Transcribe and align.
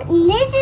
And 0.00 0.30
this 0.30 0.54
is 0.54 0.61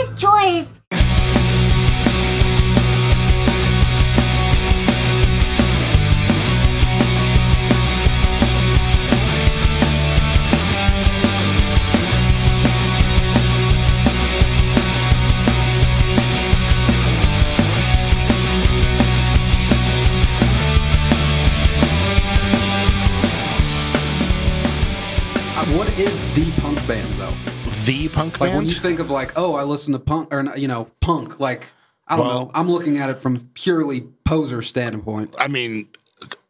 Like 28.41 28.55
when 28.55 28.69
you 28.69 28.75
think 28.75 28.99
of 29.01 29.11
like, 29.11 29.33
oh, 29.37 29.55
I 29.55 29.63
listen 29.65 29.93
to 29.93 29.99
punk 29.99 30.33
or 30.33 30.57
you 30.57 30.69
know, 30.69 30.91
punk. 31.01 31.39
Like 31.41 31.67
I 32.09 32.17
don't 32.17 32.27
Well- 32.27 32.39
know. 32.47 32.51
I'm 32.55 32.71
looking 32.71 32.99
at 32.99 33.11
it 33.11 33.21
from 33.21 33.39
purely 33.55 34.03
poser 34.25 34.63
standpoint. 34.63 35.35
I 35.39 35.49
mean, 35.49 35.89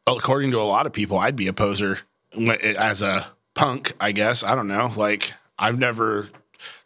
according 0.07 0.51
to 0.53 0.61
a 0.61 0.65
lot 0.65 0.87
of 0.87 0.93
people, 0.93 1.19
I'd 1.19 1.37
be 1.37 1.47
a 1.49 1.53
poser 1.53 1.99
as 2.79 3.03
a 3.03 3.27
punk. 3.55 3.93
I 4.01 4.13
guess 4.13 4.43
I 4.45 4.55
don't 4.55 4.69
know. 4.69 4.93
Like 4.97 5.33
I've 5.59 5.79
never. 5.79 6.29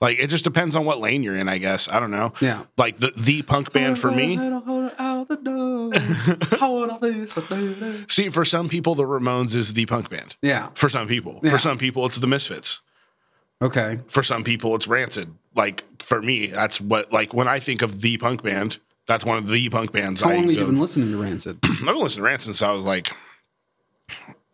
Like 0.01 0.19
it 0.21 0.29
just 0.29 0.45
depends 0.45 0.77
on 0.77 0.85
what 0.85 1.01
lane 1.01 1.25
you're 1.25 1.37
in. 1.37 1.49
I 1.49 1.59
guess 1.59 1.89
I 1.89 1.99
don't 1.99 2.13
know. 2.13 2.33
Yeah. 2.41 2.63
Like 2.79 2.99
the 3.01 3.13
the 3.17 3.43
punk 3.43 3.73
band 3.73 3.99
for 3.99 4.11
me. 4.11 4.37
See, 8.09 8.29
for 8.29 8.45
some 8.45 8.69
people, 8.69 8.95
the 8.95 9.03
Ramones 9.05 9.55
is 9.55 9.75
the 9.75 9.87
punk 9.87 10.11
band. 10.11 10.37
yeah. 10.43 10.69
For 10.75 10.89
some 10.89 11.09
people, 11.09 11.41
Yeah. 11.43 11.51
for 11.51 11.59
some 11.59 11.79
people, 11.79 12.07
it's 12.07 12.19
the 12.19 12.27
Misfits. 12.27 12.81
Okay. 13.63 13.99
For 14.09 14.23
some 14.23 14.45
people, 14.45 14.75
it's 14.75 14.87
Rancid. 14.87 15.33
Like 15.55 15.85
for 16.03 16.21
me, 16.21 16.47
that's 16.47 16.81
what. 16.81 17.13
Like 17.13 17.33
when 17.33 17.49
I 17.49 17.61
think 17.61 17.83
of 17.83 18.01
the 18.01 18.17
punk 18.19 18.43
band, 18.43 18.79
that's 19.07 19.25
one 19.25 19.39
of 19.39 19.49
the 19.49 19.69
punk 19.69 19.93
bands. 19.93 20.21
How 20.21 20.31
I 20.31 20.35
long 20.35 20.43
have 20.45 20.53
you 20.53 20.67
been 20.67 20.81
listening 20.81 21.11
to 21.13 21.23
Rancid? 21.23 21.59
I've 21.65 21.85
been 21.85 21.97
listening 21.97 22.25
to 22.25 22.29
Rancid 22.31 22.45
since 22.47 22.63
I 22.63 22.73
was 22.73 22.85
like 22.85 23.11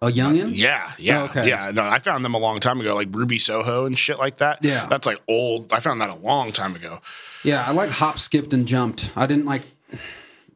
A 0.03 0.09
youngin? 0.09 0.45
Uh, 0.45 0.49
yeah, 0.49 0.93
yeah, 0.99 1.23
Oh, 1.23 1.25
okay. 1.25 1.49
yeah. 1.49 1.71
No, 1.73 1.83
I 1.83 1.99
found 1.99 2.25
them 2.25 2.35
a 2.35 2.39
long 2.39 2.61
time 2.61 2.81
ago, 2.81 2.95
like 2.95 3.09
Ruby 3.11 3.39
Soho 3.39 3.85
and 3.87 3.99
shit 3.99 4.19
like 4.19 4.39
that. 4.39 4.59
Yeah. 4.63 4.87
that's 4.89 5.07
like 5.07 5.21
old. 5.29 5.73
I 5.73 5.81
found 5.81 6.01
that 6.01 6.11
a 6.11 6.15
long 6.17 6.53
time 6.53 6.75
ago. 6.77 7.01
Yeah, 7.43 7.65
I 7.67 7.73
like 7.73 7.91
hop, 7.91 8.19
skipped, 8.19 8.53
and 8.53 8.67
jumped. 8.67 9.11
I 9.17 9.27
didn't 9.27 9.47
like, 9.47 9.63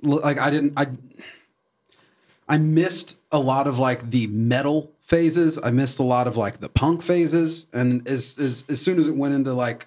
like 0.02 0.38
I 0.38 0.50
didn't 0.50 0.74
I. 0.76 0.86
I 2.46 2.58
missed 2.58 3.16
a 3.32 3.38
lot 3.38 3.66
of 3.66 3.78
like 3.78 4.10
the 4.10 4.26
metal 4.26 4.92
phases. 5.04 5.58
I 5.62 5.70
missed 5.70 5.98
a 5.98 6.02
lot 6.02 6.26
of 6.26 6.36
like 6.36 6.60
the 6.60 6.68
punk 6.68 7.02
phases, 7.02 7.66
and 7.72 8.06
as 8.08 8.36
as 8.38 8.64
as 8.68 8.80
soon 8.80 8.98
as 8.98 9.06
it 9.06 9.16
went 9.16 9.34
into 9.34 9.52
like, 9.52 9.86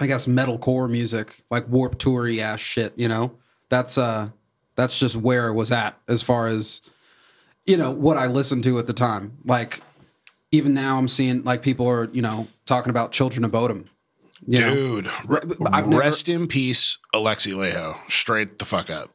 I 0.00 0.06
guess 0.06 0.26
metalcore 0.26 0.88
music, 0.90 1.42
like 1.50 1.68
Warp 1.68 1.98
Toury 1.98 2.40
ass 2.40 2.60
shit, 2.60 2.92
you 2.96 3.08
know, 3.08 3.32
that's 3.68 3.98
uh, 3.98 4.30
that's 4.76 4.98
just 4.98 5.16
where 5.16 5.48
it 5.48 5.54
was 5.54 5.70
at 5.72 5.98
as 6.08 6.22
far 6.22 6.46
as, 6.46 6.80
you 7.66 7.76
know, 7.76 7.90
what 7.90 8.16
I 8.16 8.26
listened 8.26 8.64
to 8.64 8.78
at 8.78 8.86
the 8.86 8.92
time. 8.92 9.36
Like, 9.44 9.82
even 10.52 10.74
now, 10.74 10.96
I'm 10.98 11.08
seeing 11.08 11.42
like 11.44 11.62
people 11.62 11.88
are 11.88 12.08
you 12.12 12.22
know 12.22 12.46
talking 12.66 12.90
about 12.90 13.12
Children 13.12 13.44
of 13.44 13.50
Bodom. 13.50 13.86
You? 14.46 14.58
Dude, 14.58 15.10
re- 15.26 15.40
I've 15.72 15.88
never- 15.88 16.00
rest 16.02 16.28
in 16.28 16.46
peace, 16.48 16.98
Alexi 17.14 17.54
Laiho. 17.54 17.98
Straight 18.10 18.58
the 18.58 18.64
fuck 18.66 18.90
up. 18.90 19.10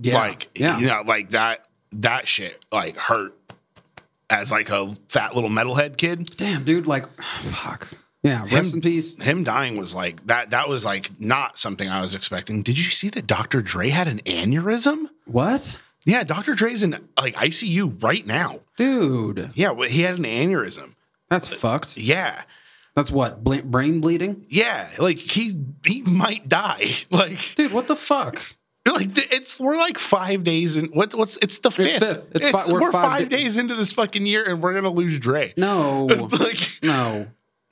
Yeah, 0.00 0.14
Like, 0.14 0.48
yeah, 0.56 0.78
you 0.78 0.86
know, 0.86 1.02
like 1.06 1.30
that. 1.30 1.68
That 1.98 2.26
shit 2.26 2.64
like 2.72 2.96
hurt 2.96 3.34
as 4.30 4.50
like 4.50 4.70
a 4.70 4.94
fat 5.08 5.34
little 5.34 5.50
metalhead 5.50 5.96
kid. 5.96 6.36
damn, 6.36 6.64
dude, 6.64 6.86
like, 6.86 7.04
fuck, 7.44 7.88
yeah. 8.22 8.42
Rest 8.44 8.70
Him- 8.72 8.78
in 8.78 8.80
peace. 8.82 9.16
Him 9.16 9.44
dying 9.44 9.76
was 9.76 9.94
like 9.94 10.26
that. 10.26 10.50
That 10.50 10.68
was 10.68 10.84
like 10.84 11.10
not 11.20 11.58
something 11.58 11.88
I 11.88 12.00
was 12.00 12.14
expecting. 12.14 12.62
Did 12.62 12.78
you 12.78 12.84
see 12.90 13.08
that 13.10 13.26
Dr. 13.26 13.60
Dre 13.62 13.88
had 13.90 14.08
an 14.08 14.20
aneurysm? 14.26 15.10
What, 15.26 15.78
Yeah, 16.04 16.24
Dr. 16.24 16.54
Dre's 16.54 16.82
in 16.82 16.96
like 17.18 17.34
ICU 17.34 18.02
right 18.02 18.26
now. 18.26 18.60
dude? 18.76 19.50
Yeah, 19.54 19.74
he 19.86 20.02
had 20.02 20.18
an 20.18 20.24
aneurysm. 20.24 20.94
That's 21.30 21.48
fucked. 21.48 21.96
Yeah, 21.96 22.42
That's 22.94 23.10
what 23.10 23.42
bla- 23.42 23.62
brain 23.62 24.00
bleeding, 24.00 24.46
Yeah, 24.48 24.88
like 24.98 25.18
he 25.18 25.52
he 25.84 26.02
might 26.02 26.48
die. 26.48 26.92
Like 27.10 27.54
dude. 27.56 27.72
What 27.72 27.88
the 27.88 27.96
fuck? 27.96 28.40
Like 28.86 29.32
it's 29.32 29.58
we're 29.58 29.76
like 29.76 29.98
five 29.98 30.44
days 30.44 30.76
in 30.76 30.86
what 30.86 31.14
what's 31.14 31.36
it's 31.38 31.58
the 31.58 31.70
fifth. 31.70 32.00
fifth. 32.00 32.28
It's 32.34 32.48
fi- 32.50 32.66
we're 32.70 32.80
we're 32.82 32.92
five 32.92 33.02
five, 33.20 33.28
da- 33.28 33.36
days 33.38 33.56
into 33.56 33.74
this 33.74 33.92
fucking 33.92 34.26
year 34.26 34.44
and 34.44 34.62
we're 34.62 34.74
gonna 34.74 34.90
lose 34.90 35.18
Dre. 35.18 35.54
No, 35.56 36.04
like 36.32 36.58
no. 36.82 37.26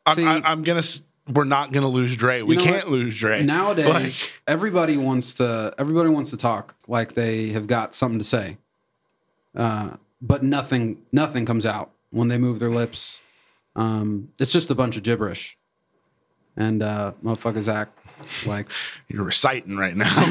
I'm, 0.06 0.17
See- 0.17 0.27
I, 0.27 0.41
I'm 0.45 0.62
gonna 0.62 0.83
we're 1.33 1.45
not 1.45 1.71
gonna 1.72 1.89
lose 1.89 2.17
Dre. 2.17 2.43
We 2.43 2.56
know 2.56 2.65
can't 2.65 2.84
what? 2.87 2.93
lose 2.93 3.19
Dre 3.19 3.43
Nowadays, 3.43 3.87
Like, 4.25 4.33
everybody 4.47 4.97
wants 4.97 5.34
to. 5.34 5.75
Everybody 5.78 6.09
wants 6.11 6.31
to 6.31 6.37
talk 6.37 6.75
like 6.89 7.15
they 7.15 7.51
have 7.51 7.67
got 7.67 7.95
something 7.95 8.19
to 8.19 8.25
say, 8.25 8.56
uh, 9.56 9.91
but 10.21 10.43
nothing. 10.43 11.03
Nothing 11.12 11.47
comes 11.47 11.65
out 11.67 11.93
when 12.11 12.28
they 12.28 12.39
move 12.39 12.59
their 12.59 12.71
lips. 12.71 13.21
Um, 13.77 14.31
it's 14.39 14.53
just 14.53 14.71
a 14.71 14.75
bunch 14.75 14.97
of 14.97 15.03
gibberish, 15.05 15.56
and 16.56 16.83
uh, 16.83 17.12
motherfuckers 17.25 17.72
act 17.72 18.02
like 18.47 18.66
you're 19.09 19.25
reciting 19.25 19.77
right 19.77 19.94
now. 19.97 20.12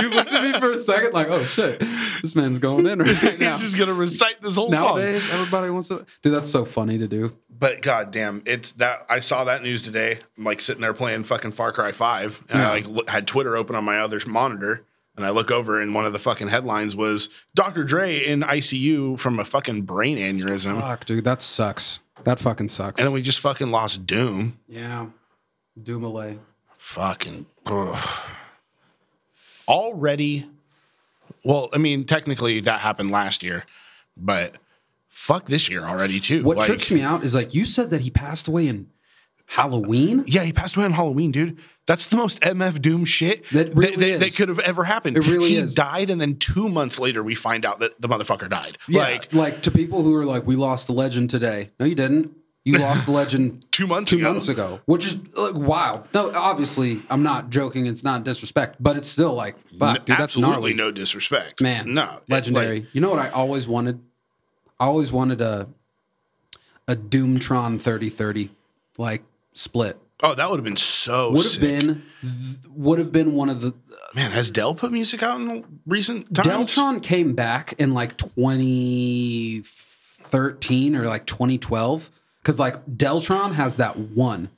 you 0.00 0.08
looked 0.10 0.32
at 0.32 0.42
me 0.42 0.58
for 0.58 0.72
a 0.72 0.78
second 0.78 1.12
like, 1.12 1.28
oh 1.28 1.44
shit, 1.44 1.80
this 2.22 2.34
man's 2.34 2.58
going 2.58 2.86
in 2.86 2.98
right 3.00 3.38
now. 3.38 3.52
He's 3.52 3.62
just 3.62 3.78
gonna 3.78 3.94
recite 3.94 4.40
this 4.42 4.56
whole 4.56 4.70
song. 4.70 4.80
Nowadays, 4.98 5.28
everybody 5.30 5.70
wants 5.70 5.88
to. 5.88 6.04
Dude, 6.22 6.32
that's 6.34 6.50
so 6.50 6.64
funny 6.64 6.98
to 6.98 7.08
do. 7.08 7.34
But 7.50 7.82
goddamn, 7.82 8.42
it's 8.46 8.72
that 8.72 9.04
I 9.08 9.20
saw 9.20 9.44
that 9.44 9.62
news 9.62 9.82
today. 9.82 10.18
I'm 10.36 10.44
like 10.44 10.60
sitting 10.60 10.80
there 10.82 10.94
playing 10.94 11.24
fucking 11.24 11.52
Far 11.52 11.72
Cry 11.72 11.92
Five, 11.92 12.40
and 12.50 12.58
Yeah. 12.60 12.70
I 12.70 12.78
like 12.80 13.08
had 13.08 13.26
Twitter 13.26 13.56
open 13.56 13.74
on 13.74 13.84
my 13.84 13.98
other 13.98 14.20
monitor, 14.26 14.84
and 15.16 15.26
I 15.26 15.30
look 15.30 15.50
over, 15.50 15.80
and 15.80 15.92
one 15.94 16.06
of 16.06 16.12
the 16.12 16.18
fucking 16.20 16.48
headlines 16.48 16.94
was 16.94 17.28
Dr. 17.56 17.82
Dre 17.84 18.24
in 18.24 18.42
ICU 18.42 19.18
from 19.18 19.40
a 19.40 19.44
fucking 19.44 19.82
brain 19.82 20.18
aneurysm, 20.18 20.80
Fuck, 20.80 21.04
dude, 21.06 21.24
that 21.24 21.42
sucks. 21.42 21.98
That 22.24 22.38
fucking 22.40 22.68
sucks. 22.68 23.00
and 23.00 23.06
then 23.06 23.12
we 23.12 23.22
just 23.22 23.40
fucking 23.40 23.70
lost 23.70 24.06
Doom. 24.06 24.58
yeah, 24.68 25.06
Dumile. 25.80 26.38
Fucking 26.92 27.46
ugh. 27.66 27.98
already. 29.68 30.46
Well, 31.44 31.68
I 31.72 31.78
mean, 31.78 32.04
technically 32.04 32.60
that 32.60 32.80
happened 32.80 33.10
last 33.10 33.42
year, 33.42 33.64
but 34.16 34.56
fuck 35.08 35.46
this 35.46 35.68
year 35.68 35.84
already 35.84 36.20
too. 36.20 36.42
What 36.42 36.56
Like- 36.58 36.66
trips 36.66 36.90
me 36.90 37.02
out 37.02 37.24
is 37.24 37.34
like 37.34 37.54
you 37.54 37.64
said 37.64 37.90
that 37.90 38.00
he 38.00 38.10
passed 38.10 38.48
away 38.48 38.68
in 38.68 38.86
Halloween. 39.46 40.24
Yeah, 40.26 40.42
he 40.44 40.52
passed 40.52 40.76
away 40.76 40.84
on 40.86 40.92
Halloween, 40.92 41.30
dude. 41.30 41.58
That's 41.86 42.06
the 42.06 42.16
most 42.16 42.38
MF 42.42 42.82
Doom 42.82 43.06
shit 43.06 43.48
That 43.50 43.74
really 43.74 43.96
that, 44.12 44.20
that 44.20 44.26
is. 44.28 44.36
could 44.36 44.48
have 44.50 44.58
ever 44.58 44.84
happened. 44.84 45.16
It 45.16 45.26
really 45.26 45.50
he 45.50 45.56
is. 45.56 45.74
died, 45.74 46.10
and 46.10 46.20
then 46.20 46.36
two 46.36 46.68
months 46.68 46.98
later, 46.98 47.22
we 47.22 47.34
find 47.34 47.64
out 47.64 47.80
that 47.80 47.98
the 48.00 48.08
motherfucker 48.08 48.48
died. 48.50 48.76
Yeah, 48.88 49.00
Like 49.00 49.32
like 49.32 49.62
to 49.62 49.70
people 49.70 50.02
who 50.02 50.14
are 50.14 50.26
like, 50.26 50.46
we 50.46 50.54
lost 50.56 50.86
the 50.86 50.92
legend 50.92 51.30
today. 51.30 51.70
No, 51.80 51.86
you 51.86 51.94
didn't. 51.94 52.30
You 52.72 52.78
lost 52.78 53.04
the 53.06 53.12
legend 53.12 53.64
two 53.72 53.86
months 53.86 54.10
two 54.10 54.18
ago. 54.18 54.32
months 54.32 54.48
ago, 54.48 54.80
which 54.86 55.06
is 55.06 55.16
like 55.36 55.54
wild. 55.54 56.08
No, 56.14 56.30
obviously, 56.34 57.02
I'm 57.10 57.22
not 57.22 57.50
joking. 57.50 57.86
It's 57.86 58.02
not 58.04 58.24
disrespect, 58.24 58.76
but 58.80 58.96
it's 58.96 59.08
still 59.08 59.34
like, 59.34 59.56
fuck, 59.78 59.98
dude, 60.04 60.06
that's 60.06 60.22
Absolutely 60.36 60.52
gnarly. 60.52 60.74
no 60.74 60.90
disrespect, 60.90 61.60
Man, 61.60 61.94
No, 61.94 62.20
legendary. 62.28 62.80
like, 62.80 62.88
you 62.94 63.00
know 63.00 63.10
what 63.10 63.18
I 63.20 63.28
always 63.30 63.66
wanted? 63.68 64.00
I 64.80 64.86
always 64.86 65.12
wanted 65.12 65.40
a 65.40 65.68
a 66.86 66.94
Doomtron 66.96 67.80
3030 67.80 68.50
like 68.96 69.22
split. 69.52 69.98
oh, 70.22 70.34
that 70.34 70.48
would 70.50 70.58
have 70.58 70.64
been 70.64 70.76
so. 70.76 71.30
Would 71.32 71.44
have 71.46 71.60
been 71.60 72.02
would 72.74 72.98
have 72.98 73.12
been 73.12 73.34
one 73.34 73.48
of 73.50 73.60
the 73.60 73.74
Man, 74.14 74.30
has 74.30 74.50
Del 74.50 74.74
put 74.74 74.90
music 74.90 75.22
out 75.22 75.38
in 75.38 75.80
recent 75.86 76.34
times? 76.34 76.74
Deltron 76.74 77.02
came 77.02 77.34
back 77.34 77.74
in 77.78 77.92
like 77.92 78.16
2013 78.16 80.96
or 80.96 81.06
like 81.06 81.26
2012 81.26 82.10
cuz 82.48 82.58
like 82.58 82.76
Deltron 82.86 83.52
has 83.52 83.76
that 83.76 83.96
one. 83.98 84.48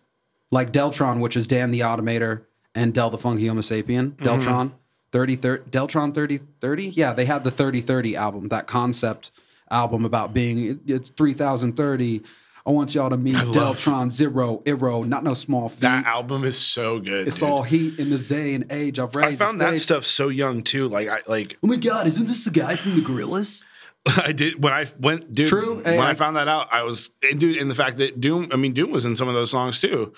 Like 0.51 0.73
Deltron 0.73 1.21
which 1.21 1.37
is 1.37 1.47
Dan 1.47 1.71
the 1.73 1.81
Automator 1.81 2.43
and 2.75 2.95
Del 2.95 3.11
the 3.11 3.19
Funky 3.19 3.47
Homo 3.49 3.61
Sapien, 3.63 4.13
Mm-hmm. 4.13 4.25
Deltron 4.27 4.73
30 5.13 5.37
Deltron 5.37 6.15
3030. 6.15 6.87
Yeah, 6.91 7.13
they 7.13 7.25
had 7.25 7.43
the 7.45 7.51
3030 7.51 8.15
album, 8.17 8.49
that 8.49 8.67
concept 8.69 9.33
album 9.71 10.05
about 10.05 10.33
being 10.33 10.59
it- 10.59 10.79
it's 10.87 11.11
3030. 11.11 12.23
I 12.67 12.71
want 12.73 12.95
y'all 12.95 13.09
to 13.11 13.17
meet 13.17 13.35
I 13.37 13.43
love- 13.45 13.55
Deltron 13.79 14.11
Zero, 14.11 14.63
Iro, 14.67 15.03
not 15.03 15.25
no 15.25 15.35
small 15.35 15.69
feat. 15.71 15.81
That 15.81 16.05
album 16.07 16.45
is 16.45 16.59
so 16.59 17.01
good. 17.01 17.27
it's 17.27 17.39
dude. 17.41 17.49
all 17.49 17.63
heat 17.63 17.99
in 17.99 18.11
this 18.11 18.23
day 18.23 18.55
and 18.55 18.67
age. 18.71 18.99
I've 18.99 19.17
I 19.17 19.35
found 19.35 19.61
that 19.61 19.79
stuff 19.81 20.05
so 20.05 20.29
young 20.29 20.63
too. 20.63 20.89
Like 20.89 21.09
I 21.09 21.21
like 21.27 21.57
Oh 21.63 21.67
my 21.67 21.77
god, 21.77 22.07
isn't 22.07 22.27
this 22.27 22.45
the 22.45 22.51
guy 22.51 22.77
from 22.77 22.95
the 22.95 23.01
Gorillaz? 23.01 23.65
I 24.25 24.33
did 24.33 24.63
when 24.63 24.73
I 24.73 24.87
went, 24.99 25.35
dude. 25.35 25.49
True. 25.49 25.77
When 25.83 25.99
I, 26.01 26.11
I- 26.11 26.15
found 26.15 26.37
that 26.37 26.49
out, 26.49 26.69
I 26.73 26.83
was, 26.83 27.11
and 27.23 27.39
dude, 27.39 27.57
in 27.57 27.69
the 27.69 27.75
fact 27.75 27.99
that 27.99 28.21
Doom, 28.21 28.49
I 28.53 28.57
mean, 28.57 28.73
Doom 28.73 28.91
was 28.91 29.05
in 29.05 29.15
some 29.17 29.29
of 29.29 29.35
those 29.35 29.51
songs 29.51 29.81
too. 29.81 30.13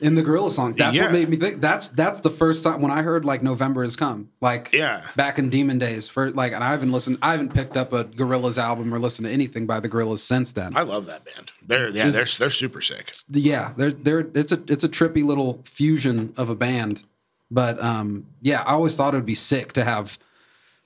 in 0.00 0.16
the 0.16 0.22
gorilla 0.22 0.50
song. 0.50 0.74
That's 0.74 0.96
Yeah. 0.96 1.04
what 1.04 1.12
made 1.12 1.28
me 1.28 1.36
think. 1.36 1.60
That's 1.60 1.86
that's 1.88 2.18
the 2.18 2.30
first 2.30 2.64
time 2.64 2.82
when 2.82 2.90
I 2.90 3.02
heard 3.02 3.24
like 3.24 3.40
November 3.40 3.84
has 3.84 3.94
come. 3.94 4.28
Like 4.40 4.72
Yeah. 4.72 5.06
back 5.14 5.38
in 5.38 5.48
Demon 5.48 5.78
days. 5.78 6.08
For 6.08 6.32
like, 6.32 6.52
and 6.52 6.64
I 6.64 6.70
haven't 6.70 6.90
listened. 6.90 7.18
I 7.22 7.30
haven't 7.30 7.54
picked 7.54 7.76
up 7.76 7.92
a 7.92 8.02
Gorillaz 8.06 8.58
album 8.58 8.92
or 8.92 8.98
listened 8.98 9.26
to 9.28 9.32
anything 9.32 9.64
by 9.64 9.78
the 9.78 9.88
Gorillaz 9.88 10.18
since 10.18 10.50
then. 10.50 10.76
I 10.76 10.82
love 10.82 11.06
that 11.06 11.24
band. 11.24 11.52
They're 11.64 11.90
yeah, 11.90 12.10
they're 12.10 12.24
they're 12.24 12.50
super 12.50 12.80
sick. 12.80 13.12
yeah, 13.30 13.72
they're 13.76 13.92
they're 13.92 14.26
it's 14.34 14.50
a 14.50 14.60
it's 14.66 14.82
a 14.82 14.88
trippy 14.88 15.24
little 15.24 15.62
fusion 15.64 16.34
of 16.36 16.48
a 16.48 16.56
band. 16.56 17.04
But 17.52 17.80
um, 17.80 18.26
yeah, 18.40 18.62
I 18.62 18.72
always 18.72 18.96
thought 18.96 19.14
it 19.14 19.18
would 19.18 19.26
be 19.26 19.36
sick 19.36 19.72
to 19.74 19.84
have 19.84 20.18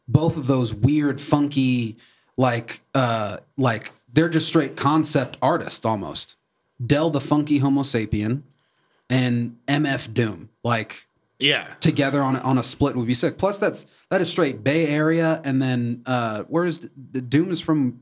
both 0.08 0.36
of 0.36 0.46
those 0.46 0.74
weird, 0.74 1.20
funky, 1.20 1.96
like 2.36 2.80
uh, 2.94 3.38
like 3.56 3.92
they're 4.12 4.28
just 4.28 4.46
straight 4.48 4.76
concept 4.76 5.36
artists 5.42 5.84
almost. 5.86 6.36
Del 6.84 7.10
the 7.10 7.20
funky 7.20 7.58
Homo 7.58 7.82
sapien 7.82 8.42
and 9.08 9.56
MF 9.68 10.12
Doom 10.12 10.48
like 10.62 11.06
Yeah. 11.38 11.72
together 11.80 12.22
on 12.22 12.36
on 12.36 12.58
a 12.58 12.62
split 12.62 12.96
would 12.96 13.06
be 13.06 13.14
sick. 13.14 13.38
Plus 13.38 13.58
that's 13.58 13.86
that 14.10 14.20
is 14.20 14.28
straight 14.30 14.62
Bay 14.62 14.86
Area 14.86 15.40
and 15.44 15.60
then 15.62 16.02
uh, 16.06 16.42
where 16.44 16.64
is 16.64 16.88
the 17.12 17.20
Doom 17.20 17.50
is 17.50 17.60
from? 17.60 18.00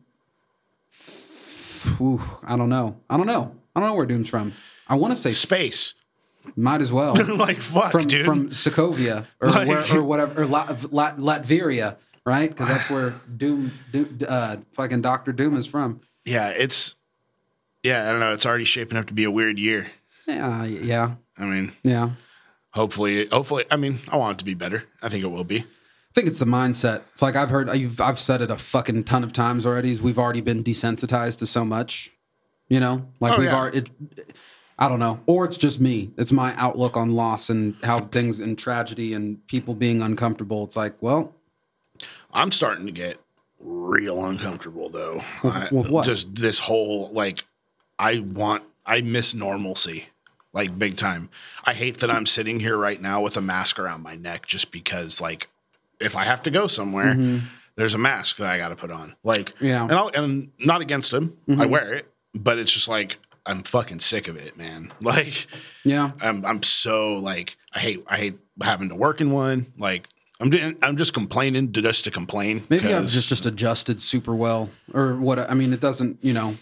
Ooh, 2.00 2.20
I 2.42 2.56
don't 2.56 2.68
know. 2.70 2.96
I 3.10 3.16
don't 3.16 3.26
know. 3.26 3.54
I 3.76 3.80
don't 3.80 3.88
know 3.90 3.94
where 3.94 4.06
Doom's 4.06 4.28
from. 4.28 4.52
I 4.88 4.94
want 4.96 5.14
to 5.14 5.20
say 5.20 5.30
Space. 5.32 5.94
might 6.56 6.80
as 6.80 6.92
well 6.92 7.14
like 7.36 7.60
fuck, 7.60 7.92
from 7.92 8.06
dude. 8.08 8.24
from 8.24 8.50
Sokovia 8.50 9.26
or 9.40 9.48
Like- 9.50 9.68
where, 9.68 9.98
or 9.98 10.02
whatever 10.02 10.42
or 10.42 10.46
Lat, 10.46 10.92
Lat, 10.92 11.18
Latveria, 11.18 11.96
right? 12.26 12.50
Because 12.50 12.68
that's 12.68 12.90
where 12.90 13.10
Doom, 13.36 13.72
Doom 13.92 14.18
uh, 14.26 14.56
fucking 14.74 15.02
Doctor 15.02 15.32
Doom 15.32 15.56
is 15.56 15.66
from. 15.66 16.00
yeah, 16.24 16.48
it's 16.50 16.96
yeah, 17.82 18.08
I 18.08 18.12
don't 18.12 18.20
know. 18.20 18.32
It's 18.32 18.46
already 18.46 18.64
shaping 18.64 18.96
up 18.96 19.06
to 19.08 19.14
be 19.14 19.24
a 19.24 19.30
weird 19.30 19.58
year. 19.58 19.88
Yeah, 20.26 20.64
yeah, 20.64 21.14
I 21.36 21.44
mean, 21.44 21.72
yeah. 21.82 22.10
hopefully, 22.70 23.26
hopefully. 23.26 23.64
I 23.70 23.76
mean, 23.76 24.00
I 24.08 24.16
want 24.16 24.36
it 24.36 24.38
to 24.38 24.44
be 24.44 24.54
better. 24.54 24.84
I 25.02 25.08
think 25.10 25.22
it 25.22 25.26
will 25.28 25.44
be. 25.44 25.58
I 25.58 26.14
think 26.14 26.28
it's 26.28 26.38
the 26.38 26.44
mindset. 26.46 27.02
It's 27.12 27.20
like 27.22 27.34
I've 27.36 27.50
heard, 27.50 27.68
I've, 27.68 28.00
I've 28.00 28.20
said 28.20 28.40
it 28.40 28.50
a 28.50 28.56
fucking 28.56 29.04
ton 29.04 29.22
of 29.24 29.32
times 29.32 29.66
already. 29.66 29.90
Is 29.90 30.00
we've 30.00 30.18
already 30.18 30.40
been 30.40 30.64
desensitized 30.64 31.38
to 31.38 31.46
so 31.46 31.64
much, 31.64 32.10
you 32.68 32.80
know. 32.80 33.06
Like 33.20 33.34
Oh, 33.34 33.38
we've 33.38 33.46
yeah. 33.48 33.56
already. 33.60 33.78
It, 33.78 33.90
I 34.78 34.88
don't 34.88 34.98
know, 35.00 35.20
or 35.26 35.44
it's 35.44 35.56
just 35.58 35.78
me. 35.80 36.10
It's 36.16 36.32
my 36.32 36.54
outlook 36.56 36.96
on 36.96 37.12
loss 37.14 37.50
and 37.50 37.76
how 37.84 38.00
things 38.06 38.40
and 38.40 38.58
tragedy 38.58 39.12
and 39.12 39.46
people 39.46 39.74
being 39.74 40.00
uncomfortable. 40.02 40.64
It's 40.64 40.74
like, 40.76 40.94
well, 41.02 41.34
I'm 42.34 42.52
starting 42.52 42.86
to 42.86 42.92
get 42.92 43.18
real 43.60 44.24
uncomfortable 44.26 44.88
though. 44.90 45.22
I-? 45.42 45.68
Just 46.04 46.34
this 46.34 46.58
whole 46.58 47.10
like, 47.12 47.44
I 47.98 48.18
want, 48.18 48.64
I 48.84 49.00
miss 49.00 49.34
normalcy, 49.34 50.06
like 50.52 50.78
big 50.78 50.96
time. 50.96 51.28
I 51.64 51.72
hate 51.74 52.00
that 52.00 52.10
I'm 52.10 52.26
sitting 52.26 52.60
here 52.60 52.76
right 52.76 53.00
now 53.00 53.22
with 53.22 53.36
a 53.36 53.40
mask 53.40 53.78
around 53.78 54.02
my 54.02 54.16
neck 54.16 54.46
just 54.46 54.70
because, 54.72 55.20
like, 55.20 55.48
if 56.00 56.16
I 56.16 56.24
have 56.24 56.42
to 56.42 56.50
go 56.50 56.66
somewhere, 56.66 57.14
mhm, 57.14 57.42
there's 57.76 57.94
a 57.94 57.98
mask 57.98 58.36
that 58.38 58.48
I 58.48 58.58
got 58.58 58.68
to 58.70 58.76
put 58.76 58.90
on. 58.90 59.14
Like, 59.22 59.54
yeah, 59.60 59.82
and, 59.84 59.92
I'll, 59.92 60.10
and 60.12 60.50
not 60.58 60.80
against 60.80 61.12
him, 61.12 61.36
I 61.48 61.52
Mhm. 61.64 61.70
wear 61.70 61.92
it, 61.94 62.12
but 62.34 62.58
it's 62.58 62.72
just 62.72 62.88
like 62.88 63.18
I'm 63.46 63.62
fucking 63.62 64.00
sick 64.00 64.26
of 64.28 64.36
it, 64.36 64.56
man. 64.56 64.92
Like, 65.00 65.46
yeah. 65.84 66.10
I'm 66.20 66.44
I'm 66.44 66.62
so 66.62 67.14
like 67.14 67.56
I 67.72 67.78
hate 67.78 68.04
I 68.08 68.16
hate 68.16 68.38
having 68.62 68.88
to 68.88 68.94
work 68.94 69.20
in 69.20 69.30
one. 69.30 69.72
Like 69.78 70.08
I'm 70.40 70.50
doing, 70.50 70.76
I'm 70.82 70.96
just 70.96 71.14
complaining 71.14 71.72
to 71.72 71.82
just 71.82 72.04
to 72.04 72.10
complain. 72.10 72.66
Maybe 72.68 72.92
I've 72.92 73.06
just 73.06 73.28
just 73.28 73.46
adjusted 73.46 74.02
super 74.02 74.34
well, 74.34 74.68
or 74.92 75.14
what? 75.14 75.38
I 75.38 75.54
mean, 75.54 75.72
it 75.72 75.80
doesn't. 75.80 76.18
You 76.22 76.32
know, 76.32 76.56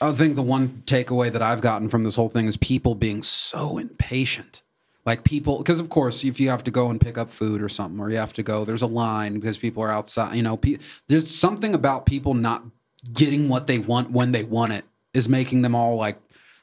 I 0.00 0.12
think 0.12 0.36
the 0.36 0.42
one 0.42 0.82
takeaway 0.86 1.32
that 1.32 1.42
I've 1.42 1.60
gotten 1.60 1.88
from 1.88 2.02
this 2.02 2.16
whole 2.16 2.28
thing 2.28 2.46
is 2.46 2.56
people 2.58 2.94
being 2.94 3.22
so 3.22 3.78
impatient. 3.78 4.62
Like 5.06 5.24
people, 5.24 5.58
because 5.58 5.80
of 5.80 5.90
course, 5.90 6.24
if 6.24 6.40
you 6.40 6.48
have 6.48 6.64
to 6.64 6.70
go 6.70 6.88
and 6.88 7.00
pick 7.00 7.18
up 7.18 7.30
food 7.30 7.62
or 7.62 7.68
something, 7.68 8.00
or 8.00 8.10
you 8.10 8.16
have 8.16 8.32
to 8.34 8.42
go, 8.42 8.64
there's 8.64 8.82
a 8.82 8.86
line 8.86 9.34
because 9.34 9.58
people 9.58 9.82
are 9.82 9.90
outside. 9.90 10.34
You 10.34 10.42
know, 10.42 10.56
pe- 10.56 10.78
there's 11.08 11.34
something 11.34 11.74
about 11.74 12.06
people 12.06 12.34
not 12.34 12.64
getting 13.12 13.48
what 13.48 13.66
they 13.66 13.78
want 13.78 14.10
when 14.10 14.32
they 14.32 14.44
want 14.44 14.72
it 14.72 14.84
is 15.12 15.28
making 15.28 15.62
them 15.62 15.74
all 15.74 15.96
like. 15.96 16.18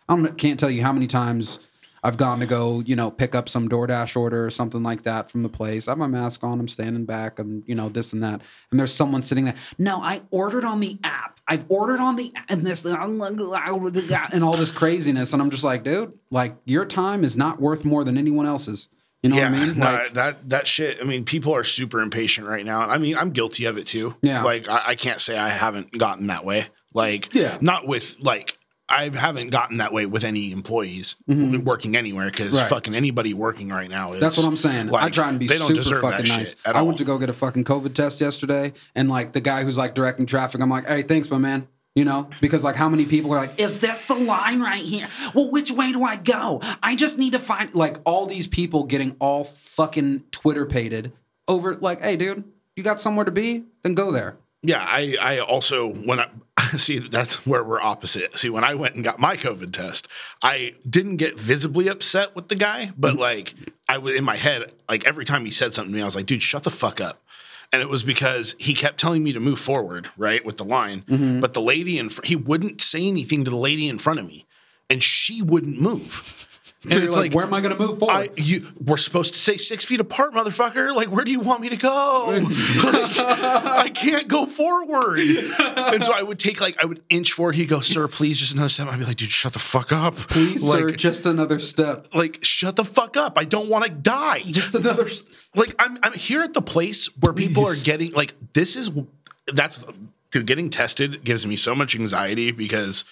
I 0.10 0.16
don't, 0.16 0.38
can't 0.38 0.60
tell 0.60 0.72
you 0.72 0.82
how 0.82 0.92
many 0.92 1.08
times 1.08 1.60
I've 2.04 2.18
gone 2.18 2.40
to 2.40 2.48
go, 2.48 2.80
you 2.80 2.96
know, 2.96 3.12
pick 3.12 3.36
up 3.36 3.48
some 3.48 3.70
DoorDash 3.70 4.18
order 4.18 4.44
or 4.46 4.50
something 4.50 4.82
like 4.82 5.04
that 5.04 5.30
from 5.30 5.44
the 5.44 5.50
place. 5.50 5.88
I 5.88 5.92
have 5.92 5.98
my 6.00 6.08
mask 6.08 6.44
on. 6.44 6.60
I'm 6.60 6.68
standing 6.68 7.06
back. 7.06 7.38
and 7.38 7.64
you 7.68 7.76
know, 7.76 7.90
this 7.90 8.12
and 8.14 8.24
that. 8.24 8.42
And 8.72 8.80
there's 8.80 8.94
someone 8.94 9.22
sitting 9.22 9.46
there. 9.46 9.56
No, 9.78 10.02
I 10.02 10.22
ordered 10.32 10.66
on 10.66 10.80
the 10.80 10.98
app. 11.04 11.40
I've 11.48 11.66
ordered 11.70 12.00
on 12.00 12.16
the 12.16 12.34
and 12.50 12.66
this 12.66 12.86
and 12.86 14.44
all 14.44 14.58
this 14.58 14.72
craziness. 14.72 15.34
And 15.34 15.42
I'm 15.42 15.50
just 15.52 15.64
like, 15.64 15.84
dude, 15.84 16.18
like 16.32 16.56
your 16.66 16.86
time 16.86 17.24
is 17.24 17.38
not 17.38 17.62
worth 17.62 17.86
more 17.86 18.04
than 18.04 18.18
anyone 18.18 18.46
else's. 18.46 18.88
You 19.22 19.30
know 19.30 19.36
yeah, 19.36 19.52
what 19.52 19.60
I 19.60 19.66
mean? 19.66 19.78
no, 19.78 19.86
Like, 19.86 20.14
that 20.14 20.50
that 20.50 20.68
shit. 20.68 20.98
I 21.00 21.04
mean, 21.04 21.24
people 21.26 21.54
are 21.54 21.64
super 21.64 22.00
impatient 22.02 22.48
right 22.48 22.66
now. 22.66 22.82
I 22.82 22.98
mean, 22.98 23.16
I'm 23.16 23.30
guilty 23.30 23.66
of 23.66 23.78
it 23.78 23.86
too. 23.86 24.16
Yeah. 24.24 24.42
like 24.44 24.68
I, 24.68 24.82
I 24.88 24.96
can't 24.96 25.22
say 25.22 25.38
I 25.38 25.50
haven't 25.50 25.96
gotten 25.96 26.28
that 26.28 26.44
way. 26.46 26.66
Like, 26.96 27.34
Yeah. 27.34 27.58
not 27.62 27.86
with 27.88 28.18
like. 28.20 28.58
I 28.92 29.10
haven't 29.18 29.50
gotten 29.50 29.78
that 29.78 29.94
way 29.94 30.06
with 30.06 30.24
any 30.24 30.52
employees 30.52 31.16
Mhm. 31.30 31.64
working 31.64 31.96
anywhere 31.96 32.30
because 32.30 32.54
Right. 32.54 32.70
fucking 32.70 32.94
anybody 32.94 33.34
working 33.34 33.70
right 33.70 33.90
now 33.90 34.12
is 34.14 34.20
That's 34.20 34.38
what 34.38 34.46
I'm 34.46 34.56
saying. 34.58 34.94
I 34.94 35.10
try 35.10 35.30
and 35.30 35.40
be 35.40 35.48
super 35.48 36.02
fucking 36.02 36.28
nice. 36.28 36.56
I 36.66 36.72
all. 36.72 36.86
went 36.86 36.98
to 37.00 37.06
go 37.06 37.18
get 37.18 37.30
a 37.30 37.34
fucking 37.34 37.64
COVID 37.64 37.94
test 37.94 38.20
yesterday, 38.22 38.74
and 38.96 39.10
like 39.10 39.32
the 39.34 39.42
guy 39.42 39.64
who's 39.64 39.78
like 39.78 39.96
directing 39.96 40.26
traffic, 40.26 40.62
I'm 40.62 40.70
like, 40.70 40.88
"Hey, 40.88 41.04
thanks, 41.04 41.30
my 41.32 41.38
man." 41.38 41.68
You 41.96 42.06
know, 42.06 42.30
because 42.40 42.64
like 42.64 42.78
how 42.78 42.88
many 42.88 43.06
people 43.06 43.34
are 43.34 43.38
like, 43.38 43.60
"Is 43.60 43.80
this 43.80 44.06
the 44.06 44.16
line 44.16 44.62
right 44.62 44.82
here?" 44.82 45.08
Well, 45.34 45.52
which 45.52 45.72
way 45.72 45.92
do 45.92 46.04
I 46.04 46.16
go? 46.16 46.62
I 46.82 46.96
just 46.96 47.18
need 47.18 47.34
to 47.34 47.40
find 47.40 47.74
like 47.76 47.98
all 48.06 48.26
these 48.26 48.48
people 48.48 48.84
getting 48.86 49.16
all 49.20 49.44
fucking 49.44 50.24
Twitter 50.32 50.66
pated 50.66 51.12
over 51.50 51.76
like, 51.76 52.02
"Hey, 52.02 52.16
dude, 52.16 52.46
you 52.78 52.84
got 52.84 53.02
somewhere 53.02 53.26
to 53.26 53.32
be? 53.32 53.64
Then 53.84 53.94
go 53.94 54.10
there." 54.12 54.36
Yeah, 54.64 54.80
I 54.80 55.16
I 55.20 55.40
also 55.40 55.88
when 55.94 56.20
I 56.20 56.30
see 56.78 57.00
that's 57.00 57.46
where 57.48 57.64
we're 57.64 57.82
opposite. 57.82 58.38
See, 58.38 58.50
when 58.50 58.64
I 58.64 58.76
went 58.76 58.96
and 58.96 59.04
got 59.04 59.20
my 59.20 59.36
COVID 59.38 59.74
test, 59.74 60.08
I 60.44 60.76
didn't 60.88 61.18
get 61.18 61.40
visibly 61.40 61.88
upset 61.88 62.36
with 62.36 62.48
the 62.48 62.56
guy, 62.56 62.92
but 62.98 63.16
like 63.16 63.56
I 63.90 63.98
was 63.98 64.16
in 64.16 64.24
my 64.24 64.36
head, 64.36 64.72
like 64.88 65.06
every 65.06 65.26
time 65.26 65.46
he 65.46 65.52
said 65.52 65.74
something 65.74 65.92
to 65.92 65.96
me, 65.98 66.02
I 66.04 66.06
was 66.06 66.16
like, 66.16 66.28
dude, 66.28 66.42
shut 66.44 66.64
the 66.64 66.70
fuck 66.72 67.02
up. 67.02 67.22
And 67.74 67.82
it 67.82 67.90
was 67.90 68.04
because 68.04 68.54
he 68.60 68.74
kept 68.74 69.00
telling 69.00 69.24
me 69.24 69.32
to 69.34 69.40
move 69.40 69.58
forward, 69.60 70.10
right, 70.18 70.44
with 70.46 70.58
the 70.58 70.66
line. 70.66 71.02
Mhm. 71.08 71.40
But 71.42 71.54
the 71.54 71.62
lady 71.62 71.98
in 71.98 72.10
fr- 72.10 72.26
he 72.26 72.36
wouldn't 72.36 72.82
say 72.82 73.08
anything 73.08 73.46
to 73.46 73.50
the 73.50 73.56
lady 73.58 73.88
in 73.88 73.98
front 73.98 74.20
of 74.20 74.26
me, 74.28 74.46
and 74.90 75.02
she 75.02 75.42
wouldn't 75.42 75.80
move. 75.80 76.51
So 76.90 77.00
you're 77.00 77.12
like, 77.12 77.32
"Where 77.32 77.46
am 77.46 77.54
I 77.54 77.62
going 77.62 77.78
to 77.78 77.80
move 77.80 78.00
forward?" 78.00 78.12
I, 78.14 78.30
you, 78.38 78.68
we're 78.84 78.98
supposed 78.98 79.34
to 79.34 79.40
say 79.40 79.58
six 79.58 79.86
feet 79.86 80.00
apart, 80.00 80.34
motherfucker. 80.34 80.96
Like, 80.96 81.10
where 81.12 81.24
do 81.24 81.32
you 81.32 81.40
want 81.40 81.62
me 81.62 81.70
to 81.70 81.78
go? 81.78 82.40
Like, 82.82 83.18
I 83.20 83.90
can't 83.94 84.28
go 84.28 84.48
forward. 84.48 85.20
And 85.20 86.04
so 86.04 86.12
I 86.14 86.24
would 86.24 86.40
take 86.40 86.60
like 86.60 86.78
I 86.82 86.86
would 86.86 87.04
inch 87.10 87.34
forward. 87.34 87.54
He'd 87.54 87.68
go, 87.68 87.82
"Sir, 87.82 88.08
please, 88.08 88.40
just 88.40 88.54
another 88.54 88.70
step." 88.70 88.88
I'd 88.88 88.98
be 88.98 89.06
like, 89.06 89.18
"Dude, 89.18 89.30
shut 89.30 89.54
the 89.54 89.60
fuck 89.60 89.92
up, 89.92 90.16
Please, 90.16 90.64
like, 90.64 90.80
sir, 90.80 90.92
just 90.96 91.26
another 91.28 91.60
step. 91.60 92.08
like 92.16 92.40
shut 92.42 92.76
the 92.76 92.86
fuck 92.86 93.16
up. 93.16 93.38
I 93.38 93.44
don't 93.46 93.70
want 93.70 93.86
to 93.86 93.92
die. 93.92 94.42
Just 94.48 94.74
another. 94.74 95.08
St- 95.08 95.30
like 95.56 95.76
I'm 95.78 95.98
I'm 96.02 96.14
here 96.14 96.42
at 96.42 96.54
the 96.54 96.62
place 96.64 97.08
where 97.20 97.34
people 97.34 97.68
are 97.68 97.76
getting 97.76 98.14
like 98.14 98.34
this 98.54 98.76
is 98.76 98.90
that's 99.54 99.84
dude 100.32 100.48
getting 100.48 100.70
tested 100.72 101.24
gives 101.24 101.46
me 101.46 101.56
so 101.56 101.76
much 101.76 101.96
anxiety 101.96 102.52
because 102.52 103.06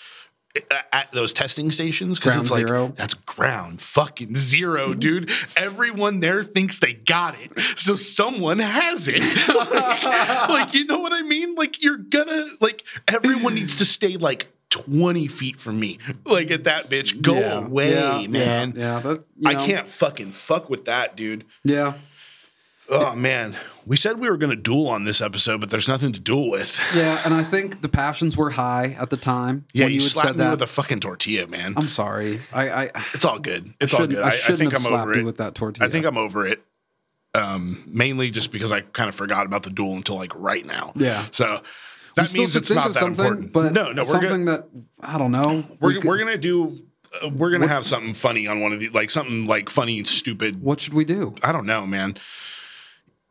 at- 0.91 1.11
those 1.11 1.33
testing 1.33 1.71
stations 1.71 2.19
because 2.19 2.37
it's 2.37 2.51
like 2.51 2.67
zero. 2.67 2.93
that's 2.95 3.13
ground 3.13 3.81
fucking 3.81 4.35
zero 4.35 4.89
mm-hmm. 4.89 4.99
dude. 4.99 5.31
Everyone 5.57 6.19
there 6.19 6.43
thinks 6.43 6.79
they 6.79 6.93
got 6.93 7.35
it 7.39 7.51
so 7.77 7.95
someone 7.95 8.59
has 8.59 9.07
it. 9.07 9.23
Like, 9.59 10.49
like, 10.49 10.73
you 10.73 10.85
know 10.85 10.99
what 10.99 11.11
i 11.11 11.21
mean? 11.21 11.55
Like 11.55 11.81
you're 11.83 11.97
gonna 11.97 12.47
like 12.59 12.83
everyone 13.07 13.55
needs 13.55 13.77
to 13.77 13.85
stay 13.85 14.17
like 14.17 14.47
20 14.69 15.27
feet 15.27 15.59
from 15.59 15.79
me. 15.79 15.99
Like 16.25 16.51
at 16.51 16.65
that 16.65 16.89
bitch. 16.89 17.21
Go 17.21 17.35
Yeah, 17.35 17.65
away 17.65 17.93
yeah, 17.93 18.27
man. 18.27 18.73
Yeah, 18.75 18.95
yeah 18.95 18.99
that, 18.99 19.23
you 19.37 19.49
i 19.49 19.55
can't 19.65 19.87
fucking 19.87 20.31
fuck 20.31 20.69
with 20.69 20.85
that 20.85 21.15
dude. 21.15 21.45
Yeah, 21.63 21.93
Oh 22.91 23.15
man, 23.15 23.55
we 23.85 23.95
said 23.95 24.19
we 24.19 24.29
were 24.29 24.37
going 24.37 24.49
to 24.49 24.55
duel 24.55 24.87
on 24.87 25.03
this 25.03 25.21
episode, 25.21 25.61
but 25.61 25.69
there's 25.69 25.87
nothing 25.87 26.11
to 26.13 26.19
duel 26.19 26.49
with. 26.49 26.79
Yeah, 26.95 27.21
and 27.23 27.33
I 27.33 27.43
think 27.43 27.81
the 27.81 27.89
passions 27.89 28.35
were 28.35 28.49
high 28.49 28.95
at 28.99 29.09
the 29.09 29.17
time 29.17 29.65
Yeah, 29.73 29.85
you, 29.85 29.95
you, 29.95 29.99
slapped 30.01 30.27
said 30.29 30.35
me 30.37 30.43
that. 30.43 30.51
with 30.51 30.61
a 30.63 30.67
fucking 30.67 30.99
tortilla, 30.99 31.47
man. 31.47 31.73
I'm 31.77 31.87
sorry. 31.87 32.39
I 32.51 32.69
I, 32.85 32.91
it's 33.13 33.25
all 33.25 33.39
good. 33.39 33.73
It's 33.79 33.93
all 33.93 34.07
good. 34.07 34.19
I 34.19 34.29
I, 34.29 34.31
I 34.31 34.55
think 34.55 34.73
have 34.73 34.85
I'm 34.85 34.93
over 34.93 35.13
you 35.13 35.21
it. 35.21 35.23
with 35.23 35.37
that 35.37 35.55
tortilla. 35.55 35.87
I 35.87 35.91
think 35.91 36.05
I'm 36.05 36.17
over 36.17 36.47
it. 36.47 36.63
Um, 37.35 37.83
mainly 37.85 38.31
just 38.31 38.51
because 38.51 38.71
I 38.71 38.81
kind 38.81 39.07
of 39.07 39.13
forgot 39.13 39.45
about 39.45 39.61
the 39.61 39.69
duel 39.69 39.93
until 39.93 40.15
like 40.15 40.31
right 40.35 40.65
now. 40.65 40.93
Yeah. 40.95 41.27
So 41.31 41.61
that 42.15 42.33
means 42.33 42.55
it's 42.55 42.71
not 42.71 42.93
that 42.93 42.99
something, 42.99 43.23
important. 43.23 43.53
But 43.53 43.71
no, 43.71 43.91
no, 43.91 44.01
we're 44.01 44.07
something 44.07 44.45
gonna, 44.45 44.45
that 44.63 44.67
I 44.99 45.19
don't 45.19 45.31
know. 45.31 45.63
we're, 45.79 45.89
we 45.89 45.93
could- 45.95 46.03
we're 46.05 46.17
gonna 46.17 46.37
do. 46.37 46.79
Uh, 47.23 47.29
we're 47.29 47.51
gonna 47.51 47.67
have 47.67 47.85
something 47.85 48.13
funny 48.15 48.47
on 48.47 48.61
one 48.61 48.71
of 48.73 48.79
these, 48.79 48.93
like 48.93 49.09
something 49.09 49.45
like 49.47 49.69
funny 49.69 49.97
and 49.99 50.07
stupid. 50.07 50.61
What 50.61 50.81
should 50.81 50.93
we 50.93 51.05
do? 51.05 51.35
I 51.43 51.51
don't 51.51 51.65
know, 51.67 51.85
man. 51.85 52.17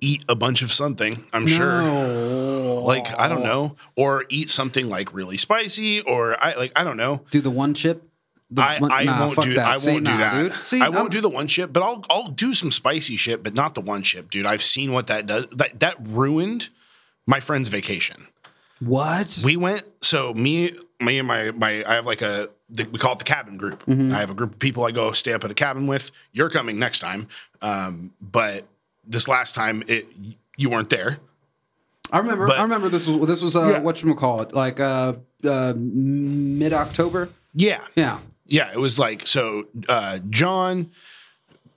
Eat 0.00 0.24
a 0.28 0.34
bunch 0.36 0.62
of 0.62 0.72
something. 0.72 1.24
I'm 1.32 1.46
sure. 1.46 1.82
Like 1.82 3.06
I 3.18 3.28
don't 3.28 3.42
know, 3.42 3.76
or 3.96 4.24
eat 4.28 4.48
something 4.48 4.88
like 4.88 5.12
really 5.12 5.36
spicy, 5.36 6.00
or 6.02 6.42
I 6.42 6.54
like 6.54 6.72
I 6.76 6.84
don't 6.84 6.96
know. 6.96 7.22
Do 7.30 7.40
the 7.40 7.50
one 7.50 7.74
chip 7.74 8.02
The, 8.50 8.62
I, 8.62 8.78
I 8.90 9.04
nah, 9.04 9.26
won't 9.26 9.42
do 9.42 9.54
that. 9.54 9.66
I 9.66 9.70
won't 9.72 9.80
See, 9.82 9.94
do 9.96 10.00
nah, 10.02 10.16
that. 10.18 10.42
dude. 10.52 10.66
See, 10.66 10.80
I 10.80 10.88
won't 10.88 10.96
I'm- 10.98 11.10
do 11.10 11.20
the 11.20 11.28
one 11.28 11.48
chip, 11.48 11.72
but 11.72 11.82
I'll 11.82 12.04
I'll 12.08 12.28
do 12.28 12.54
some 12.54 12.70
spicy 12.70 13.16
shit, 13.16 13.42
but 13.42 13.54
not 13.54 13.74
the 13.74 13.80
one 13.80 14.02
chip, 14.02 14.30
dude. 14.30 14.46
I've 14.46 14.62
seen 14.62 14.92
what 14.92 15.08
that 15.08 15.26
does. 15.26 15.48
That 15.48 15.80
that 15.80 15.96
ruined 16.06 16.68
my 17.26 17.40
friend's 17.40 17.68
vacation. 17.68 18.28
What? 18.80 19.40
We 19.44 19.56
went 19.56 19.82
so 20.00 20.32
me 20.32 20.78
me 21.00 21.18
and 21.18 21.26
my 21.26 21.50
my 21.50 21.82
I 21.84 21.94
have 21.96 22.06
like 22.06 22.22
a 22.22 22.48
the, 22.70 22.84
we 22.84 22.98
call 23.00 23.14
it 23.14 23.18
the 23.18 23.24
cabin 23.24 23.56
group. 23.56 23.84
Mhm. 23.86 24.14
I 24.14 24.20
have 24.20 24.30
a 24.30 24.34
group 24.34 24.52
of 24.52 24.58
people 24.60 24.84
I 24.84 24.92
go 24.92 25.10
stay 25.12 25.32
up 25.32 25.42
at 25.44 25.50
a 25.50 25.54
cabin 25.54 25.86
with. 25.88 26.12
You're 26.32 26.50
coming 26.50 26.78
next 26.78 27.00
time, 27.00 27.26
um, 27.62 28.12
but 28.20 28.64
this 29.08 29.26
last 29.28 29.54
time 29.54 29.82
it 29.88 30.06
you 30.56 30.70
weren't 30.70 30.90
there. 30.90 31.18
I 32.12 32.18
remember. 32.18 32.46
But- 32.46 32.58
I 32.58 32.62
remember 32.62 32.88
this 32.88 33.06
was 33.06 33.26
this 33.26 33.42
was 33.42 33.56
uh, 33.56 33.68
Yeah. 33.68 33.78
what 33.80 34.02
you 34.02 34.14
call 34.14 34.40
it, 34.42 34.52
like 34.54 34.78
uh, 34.80 35.14
uh, 35.44 35.74
mid 35.76 36.72
October. 36.72 37.28
Yeah, 37.54 37.80
Yeah. 37.96 38.20
yeah. 38.46 38.70
It 38.72 38.78
was 38.78 38.98
like 38.98 39.26
so. 39.26 39.64
Uh, 39.88 40.18
John, 40.30 40.90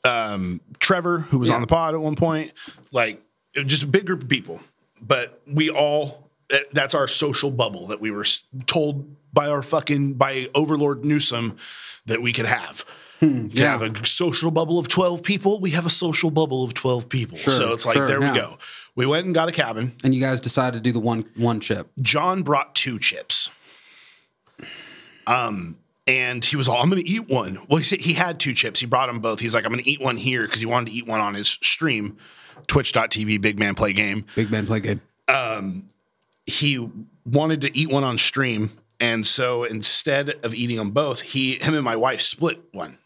um, 0.03 0.61
Trevor, 0.79 1.19
who 1.19 1.39
was 1.39 1.49
Yeah. 1.49 1.55
on 1.55 1.61
the 1.61 1.67
pod 1.67 1.93
at 1.93 1.99
one 2.01 2.15
point, 2.15 2.53
like 2.91 3.21
it 3.53 3.59
was 3.63 3.67
just 3.67 3.83
a 3.83 3.87
big 3.87 4.05
group 4.05 4.23
of 4.23 4.29
people. 4.29 4.59
But 5.01 5.41
we 5.47 5.69
all 5.69 6.29
that, 6.49 6.65
that's 6.73 6.93
our 6.93 7.07
social 7.07 7.49
bubble 7.51 7.87
that 7.87 7.99
we 8.01 8.11
were 8.11 8.25
told 8.67 9.05
by 9.33 9.47
our 9.47 9.63
fucking 9.63 10.13
by 10.15 10.47
Overlord 10.53 11.03
Newsom 11.05 11.55
that 12.05 12.21
we 12.21 12.33
could 12.33 12.45
have. 12.45 12.85
Hmm, 13.21 13.47
We 13.53 13.59
have 13.59 13.81
a 13.83 14.05
social 14.05 14.51
bubble 14.51 14.77
of 14.79 14.87
12 14.87 15.21
people. 15.23 15.59
We 15.61 15.69
have 15.71 15.85
a 15.85 15.89
social 15.91 16.31
bubble 16.31 16.63
of 16.63 16.73
12 16.73 17.07
people. 17.07 17.37
Sure, 17.37 17.53
so 17.53 17.71
it's 17.71 17.85
like, 17.85 17.95
sure, 17.95 18.07
there 18.07 18.21
yeah. 18.21 18.33
we 18.33 18.39
go. 18.39 18.57
We 18.95 19.05
went 19.05 19.25
and 19.27 19.33
got 19.33 19.47
a 19.47 19.51
cabin. 19.51 19.93
and 20.03 20.13
you 20.13 20.19
guys 20.19 20.41
decided 20.41 20.77
to 20.77 20.81
do 20.81 20.91
the 20.91 20.99
one 20.99 21.25
one 21.37 21.59
chip. 21.61 21.89
John 22.01 22.41
brought 22.43 22.75
two 22.75 22.99
chips. 22.99 23.49
Um, 25.27 25.77
and 26.07 26.43
he 26.43 26.55
was 26.55 26.67
all, 26.67 26.77
I'm 26.81 26.89
going 26.89 27.03
to 27.03 27.09
eat 27.09 27.29
one. 27.29 27.59
Well, 27.69 27.77
he 27.77 27.83
said 27.83 28.01
he 28.01 28.13
had 28.13 28.39
two 28.39 28.53
chips. 28.53 28.79
He 28.79 28.85
brought 28.85 29.07
them 29.07 29.19
both. 29.19 29.39
He's 29.39 29.53
like, 29.53 29.65
I'm 29.65 29.71
going 29.71 29.83
to 29.83 29.89
eat 29.89 30.01
one 30.01 30.17
here 30.17 30.41
because 30.43 30.59
he 30.59 30.65
wanted 30.65 30.89
to 30.89 30.95
eat 30.97 31.05
one 31.07 31.21
on 31.21 31.35
his 31.35 31.47
stream, 31.47 32.17
twitch.tv, 32.67 33.39
big 33.39 33.59
man 33.59 33.75
play 33.75 33.93
game. 33.93 34.25
Big 34.35 34.51
man 34.51 34.65
play 34.65 34.79
game. 34.79 34.99
Um, 35.27 35.87
he 36.47 36.89
wanted 37.25 37.61
to 37.61 37.77
eat 37.77 37.89
one 37.89 38.03
on 38.03 38.17
stream. 38.17 38.71
And 38.99 39.25
so 39.25 39.63
instead 39.63 40.29
of 40.43 40.53
eating 40.53 40.77
them 40.77 40.89
both, 40.91 41.21
he, 41.21 41.55
him 41.55 41.75
and 41.75 41.83
my 41.83 41.95
wife 41.95 42.21
split 42.21 42.59
one. 42.71 42.97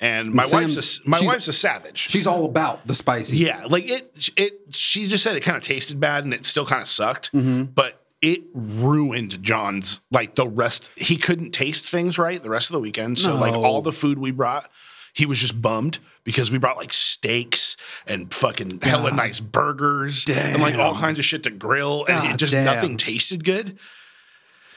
And 0.00 0.32
my 0.32 0.44
Sam- 0.44 0.62
wife's 0.64 1.00
a, 1.04 1.08
my 1.08 1.20
wife's 1.20 1.48
a 1.48 1.52
savage. 1.52 1.98
She's 1.98 2.26
all 2.26 2.44
about 2.44 2.86
the 2.86 2.94
spicy. 2.94 3.38
Yeah, 3.38 3.64
like 3.68 3.90
it. 3.90 4.30
It. 4.36 4.60
She 4.70 5.08
just 5.08 5.24
said 5.24 5.34
it 5.36 5.40
kind 5.42 5.56
of 5.56 5.62
tasted 5.62 5.98
bad, 5.98 6.24
and 6.24 6.32
it 6.32 6.46
still 6.46 6.66
kind 6.66 6.82
of 6.82 6.88
sucked. 6.88 7.28
hmm 7.28 7.64
But 7.64 8.00
it 8.22 8.42
ruined 8.54 9.42
John's 9.42 10.00
like 10.10 10.34
the 10.34 10.46
rest. 10.46 10.90
He 10.96 11.16
couldn't 11.16 11.50
taste 11.52 11.84
things 11.84 12.18
right 12.18 12.42
the 12.42 12.50
rest 12.50 12.70
of 12.70 12.74
the 12.74 12.80
weekend. 12.80 13.18
So 13.18 13.34
like 13.34 13.54
all 13.54 13.82
the 13.82 13.92
food 13.92 14.18
we 14.18 14.30
brought, 14.30 14.70
he 15.14 15.26
was 15.26 15.38
just 15.38 15.60
bummed 15.60 15.98
because 16.24 16.50
we 16.50 16.58
brought 16.58 16.76
like 16.76 16.92
steaks 16.92 17.76
and 18.06 18.32
fucking 18.32 18.80
hella 18.82 19.10
God 19.10 19.16
nice 19.16 19.40
burgers 19.40 20.24
and 20.28 20.60
like 20.62 20.74
all 20.76 20.94
kinds 20.94 21.18
of 21.18 21.24
shit 21.24 21.42
to 21.44 21.50
grill, 21.50 22.04
and 22.08 22.32
it 22.32 22.36
just 22.36 22.52
damn. 22.52 22.64
nothing 22.64 22.96
tasted 22.98 23.44
good. 23.44 23.78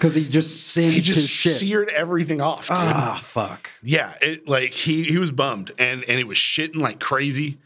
Because 0.01 0.15
he 0.15 0.27
just 0.27 0.70
singed 0.70 1.10
He 1.10 1.13
his 1.13 1.29
shit. 1.29 1.58
seared 1.58 1.89
everything 1.89 2.41
off, 2.41 2.67
dude. 2.67 2.77
ah, 2.77 3.22
fuck. 3.24 3.70
Yeah, 3.84 4.15
it 4.20 4.48
like 4.48 4.74
he 4.74 5.03
he 5.03 5.20
was 5.20 5.29
bummed 5.31 5.72
and 5.77 6.03
and 6.05 6.20
it 6.20 6.24
was 6.27 6.38
shitting 6.38 6.77
like 6.77 7.00
crazy. 7.00 7.60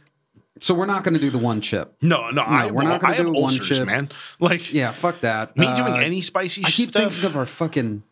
So 0.59 0.73
we're 0.73 0.85
not 0.85 1.03
going 1.05 1.13
to 1.13 1.19
do 1.19 1.29
the 1.31 1.37
one 1.37 1.61
chip. 1.61 1.95
No, 2.01 2.29
no, 2.31 2.41
I, 2.41 2.71
we're 2.71 2.83
not 2.83 3.03
I 3.05 3.13
have 3.13 3.25
do 3.25 3.31
one 3.33 3.43
ulcers, 3.43 3.77
chip. 3.77 3.85
man. 3.87 4.09
Like 4.39 4.73
Yeah, 4.73 4.91
fuck 4.91 5.21
that. 5.21 5.55
me 5.57 5.65
Uh, 5.65 5.75
doing 5.75 6.01
any 6.03 6.21
spicy 6.21 6.61
shit? 6.63 6.67
I 6.67 6.71
keep 6.71 6.89
stuff. 6.89 7.11
thinking 7.13 7.29
of 7.29 7.37
our 7.37 7.45
fucking 7.45 8.03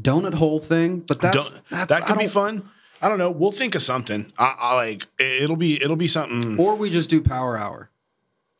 donut 0.00 0.34
hole 0.34 0.60
thing, 0.60 1.00
but 1.00 1.20
that's 1.20 1.50
don't- 1.50 1.60
that's 1.70 1.92
that 1.92 2.06
could 2.06 2.18
be 2.18 2.28
fun. 2.28 2.68
I 3.02 3.08
don't 3.08 3.18
know. 3.18 3.30
We'll 3.30 3.52
think 3.52 3.74
of 3.74 3.82
something. 3.82 4.32
I, 4.38 4.54
I 4.58 4.74
like 4.74 5.06
it'll 5.18 5.56
be 5.56 5.82
it'll 5.82 5.96
be 5.96 6.08
something. 6.08 6.58
Or 6.58 6.76
we 6.76 6.90
just 6.90 7.08
do 7.10 7.20
power 7.22 7.56
hour, 7.58 7.90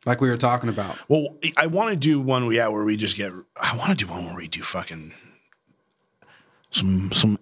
like 0.05 0.21
we 0.21 0.29
were 0.29 0.37
talking 0.37 0.69
about. 0.69 0.97
Well, 1.07 1.35
I 1.57 1.67
want 1.67 1.91
to 1.91 1.95
do 1.95 2.19
one 2.19 2.51
yeah 2.51 2.67
where 2.67 2.83
we 2.83 2.97
just 2.97 3.15
get. 3.15 3.31
I 3.59 3.75
want 3.77 3.97
to 3.97 4.05
do 4.05 4.11
one 4.11 4.25
where 4.25 4.35
we 4.35 4.47
do 4.47 4.63
fucking 4.63 5.13
some 6.71 7.11
some 7.13 7.37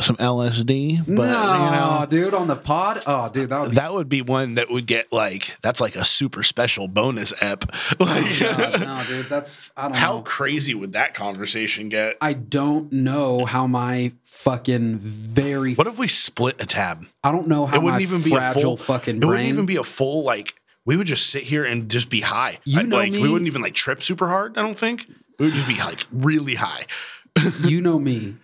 some 0.00 0.16
LSD, 0.16 0.98
but 1.06 1.12
no, 1.14 1.64
you 1.64 1.70
know 1.70 2.06
dude, 2.10 2.34
on 2.34 2.48
the 2.48 2.56
pod. 2.56 3.04
Oh, 3.06 3.28
dude, 3.28 3.48
that 3.50 3.60
would 3.60 3.70
be. 3.70 3.74
that 3.76 3.94
would 3.94 4.08
be 4.08 4.22
one 4.22 4.54
that 4.56 4.68
would 4.68 4.86
get 4.86 5.12
like 5.12 5.52
that's 5.62 5.80
like 5.80 5.94
a 5.94 6.04
super 6.04 6.42
special 6.42 6.88
bonus 6.88 7.32
ep. 7.40 7.64
Oh, 8.00 8.04
Like, 8.04 8.40
God, 8.40 8.80
no, 8.80 9.04
dude, 9.08 9.28
that's. 9.28 9.56
I 9.76 9.82
don't 9.84 9.96
how 9.96 10.16
know. 10.16 10.22
crazy 10.22 10.74
would 10.74 10.94
that 10.94 11.14
conversation 11.14 11.88
get? 11.88 12.16
I 12.20 12.32
don't 12.32 12.90
know 12.92 13.44
how 13.44 13.68
my 13.68 14.10
fucking 14.24 14.98
very. 14.98 15.74
What 15.76 15.86
if 15.86 15.96
we 15.96 16.08
split 16.08 16.60
a 16.60 16.66
tab? 16.66 17.06
I 17.22 17.30
don't 17.30 17.46
know 17.46 17.64
how 17.64 17.76
it 17.76 17.82
wouldn't 17.82 18.00
my 18.00 18.02
even 18.02 18.22
be 18.22 18.34
a 18.34 18.52
full- 18.52 18.76
fucking 18.76 19.18
It 19.22 19.24
wouldn't 19.24 19.46
even 19.46 19.66
be 19.66 19.76
a 19.76 19.84
full 19.84 20.24
like. 20.24 20.56
We 20.86 20.96
would 20.96 21.06
just 21.06 21.30
sit 21.30 21.42
here 21.44 21.64
and 21.64 21.90
just 21.90 22.10
be 22.10 22.20
high. 22.20 22.58
You 22.64 22.80
I- 22.80 22.82
know 22.82 22.96
like 22.98 23.12
me. 23.12 23.22
we 23.22 23.30
wouldn't 23.30 23.46
even 23.48 23.62
like 23.62 23.74
trip 23.74 24.02
super 24.02 24.28
hard. 24.28 24.58
I 24.58 24.62
don't 24.62 24.78
think 24.78 25.06
we 25.38 25.46
would 25.46 25.54
just 25.54 25.66
be 25.66 25.78
like 25.78 26.06
really 26.12 26.54
high. 26.56 26.86
you 27.64 27.80
know 27.80 27.98
me. 27.98 28.36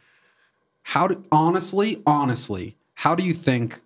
How 0.82 1.06
do 1.06 1.22
honestly, 1.30 2.02
honestly, 2.06 2.76
how 2.94 3.14
do 3.14 3.22
you 3.22 3.34
think? 3.34 3.80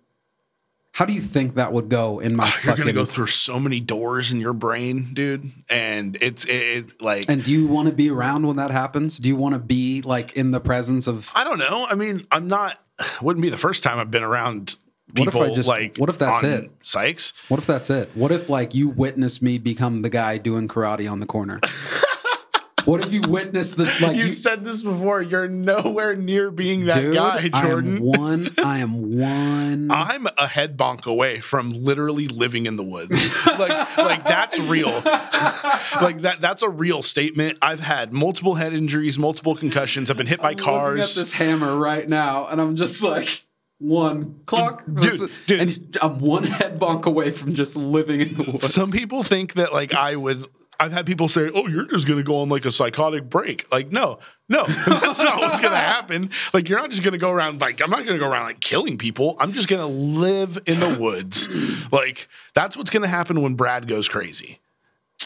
How 0.93 1.03
do 1.03 1.11
you 1.11 1.21
think 1.21 1.55
that 1.55 1.73
would 1.73 1.89
go 1.89 2.19
in 2.19 2.37
my 2.37 2.45
Oh, 2.45 2.47
you're 2.47 2.61
fucking? 2.71 2.83
gonna 2.85 2.93
go 2.93 3.03
through 3.03 3.27
so 3.27 3.59
many 3.59 3.81
doors 3.81 4.31
in 4.31 4.39
your 4.39 4.53
brain, 4.53 5.09
dude. 5.13 5.51
And 5.69 6.17
it's 6.21 6.45
it, 6.45 6.53
it 6.55 7.01
like 7.01 7.25
and 7.27 7.43
do 7.43 7.51
you 7.51 7.67
want 7.67 7.89
to 7.89 7.93
be 7.93 8.09
around 8.09 8.47
when 8.47 8.55
that 8.55 8.71
happens? 8.71 9.17
Do 9.17 9.27
you 9.27 9.35
want 9.35 9.53
to 9.55 9.59
be 9.59 10.01
like 10.03 10.31
in 10.37 10.51
the 10.51 10.61
presence 10.61 11.07
of? 11.07 11.29
I 11.35 11.43
don't 11.43 11.59
know. 11.59 11.85
I 11.85 11.95
mean, 11.95 12.25
I'm 12.31 12.47
not. 12.47 12.79
Wouldn't 13.21 13.41
be 13.41 13.49
the 13.49 13.57
first 13.57 13.83
time 13.83 13.99
I've 13.99 14.09
been 14.09 14.23
around 14.23 14.77
What 15.17 15.27
if 15.27 15.35
I 15.35 15.49
just- 15.53 15.69
like. 15.69 15.97
what 15.97 16.09
if 16.09 16.17
that's 16.17 16.43
on 16.43 16.49
it? 16.49 16.71
Sykes. 16.83 17.33
What 17.47 17.59
if 17.59 17.67
that's 17.67 17.89
it? 17.89 18.09
What 18.15 18.31
if 18.31 18.49
like 18.49 18.73
you 18.75 18.89
witness 18.89 19.41
me 19.41 19.57
become 19.57 20.01
the 20.01 20.09
guy 20.09 20.37
doing 20.37 20.67
karate 20.67 21.09
on 21.11 21.19
the 21.19 21.25
corner? 21.25 21.59
what 22.85 23.03
if 23.03 23.11
you 23.11 23.21
witness 23.21 23.73
the 23.73 23.85
like 23.99 24.15
you 24.15 24.25
you, 24.25 24.31
said 24.33 24.63
this 24.63 24.83
before. 24.83 25.21
You're 25.21 25.47
nowhere 25.47 26.15
near 26.15 26.51
being 26.51 26.85
that 26.85 27.01
dude? 27.01 27.15
guy, 27.15 27.49
I 27.51 27.61
Jordan. 27.61 27.97
am 27.97 28.03
one. 28.03 28.53
I 28.63 28.79
am 28.79 29.17
one. 29.17 29.89
I'm 29.91 30.27
a 30.37 30.47
head 30.47 30.77
bonk 30.77 31.05
away 31.07 31.39
from 31.39 31.71
literally 31.71 32.27
living 32.27 32.67
in 32.67 32.75
the 32.75 32.83
woods. 32.83 33.29
like, 33.47 33.97
like 33.97 34.23
that's 34.23 34.59
real. 34.59 34.91
like 35.01 36.21
that. 36.21 36.37
That's 36.41 36.61
a 36.61 36.69
real 36.69 37.01
statement. 37.01 37.57
I've 37.61 37.79
had 37.79 38.13
multiple 38.13 38.53
head 38.55 38.73
injuries, 38.73 39.17
multiple 39.17 39.55
concussions. 39.55 40.11
I've 40.11 40.17
been 40.17 40.27
hit 40.27 40.41
by 40.41 40.51
I'm 40.51 40.57
cars. 40.57 41.17
at 41.17 41.19
this 41.21 41.31
hammer 41.31 41.75
right 41.75 42.07
now, 42.07 42.45
and 42.47 42.61
I'm 42.61 42.75
just 42.75 43.01
like 43.01 43.43
one 43.79 44.39
clock, 44.45 44.83
Dude, 44.85 45.29
dude. 45.47 45.59
and 45.59 45.97
I'm 46.01 46.19
one 46.19 46.43
head 46.45 46.79
bonk 46.79 47.05
away 47.05 47.31
from 47.31 47.53
just 47.53 47.75
living 47.75 48.21
in 48.21 48.33
the 48.35 48.43
woods. 48.51 48.73
Some 48.73 48.91
people 48.91 49.23
think 49.23 49.53
that 49.55 49.73
like 49.73 49.93
I 49.93 50.15
would. 50.15 50.45
I've 50.77 50.91
had 50.91 51.05
people 51.05 51.29
say, 51.29 51.49
"Oh, 51.53 51.67
you're 51.67 51.85
just 51.85 52.05
gonna 52.05 52.21
go 52.23 52.37
on 52.41 52.49
like 52.49 52.65
a 52.65 52.71
psychotic 52.71 53.29
break." 53.29 53.65
Like, 53.71 53.91
no, 53.93 54.19
no, 54.49 54.65
that's 54.87 55.19
not 55.19 55.39
what's 55.39 55.61
gonna 55.61 55.77
happen. 55.77 56.31
Like, 56.53 56.67
you're 56.67 56.79
not 56.79 56.89
just 56.89 57.01
gonna 57.01 57.17
go 57.17 57.31
around 57.31 57.61
like 57.61 57.81
I'm 57.81 57.89
not 57.89 58.05
gonna 58.05 58.19
go 58.19 58.29
around 58.29 58.43
like 58.43 58.59
killing 58.59 58.97
people. 58.97 59.37
I'm 59.39 59.53
just 59.53 59.69
gonna 59.69 59.87
live 59.87 60.57
in 60.65 60.79
the 60.81 60.97
woods. 60.99 61.47
Like, 61.93 62.27
that's 62.55 62.75
what's 62.75 62.89
gonna 62.89 63.07
happen 63.07 63.41
when 63.41 63.55
Brad 63.55 63.87
goes 63.87 64.09
crazy. 64.09 64.59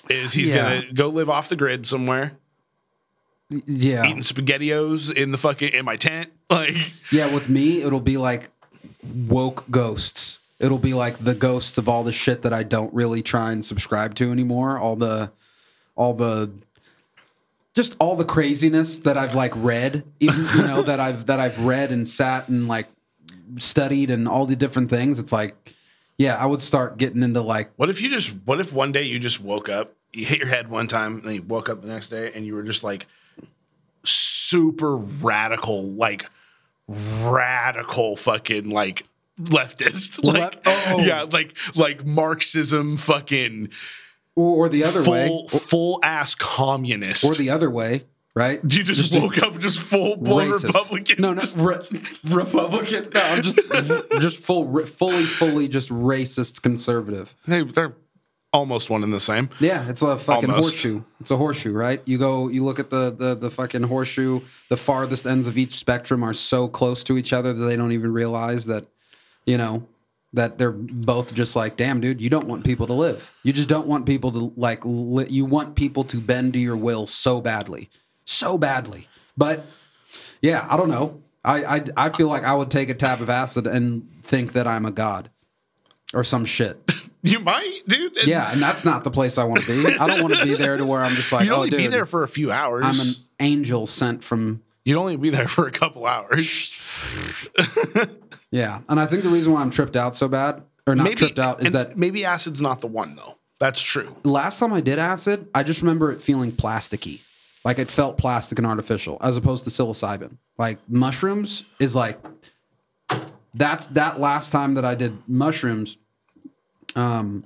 Is 0.07 0.33
he's 0.33 0.49
Yeah. 0.49 0.81
gonna 0.81 0.93
go 0.93 1.07
live 1.07 1.29
off 1.29 1.49
the 1.49 1.55
grid 1.55 1.87
somewhere, 1.87 2.33
yeah, 3.65 4.05
eating 4.05 4.21
spaghettios 4.21 5.11
in 5.11 5.31
the 5.31 5.37
fucking 5.39 5.69
in 5.69 5.83
my 5.83 5.95
tent? 5.95 6.31
Like, 6.55 6.75
yeah. 7.11 7.31
With 7.31 7.47
me, 7.47 7.83
it'll 7.83 7.99
be 7.99 8.17
like 8.17 8.49
woke 9.27 9.69
ghosts. 9.69 10.39
It'll 10.57 10.79
be 10.79 10.95
like 10.95 11.23
the 11.23 11.35
ghosts 11.35 11.77
of 11.77 11.87
all 11.87 12.03
the 12.03 12.11
shit 12.11 12.41
that 12.41 12.53
I 12.53 12.63
don't 12.63 12.91
really 12.91 13.21
try 13.21 13.51
and 13.51 13.63
subscribe 13.63 14.15
to 14.15 14.31
anymore. 14.31 14.79
All 14.79 14.95
the, 14.95 15.31
all 15.95 16.15
the, 16.15 16.51
just 17.75 17.95
all 17.99 18.15
the 18.15 18.25
craziness 18.25 18.97
that 18.99 19.15
I've 19.15 19.35
like 19.35 19.53
read, 19.55 20.03
even 20.19 20.47
you 20.55 20.63
know 20.63 20.81
that 20.89 20.99
I've 20.99 21.27
that 21.27 21.39
I've 21.39 21.59
read 21.59 21.91
and 21.91 22.07
sat 22.07 22.49
and 22.49 22.67
like 22.67 22.87
studied 23.57 24.09
and 24.09 24.27
all 24.27 24.45
the 24.45 24.55
different 24.55 24.89
things. 24.89 25.19
It's 25.19 25.31
like, 25.31 25.73
yeah, 26.17 26.35
I 26.35 26.45
would 26.45 26.61
start 26.61 26.97
getting 26.97 27.23
into 27.23 27.41
like 27.41 27.71
what 27.77 27.89
if 27.89 28.01
you 28.01 28.09
just? 28.09 28.29
What 28.45 28.59
if 28.59 28.73
one 28.73 28.91
day 28.91 29.03
you 29.03 29.19
just 29.19 29.39
woke 29.39 29.69
up, 29.69 29.93
you 30.13 30.25
hit 30.25 30.39
your 30.39 30.47
head 30.47 30.69
one 30.69 30.87
time, 30.87 31.15
and 31.15 31.23
then 31.23 31.35
you 31.35 31.43
woke 31.43 31.69
up 31.69 31.81
the 31.81 31.87
next 31.87 32.09
day, 32.09 32.31
and 32.33 32.45
you 32.45 32.55
were 32.55 32.63
just 32.63 32.83
like 32.83 33.05
super 34.03 34.97
radical, 34.97 35.83
like 35.83 36.25
radical 36.89 38.15
fucking 38.15 38.69
like 38.69 39.05
leftist, 39.39 40.23
like 40.23 40.55
Le- 40.55 40.61
oh. 40.65 40.99
yeah, 40.99 41.23
like 41.23 41.55
like 41.75 42.05
Marxism, 42.05 42.97
fucking 42.97 43.69
or, 44.35 44.65
or 44.65 44.69
the 44.69 44.83
other 44.83 45.09
way, 45.09 45.27
full 45.27 45.47
full 45.47 45.99
ass 46.03 46.35
communist. 46.35 47.23
or 47.23 47.35
the 47.35 47.49
other 47.49 47.69
way, 47.69 48.05
right? 48.35 48.61
you 48.63 48.83
just, 48.83 49.11
just 49.11 49.21
woke 49.21 49.37
up 49.39 49.59
just 49.59 49.79
full 49.79 50.17
blown 50.17 50.51
Racist. 50.51 50.67
Republican. 50.67 51.15
No, 51.21 51.33
no, 51.33 51.41
re- 51.57 51.79
Republican. 52.25 53.09
No, 53.13 53.21
I'm 53.21 53.41
just 53.43 53.59
just 54.19 54.37
full, 54.37 54.85
fully, 54.85 55.25
fully, 55.25 55.67
just 55.67 55.89
racist 55.89 56.61
conservative. 56.61 57.35
Hey, 57.45 57.63
they're 57.63 57.95
almost 58.51 58.89
one 58.89 59.03
and 59.03 59.13
the 59.13 59.19
same. 59.19 59.49
Yeah, 59.59 59.87
it's 59.89 60.01
a 60.01 60.17
fucking 60.17 60.49
Almost. 60.49 60.71
horseshoe. 60.73 61.01
It's 61.19 61.31
a 61.31 61.37
horseshoe, 61.37 61.73
right? 61.73 62.01
You 62.05 62.17
go, 62.17 62.47
you 62.47 62.63
look 62.63 62.79
at 62.79 62.89
the, 62.89 63.11
the 63.11 63.35
the 63.35 63.51
fucking 63.51 63.83
horseshoe. 63.83 64.41
The 64.69 64.77
farthest 64.77 65.27
ends 65.27 65.47
of 65.47 65.57
each 65.57 65.75
spectrum 65.77 66.23
are 66.23 66.33
so 66.33 66.67
close 66.67 67.03
to 67.05 67.17
each 67.17 67.33
other 67.33 67.53
that 67.53 67.63
they 67.65 67.75
don't 67.75 67.91
even 67.91 68.11
realize 68.11 68.65
that, 68.65 68.85
you 69.45 69.57
know, 69.57 69.85
that 70.33 70.57
they're 70.57 70.71
both 70.71 71.33
just 71.33 71.55
like, 71.55 71.75
damn, 71.77 71.99
dude, 72.01 72.21
you 72.21 72.29
don't 72.29 72.47
want 72.47 72.63
people 72.63 72.87
to 72.87 72.93
live. 72.93 73.33
You 73.43 73.53
just 73.53 73.69
don't 73.69 73.87
want 73.87 74.05
people 74.05 74.31
to 74.31 74.53
like. 74.55 74.81
Li- 74.83 75.27
you 75.29 75.45
want 75.45 75.75
people 75.75 76.03
to 76.05 76.17
bend 76.19 76.53
to 76.53 76.59
your 76.59 76.77
will 76.77 77.07
so 77.07 77.41
badly, 77.41 77.89
so 78.25 78.57
badly. 78.57 79.07
But 79.37 79.65
yeah, 80.41 80.65
I 80.69 80.77
don't 80.77 80.89
know. 80.89 81.21
I 81.45 81.63
I, 81.77 81.83
I 81.97 82.09
feel 82.09 82.27
like 82.29 82.43
I 82.43 82.53
would 82.55 82.71
take 82.71 82.89
a 82.89 82.93
tab 82.95 83.21
of 83.21 83.29
acid 83.29 83.67
and 83.67 84.07
think 84.23 84.53
that 84.53 84.67
I'm 84.67 84.85
a 84.85 84.91
god, 84.91 85.29
or 86.13 86.23
some 86.23 86.45
shit. 86.45 86.88
You 87.21 87.39
might, 87.39 87.81
dude. 87.87 88.15
And 88.17 88.27
Yeah, 88.27 88.51
and 88.51 88.61
that's 88.61 88.85
not 88.85 89.03
the 89.03 89.11
place 89.11 89.37
I 89.37 89.43
want 89.43 89.63
to 89.63 89.67
be. 89.67 89.97
I 89.97 90.07
don't 90.07 90.21
want 90.21 90.35
to 90.35 90.43
be 90.43 90.55
there 90.55 90.77
to 90.77 90.85
where 90.85 91.03
I'm 91.03 91.15
just 91.15 91.31
like, 91.33 91.45
You'd 91.45 91.53
oh, 91.53 91.57
only 91.57 91.69
dude, 91.69 91.79
be 91.79 91.87
there 91.87 92.05
for 92.05 92.23
a 92.23 92.27
few 92.27 92.51
hours. 92.51 92.85
I'm 92.85 93.07
an 93.07 93.13
angel 93.39 93.87
sent 93.87 94.23
from. 94.23 94.61
You'd 94.85 94.97
only 94.97 95.17
be 95.17 95.29
there 95.29 95.47
for 95.47 95.67
a 95.67 95.71
couple 95.71 96.05
hours. 96.05 96.81
Yeah, 98.51 98.81
and 98.89 98.99
I 98.99 99.05
think 99.05 99.23
the 99.23 99.29
reason 99.29 99.53
why 99.53 99.61
I'm 99.61 99.69
tripped 99.69 99.95
out 99.95 100.15
so 100.15 100.27
bad, 100.27 100.63
or 100.87 100.95
not 100.95 101.15
tripped 101.15 101.39
out, 101.39 101.65
is 101.65 101.71
that 101.73 101.97
maybe 101.97 102.25
acid's 102.25 102.61
not 102.61 102.81
the 102.81 102.87
one 102.87 103.15
though. 103.15 103.35
That's 103.59 103.81
true. 103.81 104.15
last 104.23 104.57
time 104.59 104.71
I 104.71 104.79
did 104.81 104.99
acid, 104.99 105.47
I 105.53 105.63
just 105.63 105.81
remember 105.81 106.11
it 106.11 106.21
feeling 106.21 106.51
plasticky, 106.51 107.21
like 107.65 107.77
it 107.77 107.91
felt 107.91 108.17
plastic 108.17 108.57
and 108.57 108.65
artificial, 108.65 109.17
as 109.21 109.37
opposed 109.37 109.65
to 109.65 109.69
psilocybin. 109.69 110.37
Like 110.57 110.79
mushrooms 110.87 111.63
is 111.79 111.95
like 111.95 112.19
that's 113.53 113.87
that 113.87 114.19
last 114.19 114.51
time 114.51 114.75
that 114.75 114.85
I 114.85 114.95
did 114.95 115.17
mushrooms. 115.27 115.97
Um, 116.95 117.43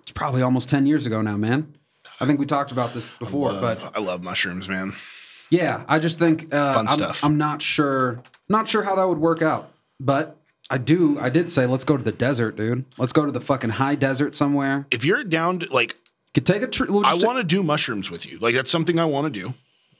it's 0.00 0.12
probably 0.12 0.42
almost 0.42 0.68
ten 0.68 0.86
years 0.86 1.06
ago 1.06 1.22
now, 1.22 1.36
man. 1.36 1.74
I 2.20 2.26
think 2.26 2.40
we 2.40 2.46
talked 2.46 2.72
about 2.72 2.94
this 2.94 3.10
before, 3.18 3.52
Love- 3.52 3.60
but 3.80 3.96
I 3.96 4.00
love 4.00 4.22
mushrooms, 4.24 4.68
man. 4.68 4.94
Yeah, 5.50 5.84
I 5.88 5.98
just 5.98 6.18
think 6.18 6.52
uh, 6.52 6.74
Fun 6.74 6.88
I'm, 6.88 6.94
stuff. 6.94 7.22
I'm 7.22 7.38
not 7.38 7.62
sure, 7.62 8.22
not 8.48 8.68
sure 8.68 8.82
how 8.82 8.96
that 8.96 9.06
would 9.06 9.18
work 9.18 9.42
out, 9.42 9.70
but 10.00 10.36
I 10.70 10.78
do. 10.78 11.18
I 11.20 11.28
did 11.28 11.50
say 11.50 11.66
let's 11.66 11.84
go 11.84 11.96
to 11.96 12.02
the 12.02 12.10
desert, 12.12 12.56
dude. 12.56 12.84
Let's 12.98 13.12
go 13.12 13.24
to 13.26 13.30
the 13.30 13.40
fucking 13.40 13.70
high 13.70 13.94
desert 13.94 14.34
somewhere. 14.34 14.86
If 14.90 15.04
you're 15.04 15.22
down 15.22 15.60
to 15.60 15.72
like 15.72 15.94
Could 16.34 16.46
take 16.46 16.62
a 16.62 16.66
trip. 16.66 16.90
I 16.90 17.14
want 17.14 17.38
to 17.38 17.44
do 17.44 17.62
mushrooms 17.62 18.10
with 18.10 18.30
you. 18.30 18.38
Like 18.38 18.54
that's 18.56 18.72
something 18.72 18.98
I 18.98 19.04
want 19.04 19.32
to 19.32 19.40
do. 19.40 19.54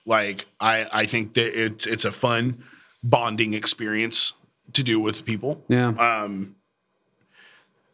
Like 0.04 0.46
I 0.58 0.86
I 0.90 1.06
think 1.06 1.34
that 1.34 1.56
it's 1.56 1.86
it's 1.86 2.04
a 2.04 2.12
fun 2.12 2.64
bonding 3.04 3.54
experience 3.54 4.32
to 4.72 4.82
do 4.82 4.98
with 4.98 5.24
people. 5.24 5.62
Yeah, 5.68 5.88
Um 5.90 6.55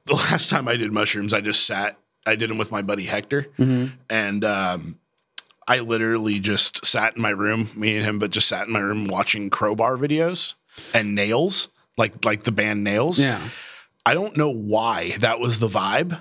the 0.07 0.15
last 0.15 0.51
time 0.51 0.69
I 0.69 0.77
did 0.77 0.93
mushrooms, 0.93 1.33
I 1.33 1.41
just 1.41 1.67
sat 1.67 1.99
I 2.27 2.37
did 2.37 2.51
them 2.51 2.59
with 2.59 2.71
my 2.71 2.83
buddy 2.83 3.05
Hector 3.05 3.47
hmm 3.57 3.87
and 4.11 4.45
um 4.45 4.99
I 5.69 5.79
literally 5.79 6.41
just 6.41 6.85
sat 6.85 7.15
in 7.17 7.23
my 7.23 7.31
room, 7.31 7.71
me 7.77 7.97
and 7.97 8.05
him, 8.05 8.19
but 8.19 8.33
just 8.33 8.49
sat 8.49 8.67
in 8.67 8.73
my 8.73 8.81
room 8.81 9.07
watching 9.07 9.49
crowbar 9.49 9.97
videos 9.97 10.55
and 10.93 11.15
nails, 11.15 11.69
like 11.97 12.25
like 12.25 12.43
the 12.45 12.53
band 12.53 12.83
Nails. 12.85 13.19
yeah. 13.19 13.49
I 14.05 14.15
don't 14.15 14.37
know 14.37 14.51
why 14.51 15.17
that 15.21 15.39
was 15.39 15.61
the 15.61 15.69
vibe, 15.69 16.21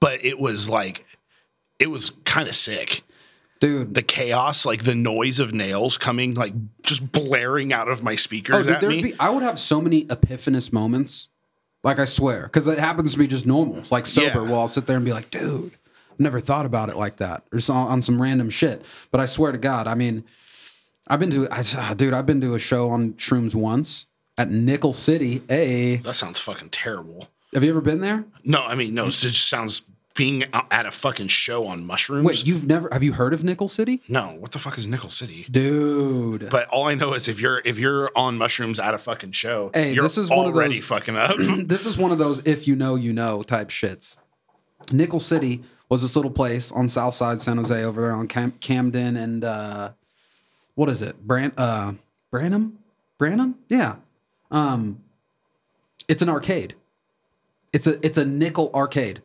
but 0.00 0.24
it 0.24 0.38
was 0.38 0.68
like 0.68 1.06
it 1.78 1.86
was 1.86 2.10
kind 2.24 2.48
of 2.48 2.54
sick. 2.54 3.02
dude. 3.60 3.94
The 3.94 4.02
chaos, 4.02 4.66
like 4.66 4.84
the 4.84 4.94
noise 4.94 5.40
of 5.40 5.54
nails 5.54 5.96
coming, 5.96 6.34
like 6.34 6.52
just 6.82 7.10
blaring 7.10 7.72
out 7.72 7.88
of 7.88 8.02
my 8.02 8.16
speakers 8.16 8.56
Oh, 8.56 8.62
dude, 8.62 8.70
at 8.84 8.88
me. 8.88 9.02
be. 9.02 9.14
I 9.18 9.30
would 9.30 9.42
have 9.42 9.58
so 9.58 9.80
many 9.80 10.04
epiphanous 10.06 10.72
moments. 10.72 11.28
Like 11.82 11.98
I 11.98 12.04
swear, 12.04 12.44
because 12.44 12.66
it 12.66 12.78
happens 12.78 13.12
to 13.12 13.18
be 13.18 13.26
just 13.26 13.46
normal. 13.46 13.82
Like 13.90 14.06
sober. 14.06 14.42
Yeah. 14.42 14.50
Well, 14.50 14.60
I'll 14.60 14.68
sit 14.68 14.86
there 14.86 14.96
and 14.96 15.04
be 15.04 15.12
like, 15.12 15.30
dude, 15.30 15.72
I've 16.10 16.20
never 16.20 16.38
thought 16.40 16.66
about 16.66 16.88
it 16.90 16.96
like 16.96 17.16
that, 17.16 17.42
or 17.52 17.60
so, 17.60 17.74
on 17.74 18.00
some 18.02 18.20
random 18.22 18.50
shit. 18.50 18.84
But 19.10 19.20
I 19.20 19.26
swear 19.26 19.50
to 19.52 19.58
God, 19.58 19.86
I 19.86 19.94
mean, 19.94 20.24
I've 21.08 21.18
been 21.18 21.30
to, 21.32 21.48
I, 21.50 21.64
ah, 21.76 21.94
dude, 21.94 22.14
I've 22.14 22.26
been 22.26 22.40
to 22.42 22.54
a 22.54 22.58
show 22.58 22.90
on 22.90 23.14
shrooms 23.14 23.54
once 23.54 24.06
at 24.38 24.50
Nickel 24.50 24.92
City. 24.92 25.42
Hey, 25.48 25.96
that 25.96 26.14
sounds 26.14 26.38
fucking 26.38 26.70
terrible. 26.70 27.28
have 27.52 27.64
you 27.64 27.70
ever 27.70 27.80
been 27.80 28.00
there? 28.00 28.24
No, 28.44 28.62
I 28.62 28.74
mean, 28.76 28.94
no, 28.94 29.06
it 29.06 29.10
just 29.10 29.48
sounds 29.48 29.82
being 30.14 30.44
at 30.70 30.86
a 30.86 30.90
fucking 30.90 31.28
show 31.28 31.66
on 31.66 31.86
mushrooms. 31.86 32.24
Wait, 32.26 32.46
you've 32.46 32.66
never? 32.66 32.88
Have 32.92 33.02
you 33.02 33.12
heard 33.12 33.32
of 33.32 33.42
Nickel 33.44 33.68
City, 33.68 34.02
no, 34.08 34.36
what 34.38 34.52
the 34.52 34.58
fuck 34.58 34.76
is 34.78 34.86
Nickel 34.86 35.10
City? 35.10 35.46
dude? 35.50 36.50
But 36.50 36.68
all 36.68 36.88
I 36.88 36.94
know 36.94 37.14
is 37.14 37.28
if 37.28 37.40
you're 37.40 37.62
if 37.64 37.78
you're 37.78 38.10
on 38.16 38.36
mushrooms 38.38 38.78
at 38.80 38.94
a 38.94 38.98
fucking 38.98 39.32
show, 39.32 39.70
Hey, 39.74 39.92
you're 39.94 40.02
this 40.02 40.18
is 40.18 40.28
one 40.30 40.46
of 40.48 40.54
already 40.54 40.76
those- 40.80 40.86
fucking 40.86 41.16
up. 41.16 41.36
this 41.66 41.86
is 41.86 41.96
one 41.96 42.12
of 42.12 42.18
those 42.18 42.40
if 42.46 42.66
you 42.68 42.76
know 42.76 42.94
you 42.94 43.12
know 43.12 43.42
type 43.42 43.68
shits. 43.68 44.16
Nickel 44.92 45.20
City 45.20 45.62
was 45.88 46.02
this 46.02 46.16
little 46.16 46.30
place 46.30 46.72
on 46.72 46.88
South 46.88 47.14
Side 47.14 47.40
San 47.40 47.56
Jose 47.56 47.84
over 47.84 48.00
there 48.02 48.12
on 48.12 48.26
Cam- 48.28 48.52
Camden 48.60 49.16
and 49.16 49.44
uh, 49.44 49.90
what 50.74 50.88
is 50.88 51.02
it? 51.02 51.26
Brand 51.26 51.52
uh, 51.56 51.92
Branham, 52.30 52.78
Branham, 53.18 53.56
yeah. 53.68 53.96
Um, 54.50 55.02
it's 56.08 56.20
an 56.22 56.28
arcade. 56.28 56.74
It's 57.72 57.86
a 57.86 58.04
it's 58.04 58.18
a 58.18 58.24
nickel 58.26 58.70
arcade 58.74 59.22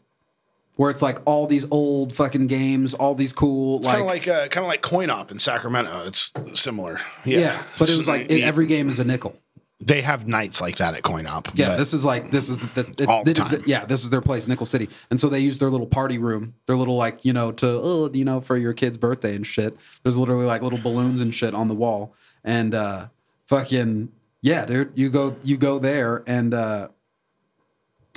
where 0.78 0.90
it's 0.90 1.02
like 1.02 1.20
all 1.26 1.46
these 1.48 1.66
old 1.70 2.13
fucking 2.13 2.48
games, 2.48 2.94
all 2.94 3.13
these 3.13 3.34
cool 3.34 3.82
kind 3.82 4.06
like, 4.06 4.26
of 4.28 4.34
like 4.34 4.44
uh, 4.46 4.48
kind 4.48 4.63
of 4.63 4.70
like 4.70 4.82
Coin 4.82 5.10
Op 5.10 5.30
in 5.32 5.40
Sacramento. 5.40 6.06
It's 6.08 6.32
similar. 6.54 7.00
yeah. 7.26 7.40
Yeah, 7.40 7.63
But 7.78 7.90
it 7.90 7.98
was 7.98 8.08
like 8.08 8.32
it, 8.32 8.42
every 8.44 8.66
game 8.68 8.90
is 8.90 9.00
a 9.00 9.04
nickel. 9.04 9.36
they 9.80 10.02
have 10.02 10.28
nights 10.28 10.60
like 10.62 10.78
that 10.78 10.96
at 10.96 11.04
Coin 11.04 11.28
Op. 11.28 11.50
Yeah, 11.56 11.76
this 11.76 11.94
is 11.94 12.04
like 12.06 12.32
this 12.32 12.50
is 12.50 12.58
the, 12.76 12.84
the, 12.84 13.08
All 13.08 13.24
the 13.24 13.32
it 13.32 13.38
is 13.38 13.48
the- 13.50 13.58
time. 13.58 13.66
yeah, 13.68 13.86
this 13.86 14.04
is 14.04 14.10
their 14.10 14.22
place, 14.22 14.48
Nickel 14.48 14.66
City, 14.66 14.90
and 15.12 15.20
so 15.20 15.30
they 15.30 15.40
use 15.40 15.58
their 15.60 15.70
little 15.70 15.86
party 15.88 16.18
room, 16.18 16.54
their 16.66 16.76
little 16.76 16.96
like 16.96 17.24
you 17.26 17.34
know 17.34 17.52
to 17.54 17.68
oh 17.68 18.10
you 18.13 18.26
know 18.26 18.40
for 18.42 18.56
your 18.58 18.74
kid's 18.74 18.98
birthday 18.98 19.36
and 19.36 19.46
shit. 19.46 19.76
There's 20.04 20.18
literally 20.18 20.46
like 20.46 20.62
little 20.62 20.80
balloons 20.82 21.22
and 21.22 21.34
shit 21.34 21.54
on 21.54 21.68
the 21.68 21.76
wall, 21.76 22.13
and 22.44 22.74
uh, 22.76 23.08
fucking 23.48 24.10
yeah, 24.42 24.66
dude, 24.66 24.92
you 24.96 25.10
go 25.10 25.36
you 25.44 25.58
go 25.58 25.80
there 25.80 26.24
and 26.28 26.54
uh, 26.54 26.88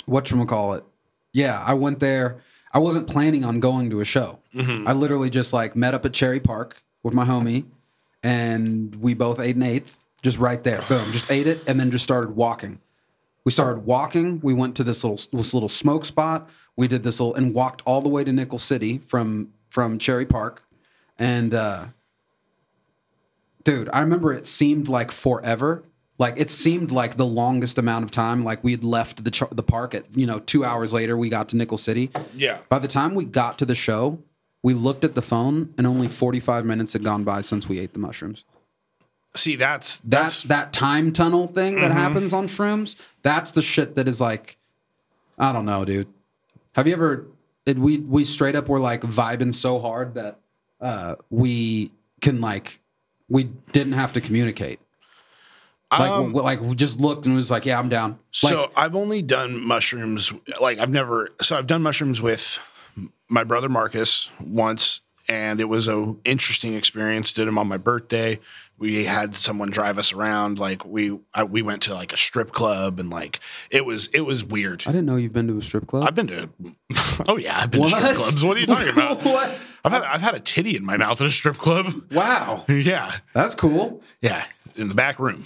what 0.07 0.31
you 0.31 0.45
call 0.47 0.75
it? 0.75 0.85
Yeah, 1.33 1.63
I 1.65 1.75
went 1.75 2.01
there. 2.01 2.41
I 2.73 2.79
wasn't 2.79 3.09
planning 3.09 3.45
on 3.45 3.61
going 3.61 3.91
to 3.91 4.01
a 4.01 4.05
show. 4.05 4.39
Mhm. 4.55 4.87
I 4.87 4.93
literally 4.93 5.31
just 5.31 5.53
like 5.53 5.75
met 5.75 5.95
up 5.95 6.05
at 6.05 6.13
Cherry 6.13 6.41
Park 6.41 6.83
with 7.03 7.15
my 7.15 7.25
homie, 7.25 7.65
and 8.23 8.95
we 8.97 9.15
both 9.15 9.41
ate 9.41 9.57
an 9.57 9.63
eighth, 9.63 9.97
just 10.23 10.39
right 10.39 10.63
there. 10.63 10.83
Boom, 10.89 11.11
just 11.13 11.31
ate 11.31 11.47
it, 11.47 11.63
and 11.67 11.81
then 11.81 11.91
just 11.91 12.05
started 12.05 12.37
walking. 12.37 12.79
We 13.45 13.51
started 13.53 13.85
walking. 13.87 14.41
We 14.43 14.53
went 14.55 14.77
to 14.77 14.85
this 14.85 15.03
little 15.03 15.21
this 15.37 15.55
little 15.55 15.69
smoke 15.69 16.05
spot. 16.05 16.49
We 16.77 16.87
did 16.89 17.03
this 17.03 17.19
little 17.21 17.35
and 17.35 17.55
walked 17.55 17.83
all 17.87 18.01
the 18.03 18.09
way 18.09 18.23
to 18.25 18.33
Nickel 18.33 18.59
City 18.59 18.99
from 18.99 19.49
from 19.69 19.99
Cherry 19.99 20.27
Park, 20.27 20.63
and 21.19 21.55
uh, 21.55 21.85
dude, 23.65 23.89
I 23.93 24.01
remember 24.01 24.33
it 24.33 24.47
seemed 24.47 24.89
like 24.89 25.11
forever. 25.11 25.83
Like 26.21 26.35
it 26.37 26.51
seemed 26.51 26.93
like 26.93 27.17
the 27.17 27.25
longest 27.25 27.79
amount 27.79 28.05
of 28.05 28.11
time. 28.11 28.45
Like 28.45 28.63
we 28.63 28.73
had 28.73 28.85
left 28.85 29.25
the 29.25 29.49
the 29.53 29.63
park 29.63 29.95
at 29.95 30.05
you 30.15 30.27
know 30.27 30.39
two 30.41 30.65
hours 30.67 30.93
later. 30.93 31.17
We 31.17 31.31
got 31.31 31.49
to 31.49 31.57
Nickel 31.57 31.79
City. 31.79 32.11
yeah. 32.35 32.59
By 32.69 32.79
the 32.79 32.89
time 32.89 33.15
we 33.15 33.25
got 33.25 33.59
to 33.61 33.65
the 33.65 33.75
show, 33.75 34.19
we 34.63 34.75
looked 34.75 35.03
at 35.03 35.15
the 35.15 35.23
phone 35.23 35.73
and 35.79 35.87
only 35.87 36.09
45 36.09 36.67
minutes 36.67 36.93
had 36.93 37.03
gone 37.03 37.25
by 37.25 37.41
since 37.41 37.69
we 37.71 37.79
ate 37.79 37.95
the 37.95 37.99
mushrooms. 37.99 38.45
See, 39.35 39.57
that's 39.57 39.97
That 39.99 40.11
that's 40.11 40.43
that 40.43 40.73
time 40.75 41.11
tunnel 41.13 41.47
thing 41.47 41.77
that 41.77 41.91
Mhm. 41.91 41.95
happens 41.95 42.33
on 42.35 42.49
shrooms, 42.49 42.97
that's 43.23 43.53
the 43.53 43.63
shit 43.63 43.95
that 43.95 44.07
is 44.07 44.21
like 44.21 44.59
I 45.39 45.55
don't 45.55 45.65
know, 45.65 45.87
dude. 45.87 46.07
Have 46.75 46.87
you 46.87 46.93
ever 46.93 47.27
it, 47.65 47.79
we 47.79 47.97
we 47.99 48.27
straight 48.27 48.55
up 48.57 48.69
were 48.69 48.79
like 48.79 49.01
vibing 49.01 49.55
so 49.55 49.79
hard 49.79 50.13
that 50.15 50.39
uh 50.83 51.15
we 51.31 51.93
can 52.21 52.43
like 52.43 52.79
we 53.31 53.45
didn't 53.73 53.95
have 53.95 54.13
to 54.13 54.21
communicate. 54.21 54.81
Like 55.93 56.11
um, 56.11 56.33
we, 56.33 56.41
like 56.41 56.77
just 56.77 57.01
looked 57.01 57.27
and 57.27 57.35
was 57.35 57.51
like, 57.51 57.67
yeah, 57.67 57.79
I'm 57.79 57.89
down. 57.89 58.19
Like, 58.43 58.53
so 58.53 58.71
I've 58.77 58.95
only 58.95 59.23
done 59.23 59.61
mushrooms 59.61 60.33
like 60.61 60.79
I've 60.79 60.91
never 60.91 61.31
so 61.43 61.57
I've 61.57 61.67
done 61.67 61.83
mushrooms 61.83 62.21
with 62.21 62.59
my 63.29 63.45
brother 63.45 63.69
Marcus 63.69 64.31
once 64.41 65.01
and 65.29 65.61
it 65.61 65.65
was 65.65 65.89
a 65.89 66.15
interesting 66.25 66.75
experience 66.75 67.33
did 67.33 67.47
them 67.47 67.59
on 67.59 67.69
my 67.69 67.77
birthday 67.77 68.39
we 68.79 69.05
had 69.05 69.37
someone 69.37 69.71
drive 69.71 69.99
us 69.99 70.13
around 70.13 70.59
like 70.59 70.85
we 70.85 71.17
I, 71.35 71.45
we 71.45 71.63
went 71.63 71.83
to 71.83 71.95
like 71.95 72.13
a 72.13 72.17
strip 72.17 72.53
club 72.53 72.99
and 72.99 73.11
like 73.11 73.39
it 73.71 73.85
was 73.85 74.09
it 74.13 74.23
was 74.23 74.43
weird 74.43 74.83
I 74.87 74.93
didn't 74.93 75.07
know 75.07 75.17
you've 75.17 75.33
been 75.33 75.47
to 75.49 75.59
a 75.59 75.63
strip 75.63 75.87
club. 75.87 76.07
I've 76.09 76.15
been 76.15 76.27
to 76.29 76.49
oh 77.29 77.37
yeah 77.37 77.61
I've 77.61 77.71
been 77.71 77.83
to 77.83 77.89
strip 77.91 78.17
clubs 78.17 78.45
what 78.45 78.57
are 78.57 78.61
you 78.61 78.67
talking 78.67 78.89
about 78.93 79.23
what? 79.23 79.57
I've 79.85 79.93
had 79.93 80.03
I've 80.03 80.21
had 80.21 80.35
a 80.35 80.41
titty 80.41 80.77
in 80.77 80.85
my 80.85 80.97
mouth 80.97 81.21
at 81.21 81.27
a 81.27 81.33
strip 81.33 81.59
club 81.59 81.93
Wow. 82.11 82.65
yeah 82.69 83.19
That's 83.35 83.55
cool. 83.55 84.03
yeah 84.23 84.45
in 84.77 84.89
the 84.89 84.95
back 84.95 85.19
room 85.19 85.45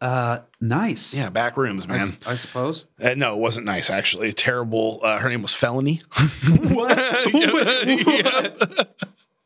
Uh, 0.00 0.38
nice. 0.60 1.12
yeah 1.14 1.28
back 1.28 1.56
rooms 1.56 1.86
man 1.86 2.16
I 2.24 2.36
suppose. 2.36 2.86
Uh, 3.02 3.14
no, 3.16 3.34
it 3.34 3.38
wasn't 3.38 3.66
nice 3.66 3.90
actually. 3.90 4.32
Terrible. 4.32 5.00
Uh, 5.02 5.18
her 5.18 5.28
name 5.28 5.42
was 5.42 5.54
Felony. 5.54 6.00
What? 6.70 6.96
Yeah. 7.34 8.84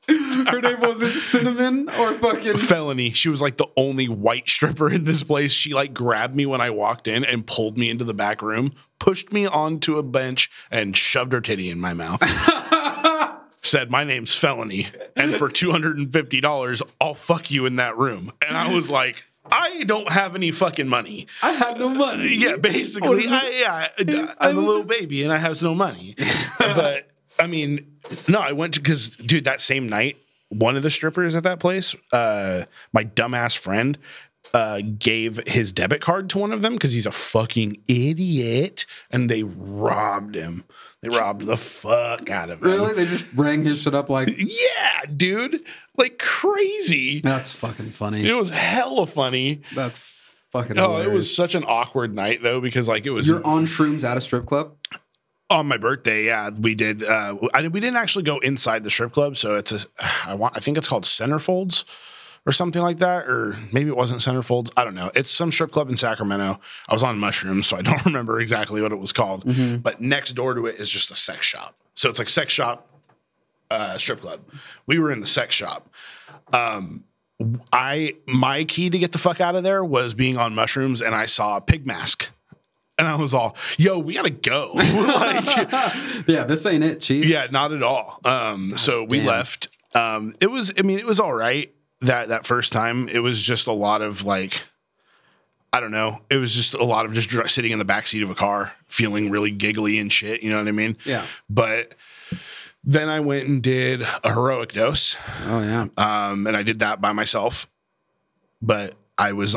Her 0.07 0.61
name 0.61 0.81
wasn't 0.81 1.15
Cinnamon 1.15 1.89
or 1.99 2.13
fucking. 2.19 2.59
felony. 2.59 3.13
She 3.13 3.31
was 3.31 3.41
like 3.41 3.57
the 3.57 3.67
only 3.77 4.07
white 4.09 4.47
stripper 4.49 4.91
in 4.93 5.05
this 5.05 5.23
place. 5.23 5.51
She 5.51 5.73
like 5.73 5.95
grabbed 5.95 6.37
me 6.37 6.45
when 6.45 6.61
I 6.61 6.69
walked 6.71 7.09
in 7.09 7.25
and 7.25 7.47
pulled 7.47 7.79
me 7.79 7.89
into 7.89 8.05
the 8.05 8.13
back 8.13 8.43
room, 8.43 8.75
pushed 8.99 9.33
me 9.33 9.47
onto 9.47 9.97
a 9.97 10.03
bench, 10.03 10.51
and 10.71 10.95
shoved 10.95 11.33
her 11.33 11.41
titty 11.41 11.71
in 11.71 11.81
my 11.81 11.95
mouth. 11.95 12.21
Said, 13.65 13.91
My 13.91 14.05
name's 14.05 14.37
Felony, 14.37 14.87
and 15.17 15.35
for 15.35 15.49
$250, 15.51 16.83
I'll 17.01 17.15
fuck 17.15 17.51
you 17.51 17.67
in 17.67 17.77
that 17.77 17.99
room. 17.99 18.33
And 18.47 18.57
I 18.57 18.75
was 18.75 18.91
like, 18.91 19.25
I 19.51 19.85
don't 19.85 20.09
have 20.09 20.35
any 20.35 20.51
fucking 20.51 20.89
money. 20.89 21.27
I 21.43 21.53
have 21.53 21.79
no 21.79 21.89
money. 21.89 22.35
Yeah, 22.35 22.57
basically, 22.57 23.27
I, 23.27 23.89
yeah, 23.99 24.35
I'm 24.39 24.59
a 24.59 24.61
little 24.61 24.85
baby 24.85 25.23
and 25.23 25.33
I 25.33 25.37
have 25.39 25.61
no 25.63 25.75
money. 25.75 26.15
but 26.59 27.11
I 27.39 27.47
mean, 27.47 27.99
no, 28.29 28.41
I 28.41 28.53
went 28.53 28.75
to 28.75 28.81
because, 28.81 29.11
dude, 29.11 29.45
that 29.45 29.61
same 29.61 29.89
night, 29.89 30.17
one 30.49 30.77
of 30.77 30.83
the 30.83 30.91
strippers 30.91 31.35
at 31.35 31.43
that 31.43 31.61
place, 31.61 31.95
uh, 32.13 32.65
my 32.93 33.05
dumbass 33.05 33.57
friend, 33.57 33.99
uh, 34.53 34.81
gave 34.99 35.41
his 35.47 35.73
debit 35.73 36.01
card 36.01 36.31
to 36.31 36.39
one 36.39 36.53
of 36.53 36.63
them 36.63 36.75
because 36.75 36.93
he's 36.93 37.07
a 37.07 37.13
fucking 37.13 37.77
idiot, 37.89 38.87
and 39.11 39.29
they 39.29 39.43
robbed 39.43 40.35
him. 40.35 40.65
They 41.05 41.19
robbed 41.19 41.45
the 41.45 41.57
fuck 41.57 42.31
out 42.31 42.51
of 42.51 42.63
him. 42.63 42.69
Really? 42.69 42.95
They 42.95 43.07
just 43.07 43.27
rang 43.35 43.63
his 43.63 43.83
shit 43.83 43.95
up 43.95 44.09
like. 44.09 44.29
Yeah, 44.37 45.05
dude, 45.17 45.63
like 45.97 46.19
crazy. 46.19 47.21
That's 47.21 47.53
fucking 47.53 47.91
funny. 47.91 48.27
It 48.29 48.33
was 48.35 48.51
hella 48.51 49.07
funny. 49.07 49.63
That's 49.75 50.01
fucking. 50.53 50.79
Oh, 50.79 50.83
hilarious. 50.97 51.07
it 51.07 51.13
was 51.13 51.37
such 51.37 51.55
an 51.55 51.65
awkward 51.67 52.15
night 52.15 52.43
though 52.43 52.61
because 52.61 52.89
like 52.89 53.07
it 53.07 53.11
was 53.11 53.29
You're 53.29 53.47
on 53.47 53.67
shrooms 53.67 54.03
at 54.05 54.17
a 54.17 54.21
strip 54.21 54.47
club. 54.47 54.77
on 55.51 55.67
my 55.67 55.77
birthday. 55.77 56.25
Yeah, 56.25 56.51
we 56.51 56.75
did. 56.75 57.05
Uh, 57.05 57.37
I, 57.53 57.69
we 57.69 57.81
didn't 57.81 57.97
actually 57.97 58.25
go 58.25 58.39
inside 58.39 58.83
the 58.85 58.91
strip 58.91 59.13
club, 59.13 59.37
so 59.37 59.57
it's 59.57 59.73
a. 59.73 59.81
I 60.27 60.35
want. 60.35 60.57
I 60.57 60.61
think 60.61 60.79
it's 60.79 60.89
called 60.89 61.05
Centerfolds 61.05 61.85
or 62.47 62.53
something 62.53 62.83
like 62.83 62.99
that, 62.99 63.27
or 63.27 63.57
maybe 63.73 63.89
it 63.89 63.97
wasn't 63.97 64.21
Centerfolds. 64.21 64.71
I 64.77 64.85
don't 64.85 64.95
know. 64.95 65.11
It's 65.15 65.31
some 65.31 65.51
strip 65.51 65.73
club 65.73 65.89
in 65.89 65.97
Sacramento. 65.97 66.61
I 66.89 66.93
was 66.93 67.03
on 67.03 67.19
mushrooms, 67.19 67.67
so 67.67 67.77
I 67.77 67.83
don't 67.83 68.05
remember 68.07 68.41
exactly 68.41 68.83
what 68.83 68.93
it 68.93 68.99
was 68.99 69.13
called. 69.13 69.45
Mm-hmm. 69.45 69.77
But 69.79 70.01
next 70.01 70.33
door 70.33 70.55
to 70.55 70.67
it 70.67 70.77
is 70.77 70.91
just 70.91 71.11
a 71.11 71.15
sex 71.15 71.47
shop. 71.47 71.75
So 71.95 72.11
it's 72.11 72.19
like 72.19 72.29
sex 72.29 72.53
shop, 72.53 72.87
uh, 73.71 73.97
strip 73.99 74.21
club. 74.21 74.41
We 74.87 74.99
were 74.99 75.11
in 75.13 75.21
the 75.21 75.27
sex 75.27 75.55
shop. 75.55 75.89
Um, 76.53 77.05
I 77.73 78.17
my 78.27 78.65
key 78.65 78.91
to 78.91 78.99
get 78.99 79.13
the 79.13 79.19
fuck 79.19 79.41
out 79.41 79.57
of 79.57 79.63
there 79.65 79.85
was 79.85 80.15
being 80.15 80.37
on 80.37 80.55
mushrooms, 80.55 81.03
and 81.03 81.15
I 81.15 81.27
saw 81.27 81.57
a 81.57 81.61
pig 81.61 81.87
mask. 81.87 82.29
And 82.97 83.09
I 83.09 83.17
was 83.17 83.35
all, 83.35 83.57
yo, 83.77 83.99
we 83.99 84.15
gotta 84.15 84.31
go. 84.31 84.71
like, 84.77 85.45
Yeah, 86.29 86.45
this 86.45 86.65
ain't 86.65 86.85
it, 86.85 87.01
chief. 87.01 87.25
yeah, 87.25 87.49
not 87.51 87.73
at 87.73 87.83
all. 87.83 88.21
Um, 88.25 88.77
so 88.77 89.03
we 89.03 89.19
damn. 89.19 89.27
left. 89.27 89.69
Um, 89.97 90.37
it 90.41 90.47
was, 90.47 90.73
I 90.79 90.83
mean, 90.83 91.01
it 91.01 91.07
was 91.07 91.19
all 91.19 91.33
right 91.35 91.75
that 92.05 92.29
that 92.29 92.47
first 92.47 92.73
time. 92.73 93.09
It 93.09 93.19
was 93.21 93.41
just 93.43 93.67
a 93.67 93.73
lot 93.73 94.03
of 94.03 94.25
like, 94.25 94.63
I 95.73 95.81
don't 95.81 95.91
know. 95.91 96.21
It 96.31 96.37
was 96.37 96.55
just 96.55 96.75
a 96.75 96.85
lot 96.85 97.05
of 97.07 97.13
just 97.13 97.29
dr- 97.29 97.51
sitting 97.51 97.73
in 97.73 97.79
the 97.79 97.85
back 97.85 98.07
seat 98.07 98.23
of 98.23 98.31
a 98.31 98.35
car, 98.35 98.73
feeling 98.89 99.31
really 99.31 99.51
giggly 99.51 99.99
and 99.99 100.13
shit. 100.13 100.43
You 100.43 100.51
know 100.51 100.59
what 100.59 100.69
I 100.69 100.73
mean? 100.73 100.97
Yeah. 101.05 101.27
But 101.51 101.95
then 102.85 103.09
I 103.09 103.21
went 103.21 103.49
and 103.49 103.63
did 103.63 104.03
a 104.03 104.33
heroic 104.33 104.73
dose, 104.73 105.17
Oh 105.47 105.61
yeah. 105.63 105.87
um, 105.97 106.47
and 106.47 106.57
I 106.57 106.63
did 106.63 106.81
that 106.81 107.01
by 107.01 107.13
myself. 107.13 107.67
But 108.63 108.95
I 109.19 109.33
was 109.33 109.57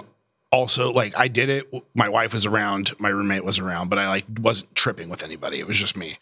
also 0.52 0.92
like, 0.92 1.14
I 1.18 1.28
did 1.28 1.50
it. 1.50 1.72
My 1.94 2.10
wife 2.10 2.34
was 2.34 2.46
around, 2.46 2.94
my 3.00 3.10
roommate 3.10 3.44
was 3.44 3.60
around, 3.60 3.90
but 3.90 4.00
I 4.00 4.08
like 4.08 4.26
wasn't 4.40 4.74
tripping 4.76 5.10
with 5.10 5.24
anybody. 5.24 5.60
It 5.60 5.68
was 5.68 5.78
just 5.78 5.98
me. 5.98 6.18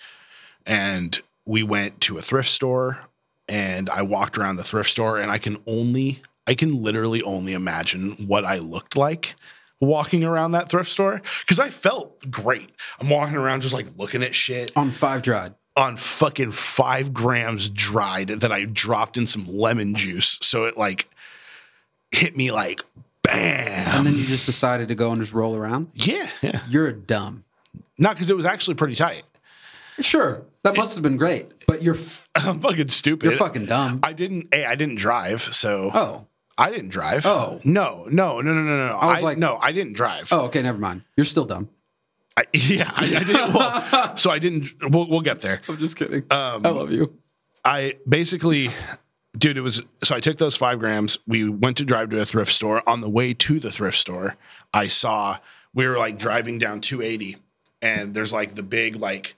And 0.66 1.20
we 1.46 1.62
went 1.64 2.02
to 2.02 2.18
a 2.18 2.22
thrift 2.24 2.50
store, 2.50 2.98
and 3.48 3.90
I 3.90 4.02
walked 4.02 4.38
around 4.38 4.58
the 4.58 4.64
thrift 4.64 4.90
store, 4.90 5.18
and 5.20 5.30
I 5.32 5.38
can 5.38 5.58
only, 5.68 6.22
I 6.48 6.56
can 6.56 6.82
literally 6.84 7.22
only 7.24 7.54
imagine 7.54 8.12
what 8.28 8.46
I 8.46 8.58
looked 8.60 8.96
like 8.98 9.36
walking 9.82 10.24
around 10.24 10.54
that 10.54 10.70
thrift 10.70 10.90
store 10.90 11.22
because 11.42 11.60
I 11.60 11.70
felt 11.70 12.32
great. 12.32 12.70
I'm 13.00 13.10
walking 13.10 13.36
around 13.36 13.62
just 13.62 13.74
like 13.74 13.86
looking 13.98 14.24
at 14.24 14.34
shit 14.34 14.72
On 14.78 14.90
five 14.92 15.22
dried. 15.22 15.54
on 15.76 15.98
fucking 15.98 16.54
five 16.54 17.14
grams 17.14 17.70
dried 17.70 18.30
that 18.30 18.52
I 18.54 18.64
dropped 18.66 19.18
in 19.18 19.28
some 19.28 19.46
lemon 19.48 19.94
juice. 19.94 20.40
So 20.42 20.64
it 20.64 20.78
like 20.78 21.10
hit 22.12 22.38
me 22.38 22.52
like 22.52 22.82
bam. 23.22 23.98
And 23.98 24.08
then 24.08 24.16
you 24.16 24.24
just 24.24 24.46
decided 24.46 24.88
to 24.88 24.96
go 24.96 25.12
and 25.12 25.22
just 25.22 25.34
roll 25.34 25.56
around. 25.56 25.92
yeah, 25.94 26.30
yeah. 26.42 26.62
You're 26.70 26.92
dumb. 26.94 27.44
Not 27.98 28.16
because 28.16 28.30
it 28.32 28.36
was 28.36 28.46
actually 28.46 28.76
pretty 28.76 28.96
tight. 28.96 29.24
Sure, 30.00 30.42
that 30.66 30.76
must 30.78 30.96
have 30.96 31.04
been 31.04 31.18
great, 31.18 31.66
but 31.68 31.82
you're 31.82 31.96
f- 31.96 32.28
I'm 32.36 32.60
fucking 32.60 32.90
stupid. 32.90 33.30
you're 33.30 33.38
fucking 33.38 33.66
dumb. 33.68 34.02
I 34.04 34.12
didn't. 34.14 34.54
Hey, 34.54 34.66
I 34.66 34.76
didn't 34.76 34.96
drive, 34.98 35.42
so 35.44 35.90
Oh, 35.94 36.28
I 36.58 36.70
didn't 36.72 36.90
drive. 36.90 37.26
Oh. 37.26 37.60
no, 37.64 38.06
no, 38.12 38.42
no, 38.42 38.54
no, 38.54 38.62
no, 38.62 38.88
no. 38.88 38.98
I 38.98 39.12
was 39.12 39.24
like- 39.24 39.38
no, 39.38 39.58
I 39.58 39.72
didn't 39.72 39.94
drive. 39.94 40.28
oh, 40.32 40.42
okay, 40.46 40.62
never 40.62 40.78
mind. 40.78 41.04
You're 41.16 41.26
still 41.26 41.46
dumb. 41.46 41.70
I, 42.38 42.44
yeah, 42.54 42.92
I, 42.94 43.06
I 43.06 43.24
didn't. 43.24 43.54
Well, 43.54 44.18
so 44.18 44.30
I 44.30 44.40
didn't. 44.40 44.74
We'll, 44.92 45.08
we'll 45.10 45.22
get 45.22 45.40
there. 45.42 45.62
I'm 45.70 45.78
just 45.78 45.96
kidding. 45.96 46.24
Um, 46.32 46.66
I 46.66 46.70
love 46.70 46.92
you. 46.92 47.14
I 47.64 47.96
basically, 48.08 48.70
dude, 49.38 49.56
it 49.58 49.62
was 49.62 49.82
so 50.04 50.16
I 50.16 50.20
took 50.20 50.38
those 50.38 50.56
five 50.58 50.80
grams. 50.80 51.18
We 51.28 51.48
went 51.50 51.78
to 51.78 51.86
drive 51.86 52.10
to 52.10 52.20
a 52.20 52.26
thrift 52.26 52.52
store. 52.52 52.84
On 52.90 53.00
the 53.02 53.10
way 53.10 53.34
to 53.34 53.60
the 53.60 53.72
thrift 53.72 53.98
store, 53.98 54.36
I 54.74 54.88
saw 54.88 55.38
we 55.74 55.88
were 55.88 55.98
like 55.98 56.20
driving 56.20 56.58
down 56.58 56.82
280, 56.82 57.38
and 57.82 58.14
there's 58.14 58.34
like 58.34 58.54
the 58.56 58.64
big 58.64 58.98
like 58.98 59.36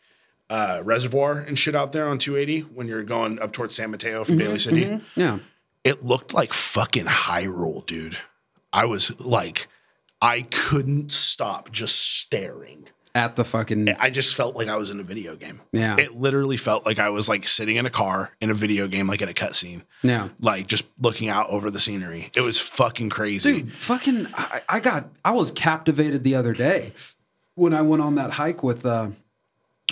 uh, 0.50 0.82
reservoir 0.84 1.40
and 1.40 1.58
shit 1.58 1.76
out 1.76 1.92
there 1.92 2.08
on 2.08 2.18
280 2.18 2.62
when 2.74 2.88
you're 2.88 3.04
going 3.04 3.40
up 3.40 3.52
towards 3.52 3.76
San 3.76 3.92
Mateo 3.92 4.24
from 4.24 4.38
Daly 4.38 4.60
City. 4.60 5.00
Yeah. 5.16 5.40
It 5.84 6.06
looked 6.06 6.34
like 6.34 6.54
fucking 6.54 7.06
Hyrule, 7.06 7.86
dude. 7.86 8.18
I 8.74 8.86
was 8.86 9.18
like, 9.20 9.68
I 10.22 10.44
couldn't 10.44 11.12
stop 11.12 11.72
just 11.72 12.20
staring. 12.20 12.88
At 13.16 13.36
the 13.36 13.44
fucking 13.44 13.90
I 14.00 14.12
just 14.12 14.36
felt 14.36 14.56
like 14.56 14.68
I 14.68 14.76
was 14.76 14.92
in 14.92 15.00
a 15.00 15.04
video 15.04 15.36
game. 15.36 15.60
yeah 15.72 15.96
It 15.98 16.16
literally 16.16 16.58
felt 16.58 16.86
like 16.86 17.00
I 17.00 17.10
was 17.10 17.28
like 17.28 17.48
sitting 17.48 17.78
in 17.78 17.88
a 17.88 17.90
car 17.90 18.32
in 18.42 18.52
a 18.52 18.54
video 18.54 18.88
game, 18.88 19.08
like 19.08 19.24
in 19.24 19.30
a 19.30 19.34
cutscene 19.34 19.82
yeah. 20.04 20.30
like 20.40 20.68
just 20.68 20.86
looking 21.00 21.28
out 21.28 21.50
over 21.50 21.72
the 21.72 21.80
scenery. 21.80 22.30
It 22.36 22.42
was 22.42 22.60
fucking 22.60 23.10
crazy. 23.10 23.62
Dude, 23.62 23.74
fucking, 23.74 24.28
I, 24.36 24.62
I 24.70 24.80
got, 24.80 25.10
I 25.26 25.32
was 25.32 25.52
captivated 25.52 26.24
the 26.24 26.36
other 26.36 26.54
day 26.54 26.94
when 27.56 27.74
I 27.74 27.82
went 27.82 28.04
on 28.04 28.16
that 28.16 28.30
hike 28.30 28.62
with 28.62 28.86
uh, 28.86 29.10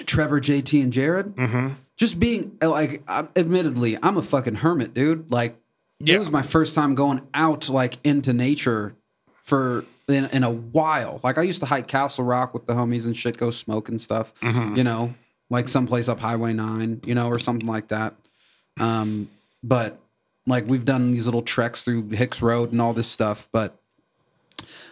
Trevor, 0.06 0.40
JT, 0.42 0.82
and 0.84 0.92
Jared. 0.94 1.36
Mm-hmm. 1.36 1.70
Just 1.98 2.20
being 2.20 2.58
like, 2.62 3.02
I, 3.08 3.26
admittedly, 3.36 3.98
I'm 4.04 4.18
a 4.18 4.22
fucking 4.24 4.56
hermit, 4.56 4.94
dude. 4.94 5.32
Like, 5.32 5.56
Yeah. 6.00 6.16
it 6.16 6.20
was 6.20 6.30
my 6.30 6.42
first 6.42 6.76
time 6.76 6.96
going 6.96 7.22
out 7.34 7.70
like 7.70 7.98
into 8.06 8.34
nature 8.34 8.96
for 9.44 9.86
in, 10.10 10.26
in 10.26 10.44
a 10.44 10.52
while. 10.52 11.22
Like, 11.24 11.38
I 11.38 11.44
used 11.44 11.62
to 11.62 11.66
hike 11.66 11.88
Castle 11.88 12.26
Rock 12.26 12.54
with 12.54 12.66
the 12.68 12.74
homies 12.74 13.06
and 13.06 13.16
shit, 13.16 13.38
go 13.38 13.50
smoke 13.52 13.88
and 13.90 14.00
stuff. 14.02 14.34
Mhm. 14.42 14.76
You 14.78 14.84
know, 14.84 15.14
like 15.50 15.70
someplace 15.70 16.10
up 16.10 16.20
Highway 16.20 16.52
Nine, 16.54 17.00
you 17.06 17.16
know, 17.16 17.28
or 17.30 17.40
something 17.40 17.68
like 17.68 17.88
that. 17.88 18.14
Um, 18.78 19.30
but 19.64 19.98
like 20.46 20.68
we've 20.68 20.86
done 20.86 21.12
these 21.12 21.26
little 21.26 21.42
treks 21.42 21.84
through 21.86 22.10
Hicks 22.10 22.42
Road 22.42 22.72
and 22.74 22.82
all 22.82 22.94
this 22.94 23.08
stuff, 23.08 23.48
but 23.54 23.80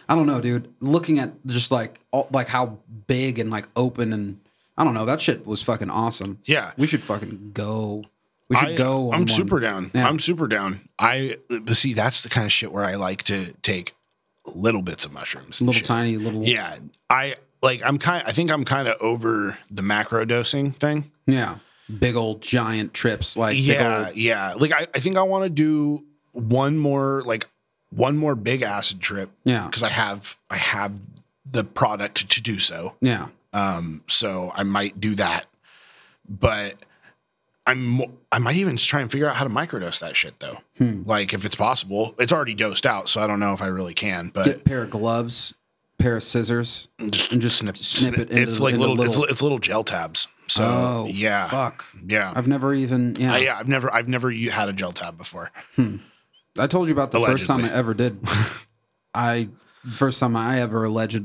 I 0.08 0.14
don't 0.14 0.26
know, 0.26 0.40
dude. 0.40 0.72
Looking 0.80 1.18
at 1.18 1.32
just 1.46 1.70
like 1.70 2.00
all, 2.10 2.28
like 2.32 2.48
how 2.48 2.78
big 3.06 3.38
and 3.38 3.50
like 3.50 3.68
open 3.76 4.12
and 4.12 4.38
I 4.76 4.84
don't 4.84 4.94
know, 4.94 5.04
that 5.04 5.20
shit 5.20 5.46
was 5.46 5.62
fucking 5.62 5.90
awesome. 5.90 6.38
Yeah. 6.44 6.72
We 6.76 6.86
should 6.86 7.04
fucking 7.04 7.52
go. 7.54 8.04
We 8.48 8.56
should 8.56 8.70
I, 8.70 8.74
go. 8.76 9.12
I'm 9.12 9.20
one. 9.20 9.28
super 9.28 9.60
down. 9.60 9.90
Yeah. 9.94 10.06
I'm 10.08 10.18
super 10.18 10.46
down. 10.48 10.88
I 10.98 11.38
but 11.48 11.76
see 11.76 11.94
that's 11.94 12.22
the 12.22 12.28
kind 12.28 12.44
of 12.44 12.52
shit 12.52 12.72
where 12.72 12.84
I 12.84 12.96
like 12.96 13.22
to 13.24 13.52
take 13.62 13.94
little 14.46 14.82
bits 14.82 15.04
of 15.04 15.12
mushrooms. 15.12 15.60
little 15.60 15.72
shit. 15.74 15.84
tiny 15.86 16.16
little. 16.16 16.42
Yeah. 16.44 16.76
I 17.08 17.36
like 17.62 17.80
I'm 17.84 17.98
kind 17.98 18.22
I 18.26 18.32
think 18.32 18.50
I'm 18.50 18.64
kind 18.64 18.88
of 18.88 19.00
over 19.00 19.56
the 19.70 19.82
macro 19.82 20.24
dosing 20.24 20.72
thing. 20.72 21.10
yeah. 21.26 21.58
Big 21.98 22.16
old 22.16 22.40
giant 22.40 22.94
trips 22.94 23.36
like 23.36 23.56
yeah, 23.58 24.06
old- 24.08 24.16
yeah. 24.16 24.54
Like 24.54 24.72
I, 24.72 24.86
I 24.94 25.00
think 25.00 25.16
I 25.18 25.22
want 25.22 25.44
to 25.44 25.50
do 25.50 26.02
one 26.32 26.78
more 26.78 27.22
like 27.26 27.46
one 27.90 28.16
more 28.16 28.34
big 28.34 28.62
acid 28.62 29.00
trip 29.00 29.30
yeah, 29.44 29.66
because 29.66 29.82
I 29.82 29.90
have 29.90 30.36
I 30.50 30.56
have 30.56 30.92
the 31.50 31.62
product 31.62 32.30
to 32.30 32.42
do 32.42 32.58
so. 32.58 32.94
yeah. 33.00 33.28
Um, 33.54 34.02
so 34.08 34.52
I 34.54 34.62
might 34.64 35.00
do 35.00 35.14
that, 35.14 35.46
but 36.28 36.74
I'm 37.66 38.02
I 38.30 38.38
might 38.38 38.56
even 38.56 38.76
try 38.76 39.00
and 39.00 39.10
figure 39.10 39.28
out 39.28 39.36
how 39.36 39.44
to 39.44 39.50
microdose 39.50 40.00
that 40.00 40.16
shit 40.16 40.34
though. 40.40 40.58
Hmm. 40.78 41.02
Like 41.06 41.32
if 41.32 41.44
it's 41.44 41.54
possible, 41.54 42.14
it's 42.18 42.32
already 42.32 42.54
dosed 42.54 42.84
out, 42.84 43.08
so 43.08 43.22
I 43.22 43.26
don't 43.26 43.40
know 43.40 43.54
if 43.54 43.62
I 43.62 43.68
really 43.68 43.94
can. 43.94 44.30
But 44.34 44.44
Get 44.44 44.56
a 44.56 44.60
pair 44.60 44.82
of 44.82 44.90
gloves, 44.90 45.54
pair 45.98 46.16
of 46.16 46.22
scissors, 46.22 46.88
just 47.10 47.32
and 47.32 47.40
just 47.40 47.56
snip, 47.58 47.76
snip 47.78 48.18
it 48.18 48.28
snip- 48.28 48.30
It's 48.32 48.52
into- 48.54 48.62
like 48.64 48.74
into 48.74 48.86
little, 48.86 49.00
It's, 49.02 49.10
little- 49.16 49.32
it's 49.32 49.40
little 49.42 49.58
gel 49.60 49.84
tabs. 49.84 50.28
So 50.46 50.64
oh 50.64 51.06
yeah, 51.08 51.48
fuck. 51.48 51.84
yeah. 52.06 52.32
I've 52.36 52.46
never 52.48 52.74
even 52.74 53.16
yeah. 53.18 53.32
Uh, 53.34 53.36
yeah, 53.38 53.56
I've 53.58 53.68
never 53.68 53.90
I've 53.94 54.08
never 54.08 54.30
had 54.30 54.68
a 54.68 54.72
gel 54.74 54.92
tab 54.92 55.16
before. 55.16 55.50
I 56.58 56.66
told 56.66 56.88
you 56.88 56.92
about 56.92 57.12
the 57.12 57.20
first 57.20 57.46
time 57.46 57.64
I 57.64 57.72
ever 57.72 57.94
did. 57.94 58.18
I 59.14 59.48
first 59.92 60.20
time 60.20 60.36
I 60.36 60.60
ever 60.60 60.84
alleged 60.84 61.22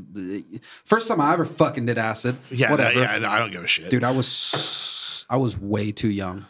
first 0.84 1.08
time 1.08 1.22
I 1.22 1.34
ever 1.34 1.46
fucking 1.46 1.86
did 1.86 1.98
acid. 1.98 2.38
Yeah, 2.52 2.72
whatever. 2.72 3.00
yeah. 3.00 3.32
I 3.32 3.40
don't 3.40 3.52
give 3.52 3.64
a 3.64 3.68
shit. 3.68 3.90
Dude, 3.90 4.04
I 4.04 4.12
was 4.12 5.26
I 5.30 5.38
was 5.38 5.58
way 5.58 5.92
too 5.92 6.10
young. 6.10 6.46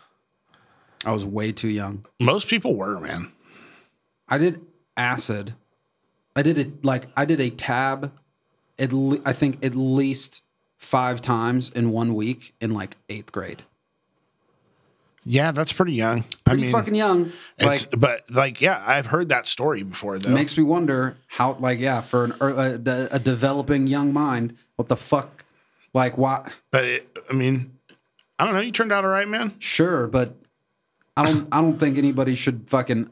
I 1.06 1.12
was 1.12 1.26
way 1.26 1.52
too 1.52 1.70
young. 1.70 2.06
Most 2.20 2.48
people 2.48 2.76
were, 2.76 3.00
man. 3.00 3.32
I 4.28 4.38
did 4.38 4.62
acid. 4.98 5.54
I 6.36 6.42
did 6.42 6.58
it 6.58 6.84
like 6.84 7.08
I 7.16 7.26
did 7.26 7.40
a 7.40 7.50
tab. 7.50 8.12
At 8.78 8.94
le- 8.94 9.20
I 9.26 9.34
think 9.34 9.64
at 9.66 9.76
least 9.76 10.42
five 10.78 11.22
times 11.22 11.70
in 11.72 11.92
one 11.92 12.16
week 12.16 12.54
in 12.62 12.74
like 12.74 12.96
eighth 13.10 13.32
grade. 13.32 13.64
Yeah, 15.26 15.52
that's 15.52 15.74
pretty 15.74 15.94
young. 15.94 16.24
Pretty 16.46 16.64
I 16.64 16.66
mean, 16.66 16.72
fucking 16.72 16.96
young. 16.96 17.32
it's, 17.58 17.86
Like 17.92 18.00
but 18.00 18.24
like, 18.30 18.62
yeah, 18.62 18.84
I've 18.86 19.06
heard 19.06 19.30
that 19.30 19.48
story 19.48 19.84
before 19.84 20.18
though. 20.18 20.30
makes 20.32 20.58
me 20.58 20.64
wonder 20.64 21.18
how. 21.28 21.54
Like 21.60 21.80
yeah, 21.80 22.02
for 22.02 22.24
an 22.26 22.34
er, 22.42 22.50
a, 22.50 23.16
a 23.16 23.20
developing 23.20 23.88
young 23.88 24.14
mind, 24.14 24.56
what 24.78 24.88
the 24.88 24.96
fuck? 24.96 25.44
Like 25.94 26.18
why? 26.18 26.50
but 26.72 26.84
it, 26.86 27.18
I 27.30 27.34
mean, 27.34 27.72
I 28.38 28.46
don't 28.46 28.54
know. 28.54 28.62
You 28.62 28.72
turned 28.72 28.92
out 28.92 29.04
all 29.04 29.10
right, 29.12 29.28
man. 29.28 29.54
Sure, 29.60 30.08
but 30.08 30.36
I 31.18 31.24
don't. 31.24 31.48
I 31.52 31.62
don't 31.62 31.78
think 31.78 31.98
anybody 31.98 32.36
should 32.36 32.70
fucking 32.70 33.10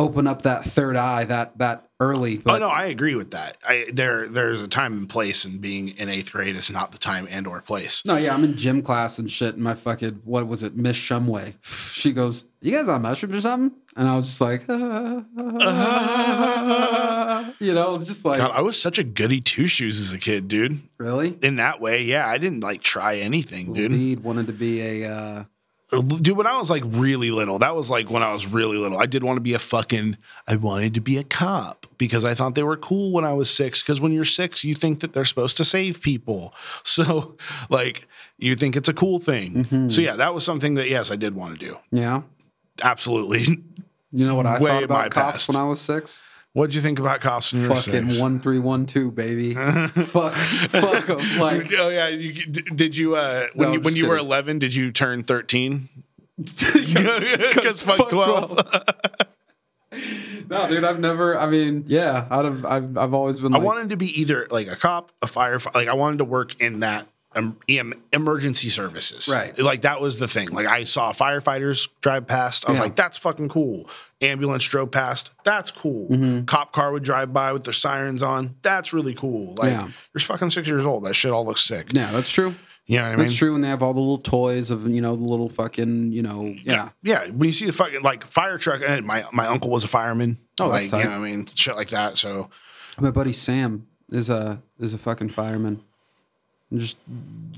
open 0.00 0.26
up 0.26 0.42
that 0.42 0.64
third 0.64 0.96
eye 0.96 1.24
that 1.24 1.58
that 1.58 1.86
early. 2.00 2.38
But 2.38 2.62
oh 2.62 2.66
no, 2.66 2.72
I 2.72 2.86
agree 2.86 3.14
with 3.14 3.32
that. 3.32 3.58
I 3.62 3.86
there 3.92 4.26
there's 4.26 4.62
a 4.62 4.68
time 4.68 4.94
and 4.94 5.08
place, 5.08 5.44
and 5.44 5.60
being 5.60 5.90
in 5.90 6.08
eighth 6.08 6.32
grade 6.32 6.56
is 6.56 6.70
not 6.70 6.92
the 6.92 6.98
time 6.98 7.28
and 7.30 7.46
or 7.46 7.60
place. 7.60 8.02
No, 8.04 8.16
yeah, 8.16 8.34
I'm 8.34 8.42
in 8.42 8.56
gym 8.56 8.82
class 8.82 9.18
and 9.18 9.30
shit. 9.30 9.54
And 9.54 9.62
my 9.62 9.74
fucking 9.74 10.22
what 10.24 10.48
was 10.48 10.62
it, 10.62 10.74
Miss 10.74 10.96
Shumway? 10.96 11.54
She 11.92 12.12
goes, 12.12 12.44
"You 12.62 12.72
guys 12.72 12.88
on 12.88 13.02
mushrooms 13.02 13.36
or 13.36 13.40
something?" 13.42 13.78
And 13.96 14.08
I 14.08 14.16
was 14.16 14.26
just 14.26 14.40
like, 14.40 14.62
you 14.68 14.76
know, 17.74 17.96
it's 17.96 18.06
just 18.06 18.24
like, 18.24 18.38
God, 18.38 18.52
I 18.52 18.60
was 18.60 18.80
such 18.80 18.98
a 18.98 19.04
goody 19.04 19.40
two 19.40 19.66
shoes 19.66 19.98
as 19.98 20.12
a 20.12 20.18
kid, 20.18 20.46
dude. 20.46 20.80
really? 20.96 21.36
In 21.42 21.56
that 21.56 21.80
way, 21.80 22.02
yeah, 22.02 22.26
I 22.26 22.38
didn't 22.38 22.60
like 22.60 22.82
try 22.82 23.16
anything, 23.16 23.72
dude. 23.72 23.90
Reed 23.90 24.20
wanted 24.20 24.46
to 24.46 24.52
be 24.52 25.02
a. 25.02 25.12
Uh, 25.12 25.44
Dude, 25.90 26.36
when 26.36 26.46
I 26.46 26.56
was 26.56 26.70
like 26.70 26.84
really 26.86 27.30
little, 27.32 27.58
that 27.58 27.74
was 27.74 27.90
like 27.90 28.10
when 28.10 28.22
I 28.22 28.32
was 28.32 28.46
really 28.46 28.76
little. 28.78 28.98
I 28.98 29.06
did 29.06 29.24
want 29.24 29.38
to 29.38 29.40
be 29.40 29.54
a 29.54 29.58
fucking. 29.58 30.16
I 30.46 30.54
wanted 30.56 30.94
to 30.94 31.00
be 31.00 31.16
a 31.18 31.24
cop 31.24 31.86
because 31.98 32.24
I 32.24 32.32
thought 32.34 32.54
they 32.54 32.62
were 32.62 32.76
cool 32.76 33.10
when 33.10 33.24
I 33.24 33.32
was 33.32 33.50
six. 33.50 33.82
Because 33.82 34.00
when 34.00 34.12
you're 34.12 34.24
six, 34.24 34.62
you 34.62 34.76
think 34.76 35.00
that 35.00 35.12
they're 35.14 35.24
supposed 35.24 35.56
to 35.56 35.64
save 35.64 36.00
people. 36.00 36.54
So, 36.84 37.36
like, 37.70 38.06
you 38.38 38.54
think 38.54 38.76
it's 38.76 38.88
a 38.88 38.94
cool 38.94 39.18
thing. 39.18 39.64
Mhm. 39.64 39.90
So 39.92 40.00
yeah, 40.00 40.14
that 40.16 40.32
was 40.34 40.44
something 40.44 40.74
that 40.74 40.88
yes, 40.88 41.10
I 41.10 41.16
did 41.16 41.34
want 41.34 41.58
to 41.58 41.66
do. 41.66 41.76
yeah. 41.90 42.22
Absolutely. 42.82 43.42
You 44.12 44.26
know 44.26 44.34
what 44.34 44.46
I 44.46 44.58
Way 44.58 44.70
thought 44.70 44.82
about 44.84 45.10
cops 45.10 45.32
past. 45.32 45.48
when 45.48 45.56
I 45.56 45.64
was 45.64 45.80
six? 45.80 46.22
What'd 46.52 46.74
you 46.74 46.80
think 46.80 46.98
about 46.98 47.22
when 47.52 47.62
you 47.62 47.68
Fucking 47.68 48.18
one 48.20 48.40
three 48.40 48.58
one 48.58 48.84
two, 48.84 49.12
baby. 49.12 49.54
fuck, 49.54 50.34
fuck 50.34 51.08
'em, 51.08 51.18
Like, 51.38 51.72
oh 51.78 51.88
yeah, 51.90 52.08
you, 52.08 52.32
did 52.46 52.96
you 52.96 53.14
uh 53.14 53.46
when 53.54 53.68
No, 53.68 53.74
you 53.74 53.80
when 53.80 53.94
you 53.94 54.08
were 54.08 54.16
eleven? 54.16 54.58
Did 54.58 54.74
you 54.74 54.90
turn 54.90 55.22
thirteen? 55.22 55.88
because 56.36 57.82
fuck 57.82 58.08
12. 58.10 58.58
no, 60.48 60.68
dude, 60.68 60.84
I've 60.84 60.98
never. 60.98 61.38
I 61.38 61.46
mean, 61.48 61.84
yeah, 61.86 62.26
I'd 62.30 62.44
have. 62.46 62.64
I've, 62.64 62.98
I've 62.98 63.14
always 63.14 63.38
been. 63.40 63.54
I 63.54 63.58
wanted 63.58 63.90
to 63.90 63.96
be 63.96 64.20
either 64.20 64.48
like 64.50 64.66
a 64.66 64.76
cop, 64.76 65.12
a 65.22 65.26
firefighter. 65.26 65.74
Like 65.74 65.88
I 65.88 65.94
wanted 65.94 66.18
to 66.18 66.24
work 66.24 66.60
in 66.60 66.80
that 66.80 67.06
um, 67.36 67.56
EM, 67.68 67.94
emergency 68.12 68.68
services. 68.70 69.28
Right. 69.32 69.56
Like 69.58 69.82
that 69.82 70.00
was 70.00 70.18
the 70.18 70.26
thing. 70.26 70.48
Like 70.50 70.66
I 70.66 70.84
saw 70.84 71.12
firefighters 71.12 71.88
drive 72.00 72.26
past. 72.26 72.64
I 72.66 72.70
was 72.72 72.78
Yeah. 72.78 72.84
like, 72.84 72.96
that's 72.96 73.16
fucking 73.18 73.48
cool. 73.50 73.88
Ambulance 74.20 74.64
drove 74.64 74.90
past. 74.90 75.30
That's 75.44 75.70
cool. 75.70 76.08
Mhm. 76.08 76.46
Cop 76.46 76.72
car 76.72 76.90
would 76.92 77.04
drive 77.04 77.32
by 77.32 77.52
with 77.52 77.64
their 77.64 77.72
sirens 77.72 78.22
on. 78.22 78.56
That's 78.62 78.92
really 78.92 79.14
cool. 79.14 79.54
Like 79.58 79.70
Yeah. 79.72 79.88
you're 80.12 80.20
fucking 80.20 80.50
six 80.50 80.66
years 80.66 80.84
old. 80.84 81.04
That 81.04 81.14
shit 81.14 81.30
all 81.30 81.46
looks 81.46 81.64
sick. 81.64 81.88
Yeah, 81.92 82.10
that's 82.12 82.30
true. 82.30 82.54
You 82.86 82.96
know 82.98 83.04
I 83.04 83.08
That's 83.14 83.28
mean? 83.30 83.38
true. 83.38 83.54
And 83.54 83.62
they 83.62 83.68
have 83.68 83.84
all 83.84 83.94
the 83.94 84.00
little 84.00 84.18
toys 84.18 84.72
of 84.72 84.88
you 84.88 85.00
know 85.00 85.14
the 85.14 85.22
little 85.22 85.48
fucking 85.48 86.10
you 86.10 86.22
know 86.22 86.56
yeah. 86.64 86.88
Yeah, 87.04 87.26
when 87.28 87.46
you 87.46 87.52
see 87.52 87.66
the 87.66 87.72
fucking 87.72 88.02
like 88.02 88.26
fire 88.26 88.58
truck, 88.58 88.80
and 88.84 89.06
my 89.06 89.24
my 89.32 89.46
uncle 89.46 89.70
was 89.70 89.84
a 89.84 89.88
fireman. 89.88 90.38
Oh, 90.60 90.66
like 90.66 90.80
that's 90.80 90.90
tight. 90.90 90.98
you 90.98 91.04
know, 91.04 91.20
what 91.20 91.26
I 91.28 91.30
mean, 91.30 91.46
shit 91.46 91.76
like 91.76 91.90
that. 91.90 92.18
So 92.18 92.50
My 92.98 93.12
buddy 93.12 93.32
Sam 93.32 93.86
is 94.10 94.28
a 94.28 94.60
is 94.80 94.92
a 94.94 94.98
fucking 94.98 95.28
fireman. 95.28 95.80
Just 96.72 96.96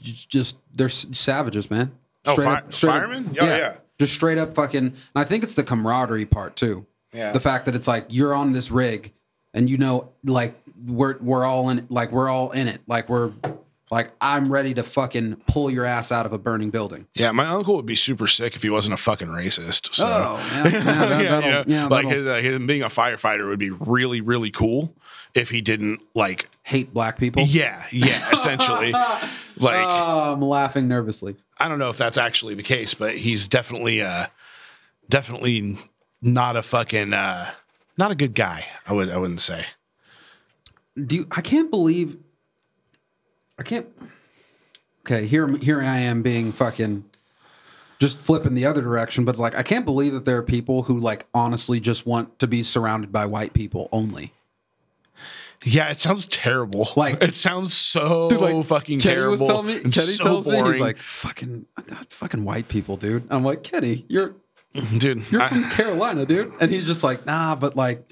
just 0.01 0.57
they're 0.75 0.89
savages, 0.89 1.71
man. 1.71 1.93
Oh, 2.25 2.33
Straight 2.33 2.45
fi- 2.47 2.55
up- 2.55 2.73
straight 2.73 2.91
up- 2.91 2.97
firemen? 3.03 3.37
Oh, 3.41 3.45
yeah. 3.45 3.75
Just 3.99 4.15
straight 4.15 4.39
up 4.39 4.55
fucking. 4.55 4.79
And 4.87 4.95
I 5.15 5.25
think 5.25 5.45
it's 5.45 5.55
the 5.55 5.63
camaraderie 5.65 6.25
part 6.27 6.57
too. 6.57 6.87
yeah, 7.13 7.33
The 7.33 7.41
fact 7.41 7.67
that 7.67 7.75
it's 7.75 7.87
like 7.87 8.07
you're 8.09 8.35
on 8.35 8.53
this 8.53 8.71
rig, 8.71 9.13
and 9.55 9.69
you 9.69 9.77
know, 9.77 10.09
like 10.25 10.55
we're 10.87 11.19
we're 11.19 11.45
all 11.45 11.69
in, 11.69 11.87
like 11.91 12.11
we're 12.11 12.29
all 12.29 12.51
in 12.53 12.69
it, 12.69 12.81
like 12.87 13.09
we're. 13.09 13.33
Like 13.93 14.11
I'm 14.23 14.51
ready 14.51 14.73
to 14.73 14.83
fucking 14.83 15.43
pull 15.47 15.71
your 15.71 15.85
ass 15.85 16.11
out 16.11 16.25
of 16.25 16.33
a 16.33 16.39
burning 16.39 16.71
building. 16.71 17.07
yeah. 17.15 17.31
My 17.31 17.47
uncle 17.47 17.77
would 17.77 17.85
be 17.85 17.95
super 17.95 18.27
sick 18.27 18.57
if 18.57 18.63
he 18.63 18.71
wasn't 18.71 18.95
a 18.95 18.97
fucking 18.97 19.29
racist. 19.29 19.95
So. 19.95 20.07
Oh, 20.07 20.39
yeah, 20.65 20.65
yeah, 20.65 20.71
that, 20.71 20.83
Yeah, 20.83 21.23
that'll, 21.29 21.45
you 21.45 21.51
know, 21.51 21.65
yeah, 21.67 21.87
like 21.89 22.07
his, 22.09 22.27
uh, 22.27 22.37
him 22.37 22.67
being 22.67 22.83
a 22.83 22.89
firefighter 22.89 23.47
would 23.49 23.59
be 23.59 23.69
really, 23.69 24.23
really 24.23 24.51
cool 24.51 24.95
if 25.35 25.51
he 25.51 25.61
didn't 25.61 26.01
like. 26.15 26.49
hate 26.63 26.95
black 26.95 27.19
people. 27.19 27.43
Yeah, 27.43 27.85
yeah. 27.93 28.31
Essentially, 28.33 28.93
like 29.59 29.87
Oh, 29.87 30.33
I'm 30.33 30.41
laughing 30.41 30.89
nervously. 30.89 31.37
I 31.61 31.69
don't 31.69 31.79
know 31.79 31.91
if 31.91 31.99
that's 31.99 32.17
actually 32.17 32.55
the 32.55 32.63
case, 32.63 32.95
but 32.95 33.15
he's 33.15 33.47
definitely, 33.47 34.01
uh 34.01 34.25
definitely 35.11 35.77
not 36.23 36.57
a 36.57 36.63
fucking, 36.63 37.13
uh 37.13 37.51
not 37.99 38.11
a 38.11 38.15
good 38.15 38.35
guy. 38.35 38.65
I 38.87 38.95
would, 38.95 39.11
I 39.11 39.19
wouldn't 39.19 39.43
say. 39.43 39.67
Do 41.07 41.15
you, 41.15 41.27
I 41.31 41.43
can't 41.43 41.71
believe 41.71 42.17
I 43.63 43.65
can't 43.65 43.87
Okay, 45.07 45.25
here 45.27 45.47
here 45.59 45.81
I 45.81 45.99
am 45.99 46.23
being 46.23 46.53
fucking 46.53 47.05
just 48.01 48.21
flipping 48.21 48.55
the 48.55 48.67
other 48.67 48.83
direction, 48.83 49.25
but 49.25 49.39
like 49.39 49.55
I 49.57 49.63
can't 49.63 49.85
believe 49.85 50.13
that 50.15 50.25
there 50.25 50.37
are 50.37 50.43
people 50.43 50.83
who 50.83 50.99
like 50.99 51.27
honestly 51.33 51.79
just 51.79 52.05
want 52.05 52.39
to 52.41 52.49
be 52.49 52.65
surrounded 52.65 53.13
by 53.13 53.25
white 53.27 53.53
people 53.53 53.89
only. 53.93 54.33
Yeah, 55.65 55.91
it 55.91 55.99
sounds 56.01 56.27
terrible. 56.27 56.89
Like- 56.97 57.23
it 57.23 57.35
sounds 57.35 57.73
so 57.75 58.29
Dude, 58.29 58.41
like, 58.41 58.67
fucking 58.67 58.99
Kenny 58.99 59.15
terrible. 59.15 59.31
was 59.31 59.41
telling 59.41 59.67
me 59.67 59.79
Kenny 59.79 59.93
so 59.93 60.25
tells 60.25 60.47
me 60.49 60.61
he's 60.73 60.81
like 60.81 60.99
fucking 60.99 61.67
fucking 62.09 62.45
white 62.45 62.67
people, 62.67 62.97
dude. 62.97 63.23
I'm 63.31 63.45
like, 63.45 63.63
Kenny, 63.63 64.05
you're 64.09 64.35
dude, 64.99 65.23
you're 65.31 65.41
I- 65.41 65.49
from 65.51 65.71
Carolina, 65.71 66.27
dude. 66.27 66.53
And 66.61 66.69
he's 66.73 66.85
just 66.87 67.05
like, 67.05 67.27
nah, 67.27 67.55
but 67.55 67.77
like 67.77 68.09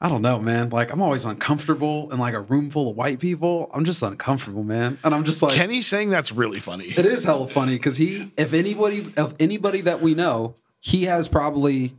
I 0.00 0.10
don't 0.10 0.20
know, 0.20 0.38
man. 0.38 0.68
Like 0.70 0.92
I'm 0.92 1.00
always 1.00 1.24
uncomfortable 1.24 2.12
in 2.12 2.18
like 2.18 2.34
a 2.34 2.40
room 2.40 2.70
full 2.70 2.90
of 2.90 2.96
white 2.96 3.18
people. 3.18 3.70
I'm 3.72 3.84
just 3.84 4.02
uncomfortable, 4.02 4.62
man. 4.62 4.98
And 5.02 5.14
I'm 5.14 5.24
just 5.24 5.42
like 5.42 5.54
Kenny 5.54 5.80
saying 5.80 6.10
that's 6.10 6.32
really 6.32 6.60
funny. 6.60 6.86
It 6.88 7.06
is 7.06 7.24
hella 7.24 7.46
funny 7.46 7.76
because 7.76 7.96
he, 7.96 8.30
if 8.36 8.52
anybody, 8.52 9.12
of 9.16 9.34
anybody 9.40 9.80
that 9.82 10.02
we 10.02 10.14
know, 10.14 10.54
he 10.80 11.04
has 11.04 11.28
probably 11.28 11.94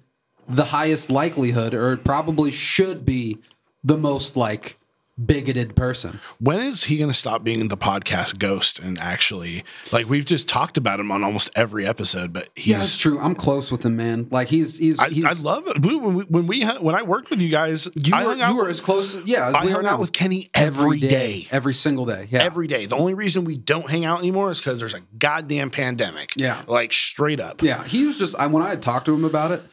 the 0.48 0.66
highest 0.66 1.12
likelihood, 1.12 1.74
or 1.74 1.98
probably 1.98 2.52
should 2.52 3.04
be 3.04 3.40
the 3.84 3.98
most 3.98 4.38
like 4.38 4.78
bigoted 5.24 5.76
person. 5.76 6.20
When 6.40 6.60
is 6.60 6.84
he 6.84 6.98
going 6.98 7.10
to 7.10 7.18
stop 7.18 7.44
being 7.44 7.68
the 7.68 7.78
podcast 7.78 8.38
ghost 8.38 8.80
and 8.80 9.00
actually 9.00 9.64
like 9.92 10.08
we've 10.08 10.26
just 10.26 10.48
talked 10.48 10.78
about 10.78 11.00
him 11.00 11.12
on 11.12 11.24
almost 11.24 11.50
every 11.56 11.86
episode, 11.86 12.34
but 12.34 12.50
he's. 12.56 12.68
Yeah, 12.68 12.78
that's 12.80 12.98
true. 12.98 13.20
I'm 13.20 13.36
close 13.36 13.72
with 13.72 13.86
him, 13.86 13.96
man. 13.96 14.28
Like 14.30 14.48
he's 14.48 14.78
he's 14.78 15.00
I, 15.00 15.10
he's. 15.10 15.26
I 15.26 15.34
love 15.44 15.64
it. 15.68 15.82
When 15.82 16.16
we 16.16 16.24
when 16.26 16.48
we 16.48 16.64
when 16.66 16.96
I 16.96 17.04
worked 17.04 17.30
with 17.30 17.42
you 17.42 17.50
guys, 17.50 17.88
you 17.96 18.14
I 18.14 18.26
were, 18.26 18.36
you 18.36 18.56
were 18.56 18.64
with, 18.64 18.72
as 18.72 18.82
close. 18.82 19.16
Yeah, 19.26 19.50
as 19.50 19.56
I 19.56 19.66
we 19.66 19.72
hung 19.72 19.86
are 19.86 19.90
out 19.90 20.00
with 20.00 20.12
Kenny 20.12 20.50
every 20.54 21.00
day. 21.00 21.48
every 21.52 21.74
single 21.74 22.06
day. 22.06 22.28
Yeah, 22.30 22.44
Every 22.44 22.68
day. 22.68 22.86
The 22.86 22.96
only 22.96 23.14
reason 23.14 23.44
we 23.46 23.58
don't 23.58 23.90
hang 23.90 24.06
out 24.06 24.20
anymore 24.20 24.52
is 24.52 24.60
because 24.60 24.80
there's 24.80 24.94
a 24.94 25.02
goddamn 25.18 25.70
pandemic. 25.70 26.34
Yeah. 26.38 26.62
Like 26.68 26.94
straight 26.94 27.40
up. 27.40 27.62
Yeah, 27.62 27.84
he 27.84 28.06
was 28.06 28.18
just. 28.18 28.36
I 28.36 28.48
when 28.48 28.64
I 28.64 28.70
had 28.70 28.82
talked 28.82 29.06
to 29.06 29.14
him 29.14 29.26
about 29.26 29.52
it, 29.52 29.64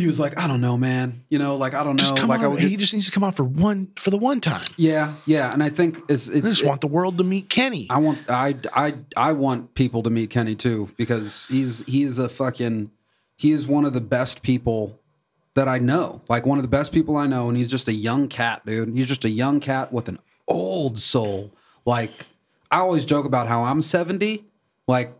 he 0.00 0.06
was 0.06 0.18
like, 0.18 0.38
"I 0.38 0.46
don't 0.46 0.60
know, 0.60 0.76
man. 0.76 1.24
You 1.28 1.38
know, 1.38 1.56
like 1.56 1.74
I 1.74 1.84
don't 1.84 1.96
know. 1.96 2.02
Just 2.02 2.16
come 2.16 2.28
like 2.28 2.40
I 2.40 2.48
would 2.48 2.60
he 2.60 2.76
just 2.76 2.92
needs 2.92 3.06
to 3.06 3.12
come 3.12 3.22
out 3.22 3.36
for 3.36 3.44
one 3.44 3.92
for 3.96 4.10
the 4.10 4.18
one 4.18 4.40
time. 4.40 4.64
yeah, 4.76 5.14
yeah." 5.26 5.52
And 5.52 5.62
I 5.62 5.70
think 5.70 5.98
is 6.08 6.28
it, 6.28 6.44
I 6.44 6.48
just 6.48 6.64
want 6.64 6.80
the 6.80 6.86
world 6.86 7.18
to 7.18 7.24
meet 7.24 7.48
Kenny. 7.48 7.86
I 7.90 7.98
want 7.98 8.18
I 8.28 8.56
I 8.72 8.94
I 9.16 9.32
want 9.32 9.74
people 9.74 10.02
to 10.02 10.10
meet 10.10 10.30
Kenny 10.30 10.54
too 10.54 10.88
because 10.96 11.46
he's 11.48 11.84
he 11.86 12.02
is 12.02 12.18
a 12.18 12.28
fucking 12.28 12.90
he 13.36 13.52
is 13.52 13.66
one 13.66 13.84
of 13.84 13.92
the 13.92 14.00
best 14.00 14.42
people 14.42 14.98
that 15.54 15.68
I 15.68 15.78
know. 15.78 16.22
Like 16.28 16.46
one 16.46 16.58
of 16.58 16.62
the 16.62 16.68
best 16.68 16.92
people 16.92 17.16
I 17.16 17.26
know 17.26 17.48
and 17.48 17.56
he's 17.56 17.68
just 17.68 17.88
a 17.88 17.92
young 17.92 18.28
cat, 18.28 18.64
dude. 18.66 18.96
He's 18.96 19.06
just 19.06 19.24
a 19.24 19.30
young 19.30 19.60
cat 19.60 19.92
with 19.92 20.08
an 20.08 20.18
old 20.46 20.98
soul. 20.98 21.50
Like 21.84 22.26
I 22.70 22.78
always 22.78 23.06
joke 23.06 23.26
about 23.26 23.48
how 23.48 23.64
I'm 23.64 23.82
70. 23.82 24.44
Like 24.86 25.14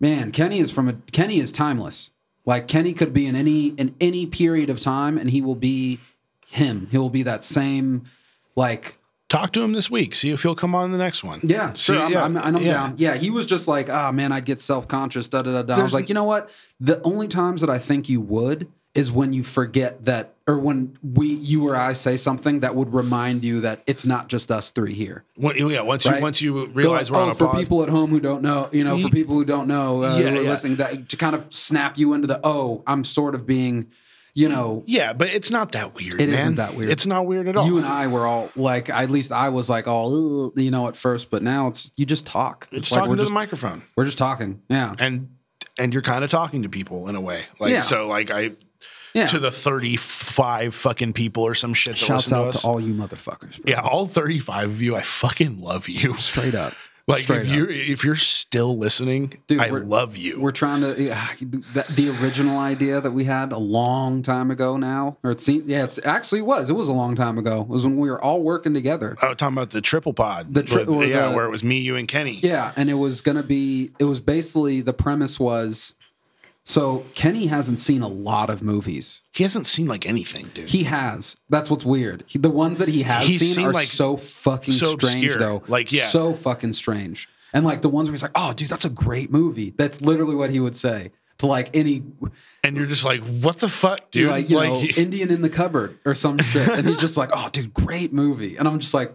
man, 0.00 0.32
Kenny 0.32 0.60
is 0.60 0.70
from 0.70 0.88
a 0.88 0.94
Kenny 1.12 1.40
is 1.40 1.52
timeless. 1.52 2.10
Like 2.46 2.68
Kenny 2.68 2.94
could 2.94 3.12
be 3.12 3.26
in 3.26 3.36
any 3.36 3.68
in 3.68 3.94
any 4.00 4.26
period 4.26 4.70
of 4.70 4.80
time 4.80 5.18
and 5.18 5.30
he 5.30 5.40
will 5.42 5.54
be 5.54 6.00
him. 6.46 6.88
He 6.90 6.98
will 6.98 7.10
be 7.10 7.22
that 7.24 7.44
same 7.44 8.04
like 8.56 8.98
Talk 9.30 9.52
to 9.52 9.62
him 9.62 9.72
this 9.72 9.88
week. 9.88 10.16
See 10.16 10.30
if 10.30 10.42
he'll 10.42 10.56
come 10.56 10.74
on 10.74 10.90
the 10.90 10.98
next 10.98 11.22
one. 11.22 11.40
yeah, 11.44 11.72
See, 11.74 11.92
sure. 11.92 12.00
I'm, 12.00 12.12
yeah, 12.12 12.24
I'm, 12.24 12.36
and 12.36 12.56
I'm 12.56 12.62
yeah. 12.64 12.72
down. 12.72 12.94
Yeah, 12.98 13.14
he 13.14 13.30
was 13.30 13.46
just 13.46 13.68
like, 13.68 13.88
ah, 13.88 14.10
man, 14.10 14.32
I'd 14.32 14.44
get 14.44 14.60
self 14.60 14.88
conscious. 14.88 15.28
Da 15.28 15.42
da 15.42 15.52
da 15.52 15.62
da. 15.62 15.76
I 15.76 15.82
was 15.84 15.94
like, 15.94 16.08
you 16.08 16.16
know 16.16 16.24
what? 16.24 16.50
The 16.80 17.00
only 17.02 17.28
times 17.28 17.60
that 17.60 17.70
I 17.70 17.78
think 17.78 18.08
you 18.08 18.20
would 18.22 18.66
is 18.94 19.12
when 19.12 19.32
you 19.32 19.44
forget 19.44 20.04
that, 20.04 20.34
or 20.48 20.58
when 20.58 20.98
we, 21.02 21.28
you 21.28 21.68
or 21.68 21.76
I 21.76 21.92
say 21.92 22.16
something 22.16 22.60
that 22.60 22.74
would 22.74 22.92
remind 22.92 23.44
you 23.44 23.60
that 23.60 23.82
it's 23.86 24.04
not 24.04 24.26
just 24.28 24.50
us 24.50 24.72
three 24.72 24.94
here. 24.94 25.22
When- 25.36 25.56
yeah, 25.70 25.82
once 25.82 26.06
Right. 26.06 26.16
you 26.16 26.22
once 26.22 26.42
you 26.42 26.66
realize 26.66 27.08
we're 27.10 27.18
oh, 27.18 27.22
on 27.22 27.28
a 27.30 27.34
for 27.36 27.46
pod, 27.46 27.56
people 27.60 27.82
at 27.84 27.88
home 27.88 28.10
who 28.10 28.18
don't 28.18 28.42
know, 28.42 28.68
you 28.72 28.82
know, 28.82 28.98
for 28.98 29.08
people 29.08 29.36
who 29.36 29.44
don't 29.44 29.68
know, 29.68 30.02
uh, 30.02 30.18
Yeah, 30.18 30.30
who 30.30 30.38
are 30.38 30.42
yeah. 30.42 30.50
listening, 30.50 30.76
that 30.78 31.08
to 31.08 31.16
kind 31.16 31.36
of 31.36 31.46
snap 31.54 31.98
you 31.98 32.14
into 32.14 32.26
the 32.26 32.40
oh, 32.42 32.82
I'm 32.84 33.04
sort 33.04 33.36
of 33.36 33.46
being, 33.46 33.86
you 34.34 34.48
know, 34.48 34.82
yeah, 34.86 35.12
but 35.12 35.28
it's 35.28 35.52
not 35.52 35.70
that 35.72 35.94
weird. 35.94 36.20
It 36.20 36.28
isn't 36.30 36.56
that 36.56 36.74
weird. 36.74 36.90
It's 36.90 37.06
not 37.06 37.26
weird 37.26 37.46
at 37.46 37.56
all. 37.56 37.66
you 37.66 37.76
and 37.78 37.86
I 37.86 38.08
were 38.08 38.26
all 38.26 38.50
like, 38.56 38.90
at 38.90 39.08
least 39.08 39.30
I 39.30 39.50
was 39.50 39.70
like 39.70 39.86
all, 39.86 40.52
you 40.56 40.72
know, 40.72 40.88
at 40.88 40.96
first, 40.96 41.30
but 41.30 41.44
now 41.44 41.68
it's 41.68 41.92
you 41.94 42.06
just 42.06 42.26
talk. 42.26 42.66
it's 42.72 42.90
like 42.90 42.98
talking 42.98 43.10
we're 43.10 43.16
to 43.16 43.22
just 43.22 43.28
the 43.30 43.34
microphone, 43.34 43.82
we're 43.94 44.04
just 44.04 44.18
talking. 44.18 44.60
Yeah, 44.68 44.94
and 44.98 45.28
and 45.78 45.92
you're 45.92 46.02
kind 46.02 46.24
of 46.24 46.30
talking 46.30 46.64
to 46.64 46.68
people 46.68 47.08
in 47.08 47.14
a 47.14 47.20
way. 47.20 47.44
Like 47.60 47.70
Yeah. 47.70 47.82
so, 47.82 48.08
like 48.08 48.32
I 48.32 48.50
yeah. 49.14 49.26
to 49.26 49.38
the 49.38 49.50
35 49.50 50.74
fucking 50.74 51.12
people 51.12 51.42
or 51.42 51.54
some 51.54 51.74
shit 51.74 51.94
that 51.94 52.04
Shouts 52.04 52.28
to 52.28 52.36
out 52.36 52.48
us. 52.48 52.62
to 52.62 52.68
all 52.68 52.80
you 52.80 52.94
motherfuckers. 52.94 53.62
bro. 53.62 53.64
yeah, 53.72 53.80
all 53.80 54.06
35 54.06 54.70
of 54.70 54.82
you, 54.82 54.96
I 54.96 55.02
fucking 55.02 55.60
love 55.60 55.88
you. 55.88 56.16
straight 56.16 56.54
up. 56.54 56.74
Like 57.08 57.22
Straight 57.22 57.42
if 57.42 57.48
you 57.48 57.66
if 57.68 58.04
you're 58.04 58.14
still 58.14 58.78
listening, 58.78 59.36
Dude, 59.48 59.58
I 59.60 59.66
love 59.70 60.16
you. 60.16 60.40
We're 60.40 60.52
trying 60.52 60.82
to 60.82 61.02
yeah, 61.02 61.28
the, 61.40 61.84
the 61.96 62.08
original 62.22 62.56
idea 62.58 63.00
that 63.00 63.10
we 63.10 63.24
had 63.24 63.50
a 63.50 63.58
long 63.58 64.22
time 64.22 64.52
ago 64.52 64.76
now, 64.76 65.16
or 65.24 65.32
it 65.32 65.40
seemed 65.40 65.66
yeah, 65.68 65.82
it's 65.82 65.98
actually 66.04 66.42
was. 66.42 66.70
It 66.70 66.74
was 66.74 66.86
a 66.88 66.92
long 66.92 67.16
time 67.16 67.36
ago. 67.36 67.62
It 67.62 67.68
was 67.68 67.84
when 67.84 67.96
we 67.96 68.08
were 68.10 68.22
all 68.22 68.42
working 68.44 68.74
together. 68.74 69.16
I 69.20 69.26
was 69.28 69.38
talking 69.38 69.56
about 69.56 69.70
the 69.70 69.80
triple 69.80 70.12
pod. 70.14 70.54
The 70.54 70.62
tri- 70.62 70.84
where- 70.84 71.04
yeah, 71.08 71.30
the- 71.30 71.34
where 71.36 71.46
it 71.46 71.50
was 71.50 71.64
me, 71.64 71.78
you, 71.80 71.96
and 71.96 72.06
Kenny. 72.06 72.38
Yeah, 72.42 72.70
and 72.76 72.88
it 72.88 72.94
was 72.94 73.22
gonna 73.22 73.42
be. 73.42 73.90
It 73.98 74.04
was 74.04 74.20
basically 74.20 74.80
the 74.80 74.92
premise 74.92 75.40
was. 75.40 75.94
So 76.64 77.04
Kenny 77.14 77.46
hasn't 77.46 77.78
seen 77.78 78.02
a 78.02 78.08
lot 78.08 78.50
of 78.50 78.62
movies. 78.62 79.22
He 79.32 79.42
hasn't 79.44 79.66
seen 79.66 79.86
like 79.86 80.06
anything, 80.06 80.50
dude. 80.54 80.68
He 80.68 80.84
has. 80.84 81.36
That's 81.48 81.70
what's 81.70 81.84
weird. 81.84 82.22
He, 82.26 82.38
the 82.38 82.50
ones 82.50 82.78
that 82.78 82.88
he 82.88 83.02
has 83.02 83.26
He's 83.26 83.40
seen, 83.40 83.54
seen, 83.54 83.66
are 83.66 83.72
like, 83.72 83.86
so 83.88 84.16
fucking 84.16 84.74
so 84.74 84.90
strange, 84.92 85.24
obscure. 85.24 85.38
though. 85.38 85.62
Like, 85.68 85.90
yeah. 85.90 86.06
so 86.08 86.34
fucking 86.34 86.74
strange. 86.74 87.28
And 87.52 87.64
like 87.64 87.82
the 87.82 87.88
ones 87.88 88.08
where 88.08 88.14
he's 88.14 88.22
like, 88.22 88.30
"Oh, 88.36 88.52
dude, 88.52 88.68
that's 88.68 88.84
a 88.84 88.90
great 88.90 89.32
movie." 89.32 89.74
That's 89.76 90.00
literally 90.00 90.36
what 90.36 90.50
he 90.50 90.60
would 90.60 90.76
say 90.76 91.10
to 91.38 91.46
like 91.46 91.70
any, 91.74 92.04
and 92.62 92.76
you're 92.76 92.86
just 92.86 93.04
like, 93.04 93.20
what 93.22 93.58
the 93.58 93.68
fuck, 93.68 94.10
dude? 94.12 94.30
like 94.30 94.48
you 94.48 94.54
know, 94.56 94.78
Like, 94.78 94.96
Indian 94.98 95.30
in 95.32 95.42
the 95.42 95.50
cupboard 95.50 95.98
or 96.04 96.14
some 96.14 96.38
shit. 96.38 96.68
And 96.68 96.86
he's 96.86 96.98
just 96.98 97.16
like, 97.16 97.30
"Oh, 97.32 97.48
dude, 97.50 97.74
great 97.74 98.12
movie." 98.12 98.56
And 98.56 98.68
I'm 98.68 98.78
just 98.78 98.94
like, 98.94 99.12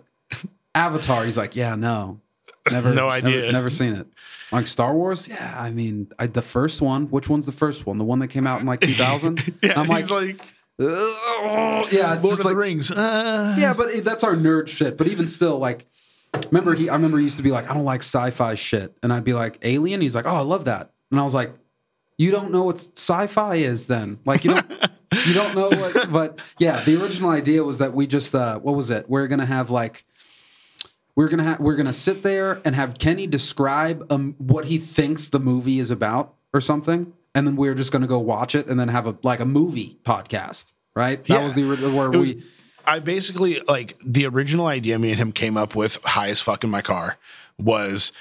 Avatar. 0.73 1.23
He's 1.23 1.37
like, 1.37 1.55
"Yeah, 1.55 1.75
no, 1.75 2.19
never, 2.71 2.93
No 2.93 3.09
idea. 3.09 3.51
never, 3.51 3.69
seen 3.69 3.93
it." 3.95 4.07
Like 4.51 4.67
Star 4.67 4.93
Wars, 4.93 5.27
yeah. 5.27 5.55
I 5.57 5.71
mean, 5.71 6.07
I, 6.19 6.27
the 6.27 6.41
first 6.41 6.81
one. 6.81 7.07
Which 7.09 7.29
one's 7.29 7.45
the 7.45 7.51
first 7.51 7.85
one? 7.85 7.97
The 7.97 8.03
one 8.03 8.19
that 8.19 8.27
came 8.29 8.45
out 8.47 8.59
in 8.61 8.65
like 8.67 8.81
2000. 8.81 9.57
yeah, 9.63 9.79
I'm 9.79 9.85
he's 9.87 10.09
like, 10.09 10.27
like, 10.27 10.41
"Ugh." 10.79 11.87
yeah, 11.91 12.15
it's 12.15 12.23
Lord 12.23 12.39
of 12.39 12.45
like, 12.45 12.53
the 12.53 12.57
Rings. 12.57 12.91
Uh, 12.91 13.55
Yeah, 13.57 13.73
but 13.73 13.89
it- 13.89 14.03
that's 14.03 14.23
our 14.23 14.35
nerd 14.35 14.67
shit. 14.67 14.97
But 14.97 15.07
even 15.07 15.27
still, 15.27 15.57
like, 15.57 15.85
remember 16.51 16.73
he? 16.75 16.89
I 16.89 16.93
remember 16.95 17.17
he 17.17 17.23
used 17.25 17.37
to 17.37 17.43
be 17.43 17.51
like, 17.51 17.69
I 17.69 17.73
don't 17.73 17.85
like 17.85 18.01
sci-fi 18.01 18.55
shit, 18.55 18.95
and 19.03 19.11
I'd 19.13 19.23
be 19.23 19.33
like, 19.33 19.57
Alien. 19.63 20.01
He's 20.01 20.15
like, 20.15 20.25
Oh, 20.25 20.35
I 20.35 20.41
love 20.41 20.65
that, 20.65 20.91
and 21.11 21.19
I 21.19 21.23
was 21.23 21.33
like, 21.33 21.53
You 22.17 22.31
don't 22.31 22.51
know 22.51 22.63
what 22.63 22.77
sci-fi 22.97 23.55
is, 23.55 23.87
then? 23.87 24.19
Like, 24.25 24.43
you 24.45 24.51
don't, 24.51 24.71
you 25.27 25.33
don't 25.33 25.55
know 25.55 25.69
what? 25.69 26.09
But 26.11 26.39
yeah, 26.59 26.83
the 26.83 27.01
original 27.01 27.29
idea 27.31 27.63
was 27.63 27.77
that 27.79 27.93
we 27.93 28.05
just, 28.07 28.35
uh, 28.35 28.59
what 28.59 28.75
was 28.75 28.89
it? 28.91 29.09
We're 29.09 29.27
gonna 29.27 29.45
have 29.45 29.69
like. 29.71 30.05
We're 31.15 31.29
gonna 31.29 31.43
have 31.43 31.59
we're 31.59 31.75
gonna 31.75 31.93
sit 31.93 32.23
there 32.23 32.61
and 32.65 32.75
have 32.75 32.97
Kenny 32.99 33.25
describe 33.27 34.05
um, 34.11 34.35
what 34.37 34.65
he 34.65 34.77
thinks 34.77 35.29
the 35.29 35.39
movie 35.39 35.79
is 35.79 35.89
about 35.91 36.33
or 36.53 36.59
something, 36.61 37.13
and 37.33 37.47
then 37.47 37.55
we're 37.55 37.75
just 37.75 37.91
gonna 37.91 38.07
go 38.07 38.19
watch 38.19 38.53
it 38.55 38.67
and 38.67 38.79
then 38.79 38.89
have 38.89 39.07
a 39.07 39.17
like 39.23 39.39
a 39.39 39.45
movie 39.45 39.97
podcast, 40.03 40.73
right? 40.95 41.23
That 41.25 41.33
Yeah. 41.33 41.43
was 41.43 41.53
the 41.53 41.63
where 41.63 42.11
was- 42.11 42.33
we 42.33 42.43
I 42.87 42.99
basically 42.99 43.61
like 43.67 43.97
the 44.05 44.25
original 44.27 44.67
idea 44.67 44.99
me 44.99 45.09
and 45.11 45.17
him 45.19 45.31
came 45.31 45.57
up 45.57 45.75
with 45.75 45.97
high 46.03 46.27
as 46.29 46.41
fuck 46.41 46.63
in 46.63 46.69
my 46.69 46.81
car 46.81 47.17
was 47.57 48.11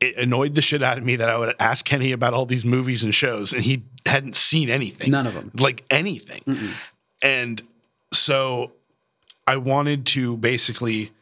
it 0.00 0.16
annoyed 0.16 0.54
the 0.54 0.62
shit 0.62 0.82
out 0.82 0.98
of 0.98 1.04
me 1.04 1.16
that 1.16 1.28
I 1.28 1.36
would 1.38 1.54
ask 1.58 1.84
Kenny 1.84 2.12
about 2.12 2.32
all 2.34 2.46
these 2.46 2.64
movies 2.64 3.04
and 3.04 3.14
shows 3.14 3.52
and 3.52 3.62
he 3.62 3.82
hadn't 4.06 4.36
seen 4.36 4.70
anything. 4.70 5.10
None 5.10 5.26
of 5.26 5.34
them. 5.34 5.50
Like 5.54 5.84
anything. 5.90 6.42
Mm-mm. 6.46 6.70
And 7.22 7.62
so 8.12 8.72
I 9.46 9.56
wanted 9.58 10.06
to 10.06 10.36
basically 10.38 11.12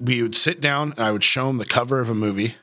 we 0.00 0.22
would 0.22 0.34
sit 0.36 0.60
down 0.60 0.92
and 0.92 1.00
I 1.00 1.12
would 1.12 1.24
show 1.24 1.48
him 1.50 1.58
the 1.58 1.66
cover 1.66 2.00
of 2.00 2.08
a 2.10 2.14
movie 2.14 2.54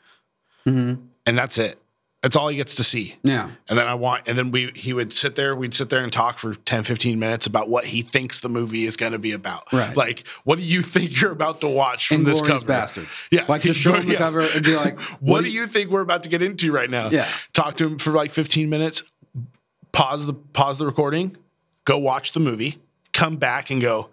Mhm. 0.65 0.99
and 1.25 1.37
that's 1.37 1.57
it. 1.57 1.77
That's 2.21 2.37
all 2.37 2.47
he 2.47 2.55
gets 2.55 2.75
to 2.75 2.85
see. 2.85 3.15
yeah. 3.23 3.49
And 3.67 3.77
then 3.77 3.85
I 3.85 3.95
want, 3.95 4.29
and 4.29 4.37
then 4.37 4.49
we, 4.49 4.71
he 4.75 4.93
would 4.93 5.11
sit 5.11 5.35
there, 5.35 5.53
we'd 5.57 5.73
sit 5.73 5.89
there 5.89 5.99
and 6.01 6.11
talk 6.13 6.39
for 6.39 6.55
10, 6.55 6.85
15 6.85 7.19
minutes 7.19 7.47
about 7.47 7.67
what 7.67 7.83
he 7.83 8.01
thinks 8.01 8.39
the 8.39 8.47
movie 8.47 8.85
is 8.85 8.95
going 8.95 9.11
to 9.11 9.19
be 9.19 9.33
about. 9.33 9.67
Right. 9.73 9.93
Like, 9.95 10.25
what 10.45 10.55
do 10.57 10.61
you 10.63 10.81
think 10.81 11.19
you're 11.21 11.33
about 11.33 11.59
to 11.61 11.67
watch 11.67 12.07
from 12.07 12.23
this 12.23 12.39
cover? 12.41 12.63
Bastards. 12.65 13.21
Yeah. 13.29 13.43
Like 13.49 13.63
just 13.63 13.77
show 13.79 13.93
him 13.93 14.05
the 14.07 14.13
Yeah. 14.13 14.19
cover 14.19 14.39
and 14.39 14.63
be 14.63 14.73
like, 14.77 14.97
What, 15.19 15.39
do 15.39 15.47
do 15.47 15.51
you 15.51 15.67
think 15.67 15.89
we're 15.91 15.99
about 15.99 16.23
to 16.23 16.29
get 16.29 16.41
into 16.41 16.71
right 16.71 16.89
now? 16.89 17.09
Yeah. 17.09 17.29
Talk 17.51 17.75
to 17.77 17.85
him 17.87 17.99
for 17.99 18.11
like 18.11 18.31
15 18.31 18.69
minutes, 18.69 19.03
pause 19.91 20.25
the, 20.25 20.33
pause 20.33 20.77
the 20.77 20.85
recording, 20.85 21.35
go 21.83 21.97
watch 21.97 22.31
the 22.31 22.39
movie, 22.39 22.77
come 23.11 23.35
back 23.35 23.69
and 23.69 23.81
go, 23.81 24.07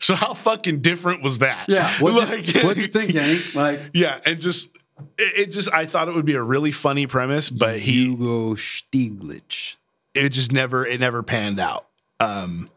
so 0.06 0.14
how 0.14 0.34
fucking 0.34 0.80
different 0.80 1.22
was 1.22 1.38
that? 1.38 1.66
Yeah. 1.68 1.90
What 2.00 2.14
Like- 2.14 2.44
do 2.44 2.80
you 2.80 2.88
think, 2.88 3.12
Kenny? 3.12 3.40
Like 3.54 3.80
Yeah. 3.94 4.18
And 4.24 4.40
just, 4.40 4.70
it, 5.18 5.38
it 5.38 5.46
just, 5.52 5.72
I 5.72 5.86
thought 5.86 6.08
it 6.08 6.14
would 6.14 6.24
be 6.26 6.34
a 6.34 6.42
really 6.42 6.72
funny 6.72 7.06
premise, 7.06 7.48
but 7.50 7.78
he, 7.78 8.04
Hugo 8.06 8.54
Stieglitz. 8.54 9.76
it 10.14 10.30
just 10.30 10.52
never 10.52 10.84
it 10.86 11.00
never 11.00 11.22
panned 11.22 11.60
out. 11.60 11.86
Um, 12.18 12.68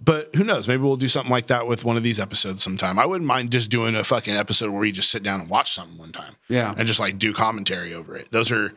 but 0.00 0.34
who 0.34 0.44
knows? 0.44 0.68
Maybe 0.68 0.82
we'll 0.82 0.96
do 0.96 1.08
something 1.08 1.30
like 1.30 1.46
that 1.46 1.66
with 1.66 1.84
one 1.84 1.96
of 1.96 2.02
these 2.02 2.20
episodes 2.20 2.62
sometime. 2.62 2.98
I 2.98 3.06
wouldn't 3.06 3.26
mind 3.26 3.50
just 3.52 3.70
doing 3.70 3.94
a 3.94 4.04
fucking 4.04 4.36
episode 4.36 4.70
where 4.70 4.80
we 4.80 4.92
just 4.92 5.10
sit 5.10 5.22
down 5.22 5.40
and 5.40 5.48
watch 5.48 5.72
something 5.74 5.96
one 5.96 6.12
time 6.12 6.36
Yeah. 6.48 6.74
and 6.76 6.86
just 6.86 7.00
like 7.00 7.18
do 7.18 7.32
commentary 7.32 7.94
over 7.94 8.14
it. 8.16 8.30
Those 8.30 8.52
are, 8.52 8.74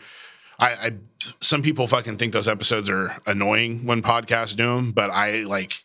I, 0.60 0.67
I 0.71 0.91
some 1.41 1.62
people 1.62 1.88
fucking 1.88 2.17
think 2.17 2.32
those 2.34 2.47
episodes 2.47 2.89
are 2.89 3.17
annoying 3.25 3.86
when 3.86 4.01
podcasts 4.01 4.56
do 4.56 4.75
them, 4.75 4.91
but 4.93 5.10
I 5.10 5.39
like, 5.43 5.84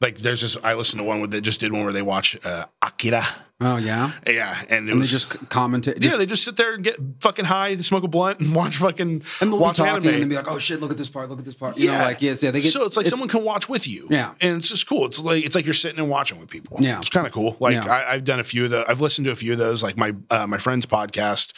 like 0.00 0.18
there's 0.18 0.40
just 0.40 0.56
I 0.62 0.74
listened 0.74 0.98
to 0.98 1.04
one 1.04 1.20
where 1.20 1.28
they 1.28 1.40
just 1.40 1.60
did 1.60 1.72
one 1.72 1.84
where 1.84 1.92
they 1.92 2.02
watch 2.02 2.36
uh, 2.44 2.66
Akira. 2.82 3.24
Oh 3.60 3.76
yeah. 3.76 4.10
Yeah, 4.26 4.60
and 4.68 4.88
it 4.88 4.92
And 4.92 4.98
was 5.00 5.10
they 5.10 5.14
just 5.16 5.30
commentate. 5.48 6.02
yeah, 6.02 6.16
they 6.16 6.26
just 6.26 6.42
sit 6.44 6.56
there 6.56 6.74
and 6.74 6.82
get 6.82 6.96
fucking 7.20 7.44
high, 7.44 7.76
smoke 7.76 8.02
a 8.02 8.08
blunt, 8.08 8.40
and 8.40 8.54
watch 8.56 8.76
fucking 8.78 9.22
and 9.40 9.52
they'll 9.52 9.58
watch 9.58 9.76
be 9.76 9.84
talking 9.84 10.06
anime. 10.08 10.20
and 10.22 10.30
be 10.30 10.36
like, 10.36 10.48
"Oh 10.48 10.58
shit, 10.58 10.80
look 10.80 10.90
at 10.90 10.98
this 10.98 11.08
part, 11.08 11.30
look 11.30 11.38
at 11.38 11.44
this 11.44 11.54
part." 11.54 11.78
You 11.78 11.86
Yeah. 11.86 11.98
know, 11.98 12.04
like 12.04 12.20
yes, 12.20 12.42
yeah, 12.42 12.50
they 12.50 12.60
get. 12.60 12.72
so 12.72 12.84
it's 12.84 12.96
like 12.96 13.06
someone 13.06 13.28
can 13.28 13.44
watch 13.44 13.68
with 13.68 13.86
you. 13.86 14.08
Yeah. 14.10 14.34
And 14.40 14.58
it's 14.58 14.68
just 14.68 14.86
cool. 14.88 15.06
It's 15.06 15.20
like 15.20 15.44
it's 15.44 15.54
like 15.54 15.64
you're 15.64 15.72
sitting 15.74 16.00
and 16.00 16.10
watching 16.10 16.40
with 16.40 16.50
people. 16.50 16.78
Yeah. 16.80 16.98
It's 16.98 17.08
kind 17.08 17.26
of 17.26 17.32
cool. 17.32 17.56
Like 17.60 17.74
Yeah. 17.74 17.86
I, 17.86 18.14
I've 18.14 18.24
done 18.24 18.40
a 18.40 18.44
few 18.44 18.64
of 18.64 18.70
the 18.72 18.84
I've 18.88 19.00
listened 19.00 19.26
to 19.26 19.30
a 19.30 19.36
few 19.36 19.52
of 19.52 19.58
those, 19.58 19.82
like 19.82 19.96
my 19.96 20.12
uh, 20.30 20.46
my 20.48 20.58
friend's 20.58 20.84
podcast 20.86 21.52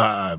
uh 0.00 0.36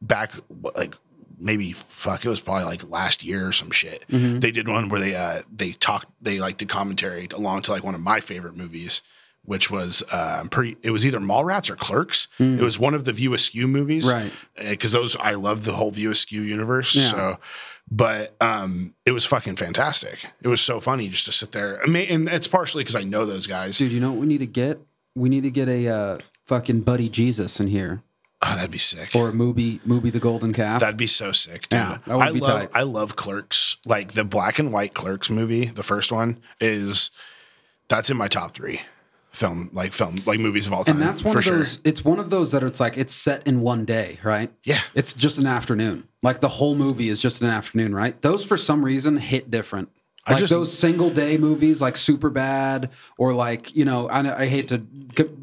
back 0.00 0.30
like 0.76 0.94
maybe 1.38 1.74
fuck 1.88 2.24
it 2.24 2.28
was 2.28 2.40
probably 2.40 2.64
like 2.64 2.88
last 2.90 3.22
year 3.24 3.48
or 3.48 3.52
some 3.52 3.70
shit. 3.70 4.04
Mhm. 4.10 4.40
They 4.40 4.50
did 4.50 4.68
one 4.68 4.88
where 4.88 5.00
they 5.00 5.14
uh 5.14 5.42
they 5.54 5.72
talked 5.72 6.06
they 6.22 6.40
like 6.40 6.58
did 6.58 6.68
commentary 6.68 7.28
along 7.34 7.62
to 7.62 7.72
like 7.72 7.84
one 7.84 7.94
of 7.94 8.00
my 8.00 8.20
favorite 8.20 8.56
movies. 8.56 9.02
Which 9.46 9.70
was 9.70 10.02
uh, 10.10 10.44
pretty. 10.50 10.78
It 10.82 10.90
was 10.90 11.04
either 11.04 11.18
Mallrats 11.18 11.68
or 11.68 11.76
Clerks. 11.76 12.28
Mm. 12.40 12.58
It 12.58 12.62
was 12.64 12.78
one 12.78 12.94
of 12.94 13.04
the 13.04 13.12
View 13.12 13.34
Askew 13.34 13.68
movies, 13.68 14.10
Right. 14.10 14.32
because 14.56 14.90
those 14.92 15.16
I 15.16 15.34
love 15.34 15.66
the 15.66 15.74
whole 15.74 15.90
View 15.90 16.10
Askew 16.12 16.40
universe. 16.40 16.94
Yeah. 16.94 17.10
So, 17.10 17.40
but 17.90 18.34
um, 18.40 18.94
it 19.04 19.10
was 19.10 19.26
fucking 19.26 19.56
fantastic. 19.56 20.24
It 20.40 20.48
was 20.48 20.62
so 20.62 20.80
funny 20.80 21.08
just 21.10 21.26
to 21.26 21.32
sit 21.32 21.52
there. 21.52 21.78
I 21.82 21.86
mean, 21.88 22.06
and 22.08 22.28
it's 22.30 22.48
partially 22.48 22.84
because 22.84 22.96
I 22.96 23.02
know 23.02 23.26
those 23.26 23.46
guys. 23.46 23.76
Dude, 23.76 23.92
you 23.92 24.00
know 24.00 24.12
what 24.12 24.20
we 24.20 24.26
need 24.26 24.38
to 24.38 24.46
get? 24.46 24.80
We 25.14 25.28
need 25.28 25.42
to 25.42 25.50
get 25.50 25.68
a 25.68 25.88
uh, 25.88 26.18
fucking 26.46 26.80
Buddy 26.80 27.10
Jesus 27.10 27.60
in 27.60 27.66
here, 27.66 28.02
Oh, 28.46 28.54
that'd 28.54 28.70
be 28.70 28.78
sick. 28.78 29.14
or 29.14 29.30
a 29.30 29.32
movie, 29.32 29.80
movie 29.84 30.10
The 30.10 30.20
Golden 30.20 30.52
Calf. 30.52 30.80
That'd 30.80 30.96
be 30.98 31.06
so 31.06 31.32
sick, 31.32 31.68
dude. 31.68 31.80
Yeah, 31.80 31.98
that 32.06 32.16
would 32.16 32.22
I 32.22 32.32
be 32.32 32.40
love 32.40 32.60
tight. 32.60 32.70
I 32.74 32.82
love 32.82 33.16
Clerks. 33.16 33.76
Like 33.86 34.12
the 34.12 34.24
black 34.24 34.58
and 34.58 34.72
white 34.72 34.94
Clerks 34.94 35.30
movie, 35.30 35.66
the 35.66 35.82
first 35.82 36.12
one 36.12 36.40
is 36.60 37.10
that's 37.88 38.10
in 38.10 38.16
my 38.16 38.28
top 38.28 38.54
three 38.54 38.80
film 39.32 39.68
like 39.72 39.92
film 39.92 40.16
like 40.26 40.38
movies 40.38 40.66
of 40.66 40.72
all 40.72 40.84
time. 40.84 40.94
and 40.96 41.02
that's 41.02 41.24
one 41.24 41.36
of 41.36 41.42
sure. 41.44 41.58
those. 41.58 41.80
It's 41.84 42.04
one 42.04 42.18
of 42.20 42.30
those 42.30 42.52
that 42.52 42.62
it's 42.62 42.80
like 42.80 42.96
it's 42.96 43.14
set 43.14 43.46
in 43.46 43.60
one 43.62 43.84
day, 43.84 44.18
right? 44.22 44.52
Yeah. 44.64 44.80
It's 44.94 45.12
just 45.12 45.38
an 45.38 45.46
afternoon. 45.46 46.06
Like 46.22 46.40
the 46.40 46.48
whole 46.48 46.74
movie 46.74 47.08
is 47.08 47.20
just 47.20 47.42
an 47.42 47.48
afternoon, 47.48 47.94
right? 47.94 48.20
Those 48.22 48.44
for 48.44 48.56
some 48.56 48.84
reason 48.84 49.16
hit 49.16 49.50
different. 49.50 49.90
Like 50.28 50.38
just- 50.38 50.50
those 50.50 50.76
single 50.76 51.10
day 51.10 51.36
movies, 51.36 51.82
like 51.82 51.96
Super 51.98 52.30
Bad, 52.30 52.90
or 53.18 53.34
like 53.34 53.76
you 53.76 53.84
know, 53.84 54.08
I, 54.08 54.42
I 54.44 54.46
hate 54.48 54.68
to 54.68 54.82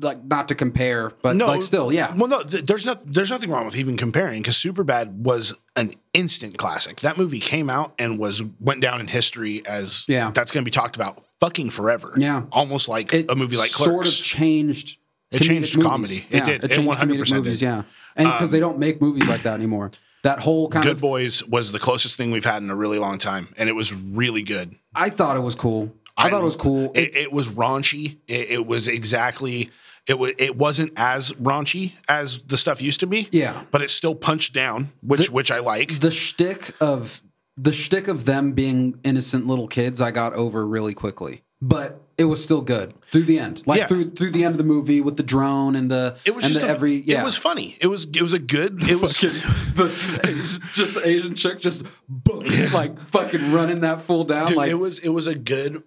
like 0.02 0.24
not 0.26 0.48
to 0.48 0.56
compare, 0.56 1.12
but 1.22 1.36
No. 1.36 1.46
like 1.46 1.62
still, 1.62 1.94
yeah, 1.94 2.16
Well, 2.16 2.28
no, 2.28 2.44
there's 2.44 2.84
not 2.86 3.02
there's 3.06 3.30
nothing 3.30 3.52
wrong 3.52 3.66
with 3.66 3.76
even 3.76 3.96
comparing 3.96 4.42
because 4.42 4.58
super 4.58 4.84
bad 4.84 5.24
was 5.24 5.54
an 5.76 5.94
instant 6.16 6.58
classic. 6.58 7.02
That 7.02 7.18
movie 7.18 7.40
came 7.40 7.70
out 7.70 7.94
and 8.00 8.18
was 8.18 8.42
went 8.60 8.82
down 8.82 9.00
in 9.00 9.08
history 9.08 9.64
as 9.68 10.04
Yeah. 10.08 10.32
that's 10.34 10.52
going 10.52 10.64
to 10.64 10.66
be 10.66 10.72
talked 10.74 10.96
about 10.96 11.24
fucking 11.40 11.70
forever. 11.70 12.14
Yeah. 12.18 12.44
almost 12.52 12.88
like 12.90 13.14
it 13.14 13.28
a 13.30 13.36
movie 13.36 13.58
like 13.58 13.72
Clerks. 13.72 13.92
sort 13.92 14.08
of 14.08 14.14
changed. 14.14 14.98
It 15.30 15.44
changed 15.44 15.78
movies. 15.78 15.90
comedy. 15.90 16.26
It 16.32 16.38
Yeah, 16.40 16.46
did. 16.46 16.64
It 16.64 16.72
It 16.72 16.76
changed 16.76 16.90
100% 16.90 17.00
comedic 17.00 17.26
did. 17.28 17.34
movies. 17.36 17.62
Yeah, 17.62 17.84
and 18.18 18.28
because 18.28 18.50
Um, 18.50 18.52
they 18.52 18.60
don't 18.60 18.80
make 18.80 19.00
movies 19.00 19.30
like 19.30 19.44
that 19.44 19.54
anymore. 19.54 19.92
That 20.24 20.40
whole 20.40 20.68
kind 20.70 20.84
Good 20.84 20.98
of 20.98 21.02
Boys 21.02 21.44
was 21.44 21.72
the 21.72 21.80
closest 21.80 22.16
thing 22.18 22.32
we've 22.32 22.46
had 22.46 22.62
in 22.62 22.70
a 22.70 22.76
really 22.76 23.00
long 23.00 23.18
time, 23.18 23.48
and 23.58 23.68
it 23.70 23.74
was 23.74 23.94
really 23.94 24.44
good. 24.44 24.76
I 24.94 25.10
thought 25.10 25.36
it 25.38 25.42
was 25.42 25.56
cool. 25.56 25.94
I, 26.18 26.28
I- 26.28 26.30
thought 26.30 26.42
it 26.42 26.46
was 26.46 26.56
cool. 26.56 26.92
It, 26.94 27.16
it 27.16 27.32
was 27.32 27.50
raunchy. 27.50 28.18
It, 28.28 28.52
it 28.52 28.66
was 28.68 28.88
exactly. 28.88 29.70
It 30.08 30.18
was. 30.20 30.34
It 30.38 30.56
wasn't 30.58 30.94
as 30.96 31.32
raunchy 31.34 31.94
as 32.10 32.40
the 32.40 32.58
stuff 32.58 32.82
used 32.82 33.00
to 33.02 33.08
be. 33.08 33.30
yeah. 33.32 33.64
but 33.72 33.82
it 33.82 33.90
still 33.92 34.16
punched 34.16 34.54
down, 34.54 34.92
which 35.02 35.28
The- 35.28 35.32
which 35.32 35.52
I 35.52 35.60
like. 35.60 36.00
The 36.00 36.12
shtick 36.12 36.76
of 36.82 37.22
the 37.58 37.72
shtick 37.72 38.08
of 38.08 38.26
them 38.26 38.54
being 38.54 39.00
innocent 39.04 39.46
little 39.48 39.68
kids, 39.68 40.02
I 40.02 40.12
got 40.12 40.34
over 40.34 40.66
really 40.66 40.94
quickly. 40.94 41.44
But 41.62 42.02
it 42.22 42.26
was 42.26 42.42
still 42.42 42.62
good 42.62 42.94
through 43.12 43.24
the 43.24 43.38
end. 43.40 43.62
Like 43.66 43.80
Yeah. 43.80 43.88
through 43.88 44.12
through 44.12 44.32
the 44.32 44.46
end 44.46 44.54
of 44.54 44.58
the 44.58 44.64
movie 44.64 45.02
with 45.02 45.18
the 45.18 45.24
drone 45.24 45.76
and 45.76 45.92
the 45.92 46.16
It 46.24 46.34
was 46.34 46.46
and 46.46 46.54
just 46.54 46.66
the 46.66 46.72
a- 46.72 46.74
every 46.76 46.96
yeah. 47.02 47.22
It 47.22 47.26
was 47.26 47.36
funny. 47.36 47.78
It 47.82 47.88
was 47.88 48.06
it 48.06 48.22
was 48.22 48.34
a 48.34 48.40
good. 48.40 48.84
It 48.90 49.02
was 49.02 49.20
the 49.20 50.60
just 50.74 50.94
the 50.94 51.06
Asian 51.08 51.36
chick 51.36 51.60
just 51.60 51.84
boom, 52.08 52.46
like 52.72 52.98
fucking 53.10 53.52
running 53.52 53.82
that 53.82 54.04
fool 54.04 54.24
down 54.24 54.48
dude, 54.48 54.58
like 54.58 54.72
it 54.72 54.76
was 54.76 55.00
it 55.00 55.10
was 55.10 55.28
a 55.28 55.36
good. 55.36 55.84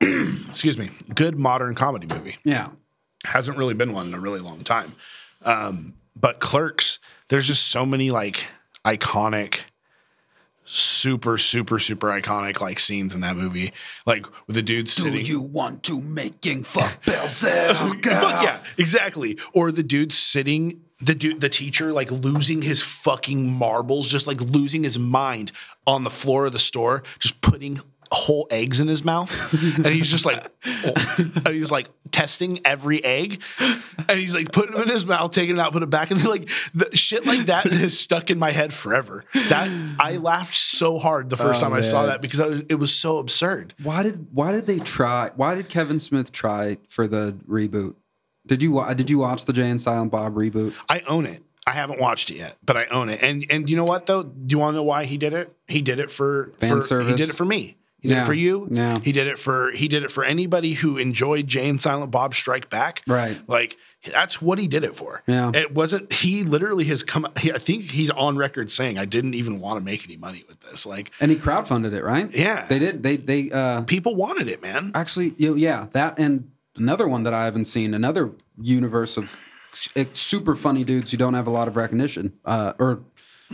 excuse 0.00 0.76
me, 0.76 0.90
good 1.14 1.38
modern 1.38 1.74
comedy 1.74 2.06
movie. 2.06 2.36
yeah. 2.44 2.68
Hasn't 3.24 3.56
really 3.56 3.74
been 3.74 3.92
one 3.92 4.06
in 4.08 4.14
a 4.14 4.20
really 4.20 4.40
long 4.40 4.62
time. 4.62 4.94
Um, 5.42 5.94
but 6.14 6.38
Clerks, 6.38 6.98
there's 7.28 7.46
just 7.46 7.68
so 7.68 7.84
many 7.86 8.10
like 8.10 8.44
iconic, 8.84 9.60
super 10.66 11.38
super 11.38 11.78
super 11.78 12.08
iconic 12.08 12.60
like 12.60 12.78
scenes 12.78 13.14
in 13.14 13.20
that 13.22 13.36
movie, 13.36 13.72
like 14.04 14.26
with 14.46 14.56
the 14.56 14.62
dude 14.62 14.90
sitting. 14.90 15.12
Do 15.12 15.20
you 15.20 15.40
want 15.40 15.82
to 15.84 16.00
making 16.00 16.64
fuck? 16.64 17.02
Fuck 18.02 18.42
yeah, 18.42 18.62
exactly. 18.76 19.38
Or 19.54 19.72
the 19.72 19.82
dude 19.82 20.12
sitting, 20.12 20.82
the 21.00 21.14
dude, 21.14 21.40
the 21.40 21.48
teacher, 21.48 21.92
like 21.92 22.10
losing 22.10 22.60
his 22.60 22.82
fucking 22.82 23.46
marbles, 23.50 24.08
just 24.08 24.26
like 24.26 24.40
losing 24.40 24.82
his 24.82 24.98
mind 24.98 25.52
on 25.86 26.04
the 26.04 26.10
floor 26.10 26.46
of 26.46 26.52
the 26.52 26.58
store, 26.58 27.04
just 27.20 27.40
putting 27.40 27.80
whole 28.12 28.46
eggs 28.50 28.80
in 28.80 28.88
his 28.88 29.04
mouth, 29.04 29.30
and 29.76 29.86
he's 29.86 30.10
just 30.10 30.24
like, 30.24 30.46
and 30.64 31.48
he's 31.48 31.70
like 31.70 31.88
testing 32.10 32.60
every 32.64 33.04
egg, 33.04 33.42
and 33.58 34.18
he's 34.18 34.34
like 34.34 34.52
putting 34.52 34.72
them 34.72 34.82
in 34.82 34.88
his 34.88 35.04
mouth, 35.06 35.32
taking 35.32 35.56
it 35.56 35.60
out, 35.60 35.72
put 35.72 35.82
it 35.82 35.90
back, 35.90 36.10
and 36.10 36.24
like 36.24 36.48
the 36.74 36.94
shit 36.96 37.26
like 37.26 37.46
that 37.46 37.64
has 37.66 37.98
stuck 37.98 38.30
in 38.30 38.38
my 38.38 38.50
head 38.50 38.72
forever. 38.72 39.24
That 39.48 39.70
I 40.00 40.16
laughed 40.16 40.56
so 40.56 40.98
hard 40.98 41.30
the 41.30 41.36
first 41.36 41.60
Oh, 41.60 41.64
time 41.64 41.72
I 41.72 41.80
saw 41.80 42.06
that 42.06 42.20
because 42.20 42.40
I 42.40 42.46
was, 42.46 42.62
it 42.68 42.76
was 42.76 42.94
so 42.94 43.18
absurd. 43.18 43.74
Why 43.82 44.02
did 44.02 44.26
why 44.32 44.52
did 44.52 44.66
they 44.66 44.78
try? 44.78 45.30
Why 45.36 45.54
did 45.54 45.68
Kevin 45.68 46.00
Smith 46.00 46.32
try 46.32 46.78
for 46.88 47.06
the 47.06 47.36
reboot? 47.48 47.94
Did 48.46 48.62
you 48.62 48.82
did 48.94 49.10
you 49.10 49.18
watch 49.18 49.44
the 49.44 49.52
Jay 49.52 49.68
and 49.70 49.80
Silent 49.80 50.12
Bob 50.12 50.34
reboot? 50.34 50.72
I 50.88 51.00
own 51.08 51.26
it. 51.26 51.42
I 51.68 51.72
haven't 51.72 51.98
watched 52.00 52.30
it 52.30 52.36
yet, 52.36 52.56
but 52.64 52.76
I 52.76 52.86
own 52.86 53.08
it. 53.08 53.20
And 53.22 53.44
and 53.50 53.68
you 53.68 53.74
know 53.76 53.84
what 53.84 54.06
though? 54.06 54.22
Do 54.22 54.54
you 54.54 54.58
want 54.58 54.74
to 54.74 54.76
know 54.76 54.84
why 54.84 55.04
he 55.04 55.18
did 55.18 55.32
it? 55.32 55.52
He 55.66 55.82
did 55.82 55.98
it 55.98 56.12
for 56.12 56.52
Fan 56.58 56.70
for, 56.70 56.82
service? 56.82 57.10
He 57.10 57.16
did 57.16 57.28
it 57.28 57.34
for 57.34 57.44
me. 57.44 57.76
He 58.00 58.08
did 58.08 58.14
Yeah. 58.16 58.22
it 58.22 58.26
for 58.26 58.34
you. 58.34 58.68
Yeah. 58.70 58.98
He 59.02 59.12
did 59.12 59.26
it 59.26 59.38
for 59.38 59.70
he 59.72 59.88
did 59.88 60.02
it 60.04 60.12
for 60.12 60.22
anybody 60.22 60.74
who 60.74 60.98
enjoyed 60.98 61.46
Jay 61.46 61.68
and 61.68 61.80
Silent 61.80 62.10
Bob 62.10 62.34
Strike 62.34 62.68
Back. 62.70 63.02
Right. 63.06 63.38
Like 63.48 63.76
that's 64.12 64.40
what 64.40 64.58
he 64.58 64.68
did 64.68 64.84
it 64.84 64.94
for. 64.94 65.22
Yeah. 65.26 65.50
It 65.54 65.74
wasn't. 65.74 66.12
He 66.12 66.44
literally 66.44 66.84
has 66.84 67.02
come. 67.02 67.26
He, 67.40 67.50
I 67.50 67.58
think 67.58 67.84
he's 67.84 68.10
on 68.10 68.36
record 68.36 68.70
saying, 68.70 68.98
"I 68.98 69.04
didn't 69.06 69.34
even 69.34 69.58
want 69.60 69.78
to 69.78 69.84
make 69.84 70.04
any 70.04 70.16
money 70.16 70.44
with 70.46 70.60
this." 70.60 70.86
Like 70.86 71.10
And 71.20 71.30
he 71.30 71.36
crowdfunded 71.36 71.92
it, 71.94 72.04
right? 72.04 72.32
Yeah. 72.32 72.66
They 72.68 72.78
did. 72.78 73.02
They 73.02 73.16
they 73.16 73.50
uh 73.50 73.82
people 73.82 74.14
wanted 74.14 74.48
it, 74.48 74.62
man. 74.62 74.92
actually 74.94 75.34
yeah, 75.38 75.86
that 75.92 76.18
and 76.18 76.50
another 76.76 77.08
one 77.08 77.22
that 77.24 77.32
I 77.34 77.46
haven't 77.46 77.64
seen, 77.64 77.94
another 77.94 78.30
universe 78.60 79.16
of 79.16 79.34
super 80.12 80.54
funny 80.54 80.84
dudes 80.84 81.10
who 81.10 81.16
don't 81.16 81.34
have 81.34 81.46
a 81.46 81.50
lot 81.50 81.66
of 81.68 81.76
recognition. 81.76 82.32
Uh 82.44 82.74
or 82.78 83.00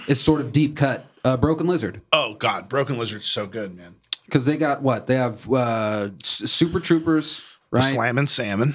it's 0.09 0.21
sort 0.21 0.41
of 0.41 0.53
deep 0.53 0.77
cut. 0.77 1.07
Uh 1.25 1.37
Broken 1.37 1.67
Lizard. 1.67 2.01
Oh 2.13 2.35
God, 2.35 2.69
Broken 2.69 2.99
Lizard's 2.99 3.27
so 3.27 3.47
good, 3.47 3.75
man. 3.77 3.95
Because 4.33 4.47
they 4.47 4.57
got 4.57 4.81
what? 4.81 5.07
They 5.07 5.17
have 5.17 5.53
uh 5.53 6.09
Super 6.23 6.81
Troopers, 6.81 7.43
right? 7.71 7.85
Slammin' 7.85 8.27
Salmon. 8.27 8.75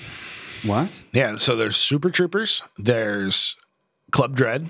What? 0.63 1.01
Yeah. 1.13 1.37
So 1.37 1.55
there's 1.55 1.75
Super 1.75 2.11
Troopers. 2.11 2.61
There's 2.77 3.57
Club 4.11 4.35
Dread. 4.35 4.69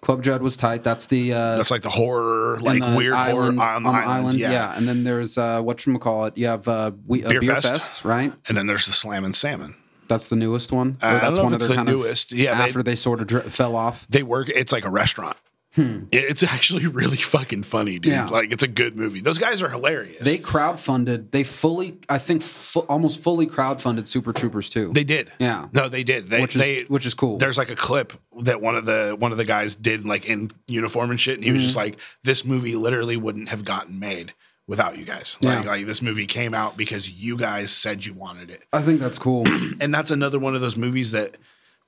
Club 0.00 0.22
Dread 0.22 0.40
was 0.40 0.56
tight. 0.56 0.84
That's 0.84 1.06
the 1.06 1.32
uh 1.32 1.56
That's 1.56 1.72
like 1.72 1.82
the 1.82 1.90
horror, 1.90 2.60
like 2.60 2.80
the 2.80 2.94
weird 2.96 3.14
island, 3.14 3.58
horror 3.58 3.72
on 3.74 3.82
the 3.82 3.90
island. 3.90 4.38
Yeah. 4.38 4.52
Yeah. 4.52 4.76
and 4.76 4.88
then 4.88 5.02
there's 5.02 5.36
uh, 5.36 5.60
what 5.60 5.84
you 5.84 5.98
call 5.98 6.26
it. 6.26 6.38
You 6.38 6.46
have 6.46 6.68
uh, 6.68 6.92
we, 7.04 7.24
uh, 7.24 7.30
Beer 7.30 7.40
Beer, 7.40 7.54
Fest. 7.56 7.66
Fest. 7.68 8.04
right? 8.04 8.32
And 8.48 8.56
then 8.56 8.68
there's 8.68 8.86
the 8.86 8.92
Slammin' 8.92 9.34
Salmon. 9.34 9.74
That's 10.06 10.28
the 10.28 10.36
newest 10.36 10.70
one. 10.70 10.98
Uh, 11.02 11.18
that's 11.18 11.40
one 11.40 11.52
of 11.52 11.58
their 11.58 11.68
the 11.68 11.74
kind 11.74 11.88
newest. 11.88 12.30
of 12.30 12.38
Yeah, 12.38 12.52
after 12.52 12.84
they, 12.84 12.94
sort 12.94 13.20
of 13.20 13.26
dri- 13.26 13.42
fell 13.50 13.74
off. 13.74 14.06
They 14.08 14.22
work. 14.22 14.48
It's 14.48 14.72
like 14.72 14.84
a 14.84 14.90
restaurant. 14.90 15.36
It- 15.76 16.06
It's 16.10 16.42
actually 16.42 16.86
really 17.00 17.16
fucking 17.18 17.62
funny, 17.62 17.98
dude. 17.98 18.12
Hmm. 18.14 18.18
Yeah. 18.18 18.28
Like 18.28 18.52
it's 18.52 18.62
a 18.62 18.68
good 18.68 18.96
movie. 18.96 19.20
Those 19.20 19.38
guys 19.38 19.62
are 19.62 19.68
hilarious. 19.68 20.22
They 20.24 20.38
crowdfunded. 20.38 21.30
They 21.30 21.44
fully, 21.44 21.98
I 22.08 22.18
think, 22.18 22.42
fu- 22.42 22.80
almost 22.80 23.22
fully 23.22 23.46
crowdfunded 23.46 24.08
Super 24.08 24.32
Troopers 24.32 24.70
too. 24.70 24.92
they 24.92 25.04
did. 25.04 25.30
yeah, 25.38 25.68
No, 25.72 25.88
they 25.88 26.02
did. 26.04 26.30
They 26.30 26.40
which 26.40 26.56
is 26.56 26.62
they 26.62 26.82
which 26.84 27.06
is 27.06 27.14
cool. 27.14 27.38
there's 27.38 27.58
like 27.58 27.70
a 27.70 27.76
clip 27.76 28.12
that 28.42 28.60
one 28.60 28.76
of 28.76 28.84
the 28.86 29.14
one 29.18 29.32
of 29.32 29.38
the 29.38 29.44
guys 29.44 29.74
did 29.74 30.04
like 30.06 30.24
in 30.26 30.50
uniform 30.66 31.10
and 31.10 31.20
shit, 31.20 31.34
and 31.36 31.44
he 31.44 31.52
was 31.52 31.62
just 31.62 31.76
Mm-hmm. 31.76 31.90
like, 31.90 31.98
"This 32.24 32.44
movie 32.44 32.74
literally 32.74 33.16
wouldn't 33.16 33.48
have 33.50 33.64
gotten 33.64 33.98
made 33.98 34.32
without 34.66 34.98
you 34.98 35.04
guys. 35.04 35.36
Yeah. 35.40 35.56
Like, 35.58 35.66
like 35.66 35.86
this 35.86 36.02
movie 36.02 36.26
came 36.26 36.54
out 36.54 36.76
because 36.76 37.10
you 37.10 37.36
guys 37.36 37.70
said 37.72 38.04
you 38.04 38.14
wanted 38.14 38.50
it." 38.50 38.64
I 38.72 38.82
think 38.82 39.00
that's 39.00 39.18
cool. 39.18 39.44
And 39.80 39.94
that's 39.94 40.10
another 40.10 40.38
one 40.38 40.54
of 40.54 40.60
those 40.60 40.76
movies 40.76 41.12
that 41.12 41.36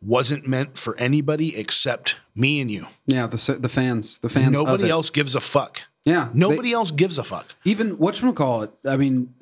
wasn't 0.03 0.47
meant 0.47 0.79
for 0.79 0.97
anybody 0.99 1.57
except 1.57 2.17
me 2.35 2.61
and 2.61 2.71
you. 2.71 2.87
yeah, 3.07 3.27
the 3.27 3.57
the 3.61 3.69
fans, 3.69 4.19
the 4.19 4.29
fans. 4.29 4.51
Nobody 4.53 4.89
else 4.89 5.11
gives 5.11 5.35
a 5.35 5.41
fuck. 5.41 5.83
Yeah, 6.05 6.29
they- 6.33 6.39
Nobody 6.39 6.73
else 6.73 6.91
gives 6.91 7.19
a 7.19 7.25
fuck. 7.25 7.47
even 7.65 7.99
what 7.99 8.21
you 8.23 8.33
call 8.33 8.63
it. 8.63 8.71
I 8.87 8.97
mean, 8.97 9.33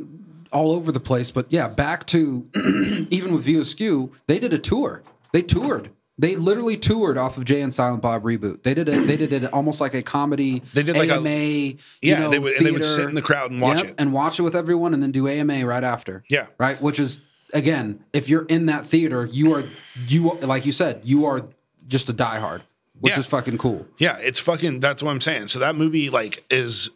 all 0.53 0.73
over 0.73 0.91
the 0.91 1.01
place. 1.01 1.31
But 1.31 1.47
yeah, 1.51 1.69
back 1.69 2.07
to 2.09 2.47
even 3.11 3.33
with 3.35 3.45
View 3.45 3.61
Askew, 3.61 4.13
they 4.27 4.39
did 4.39 4.53
a 4.53 4.59
tour. 4.59 5.03
They 5.33 5.43
toured. 5.43 5.91
They 6.21 6.35
literally 6.35 6.77
toured 6.77 7.17
off 7.17 7.37
of 7.37 7.45
Jay 7.45 7.61
and 7.63 7.73
Silent 7.73 8.03
Bob 8.03 8.25
reboot. 8.25 8.65
They 8.65 8.75
did 8.75 8.89
it. 8.89 9.07
They 9.07 9.17
did 9.17 9.33
it 9.33 9.53
almost 9.53 9.81
like 9.81 9.95
a 9.95 10.03
comedy. 10.03 10.65
They 10.75 10.83
did 10.83 10.97
like 10.97 11.11
a- 11.11 11.15
AMA. 11.19 11.31
you 11.31 11.77
Yeah, 12.03 12.19
know, 12.19 12.31
they 12.31 12.41
would, 12.41 12.55
and 12.55 12.67
they 12.67 12.73
would 12.73 12.85
sit 12.85 13.09
in 13.09 13.15
the 13.15 13.23
crowd 13.23 13.53
and 13.53 13.61
watch 13.61 13.79
Yep, 13.83 13.87
it. 13.91 13.95
and 13.99 14.13
watch 14.13 14.41
it 14.41 14.43
with 14.43 14.57
everyone, 14.57 14.95
and 14.95 15.01
then 15.03 15.13
do 15.13 15.29
AMA 15.29 15.65
right 15.65 15.85
after. 15.85 16.25
Yeah. 16.29 16.47
right. 16.59 16.81
Which 16.83 16.99
is 16.99 17.21
again, 17.53 18.05
if 18.13 18.29
you're 18.29 18.45
in 18.47 18.67
that 18.67 18.87
theater, 18.87 19.25
you 19.27 19.55
are 19.55 19.65
you 20.07 20.35
like 20.41 20.67
you 20.67 20.73
said, 20.73 21.01
you 21.05 21.25
are 21.27 21.47
just 21.87 22.09
a 22.11 22.15
diehard, 22.15 22.63
which 23.01 23.15
Yeah. 23.15 23.21
is 23.21 23.27
fucking 23.27 23.59
cool. 23.59 23.87
Yeah, 23.99 24.19
it's 24.19 24.41
fucking. 24.41 24.81
That's 24.81 25.03
what 25.03 25.11
I'm 25.11 25.21
saying. 25.21 25.49
So 25.49 25.59
that 25.61 25.75
movie, 25.77 26.11
like, 26.11 26.45
is 26.51 26.91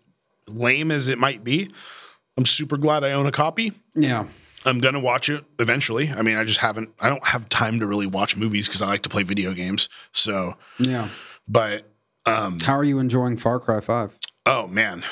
lame 0.48 0.90
as 0.90 1.09
it 1.09 1.18
might 1.18 1.42
be. 1.44 1.70
I'm 2.36 2.46
super 2.46 2.76
glad 2.76 3.05
I 3.05 3.12
own 3.12 3.26
a 3.26 3.32
copy. 3.32 3.72
Yeah, 3.94 4.24
I'm 4.64 4.78
gonna 4.80 5.00
watch 5.00 5.28
it 5.28 5.44
eventually. 5.59 6.11
I 6.11 6.22
mean, 6.22 6.36
I 6.36 6.44
just 6.44 6.59
haven't. 6.61 6.90
I 7.00 7.09
don't 7.09 7.24
have 7.26 7.48
time 7.48 7.80
to 7.80 7.86
really 7.86 8.07
watch 8.07 8.36
movies 8.36 8.66
because 8.68 8.82
I 8.82 8.86
like 8.86 9.03
to 9.03 9.09
play 9.09 9.22
video 9.22 9.53
games. 9.53 9.88
So, 10.12 10.57
yeah. 10.78 11.09
but 11.48 11.84
um, 12.26 12.59
How 12.61 12.74
are 12.74 12.84
you 12.84 12.98
enjoying 12.98 13.36
Far 13.36 13.61
Cry 13.61 13.80
Five? 13.80 14.16
oh 14.46 14.66
man, 14.66 15.05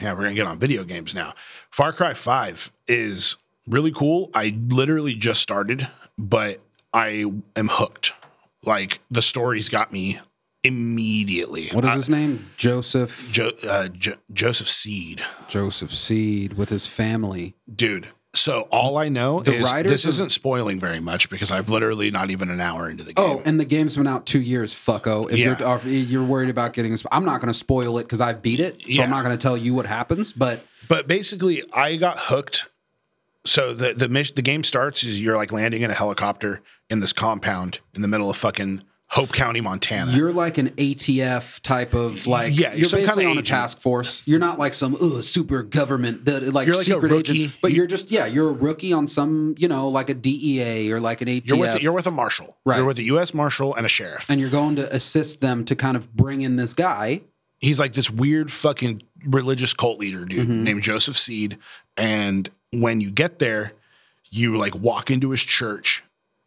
yeah, 0.00 0.12
we're 0.12 0.22
gonna 0.22 0.34
get 0.34 0.46
on 0.46 0.58
video 0.58 0.84
games 0.84 1.14
now. 1.14 1.34
Far 1.70 1.92
Cry 1.92 2.14
Five 2.14 2.70
is 2.88 3.36
really 3.70 3.92
cool. 3.92 4.30
I 4.34 4.54
literally 4.68 5.14
just 5.14 5.40
started, 5.40 5.88
but 6.18 6.60
I 6.92 7.24
am 7.56 7.68
hooked. 7.68 8.12
Like 8.64 9.00
the 9.10 9.22
story's 9.22 9.68
got 9.68 9.92
me 9.92 10.18
immediately. 10.64 11.68
What 11.68 11.84
is 11.84 11.90
I- 11.90 11.94
his 11.96 12.10
name? 12.10 12.50
Joseph 12.56 13.28
Jo- 13.32 13.52
uh, 13.66 13.88
jo- 13.88 14.16
Joseph 14.32 14.68
Seed, 14.68 15.22
Joseph 15.48 15.92
Seed 15.94 16.54
with 16.54 16.68
his 16.68 16.86
family. 16.86 17.54
dude. 17.74 18.08
So 18.32 18.68
all 18.70 18.96
I 18.96 19.08
know 19.08 19.42
The 19.42 19.54
is 19.56 19.64
writers 19.64 19.90
this 19.90 20.04
of- 20.04 20.10
isn't 20.10 20.30
spoiling 20.30 20.78
very 20.78 21.00
much 21.00 21.28
because 21.30 21.50
I'm 21.50 21.66
literally 21.66 22.12
not 22.12 22.30
even 22.30 22.48
an 22.48 22.60
hour 22.60 22.88
into 22.88 23.02
the 23.02 23.12
game. 23.12 23.24
Oh, 23.28 23.42
and 23.44 23.58
the 23.58 23.64
game's 23.64 23.96
been 23.96 24.06
out 24.06 24.24
two 24.24 24.40
years, 24.40 24.72
fucko. 24.72 25.28
If 25.32 25.36
Yeah. 25.38 25.56
you're 25.58 25.78
if 25.78 26.08
you're 26.08 26.22
worried 26.22 26.48
about 26.48 26.72
getting, 26.72 26.96
I'm 27.10 27.24
not 27.24 27.40
going 27.40 27.52
to 27.52 27.58
spoil 27.58 27.98
it 27.98 28.04
because 28.04 28.20
I 28.20 28.34
beat 28.34 28.60
it, 28.60 28.76
so 28.82 28.86
Yeah. 28.86 29.02
I'm 29.02 29.10
not 29.10 29.24
going 29.24 29.36
to 29.36 29.42
tell 29.42 29.56
you 29.56 29.74
what 29.74 29.84
happens. 29.86 30.32
But 30.32 30.64
But 30.86 31.08
basically, 31.08 31.64
I 31.72 31.96
got 31.96 32.18
hooked. 32.18 32.68
So 33.46 33.72
the 33.74 33.94
the 33.94 34.08
mission, 34.08 34.34
the 34.36 34.42
game 34.42 34.64
starts 34.64 35.02
is 35.04 35.20
you're 35.20 35.36
like 35.36 35.50
landing 35.52 35.82
in 35.82 35.90
a 35.90 35.94
helicopter 35.94 36.60
in 36.90 37.00
this 37.00 37.12
compound 37.12 37.80
in 37.94 38.02
the 38.02 38.08
middle 38.08 38.28
of 38.30 38.36
fucking 38.36 38.82
Hope 39.12 39.32
County, 39.32 39.60
Montana. 39.60 40.12
you're 40.12 40.32
like 40.32 40.56
an 40.56 40.68
ATF 40.70 41.58
type 41.62 41.94
of 41.94 42.28
like, 42.28 42.56
Yeah, 42.56 42.74
you're 42.74 42.88
basically 42.88 43.24
kinda 43.24 43.30
on 43.30 43.38
a 43.38 43.42
task 43.42 43.80
force. 43.80 44.22
You're 44.24 44.38
not 44.38 44.56
like 44.60 44.72
some 44.72 44.96
ugh, 45.00 45.24
super 45.24 45.64
government 45.64 46.26
that 46.26 46.44
like 46.54 46.68
like 46.68 46.76
secret 46.84 47.12
agent, 47.12 47.52
but 47.60 47.72
You- 47.72 47.78
you're 47.78 47.86
just 47.88 48.12
yeah, 48.12 48.26
you're 48.26 48.50
a 48.50 48.52
rookie 48.52 48.92
on 48.92 49.08
some 49.08 49.56
you 49.58 49.66
know 49.66 49.88
like 49.88 50.10
a 50.10 50.14
DEA 50.14 50.92
or 50.92 51.00
like 51.00 51.22
an 51.22 51.28
ATF, 51.28 51.48
you're 51.48 51.58
with 51.58 51.82
you're 51.82 51.92
with 51.92 52.06
a 52.06 52.10
marshal. 52.12 52.56
Right. 52.64 52.76
You're 52.76 52.86
with 52.86 52.98
a 52.98 53.04
U.S. 53.04 53.34
marshal 53.34 53.74
and 53.74 53.84
a 53.84 53.88
sheriff. 53.88 54.26
and 54.28 54.40
you're 54.40 54.50
going 54.50 54.76
to 54.76 54.94
assist 54.94 55.40
them 55.40 55.64
to 55.64 55.74
kind 55.74 55.96
of 55.96 56.14
bring 56.14 56.42
in 56.42 56.54
this 56.56 56.74
guy. 56.74 57.22
he's 57.58 57.80
like 57.80 57.94
this 57.94 58.08
weird 58.10 58.52
fucking 58.52 59.02
religious 59.26 59.74
cult 59.74 59.98
leader 59.98 60.24
dude 60.24 60.46
Mhm. 60.48 60.62
named 60.62 60.82
Joseph 60.82 61.18
Seed. 61.18 61.58
And 61.96 62.48
when 62.72 63.00
you 63.00 63.10
get 63.10 63.38
there, 63.38 63.72
you 64.30 64.56
like 64.56 64.74
walk 64.74 65.10
into 65.10 65.30
his 65.30 65.40
church 65.42 66.02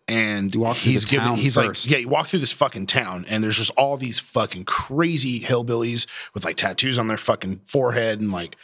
and 0.07 0.53
walk 0.55 0.75
he's 0.77 1.05
giving 1.05 1.35
he's 1.35 1.55
first. 1.55 1.85
like 1.87 1.91
yeah 1.93 1.97
you 1.99 2.09
walk 2.09 2.27
through 2.27 2.39
this 2.39 2.51
fucking 2.51 2.85
town 2.85 3.25
and 3.29 3.41
there's 3.41 3.55
just 3.57 3.71
all 3.77 3.95
these 3.95 4.19
fucking 4.19 4.65
crazy 4.65 5.39
hillbillies 5.39 6.07
with 6.33 6.43
like 6.43 6.57
tattoos 6.57 6.99
on 6.99 7.07
their 7.07 7.17
fucking 7.17 7.59
forehead 7.65 8.19
and 8.19 8.29
like 8.31 8.57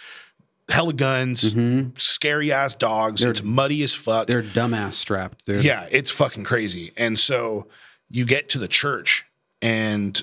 hella 0.68 0.92
guns 0.94 1.54
hmm 1.54 1.88
scary 1.98 2.52
ass 2.52 2.76
dogs. 2.76 3.22
They're- 3.22 3.32
it's 3.32 3.42
muddy 3.42 3.82
as 3.84 3.94
fuck. 3.94 4.28
They're 4.28 4.44
dumbass 4.44 4.94
strapped, 4.96 5.46
dude. 5.46 5.64
yeah 5.64 5.88
it's 5.92 6.12
fucking 6.12 6.44
crazy. 6.44 6.92
And 6.98 7.18
so 7.18 7.68
you 8.10 8.26
get 8.26 8.50
to 8.50 8.60
the 8.60 8.68
church 8.68 9.26
and 9.62 10.22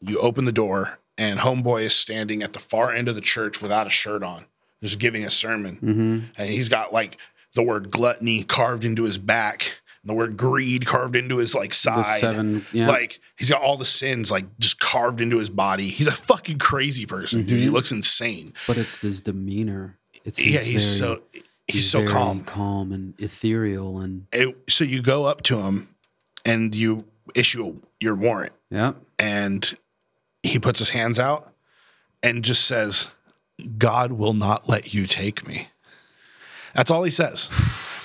you 0.00 0.18
open 0.20 0.44
the 0.44 0.52
door 0.52 0.98
and 1.18 1.38
homeboy 1.38 1.82
is 1.82 1.94
standing 1.94 2.42
at 2.44 2.52
the 2.52 2.58
far 2.60 2.92
end 2.92 3.08
of 3.08 3.14
the 3.16 3.20
church 3.20 3.60
without 3.60 3.86
a 3.88 3.90
shirt 3.90 4.22
on 4.22 4.44
just 4.84 4.98
giving 4.98 5.24
a 5.24 5.30
sermon 5.30 5.76
hmm 5.76 6.18
and 6.36 6.50
he's 6.50 6.68
got 6.68 6.92
like 6.92 7.18
the 7.54 7.62
word 7.62 7.90
gluttony 7.90 8.44
carved 8.44 8.84
into 8.84 9.02
his 9.04 9.18
back 9.18 9.80
the 10.04 10.12
word 10.12 10.36
greed 10.36 10.84
carved 10.84 11.16
into 11.16 11.38
his 11.38 11.54
like 11.54 11.72
side 11.72 12.04
seven. 12.20 12.64
Yeah. 12.72 12.88
like 12.88 13.20
he's 13.36 13.48
got 13.50 13.62
all 13.62 13.76
the 13.78 13.84
sins 13.86 14.30
like 14.30 14.44
just 14.58 14.78
carved 14.80 15.20
into 15.20 15.38
his 15.38 15.48
body 15.50 15.88
he's 15.88 16.06
a 16.06 16.12
fucking 16.12 16.58
crazy 16.58 17.06
person 17.06 17.44
dude 17.46 17.60
he 17.60 17.68
Mhm. 17.68 17.72
looks 17.72 17.90
insane 17.92 18.52
but 18.66 18.76
it's 18.78 18.98
his 18.98 19.20
demeanor. 19.20 19.96
It's 20.24 20.40
yeah 20.40 20.58
he's 20.60 20.98
very- 20.98 20.98
so 21.18 21.22
he's, 21.68 21.90
so 21.90 22.00
very 22.00 22.12
calm 22.12 22.44
calm 22.44 22.92
and 22.92 23.14
ethereal, 23.18 24.00
and 24.00 24.26
It- 24.32 24.56
so 24.68 24.84
you 24.84 25.00
go 25.02 25.24
up 25.24 25.42
to 25.44 25.60
him 25.60 25.88
and 26.44 26.74
you 26.74 27.04
issue 27.34 27.76
your 28.00 28.14
warrant 28.16 28.52
yeah. 28.70 28.92
and 29.18 29.74
he 30.42 30.58
puts 30.58 30.78
his 30.78 30.90
hands 30.90 31.18
out 31.18 31.52
and 32.22 32.44
just 32.44 32.66
says 32.66 33.06
god 33.78 34.12
will 34.12 34.34
not 34.34 34.68
let 34.68 34.92
you 34.94 35.06
take 35.06 35.46
me 35.46 35.68
that's 36.74 36.90
all 36.90 37.02
he 37.04 37.10
says 37.10 37.50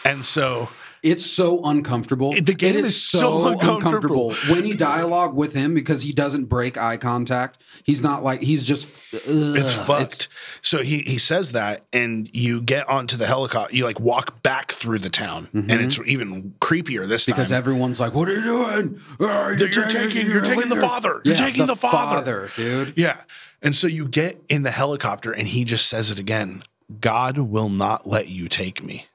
and 0.06 0.24
so 0.26 0.70
It's 1.02 1.26
so 1.26 1.64
uncomfortable. 1.64 2.34
It- 2.36 2.46
the 2.46 2.54
game 2.54 2.76
It 2.76 2.84
is 2.86 3.02
so 3.02 3.48
uncomfortable. 3.58 4.34
when 4.50 4.66
you 4.66 4.76
dialogue 4.76 5.34
with 5.34 5.54
him 5.54 5.74
because 5.74 6.02
he 6.02 6.12
doesn't 6.12 6.46
break 6.48 6.78
eye 6.78 6.98
contact. 6.98 7.60
He's 7.86 8.02
not 8.02 8.22
like 8.22 8.42
he's 8.42 8.66
just. 8.66 8.90
it's 9.14 9.74
ugh, 9.78 9.86
fucked. 9.88 10.28
so 10.62 10.84
he 10.84 10.98
he 11.00 11.18
says 11.18 11.54
that, 11.54 11.86
and 11.94 12.30
you 12.34 12.62
get 12.62 12.90
onto 12.90 13.16
the 13.16 13.26
helicopter. 13.28 13.74
You 13.74 13.86
like 13.86 14.02
walk 14.02 14.44
back 14.44 14.74
through 14.74 15.00
the 15.00 15.10
town, 15.10 15.48
and 15.54 15.70
Mhm. 15.70 15.86
it's 15.86 16.00
even 16.06 16.54
creepier 16.60 17.08
this 17.08 17.26
time 17.26 17.36
because 17.38 17.54
everyone's 17.54 18.02
like, 18.02 18.14
"What 18.14 18.28
are 18.28 18.34
you 18.36 18.44
doing? 18.44 19.00
Oh, 19.22 19.52
You're 19.52 19.70
taking- 19.70 20.28
you're 20.28 20.42
taking 20.42 20.68
the 20.68 20.76
leader." 20.76 20.82
father. 20.82 21.22
You're 21.24 21.36
Yeah, 21.36 21.46
taking 21.46 21.66
the 21.68 21.78
father. 21.78 22.52
dude. 22.58 22.94
yeah, 22.98 23.16
and 23.62 23.76
so 23.76 23.88
you 23.88 24.08
get 24.08 24.42
in 24.50 24.64
the 24.64 24.72
helicopter, 24.72 25.32
and 25.32 25.48
he 25.48 25.64
just 25.64 25.88
says 25.88 26.12
it 26.12 26.20
again. 26.20 26.64
God 27.02 27.38
will 27.38 27.70
not 27.70 28.08
let 28.08 28.28
you 28.30 28.48
take 28.50 28.84
me. 28.84 29.06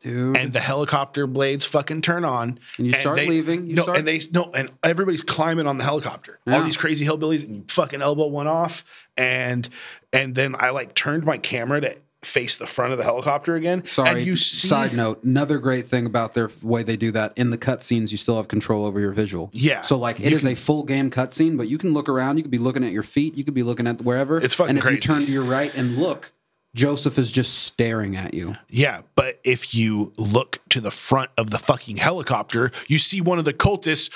Dude, 0.00 0.36
And 0.36 0.52
the 0.52 0.60
helicopter 0.60 1.26
blades 1.26 1.64
fucking 1.64 2.02
turn 2.02 2.26
on. 2.26 2.58
And 2.76 2.86
you 2.86 2.92
and 2.92 3.00
start 3.00 3.16
they- 3.16 3.26
leaving. 3.26 3.70
You 3.70 3.76
no, 3.76 3.82
start, 3.84 3.98
and 3.98 4.06
they 4.06 4.20
no, 4.32 4.50
and 4.52 4.70
everybody's 4.82 5.22
climbing 5.22 5.66
on 5.66 5.78
the 5.78 5.84
helicopter. 5.84 6.38
All 6.46 6.62
these 6.62 6.76
crazy 6.76 7.06
hillbillies, 7.06 7.42
and 7.42 7.56
you 7.56 7.64
fucking 7.68 8.02
elbow 8.02 8.26
one 8.26 8.46
off, 8.46 8.84
and 9.16 9.66
and 10.12 10.34
then 10.34 10.56
I 10.58 10.70
like 10.70 10.94
turned 10.94 11.24
my 11.24 11.38
camera 11.38 11.80
to 11.80 11.96
face 12.24 12.56
the 12.56 12.66
front 12.66 12.92
of 12.92 12.98
the 12.98 13.04
helicopter 13.04 13.54
again. 13.56 13.84
Sorry. 13.86 14.10
and 14.10 14.26
you 14.26 14.36
see, 14.36 14.66
Side 14.68 14.94
note: 14.94 15.22
Another 15.24 15.58
great 15.58 15.86
thing 15.86 16.06
about 16.06 16.34
their 16.34 16.50
way 16.62 16.82
they 16.82 16.96
do 16.96 17.10
that 17.12 17.32
in 17.36 17.50
the 17.50 17.58
cutscenes, 17.58 18.10
you 18.10 18.16
still 18.16 18.36
have 18.36 18.48
control 18.48 18.84
over 18.84 18.98
your 19.00 19.12
visual. 19.12 19.50
yeah. 19.52 19.82
So 19.82 19.96
like 19.96 20.20
it 20.20 20.32
is 20.32 20.42
can- 20.42 20.52
a 20.52 20.56
full 20.56 20.82
game 20.84 21.10
cutscene, 21.10 21.56
but 21.56 21.68
you 21.68 21.78
can 21.78 21.92
look 21.94 22.08
around. 22.08 22.36
You 22.38 22.42
could 22.42 22.50
be 22.50 22.58
looking 22.58 22.84
at 22.84 22.92
your 22.92 23.02
feet. 23.02 23.36
You 23.36 23.44
could 23.44 23.54
be 23.54 23.62
looking 23.62 23.86
at 23.86 24.00
wherever. 24.02 24.40
It's 24.40 24.54
fucking 24.54 24.70
And 24.70 24.78
if 24.78 24.82
crazy. 24.84 24.96
you 24.96 25.00
turn 25.00 25.26
to 25.26 25.30
your 25.32 25.44
right 25.44 25.74
and 25.74 25.96
look, 25.96 26.32
Joseph 26.74 27.18
is 27.18 27.30
just 27.30 27.62
staring 27.64 28.16
at 28.16 28.34
you. 28.34 28.56
yeah, 28.68 29.02
but 29.14 29.38
if 29.44 29.74
you 29.76 30.12
look 30.16 30.58
to 30.70 30.80
the 30.80 30.90
front 30.90 31.30
of 31.38 31.50
the 31.50 31.58
fucking 31.58 31.98
helicopter, 31.98 32.72
you 32.88 32.98
see 32.98 33.20
one 33.20 33.38
of 33.38 33.44
the 33.44 33.52
cultists 33.52 34.10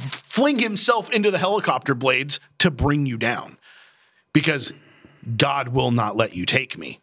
fling 0.00 0.58
himself 0.58 1.08
into 1.10 1.30
the 1.30 1.38
helicopter 1.38 1.94
blades 1.94 2.40
to 2.58 2.70
bring 2.70 3.06
you 3.06 3.16
down, 3.16 3.58
because 4.32 4.72
God 5.36 5.68
will 5.68 5.92
not 5.92 6.16
let 6.16 6.34
you 6.34 6.44
take 6.46 6.76
me. 6.76 6.98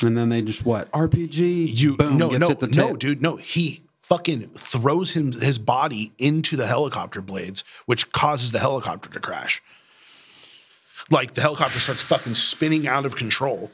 And 0.00 0.16
then 0.16 0.28
they 0.28 0.42
just 0.42 0.64
what 0.64 0.90
RPG? 0.92 1.78
You 1.78 1.96
boom 1.96 2.18
no 2.18 2.30
gets 2.30 2.48
no 2.48 2.88
no 2.88 2.96
dude 2.96 3.22
no 3.22 3.36
he 3.36 3.82
fucking 4.02 4.50
throws 4.58 5.10
him 5.10 5.32
his 5.32 5.58
body 5.58 6.12
into 6.18 6.56
the 6.56 6.66
helicopter 6.66 7.20
blades, 7.20 7.64
which 7.86 8.10
causes 8.12 8.52
the 8.52 8.58
helicopter 8.58 9.08
to 9.10 9.20
crash. 9.20 9.62
Like 11.10 11.34
the 11.34 11.40
helicopter 11.40 11.78
starts 11.78 12.02
fucking 12.02 12.34
spinning 12.34 12.86
out 12.86 13.06
of 13.06 13.16
control. 13.16 13.70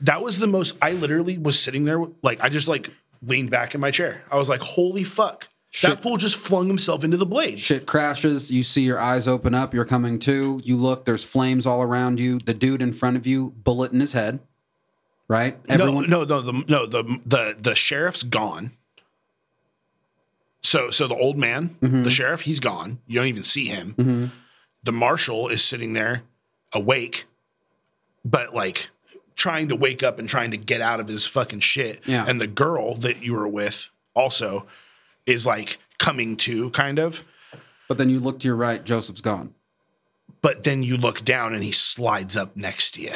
That 0.00 0.22
was 0.22 0.38
the 0.38 0.46
most. 0.46 0.76
I 0.82 0.92
literally 0.92 1.38
was 1.38 1.58
sitting 1.58 1.84
there 1.84 2.04
like 2.22 2.40
I 2.40 2.48
just 2.48 2.68
like 2.68 2.90
leaned 3.22 3.50
back 3.50 3.74
in 3.74 3.80
my 3.80 3.90
chair. 3.90 4.22
I 4.30 4.36
was 4.36 4.48
like, 4.48 4.60
holy 4.60 5.04
fuck. 5.04 5.46
Shit. 5.70 5.90
That 5.90 6.02
fool 6.02 6.16
just 6.16 6.36
flung 6.36 6.68
himself 6.68 7.04
into 7.04 7.16
the 7.16 7.26
blades. 7.26 7.60
Shit 7.60 7.86
crashes. 7.86 8.50
You 8.50 8.62
see 8.62 8.82
your 8.82 8.98
eyes 8.98 9.28
open 9.28 9.54
up. 9.54 9.74
You're 9.74 9.84
coming 9.84 10.18
to. 10.20 10.60
You 10.64 10.76
look. 10.76 11.04
There's 11.04 11.24
flames 11.24 11.66
all 11.66 11.82
around 11.82 12.18
you. 12.18 12.38
The 12.38 12.54
dude 12.54 12.82
in 12.82 12.92
front 12.92 13.16
of 13.16 13.26
you, 13.26 13.50
bullet 13.58 13.92
in 13.92 14.00
his 14.00 14.14
head. 14.14 14.40
Right. 15.28 15.56
Everyone. 15.68 16.08
No, 16.08 16.24
no, 16.24 16.40
no, 16.40 16.40
the 16.40 16.52
no 16.68 16.86
the 16.86 17.20
the 17.26 17.56
the 17.60 17.74
sheriff's 17.74 18.22
gone. 18.22 18.70
So 20.62 20.90
so 20.90 21.06
the 21.08 21.14
old 21.16 21.36
man, 21.36 21.76
Mhm. 21.80 22.04
the 22.04 22.10
sheriff, 22.10 22.40
he's 22.42 22.60
gone. 22.60 22.98
You 23.06 23.16
don't 23.20 23.28
even 23.28 23.42
see 23.44 23.66
him. 23.66 23.94
Mhm. 23.98 24.30
The 24.84 24.92
marshal 24.92 25.48
is 25.48 25.64
sitting 25.64 25.92
there, 25.92 26.22
awake, 26.72 27.24
but 28.24 28.54
like 28.54 28.88
trying 29.36 29.68
to 29.68 29.76
wake 29.76 30.02
up 30.02 30.18
and 30.18 30.28
trying 30.28 30.50
to 30.52 30.56
get 30.56 30.80
out 30.80 30.98
of 31.00 31.08
his 31.08 31.26
fucking 31.26 31.60
shit. 31.60 32.02
Yeah. 32.06 32.24
And 32.26 32.40
the 32.40 32.46
girl 32.46 32.94
that 32.96 33.22
you 33.22 33.34
were 33.34 33.48
with 33.48 33.88
also 34.14 34.66
is 35.26 35.44
like 35.44 35.78
coming 35.98 36.36
to, 36.38 36.70
kind 36.70 36.98
of. 36.98 37.22
But 37.88 37.98
then 37.98 38.10
you 38.10 38.18
look 38.18 38.40
to 38.40 38.48
your 38.48 38.56
right. 38.56 38.82
Joseph's 38.84 39.20
gone. 39.20 39.54
But 40.40 40.64
then 40.64 40.82
you 40.82 40.96
look 40.96 41.24
down 41.24 41.54
and 41.54 41.62
he 41.62 41.72
slides 41.72 42.36
up 42.36 42.56
next 42.56 42.92
to 42.92 43.02
you. 43.02 43.14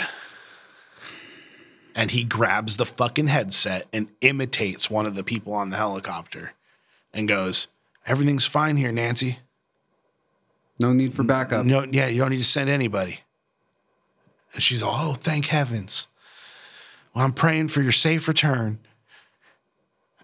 And 1.94 2.10
he 2.10 2.24
grabs 2.24 2.76
the 2.76 2.86
fucking 2.86 3.26
headset 3.26 3.86
and 3.92 4.08
imitates 4.20 4.90
one 4.90 5.06
of 5.06 5.14
the 5.14 5.24
people 5.24 5.52
on 5.52 5.70
the 5.70 5.76
helicopter 5.76 6.52
and 7.12 7.28
goes, 7.28 7.66
Everything's 8.06 8.46
fine 8.46 8.76
here, 8.76 8.92
Nancy. 8.92 9.38
No 10.80 10.92
need 10.92 11.14
for 11.14 11.22
backup. 11.22 11.66
No, 11.66 11.84
yeah, 11.90 12.06
you 12.06 12.18
don't 12.20 12.30
need 12.30 12.38
to 12.38 12.44
send 12.44 12.70
anybody. 12.70 13.20
And 14.54 14.62
she's 14.62 14.82
all, 14.82 15.10
Oh, 15.10 15.14
thank 15.14 15.46
heavens. 15.46 16.06
Well, 17.14 17.24
I'm 17.24 17.32
praying 17.32 17.68
for 17.68 17.82
your 17.82 17.92
safe 17.92 18.28
return. 18.28 18.78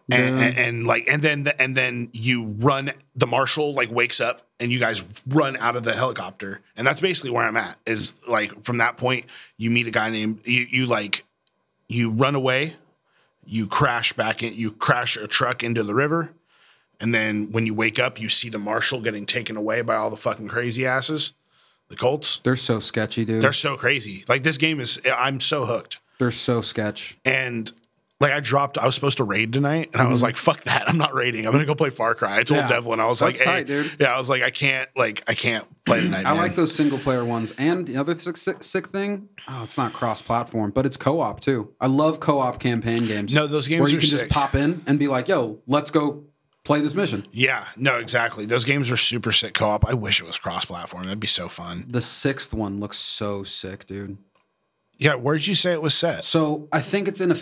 And, 0.08 0.38
Yeah. 0.38 0.44
and, 0.46 0.58
and 0.58 0.86
like 0.86 1.08
and 1.08 1.20
then 1.20 1.48
and 1.58 1.76
then 1.76 2.10
you 2.12 2.44
run 2.44 2.92
the 3.16 3.26
marshal 3.26 3.74
like 3.74 3.90
wakes 3.90 4.20
up 4.20 4.46
and 4.60 4.70
you 4.70 4.78
guys 4.78 5.02
run 5.26 5.56
out 5.56 5.74
of 5.74 5.82
the 5.82 5.92
helicopter 5.94 6.60
and 6.76 6.86
that's 6.86 7.00
basically 7.00 7.30
where 7.30 7.44
i'm 7.44 7.56
at 7.56 7.76
is 7.86 8.14
like 8.28 8.64
from 8.64 8.78
that 8.78 8.98
point 8.98 9.26
you 9.58 9.68
meet 9.68 9.88
a 9.88 9.90
guy 9.90 10.08
named 10.10 10.38
you, 10.44 10.60
you 10.70 10.86
like 10.86 11.24
you 11.88 12.10
run 12.10 12.34
away 12.34 12.74
you 13.44 13.66
crash 13.66 14.12
back 14.12 14.42
in 14.42 14.52
you 14.54 14.70
crash 14.72 15.16
a 15.16 15.26
truck 15.28 15.62
into 15.62 15.82
the 15.82 15.94
river 15.94 16.30
and 17.00 17.14
then 17.14 17.48
when 17.52 17.66
you 17.66 17.74
wake 17.74 17.98
up 17.98 18.20
you 18.20 18.28
see 18.28 18.48
the 18.48 18.58
marshal 18.58 19.00
getting 19.00 19.24
taken 19.26 19.56
away 19.56 19.82
by 19.82 19.94
all 19.94 20.10
the 20.10 20.16
fucking 20.16 20.48
crazy 20.48 20.86
asses 20.86 21.32
the 21.88 21.96
colts 21.96 22.40
They're 22.42 22.56
so 22.56 22.80
sketchy, 22.80 23.24
dude. 23.24 23.42
they're 23.42 23.52
so 23.52 23.76
crazy 23.76 24.24
like 24.28 24.42
this 24.42 24.58
game 24.58 24.80
is 24.80 25.00
i'm 25.16 25.38
so 25.40 25.64
hooked 25.64 25.98
They're 26.18 26.30
so 26.32 26.60
sketch. 26.60 27.16
and 27.24 27.70
like 28.18 28.32
I 28.32 28.40
dropped, 28.40 28.78
I 28.78 28.86
was 28.86 28.94
supposed 28.94 29.18
to 29.18 29.24
raid 29.24 29.52
tonight, 29.52 29.90
and 29.92 30.00
I 30.00 30.06
was 30.06 30.20
Mhm. 30.20 30.24
like, 30.24 30.36
"Fuck 30.38 30.64
that! 30.64 30.88
I'm 30.88 30.96
not 30.96 31.14
raiding. 31.14 31.46
I'm 31.46 31.52
gonna 31.52 31.66
go 31.66 31.74
play 31.74 31.90
Far 31.90 32.14
Cry." 32.14 32.38
I 32.38 32.42
told 32.44 32.60
Yeah. 32.60 32.68
Devlin, 32.68 32.98
I 32.98 33.06
was 33.06 33.18
That's 33.18 33.38
like, 33.38 33.46
"Hey, 33.46 33.54
tight, 33.58 33.66
dude. 33.66 33.90
yeah," 34.00 34.14
I 34.14 34.18
was 34.18 34.28
like, 34.30 34.42
"I 34.42 34.50
can't, 34.50 34.88
like, 34.96 35.22
I 35.28 35.34
can't 35.34 35.66
play 35.84 36.00
tonight." 36.00 36.20
I 36.20 36.30
man." 36.32 36.36
like 36.38 36.56
those 36.56 36.74
single 36.74 36.98
player 36.98 37.24
ones. 37.24 37.52
And 37.58 37.86
the 37.86 37.96
other 37.98 38.16
sick, 38.18 38.36
sick, 38.38 38.64
sick 38.64 38.88
thing, 38.88 39.28
oh, 39.48 39.62
it's 39.62 39.76
not 39.76 39.92
cross 39.92 40.22
platform, 40.22 40.70
but 40.74 40.86
it's 40.86 40.96
co 40.96 41.20
op 41.20 41.40
too. 41.40 41.68
I 41.80 41.88
love 41.88 42.18
co 42.20 42.38
op 42.38 42.58
campaign 42.58 43.06
games. 43.06 43.34
No, 43.34 43.46
those 43.46 43.68
games 43.68 43.80
where 43.82 43.90
you 43.90 43.98
can 43.98 44.08
just 44.08 44.28
pop 44.28 44.54
in 44.54 44.82
and 44.86 44.98
be 44.98 45.08
like, 45.08 45.28
yo, 45.28 45.58
let's 45.66 45.90
go 45.90 46.24
play 46.64 46.80
this 46.80 46.94
mission. 46.94 47.24
Yeah, 47.32 47.64
no, 47.76 47.96
exactly. 47.98 48.44
Those 48.46 48.64
games 48.64 48.90
are 48.90 48.96
super 48.96 49.30
sick 49.30 49.54
co-op. 49.54 49.86
I 49.88 49.94
wish 49.94 50.20
it 50.20 50.26
was 50.26 50.36
cross-platform. 50.36 51.04
That'd 51.04 51.20
be 51.20 51.28
so 51.28 51.48
fun. 51.48 51.84
The 51.88 52.02
sixth 52.02 52.52
one 52.52 52.80
looks 52.80 52.96
so 52.98 53.44
sick, 53.44 53.86
dude. 53.86 54.16
Yeah, 54.98 55.14
where'd 55.14 55.46
you 55.46 55.54
say 55.54 55.72
it 55.72 55.80
was 55.82 55.94
set? 55.94 56.24
So 56.24 56.66
I 56.72 56.80
think 56.80 57.06
it's 57.06 57.20
in 57.20 57.30
a, 57.30 57.36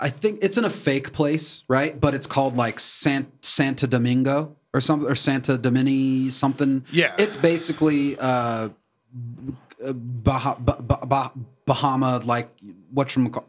I 0.00 0.10
think 0.10 0.40
it's 0.42 0.58
in 0.58 0.64
a 0.64 0.70
fake 0.70 1.12
place, 1.12 1.64
right? 1.68 1.98
But 2.00 2.14
it's 2.14 2.26
called 2.26 2.56
like 2.56 2.80
San, 2.80 3.30
Santa 3.42 3.86
Domingo 3.86 4.54
or 4.74 4.80
something, 4.80 5.08
or 5.08 5.14
Santa 5.14 5.56
Domini 5.58 6.28
something. 6.30 6.84
Yeah, 6.92 7.14
It's 7.18 7.36
basically 7.36 8.16
uh, 8.18 8.68
bah- 9.80 10.56
bah- 10.58 10.80
bah- 10.80 11.04
bah- 11.06 11.30
Bahama, 11.66 12.20
like 12.24 12.48
what 12.92 13.08
call 13.30 13.44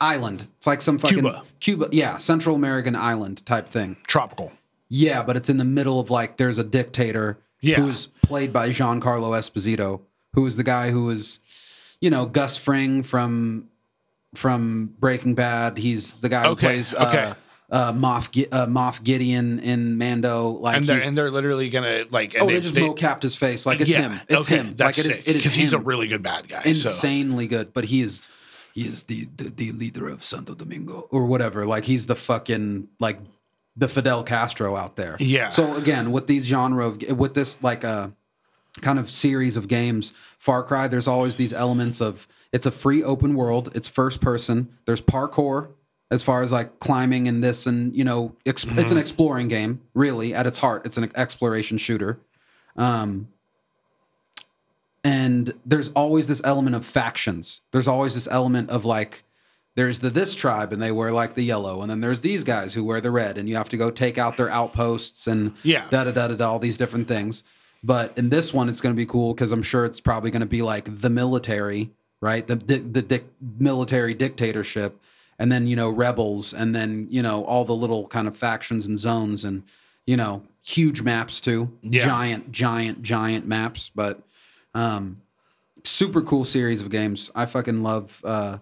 island. 0.00 0.46
It's 0.58 0.66
like 0.66 0.80
some 0.80 0.96
fucking 0.98 1.18
Cuba. 1.18 1.42
Cuba, 1.60 1.88
yeah, 1.90 2.16
Central 2.18 2.54
American 2.54 2.94
island 2.94 3.44
type 3.46 3.68
thing. 3.68 3.96
tropical. 4.06 4.52
Yeah, 4.88 5.22
but 5.24 5.36
it's 5.36 5.50
in 5.50 5.56
the 5.58 5.64
middle 5.64 5.98
of 6.00 6.08
like 6.08 6.36
there's 6.36 6.58
a 6.58 6.64
dictator 6.64 7.38
Yeah. 7.60 7.80
who's 7.80 8.06
played 8.22 8.52
by 8.52 8.68
Giancarlo 8.70 9.36
Esposito, 9.36 10.00
who 10.34 10.46
is 10.46 10.56
the 10.56 10.62
guy 10.62 10.90
who 10.92 11.10
is, 11.10 11.40
you 12.00 12.10
know, 12.10 12.26
Gus 12.26 12.56
Fring 12.56 13.02
from 13.02 13.68
from 14.34 14.94
Breaking 14.98 15.34
Bad. 15.34 15.78
He's 15.78 16.14
the 16.14 16.28
guy 16.28 16.42
who 16.44 16.50
Okay, 16.50 16.66
plays 16.66 16.94
okay. 16.94 17.18
uh, 17.18 17.34
uh, 17.70 17.92
Moff 17.92 18.46
uh, 18.52 18.66
Moff 18.66 19.02
Gideon 19.02 19.58
in 19.60 19.98
Mando. 19.98 20.48
Like 20.48 20.78
and 20.78 20.86
they're 20.86 21.00
and 21.02 21.16
they're 21.16 21.30
literally 21.30 21.68
gonna 21.70 22.04
like. 22.10 22.34
And 22.34 22.42
oh, 22.44 22.46
they, 22.46 22.54
they, 22.54 22.60
just 22.60 22.74
they- 22.74 22.80
mocapped 22.82 23.22
his 23.22 23.36
face. 23.36 23.66
Like 23.66 23.80
it's 23.80 23.92
him. 23.92 24.20
It's 24.28 24.46
okay, 24.48 24.58
him. 24.58 24.74
That's 24.74 24.98
like 24.98 25.06
it 25.06 25.10
is. 25.10 25.20
It 25.20 25.28
is 25.28 25.36
because 25.36 25.54
he's 25.54 25.72
a 25.72 25.78
really 25.78 26.08
good 26.08 26.22
bad 26.22 26.48
guy. 26.48 26.62
So. 26.62 26.68
insanely 26.70 27.46
good. 27.46 27.72
But 27.72 27.84
he 27.84 28.00
is 28.00 28.26
he 28.74 28.82
is 28.82 29.02
the, 29.04 29.26
the 29.36 29.50
the 29.50 29.72
leader 29.72 30.08
of 30.08 30.22
Santo 30.24 30.54
Domingo 30.54 31.08
or 31.10 31.26
whatever. 31.26 31.66
Like 31.66 31.84
he's 31.84 32.06
the 32.06 32.16
fucking 32.16 32.88
like 33.00 33.18
the 33.76 33.88
Fidel 33.88 34.24
Castro 34.24 34.76
out 34.76 34.96
there. 34.96 35.16
Yeah. 35.20 35.50
So 35.50 35.74
again, 35.76 36.10
with 36.10 36.26
these 36.26 36.46
genre 36.46 36.86
of 36.86 37.02
with 37.18 37.34
this 37.34 37.62
like 37.62 37.84
uh 37.84 38.08
kind 38.80 38.98
of 38.98 39.10
series 39.10 39.56
of 39.56 39.68
games, 39.68 40.12
Far 40.38 40.62
Cry, 40.62 40.88
there's 40.88 41.08
always 41.08 41.36
these 41.36 41.52
elements 41.52 42.00
of 42.00 42.26
it's 42.52 42.66
a 42.66 42.70
free 42.70 43.02
open 43.02 43.34
world. 43.34 43.70
It's 43.74 43.88
first 43.88 44.20
person. 44.20 44.68
There's 44.86 45.00
parkour 45.02 45.68
as 46.10 46.22
far 46.22 46.42
as 46.42 46.50
like 46.52 46.78
climbing 46.80 47.28
and 47.28 47.44
this 47.44 47.66
and 47.66 47.94
you 47.94 48.04
know 48.04 48.34
ex- 48.46 48.64
it's 48.70 48.92
an 48.92 48.98
exploring 48.98 49.48
game 49.48 49.80
really 49.94 50.34
at 50.34 50.46
its 50.46 50.58
heart. 50.58 50.86
It's 50.86 50.96
an 50.96 51.10
exploration 51.16 51.76
shooter. 51.78 52.18
Um, 52.76 53.28
and 55.04 55.52
there's 55.64 55.90
always 55.90 56.26
this 56.26 56.40
element 56.44 56.74
of 56.76 56.84
factions. 56.84 57.60
There's 57.72 57.88
always 57.88 58.14
this 58.14 58.28
element 58.30 58.70
of 58.70 58.84
like 58.84 59.24
there's 59.76 60.00
the 60.00 60.10
this 60.10 60.34
tribe 60.34 60.72
and 60.72 60.82
they 60.82 60.90
wear 60.90 61.12
like 61.12 61.34
the 61.34 61.42
yellow, 61.42 61.82
and 61.82 61.90
then 61.90 62.00
there's 62.00 62.20
these 62.20 62.42
guys 62.44 62.74
who 62.74 62.82
wear 62.84 63.00
the 63.00 63.10
red, 63.12 63.38
and 63.38 63.48
you 63.48 63.54
have 63.56 63.68
to 63.68 63.76
go 63.76 63.90
take 63.90 64.18
out 64.18 64.36
their 64.36 64.50
outposts 64.50 65.26
and 65.28 65.52
Yeah. 65.62 65.86
da 65.90 66.04
da 66.04 66.10
da 66.10 66.28
da 66.28 66.34
da 66.34 66.50
all 66.50 66.58
these 66.58 66.76
different 66.76 67.06
things. 67.06 67.44
But 67.84 68.12
in 68.18 68.28
this 68.28 68.52
one, 68.52 68.68
it's 68.68 68.80
going 68.80 68.92
to 68.92 68.96
be 68.96 69.06
cool 69.06 69.34
because 69.34 69.52
I'm 69.52 69.62
sure 69.62 69.84
it's 69.84 70.00
probably 70.00 70.32
going 70.32 70.40
to 70.40 70.46
be 70.46 70.62
like 70.62 71.00
the 71.00 71.10
military, 71.10 71.90
right? 72.20 72.46
The 72.46 72.56
the, 72.56 72.78
the 72.78 73.02
dic- 73.02 73.32
military 73.58 74.14
dictatorship, 74.14 75.00
and 75.38 75.50
then 75.52 75.66
you 75.66 75.76
know 75.76 75.90
rebels, 75.90 76.52
and 76.54 76.74
then 76.74 77.06
you 77.10 77.22
know 77.22 77.44
all 77.44 77.64
the 77.64 77.74
little 77.74 78.06
kind 78.08 78.28
of 78.28 78.36
factions 78.36 78.86
and 78.86 78.98
zones, 78.98 79.44
and 79.44 79.62
you 80.06 80.16
know 80.16 80.42
huge 80.62 81.00
maps 81.02 81.40
too, 81.40 81.70
Yeah. 81.82 82.04
giant, 82.04 82.52
giant, 82.52 83.02
giant 83.02 83.46
maps. 83.46 83.90
But 83.94 84.20
um, 84.74 85.20
super 85.84 86.20
cool 86.20 86.44
series 86.44 86.82
of 86.82 86.90
games. 86.90 87.30
I 87.34 87.46
fucking 87.46 87.82
love 87.82 88.20
uh, 88.24 88.58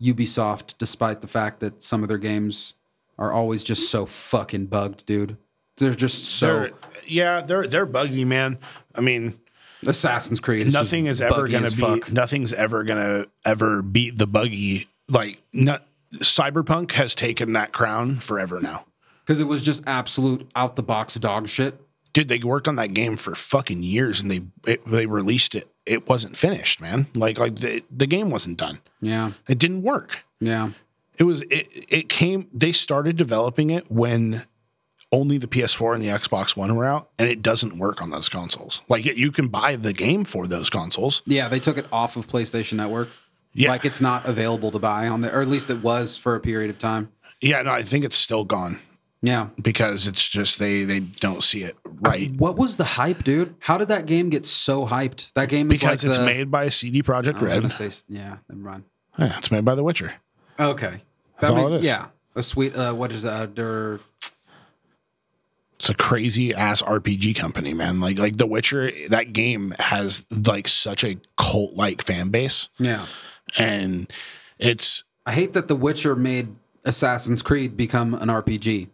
Ubisoft, 0.00 0.74
despite 0.78 1.20
the 1.20 1.28
fact 1.28 1.60
that 1.60 1.82
some 1.82 2.02
of 2.02 2.08
their 2.08 2.18
games 2.18 2.74
are 3.18 3.32
always 3.32 3.62
just 3.62 3.90
so 3.90 4.06
fucking 4.06 4.66
bugged, 4.66 5.04
dude. 5.06 5.36
They're 5.76 5.94
just 5.94 6.24
so 6.24 6.46
They're, 6.60 6.70
yeah, 7.06 7.40
they're 7.42 7.66
they're 7.66 7.86
buggy, 7.86 8.24
man. 8.24 8.58
I 8.94 9.00
mean, 9.00 9.38
Assassin's 9.86 10.40
Creed. 10.40 10.66
Is 10.68 10.74
nothing 10.74 11.06
is 11.06 11.20
ever 11.20 11.48
gonna 11.48 11.70
be 11.70 11.76
fuck. 11.76 12.12
nothing's 12.12 12.52
ever 12.52 12.84
gonna 12.84 13.26
ever 13.44 13.82
beat 13.82 14.18
the 14.18 14.26
buggy. 14.26 14.88
Like, 15.08 15.42
not, 15.52 15.84
Cyberpunk 16.16 16.92
has 16.92 17.14
taken 17.14 17.52
that 17.54 17.72
crown 17.72 18.20
forever 18.20 18.60
now. 18.60 18.84
because 19.24 19.40
it 19.40 19.44
was 19.44 19.62
just 19.62 19.82
absolute 19.86 20.50
out 20.54 20.76
the 20.76 20.82
box 20.82 21.14
dog 21.16 21.48
shit. 21.48 21.80
Dude, 22.12 22.28
they 22.28 22.38
worked 22.38 22.68
on 22.68 22.76
that 22.76 22.92
game 22.94 23.16
for 23.16 23.34
fucking 23.34 23.82
years, 23.82 24.20
and 24.20 24.30
they 24.30 24.42
it, 24.70 24.84
they 24.86 25.06
released 25.06 25.54
it. 25.54 25.68
It 25.86 26.08
wasn't 26.08 26.36
finished, 26.36 26.80
man. 26.80 27.06
Like 27.14 27.38
like 27.38 27.56
the 27.56 27.82
the 27.90 28.06
game 28.06 28.30
wasn't 28.30 28.58
done. 28.58 28.80
Yeah, 29.00 29.32
It 29.48 29.58
didn't 29.58 29.82
work. 29.82 30.20
yeah, 30.40 30.70
It 31.18 31.24
was 31.24 31.40
it 31.42 31.68
it 31.88 32.08
came. 32.08 32.48
They 32.52 32.72
started 32.72 33.16
developing 33.16 33.70
it 33.70 33.90
when 33.90 34.44
only 35.12 35.38
the 35.38 35.46
PS4 35.46 35.94
and 35.94 36.02
the 36.02 36.08
Xbox 36.08 36.56
One 36.56 36.74
were 36.74 36.86
out, 36.86 37.10
and 37.18 37.28
it 37.28 37.42
doesn't 37.42 37.78
work 37.78 38.00
on 38.02 38.10
those 38.10 38.28
consoles. 38.28 38.80
Like 38.88 39.04
you 39.04 39.30
can 39.30 39.48
buy 39.48 39.76
the 39.76 39.92
game 39.92 40.24
for 40.24 40.46
those 40.46 40.70
consoles. 40.70 41.22
yeah. 41.26 41.48
They 41.48 41.60
took 41.60 41.76
it 41.78 41.86
off 41.92 42.16
of 42.16 42.26
PlayStation 42.26 42.74
Network. 42.74 43.08
Yeah, 43.54 43.68
Like 43.68 43.84
it's 43.84 44.00
not 44.00 44.26
available 44.26 44.70
to 44.70 44.78
buy 44.78 45.08
on 45.08 45.20
there, 45.20 45.36
or 45.36 45.42
at 45.42 45.48
least 45.48 45.68
it 45.68 45.82
was 45.82 46.16
for 46.16 46.34
a 46.34 46.40
period 46.40 46.70
of 46.70 46.78
time. 46.78 47.12
yeah. 47.42 47.60
No, 47.62 47.70
I 47.72 47.82
think 47.82 48.02
it's 48.06 48.16
still 48.16 48.44
gone 48.44 48.80
Yeah. 49.20 49.48
because 49.60 50.06
it's 50.06 50.26
just 50.26 50.58
they 50.58 50.84
they 50.84 51.00
don't 51.00 51.42
see 51.44 51.62
it 51.62 51.76
right 52.00 52.32
What 52.36 52.56
was 52.56 52.78
the 52.78 52.84
hype, 52.84 53.24
dude? 53.24 53.54
How 53.58 53.76
did 53.76 53.88
that 53.88 54.06
game 54.06 54.30
get 54.30 54.46
so 54.46 54.86
hyped? 54.86 55.32
That 55.34 55.50
game 55.50 55.70
is 55.70 55.80
because 55.80 56.02
like 56.02 56.08
it's 56.10 56.18
the, 56.18 56.24
made 56.24 56.50
by 56.50 56.70
CD 56.70 57.02
Projekt 57.02 57.42
I 57.46 57.58
was 57.60 57.78
Red. 57.78 57.90
say, 57.92 58.04
yeah, 58.08 58.36
never 58.48 58.62
mind. 58.62 58.84
Yeah, 59.18 59.36
it's 59.36 59.50
made 59.50 59.66
by 59.66 59.74
The 59.74 59.82
Witcher. 59.84 60.14
Okay, 60.58 61.02
That's 61.38 61.50
all 61.50 61.56
makes- 61.68 61.72
it 61.72 61.80
is. 61.80 61.84
Yeah, 61.86 62.06
a 62.34 62.42
sweet. 62.42 62.74
Uh, 62.74 62.94
what 62.94 63.12
is 63.12 63.22
that? 63.24 63.54
Der, 63.54 64.00
It's 65.82 65.90
a 65.90 65.94
crazy 65.94 66.54
ass 66.54 66.80
RPG 66.80 67.34
company, 67.34 67.74
man. 67.74 67.98
Like 67.98 68.16
like 68.16 68.36
The 68.36 68.46
Witcher, 68.46 68.92
that 69.08 69.32
game 69.32 69.74
has 69.80 70.22
like 70.30 70.68
such 70.68 71.02
a 71.02 71.18
cult 71.36 71.74
like 71.74 72.04
fan 72.04 72.28
base, 72.28 72.68
yeah. 72.78 73.06
and 73.58 74.08
it's 74.60 75.02
I 75.26 75.32
hate 75.32 75.54
that 75.54 75.66
The 75.66 75.74
Witcher 75.74 76.14
made 76.14 76.54
Assassin's 76.84 77.42
Creed 77.42 77.76
become 77.76 78.14
an 78.14 78.28
RPG. 78.28 78.90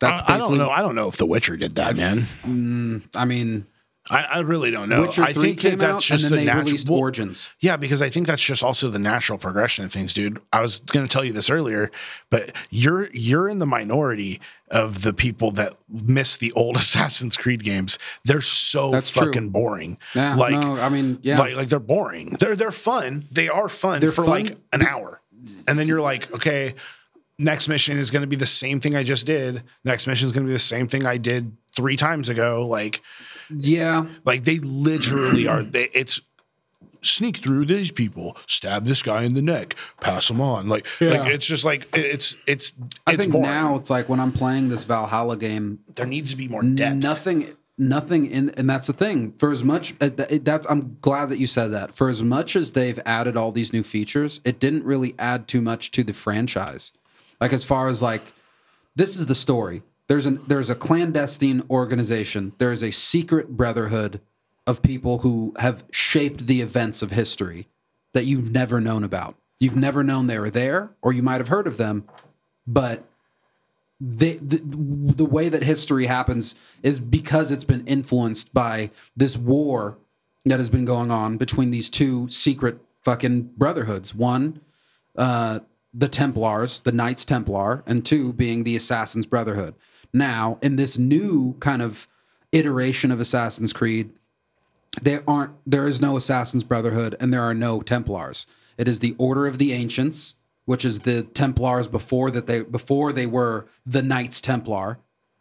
That's 0.00 0.22
I, 0.22 0.34
I 0.34 0.38
don't 0.38 0.58
know. 0.58 0.70
I 0.70 0.80
don't 0.80 0.96
know 0.96 1.06
if 1.06 1.18
The 1.18 1.26
Witcher 1.26 1.56
did 1.56 1.76
that, 1.76 1.96
man. 1.96 2.22
Mm, 2.42 3.02
I 3.14 3.26
mean, 3.26 3.64
I, 4.10 4.22
I 4.24 4.38
really 4.40 4.72
don't 4.72 4.88
know. 4.88 5.02
Witcher 5.02 5.22
I 5.22 5.32
think 5.32 5.60
came 5.60 5.78
that's 5.78 5.88
out, 5.88 5.94
and 5.94 6.02
just 6.02 6.22
then 6.24 6.32
the 6.32 6.36
they 6.38 6.44
natural. 6.46 6.64
released 6.64 6.88
well, 6.88 6.98
Origins. 6.98 7.52
Yeah, 7.60 7.76
because 7.76 8.02
I 8.02 8.10
think 8.10 8.26
that's 8.26 8.42
just 8.42 8.64
also 8.64 8.90
the 8.90 8.98
natural 8.98 9.38
progression 9.38 9.84
of 9.84 9.92
things, 9.92 10.12
dude. 10.12 10.40
I 10.52 10.60
was 10.60 10.80
going 10.80 11.06
to 11.06 11.12
tell 11.12 11.24
you 11.24 11.32
this 11.32 11.48
earlier, 11.48 11.90
but 12.28 12.52
you're 12.70 13.08
you're 13.12 13.48
in 13.48 13.60
the 13.60 13.66
minority 13.66 14.40
of 14.74 15.02
the 15.02 15.12
people 15.12 15.52
that 15.52 15.72
miss 15.88 16.36
the 16.36 16.52
old 16.52 16.76
Assassin's 16.84 17.36
Creed 17.36 17.64
games. 17.64 17.98
They're 18.24 18.42
so 18.42 18.90
That's 18.90 19.10
true. 19.10 19.26
fucking 19.26 19.50
boring. 19.50 19.96
Yeah, 20.14 20.34
like 20.34 20.52
no, 20.52 20.78
I 20.78 20.90
mean, 20.90 21.18
yeah, 21.22 21.38
like 21.38 21.54
like 21.54 21.68
they're 21.68 21.78
boring. 21.78 22.36
They're 22.40 22.56
they're 22.56 22.72
fun. 22.72 23.24
They 23.32 23.48
are 23.48 23.68
fun 23.68 24.00
They're 24.00 24.12
for 24.12 24.24
fun. 24.24 24.44
like 24.44 24.56
an 24.72 24.82
hour, 24.82 25.22
and 25.66 25.78
then 25.78 25.88
you're 25.88 26.00
like, 26.02 26.30
okay, 26.34 26.74
next 27.38 27.68
mission 27.68 27.96
is 27.96 28.10
going 28.10 28.22
to 28.22 28.26
be 28.26 28.36
the 28.36 28.46
same 28.46 28.80
thing 28.80 28.96
I 28.96 29.04
just 29.04 29.26
did. 29.26 29.62
Next 29.84 30.06
mission 30.06 30.26
is 30.26 30.32
going 30.32 30.44
to 30.44 30.48
be 30.48 30.54
the 30.54 30.58
same 30.58 30.88
thing 30.88 31.06
I 31.06 31.16
did 31.16 31.56
three 31.76 31.96
times 31.96 32.28
ago. 32.28 32.66
Like 32.66 33.00
yeah. 33.50 34.06
like 34.24 34.44
they 34.44 34.58
literally 34.58 35.46
are. 35.46 35.62
They, 35.62 35.84
it's 35.94 36.20
sneak 37.04 37.38
through 37.38 37.66
these 37.66 37.90
people, 37.90 38.36
stab 38.46 38.86
this 38.86 39.02
guy 39.02 39.22
in 39.22 39.34
the 39.34 39.42
neck, 39.42 39.74
pass 40.00 40.28
him 40.30 40.40
on. 40.40 40.68
Like 40.68 40.86
Yeah. 41.00 41.10
like 41.22 41.30
it's 41.30 41.46
just 41.46 41.64
like 41.64 41.86
it's 41.94 42.36
it's 42.46 42.72
I 43.06 43.12
it's 43.12 43.20
think 43.20 43.32
boring. 43.32 43.48
now 43.48 43.76
it's 43.76 43.90
like 43.90 44.08
when 44.08 44.20
I'm 44.20 44.32
playing 44.32 44.68
this 44.68 44.84
Valhalla 44.84 45.36
game, 45.36 45.78
there 45.94 46.06
needs 46.06 46.30
to 46.30 46.36
be 46.36 46.48
more 46.48 46.62
depth. 46.62 46.96
nothing 46.96 47.56
nothing 47.76 48.26
in 48.30 48.50
and 48.50 48.70
that's 48.70 48.86
the 48.86 48.92
thing 48.92 49.32
for 49.38 49.50
as 49.50 49.64
much 49.64 49.94
uh, 50.00 50.08
th- 50.08 50.30
it- 50.30 50.44
that's 50.44 50.64
i'm 50.70 50.96
glad 51.00 51.28
that 51.28 51.38
you 51.38 51.46
said 51.48 51.72
that 51.72 51.92
for 51.92 52.08
as 52.08 52.22
much 52.22 52.54
as 52.54 52.70
they've 52.70 53.00
added 53.04 53.36
all 53.36 53.50
these 53.50 53.72
new 53.72 53.82
features 53.82 54.38
it 54.44 54.60
didn't 54.60 54.84
really 54.84 55.12
add 55.18 55.48
too 55.48 55.60
much 55.60 55.90
to 55.90 56.04
the 56.04 56.12
franchise 56.12 56.92
like 57.40 57.52
as 57.52 57.64
far 57.64 57.88
as 57.88 58.00
like 58.00 58.32
this 58.94 59.16
is 59.18 59.26
the 59.26 59.34
story 59.34 59.82
there's 60.06 60.24
an 60.24 60.40
there's 60.46 60.70
a 60.70 60.74
clandestine 60.76 61.64
organization 61.68 62.52
there 62.58 62.70
is 62.70 62.80
a 62.84 62.92
secret 62.92 63.56
brotherhood 63.56 64.20
of 64.66 64.82
people 64.82 65.18
who 65.18 65.54
have 65.58 65.84
shaped 65.90 66.46
the 66.46 66.60
events 66.60 67.02
of 67.02 67.10
history 67.10 67.68
that 68.12 68.24
you've 68.24 68.50
never 68.50 68.80
known 68.80 69.04
about 69.04 69.36
you've 69.60 69.76
never 69.76 70.02
known 70.02 70.26
they 70.26 70.38
were 70.38 70.50
there 70.50 70.90
or 71.02 71.12
you 71.12 71.22
might 71.22 71.40
have 71.40 71.48
heard 71.48 71.66
of 71.66 71.76
them 71.76 72.04
but 72.66 73.04
the, 74.00 74.36
the 74.38 74.56
the 75.14 75.24
way 75.24 75.48
that 75.48 75.62
history 75.62 76.06
happens 76.06 76.54
is 76.82 76.98
because 76.98 77.50
it's 77.50 77.64
been 77.64 77.86
influenced 77.86 78.52
by 78.52 78.90
this 79.16 79.36
war 79.36 79.96
that 80.44 80.58
has 80.58 80.68
been 80.68 80.84
going 80.84 81.10
on 81.10 81.36
between 81.36 81.70
these 81.70 81.88
two 81.88 82.28
secret 82.28 82.78
fucking 83.02 83.42
brotherhoods. 83.56 84.14
One, 84.14 84.60
uh, 85.16 85.60
the 85.92 86.08
Templars, 86.08 86.80
the 86.80 86.92
Knights 86.92 87.24
Templar, 87.24 87.82
and 87.86 88.04
two 88.04 88.32
being 88.32 88.64
the 88.64 88.76
Assassins 88.76 89.26
Brotherhood. 89.26 89.74
Now, 90.12 90.58
in 90.60 90.76
this 90.76 90.98
new 90.98 91.54
kind 91.60 91.82
of 91.82 92.08
iteration 92.52 93.10
of 93.10 93.20
Assassin's 93.20 93.72
Creed, 93.72 94.10
there 95.02 95.22
aren't 95.28 95.52
there 95.66 95.86
is 95.86 96.00
no 96.00 96.16
Assassin's 96.16 96.64
Brotherhood 96.64 97.16
and 97.20 97.32
there 97.32 97.42
are 97.42 97.54
no 97.54 97.80
Templars. 97.80 98.46
It 98.78 98.88
is 98.88 98.98
the 99.00 99.14
Order 99.18 99.46
of 99.46 99.58
the 99.58 99.72
Ancients, 99.72 100.34
which 100.64 100.84
is 100.84 101.00
the 101.00 101.22
Templars 101.22 101.88
before 101.88 102.30
that 102.30 102.46
they 102.46 102.62
before 102.62 103.12
they 103.12 103.26
were 103.26 103.66
the 103.86 104.02
Knights 104.02 104.40
Templar, 104.40 104.98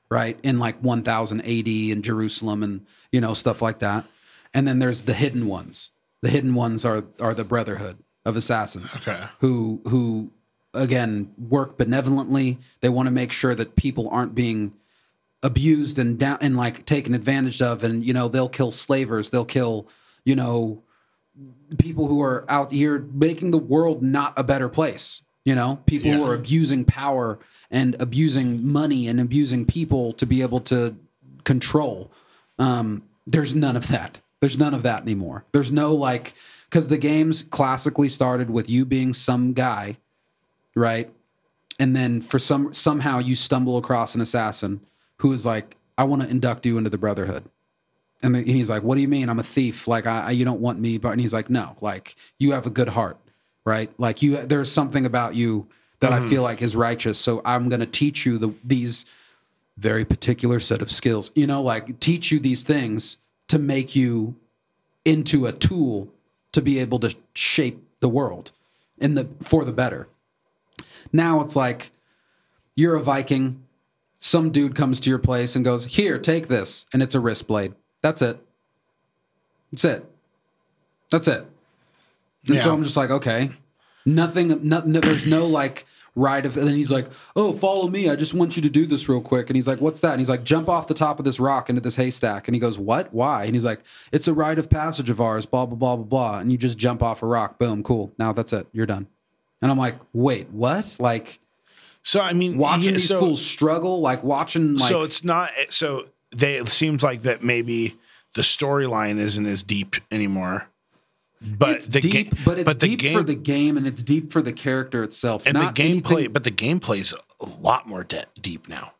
right? 0.09 0.37
In 0.43 0.59
like 0.59 0.77
1000 0.81 1.41
AD 1.41 1.67
in 1.67 2.01
Jerusalem 2.01 2.63
and 2.63 2.85
you 3.11 3.21
know 3.21 3.33
stuff 3.33 3.61
like 3.61 3.79
that. 3.79 4.05
And 4.53 4.67
then 4.67 4.79
there's 4.79 5.03
the 5.03 5.13
hidden 5.13 5.47
ones. 5.47 5.91
The 6.21 6.29
hidden 6.29 6.53
ones 6.55 6.85
are 6.85 7.03
are 7.19 7.33
the 7.33 7.43
Brotherhood 7.43 7.97
of 8.25 8.35
Assassins 8.35 8.95
Okay. 8.97 9.23
who 9.39 9.81
who 9.87 10.29
again 10.73 11.31
work 11.49 11.77
benevolently. 11.77 12.57
They 12.81 12.89
want 12.89 13.07
to 13.07 13.11
make 13.11 13.31
sure 13.31 13.55
that 13.55 13.75
people 13.75 14.09
aren't 14.09 14.33
being 14.35 14.73
abused 15.43 15.99
and 15.99 16.17
down 16.17 16.37
and 16.41 16.57
like 16.57 16.85
taken 16.85 17.13
advantage 17.13 17.61
of 17.61 17.83
and 17.83 18.03
you 18.03 18.13
know 18.13 18.27
they'll 18.27 18.49
kill 18.49 18.71
slavers 18.71 19.29
they'll 19.29 19.45
kill 19.45 19.87
you 20.23 20.35
know 20.35 20.81
people 21.77 22.07
who 22.07 22.21
are 22.21 22.45
out 22.49 22.71
here 22.71 22.99
making 23.13 23.51
the 23.51 23.57
world 23.57 24.01
not 24.01 24.33
a 24.37 24.43
better 24.43 24.69
place 24.69 25.21
you 25.45 25.55
know? 25.55 25.77
People 25.85 26.11
who 26.11 26.23
are 26.23 26.35
abusing 26.35 26.85
power 26.85 27.37
and 27.69 27.97
abusing 27.99 28.65
money 28.65 29.09
and 29.09 29.19
abusing 29.19 29.65
people 29.65 30.13
to 30.13 30.25
be 30.25 30.41
able 30.41 30.61
to 30.61 30.95
control. 31.43 32.11
Um 32.59 33.03
there's 33.25 33.55
none 33.55 33.75
of 33.75 33.87
that. 33.87 34.19
There's 34.39 34.57
none 34.57 34.73
of 34.73 34.83
that 34.83 35.01
anymore. 35.01 35.45
There's 35.51 35.71
no 35.71 35.93
like 35.93 36.33
because 36.69 36.87
the 36.87 36.97
games 36.97 37.43
classically 37.43 38.09
started 38.09 38.49
with 38.49 38.69
you 38.69 38.85
being 38.85 39.13
some 39.13 39.53
guy 39.53 39.97
right? 40.75 41.11
And 41.79 41.95
then 41.95 42.21
for 42.21 42.39
some 42.39 42.73
somehow 42.73 43.19
you 43.19 43.35
stumble 43.35 43.77
across 43.77 44.15
an 44.15 44.21
assassin 44.21 44.81
who 45.23 45.31
is 45.31 45.45
like, 45.45 45.77
I 45.97 46.03
want 46.03 46.21
to 46.21 46.27
induct 46.27 46.65
you 46.65 46.77
into 46.77 46.89
the 46.89 46.97
Brotherhood. 46.97 47.45
And, 48.21 48.35
the, 48.35 48.39
and 48.39 48.49
he's 48.49 48.69
like, 48.69 48.83
"What 48.83 48.95
do 48.95 49.01
you 49.01 49.07
mean? 49.07 49.27
I'm 49.29 49.39
a 49.39 49.43
thief. 49.43 49.87
Like, 49.87 50.05
I, 50.05 50.27
I 50.27 50.31
you 50.31 50.45
don't 50.45 50.61
want 50.61 50.79
me." 50.79 50.97
But 50.97 51.09
and 51.09 51.19
he's 51.19 51.33
like, 51.33 51.49
"No. 51.49 51.75
Like, 51.81 52.15
you 52.39 52.51
have 52.51 52.65
a 52.65 52.69
good 52.69 52.87
heart, 52.87 53.17
right? 53.65 53.91
Like, 53.97 54.21
you 54.21 54.37
there's 54.37 54.71
something 54.71 55.05
about 55.05 55.35
you 55.35 55.67
that 55.99 56.11
I 56.11 56.19
mm-hmm. 56.19 56.29
feel 56.29 56.41
like 56.41 56.61
is 56.61 56.75
righteous. 56.75 57.17
So 57.17 57.41
I'm 57.45 57.69
going 57.69 57.79
to 57.79 57.85
teach 57.85 58.25
you 58.25 58.37
the 58.37 58.53
these 58.63 59.05
very 59.77 60.05
particular 60.05 60.59
set 60.59 60.81
of 60.81 60.91
skills. 60.91 61.31
You 61.35 61.47
know, 61.47 61.61
like 61.61 61.99
teach 61.99 62.31
you 62.31 62.39
these 62.39 62.63
things 62.63 63.17
to 63.47 63.57
make 63.57 63.95
you 63.95 64.35
into 65.05 65.45
a 65.45 65.53
tool 65.53 66.09
to 66.51 66.61
be 66.61 66.79
able 66.79 66.99
to 66.99 67.15
shape 67.33 67.81
the 68.01 68.09
world 68.09 68.51
in 68.97 69.15
the 69.15 69.27
for 69.41 69.63
the 69.63 69.71
better. 69.71 70.07
Now 71.13 71.41
it's 71.41 71.55
like 71.55 71.91
you're 72.75 72.95
a 72.95 73.01
Viking. 73.01 73.62
Some 74.25 74.51
dude 74.51 74.73
comes 74.73 75.01
to 75.01 75.09
your 75.09 75.19
place 75.19 75.53
and 75.57 75.65
goes, 75.65 75.83
"Here, 75.83 76.17
take 76.17 76.47
this," 76.47 76.85
and 76.93 77.03
it's 77.03 77.13
a 77.13 77.19
wrist 77.19 77.45
blade. 77.45 77.73
That's 78.01 78.21
it. 78.21 78.39
That's 79.69 79.83
it. 79.83 80.05
That's 81.09 81.27
it. 81.27 81.45
And 82.47 82.61
so 82.61 82.73
I'm 82.73 82.83
just 82.83 82.95
like, 82.95 83.09
okay, 83.09 83.51
nothing. 84.05 84.47
No, 84.63 84.81
no, 84.85 85.01
there's 85.01 85.25
no 85.25 85.45
like 85.45 85.85
ride 86.15 86.45
of. 86.45 86.55
And 86.55 86.65
then 86.65 86.75
he's 86.77 86.89
like, 86.89 87.07
oh, 87.35 87.51
follow 87.51 87.89
me. 87.89 88.09
I 88.09 88.15
just 88.15 88.33
want 88.33 88.55
you 88.55 88.61
to 88.61 88.69
do 88.69 88.85
this 88.85 89.09
real 89.09 89.19
quick. 89.19 89.49
And 89.49 89.57
he's 89.57 89.67
like, 89.67 89.81
what's 89.81 89.99
that? 89.99 90.11
And 90.11 90.21
he's 90.21 90.29
like, 90.29 90.45
jump 90.45 90.69
off 90.69 90.87
the 90.87 90.93
top 90.93 91.19
of 91.19 91.25
this 91.25 91.39
rock 91.39 91.69
into 91.69 91.81
this 91.81 91.95
haystack. 91.95 92.47
And 92.47 92.55
he 92.55 92.61
goes, 92.61 92.79
what? 92.79 93.13
Why? 93.13 93.43
And 93.43 93.55
he's 93.55 93.65
like, 93.65 93.81
it's 94.13 94.29
a 94.29 94.33
rite 94.33 94.57
of 94.57 94.69
passage 94.69 95.09
of 95.09 95.19
ours. 95.19 95.45
Blah 95.45 95.65
blah 95.65 95.75
blah 95.75 95.97
blah 95.97 96.05
blah. 96.05 96.39
And 96.39 96.49
you 96.49 96.57
just 96.57 96.77
jump 96.77 97.03
off 97.03 97.23
a 97.23 97.25
rock. 97.25 97.59
Boom. 97.59 97.83
Cool. 97.83 98.13
Now 98.17 98.31
that's 98.31 98.53
it. 98.53 98.67
You're 98.71 98.85
done. 98.85 99.07
And 99.61 99.69
I'm 99.69 99.77
like, 99.77 99.95
wait, 100.13 100.49
what? 100.49 100.95
Like 100.99 101.39
So 102.03 102.19
I 102.21 102.33
mean, 102.33 102.57
watching 102.57 102.83
yeah, 102.85 102.91
these 102.91 103.07
so, 103.07 103.19
fools 103.19 103.43
struggle, 103.45 104.01
like 104.01 104.23
watching 104.23 104.75
like 104.75 104.89
so 104.89 105.01
it's 105.03 105.23
not 105.23 105.49
so 105.69 106.05
they 106.35 106.55
it 106.55 106.69
seems 106.69 107.01
like 107.03 107.23
that 107.23 107.43
maybe 107.43 107.95
the 108.35 108.41
storyline 108.41 109.19
isn't 109.19 109.45
as 109.45 109.63
deep 109.63 109.95
anymore. 110.11 110.67
But 111.41 111.71
it's 111.71 111.87
the 111.89 111.99
deep, 111.99 112.11
game, 112.31 112.41
but 112.45 112.57
it's 112.59 112.73
the 112.73 112.87
deep 112.87 112.99
game, 112.99 113.17
for 113.17 113.23
the 113.23 113.35
game 113.35 113.75
and 113.77 113.85
it's 113.85 114.01
deep 114.01 114.31
for 114.31 114.41
the 114.41 114.53
character 114.53 115.03
itself. 115.03 115.43
and 115.45 115.55
not 115.55 115.75
the 115.75 115.81
gameplay, 115.83 116.11
anything- 116.11 116.31
but 116.31 116.43
the 116.45 116.51
gameplay's 116.51 117.13
a 117.41 117.45
lot 117.61 117.85
more 117.87 118.05
de- 118.05 118.25
deep 118.41 118.69
now, 118.69 118.93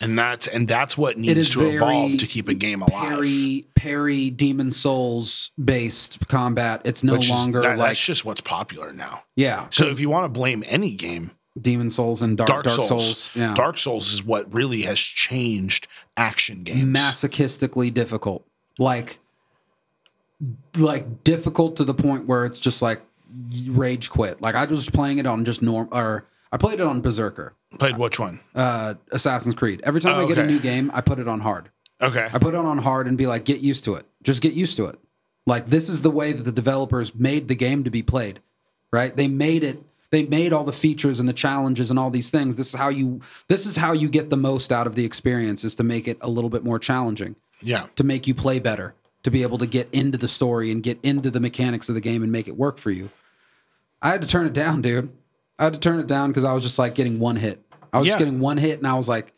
and 0.00 0.18
that's 0.18 0.48
and 0.48 0.66
that's 0.66 0.98
what 0.98 1.16
needs 1.18 1.50
to 1.50 1.68
evolve 1.68 2.18
to 2.18 2.26
keep 2.26 2.48
a 2.48 2.54
game 2.54 2.82
alive. 2.82 3.08
parry 3.10 3.64
parry 3.76 4.30
demon 4.30 4.72
souls 4.72 5.52
based 5.64 6.18
combat. 6.28 6.80
It's 6.84 7.04
no 7.04 7.12
which 7.14 7.24
is- 7.26 7.30
longer 7.30 7.60
that- 7.62 7.78
like 7.78 7.90
that's 7.90 8.04
just 8.04 8.24
what's 8.24 8.40
popular 8.40 8.92
now. 8.92 9.22
yeah. 9.36 9.66
So 9.70 9.86
if 9.86 10.00
you 10.00 10.08
want 10.10 10.24
to 10.24 10.28
blame 10.28 10.64
any 10.66 10.94
game, 10.94 11.30
demon 11.60 11.88
souls 11.90 12.20
and 12.22 12.36
dark 12.36 12.48
Dark, 12.48 12.64
dark, 12.64 12.76
Souls, 12.76 12.88
souls, 12.88 13.30
yeah, 13.34 13.54
Dark 13.54 13.78
Souls 13.78 14.12
is 14.12 14.24
what 14.24 14.52
really 14.52 14.82
has 14.82 14.98
changed 14.98 15.86
action 16.16 16.62
games. 16.64 16.96
masochistically 16.96 17.92
difficult, 17.94 18.44
like 18.78 19.18
like 20.76 21.24
difficult 21.24 21.76
to 21.76 21.84
the 21.84 21.94
point 21.94 22.26
where 22.26 22.44
it's 22.44 22.58
just 22.58 22.82
like 22.82 23.00
rage 23.68 24.10
quit. 24.10 24.40
Like 24.42 24.54
I 24.54 24.64
was 24.64 24.90
playing 24.90 25.18
it 25.18 25.26
on 25.26 25.44
just 25.44 25.62
norm 25.62 25.88
or 25.92 26.26
I 26.52 26.56
played 26.56 26.74
it 26.80 26.86
on 26.86 27.00
Berserker, 27.00 27.54
Played 27.78 27.96
which 27.98 28.18
one? 28.20 28.40
uh, 28.54 28.94
Assassin's 29.10 29.54
Creed. 29.54 29.80
Every 29.84 30.00
time 30.00 30.18
I 30.20 30.26
get 30.28 30.38
a 30.38 30.46
new 30.46 30.60
game, 30.60 30.90
I 30.94 31.00
put 31.00 31.18
it 31.18 31.26
on 31.28 31.40
hard. 31.40 31.70
Okay. 32.00 32.28
I 32.32 32.38
put 32.38 32.54
it 32.54 32.58
on 32.58 32.78
hard 32.78 33.06
and 33.06 33.16
be 33.16 33.26
like, 33.26 33.44
get 33.44 33.60
used 33.60 33.84
to 33.84 33.94
it. 33.94 34.04
Just 34.22 34.42
get 34.42 34.52
used 34.54 34.76
to 34.76 34.86
it. 34.86 34.98
Like 35.46 35.66
this 35.66 35.88
is 35.88 36.02
the 36.02 36.10
way 36.10 36.32
that 36.32 36.42
the 36.42 36.52
developers 36.52 37.14
made 37.14 37.48
the 37.48 37.54
game 37.54 37.84
to 37.84 37.90
be 37.90 38.02
played, 38.02 38.40
right? 38.90 39.14
They 39.14 39.28
made 39.28 39.62
it. 39.62 39.82
They 40.14 40.22
made 40.22 40.52
all 40.52 40.62
the 40.62 40.72
features 40.72 41.18
and 41.18 41.28
the 41.28 41.32
challenges 41.32 41.90
and 41.90 41.98
all 41.98 42.08
these 42.08 42.30
things. 42.30 42.54
This 42.54 42.68
is 42.68 42.74
how 42.74 42.88
you. 42.88 43.20
This 43.48 43.66
is 43.66 43.76
how 43.76 43.90
you 43.90 44.08
get 44.08 44.30
the 44.30 44.36
most 44.36 44.70
out 44.70 44.86
of 44.86 44.94
the 44.94 45.04
experience 45.04 45.64
is 45.64 45.74
to 45.74 45.82
make 45.82 46.06
it 46.06 46.18
a 46.20 46.30
little 46.30 46.48
bit 46.50 46.62
more 46.62 46.78
challenging, 46.78 47.34
Yeah. 47.60 47.86
to 47.96 48.04
make 48.04 48.28
you 48.28 48.32
play 48.34 48.60
better, 48.60 48.94
to 49.24 49.32
be 49.32 49.42
able 49.42 49.58
to 49.58 49.66
get 49.66 49.88
into 49.92 50.16
the 50.16 50.28
story 50.28 50.70
and 50.70 50.84
get 50.84 51.00
into 51.02 51.32
the 51.32 51.40
mechanics 51.40 51.88
of 51.88 51.96
the 51.96 52.00
game 52.00 52.22
and 52.22 52.30
make 52.30 52.46
it 52.46 52.56
work 52.56 52.78
for 52.78 52.92
you. 52.92 53.10
I 54.00 54.10
had 54.10 54.20
to 54.20 54.28
turn 54.28 54.46
it 54.46 54.52
down, 54.52 54.82
dude. 54.82 55.10
I 55.58 55.64
had 55.64 55.72
to 55.72 55.80
turn 55.80 55.98
it 55.98 56.06
down 56.06 56.30
because 56.30 56.44
I 56.44 56.52
was 56.52 56.62
just 56.62 56.78
like 56.78 56.94
getting 56.94 57.18
one 57.18 57.34
hit. 57.34 57.60
I 57.92 57.98
was 57.98 58.06
just 58.06 58.18
getting 58.20 58.38
one 58.38 58.56
hit, 58.56 58.78
and 58.78 58.86
I 58.86 58.94
was 58.94 59.08
like, 59.08 59.32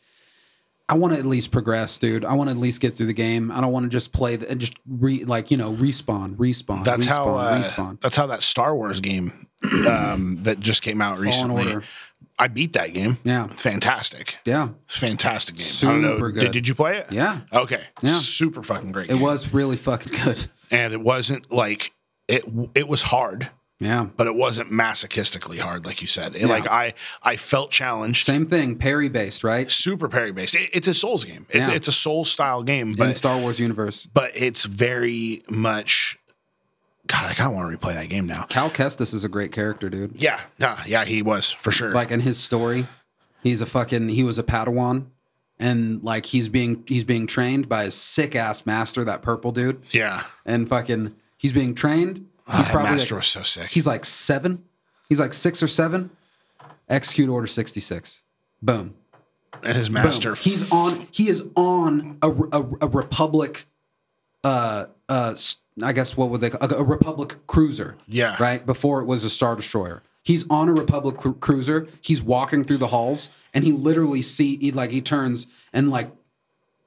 I 0.88 0.94
want 0.94 1.14
to 1.14 1.18
at 1.18 1.26
least 1.26 1.50
progress, 1.50 1.98
dude. 1.98 2.24
I 2.24 2.34
want 2.34 2.48
to 2.48 2.52
at 2.52 2.56
least 2.60 2.80
get 2.80 2.96
through 2.96 3.06
the 3.06 3.12
game. 3.12 3.50
I 3.50 3.60
don't 3.60 3.72
want 3.72 3.84
to 3.84 3.90
just 3.90 4.12
play 4.12 4.36
the, 4.36 4.48
and 4.48 4.60
just 4.60 4.74
re 4.88 5.24
like 5.24 5.50
you 5.50 5.56
know 5.56 5.72
respawn, 5.72 6.36
respawn, 6.36 6.84
That's 6.84 7.06
respawn, 7.06 7.08
how 7.10 7.36
uh, 7.36 7.58
respawn. 7.58 8.00
that's 8.00 8.16
how 8.16 8.26
that 8.28 8.42
Star 8.42 8.74
Wars 8.76 9.00
game 9.00 9.48
um, 9.88 10.38
that 10.42 10.60
just 10.60 10.82
came 10.82 11.00
out 11.02 11.18
recently. 11.18 11.76
I 12.38 12.48
beat 12.48 12.74
that 12.74 12.92
game. 12.92 13.16
Yeah, 13.24 13.48
It's 13.50 13.62
fantastic. 13.62 14.36
yeah, 14.44 14.68
It's 14.84 14.96
a 14.96 15.00
fantastic 15.00 15.56
game. 15.56 15.66
I 15.66 15.92
don't 15.92 16.02
know. 16.02 16.16
Super 16.16 16.32
Did, 16.32 16.40
good. 16.40 16.52
did 16.52 16.68
you 16.68 16.74
play 16.74 16.98
it? 16.98 17.06
yeah. 17.10 17.40
Okay. 17.52 17.82
Yeah. 18.02 18.18
Super 18.18 18.62
fucking 18.62 18.92
great. 18.92 19.06
It 19.06 19.14
game. 19.14 19.20
was 19.20 19.52
really 19.54 19.76
fucking 19.78 20.12
good. 20.24 20.46
and 20.70 20.92
it 20.92 21.00
wasn't 21.00 21.50
like 21.50 21.92
it. 22.28 22.44
It 22.74 22.88
was 22.88 23.00
hard, 23.02 23.48
Yeah, 23.78 24.06
but 24.16 24.26
it 24.26 24.34
wasn't 24.34 24.70
masochistically 24.72 25.58
hard, 25.58 25.84
like 25.84 26.00
you 26.00 26.08
said. 26.08 26.34
It, 26.34 26.42
Yeah. 26.42 26.46
Like 26.46 26.66
I, 26.66 26.94
I 27.22 27.36
felt 27.36 27.70
challenged. 27.70 28.24
same 28.24 28.46
thing. 28.46 28.76
Parry 28.76 29.10
based, 29.10 29.44
right? 29.44 29.70
Super 29.70 30.08
parry 30.08 30.32
based. 30.32 30.54
It, 30.54 30.70
it's 30.72 30.88
a 30.88 30.94
Souls 30.94 31.24
game. 31.24 31.46
It's, 31.50 31.68
Yeah. 31.68 31.74
it's 31.74 31.86
a 31.86 31.92
Souls 31.92 32.30
style 32.30 32.62
game, 32.62 32.94
In 32.98 33.12
Star 33.14 33.38
Wars 33.38 33.60
universe, 33.60 34.06
but 34.14 34.32
it's 34.34 34.64
very 34.64 35.42
much. 35.50 36.18
God, 37.06 37.30
I 37.30 37.34
kind 37.34 37.50
of 37.50 37.54
want 37.54 37.70
to 37.70 37.76
replay 37.78 37.94
that 37.94 38.08
game 38.08 38.26
now. 38.26 38.44
Cal 38.44 38.70
Kestis 38.70 39.14
is 39.14 39.24
a 39.24 39.28
great 39.28 39.52
character, 39.52 39.88
dude. 39.90 40.20
Yeah, 40.20 40.40
nah, 40.58 40.78
yeah, 40.86 41.04
he 41.04 41.22
was 41.22 41.50
for 41.52 41.70
sure. 41.70 41.90
Like 41.92 42.10
in 42.10 42.20
his 42.20 42.38
story, 42.38 42.86
he's 43.42 43.60
a 43.60 43.66
fucking. 43.66 44.08
He 44.08 44.24
was 44.24 44.38
a 44.38 44.42
Padawan, 44.42 45.04
and 45.60 46.02
like 46.02 46.26
he's 46.26 46.48
being 46.48 46.82
he's 46.86 47.04
being 47.04 47.26
trained 47.28 47.68
by 47.68 47.84
a 47.84 47.90
sick 47.90 48.34
ass 48.34 48.64
master, 48.66 49.04
that 49.04 49.22
purple 49.22 49.52
dude, 49.52 49.82
yeah, 49.90 50.24
and 50.46 50.66
fucking 50.68 51.14
he's 51.36 51.52
being 51.52 51.74
trained. 51.74 52.26
Ah, 52.48 52.56
He's 52.58 52.66
that 52.66 52.72
probably 52.72 52.90
master 52.92 53.14
like, 53.14 53.20
was 53.22 53.26
so 53.26 53.42
sick. 53.42 53.70
He's 53.70 53.86
like 53.86 54.04
seven. 54.04 54.64
He's 55.08 55.20
like 55.20 55.34
six 55.34 55.62
or 55.62 55.68
seven. 55.68 56.10
Execute 56.88 57.28
Order 57.28 57.46
66. 57.46 58.22
Boom. 58.62 58.94
and 59.62 59.76
his 59.76 59.88
Boom. 59.88 59.94
master. 59.94 60.34
He's 60.36 60.70
on. 60.70 61.06
He 61.10 61.28
is 61.28 61.44
on 61.56 62.18
a, 62.22 62.30
a, 62.30 62.62
a 62.82 62.88
Republic. 62.88 63.66
Uh, 64.44 64.86
uh, 65.08 65.34
I 65.82 65.92
guess 65.92 66.16
what 66.16 66.30
would 66.30 66.40
they 66.40 66.50
call 66.50 66.70
a, 66.72 66.76
a 66.78 66.84
Republic 66.84 67.36
cruiser? 67.48 67.96
Yeah. 68.06 68.36
Right 68.38 68.64
before 68.64 69.00
it 69.00 69.06
was 69.06 69.24
a 69.24 69.30
Star 69.30 69.56
Destroyer. 69.56 70.02
He's 70.22 70.48
on 70.50 70.68
a 70.68 70.72
Republic 70.72 71.16
cru- 71.16 71.34
cruiser. 71.34 71.86
He's 72.00 72.22
walking 72.22 72.64
through 72.64 72.78
the 72.78 72.88
halls, 72.88 73.30
and 73.54 73.62
he 73.64 73.72
literally 73.72 74.22
see 74.22 74.56
he 74.58 74.70
like 74.72 74.90
he 74.90 75.00
turns 75.00 75.46
and 75.72 75.90
like 75.90 76.10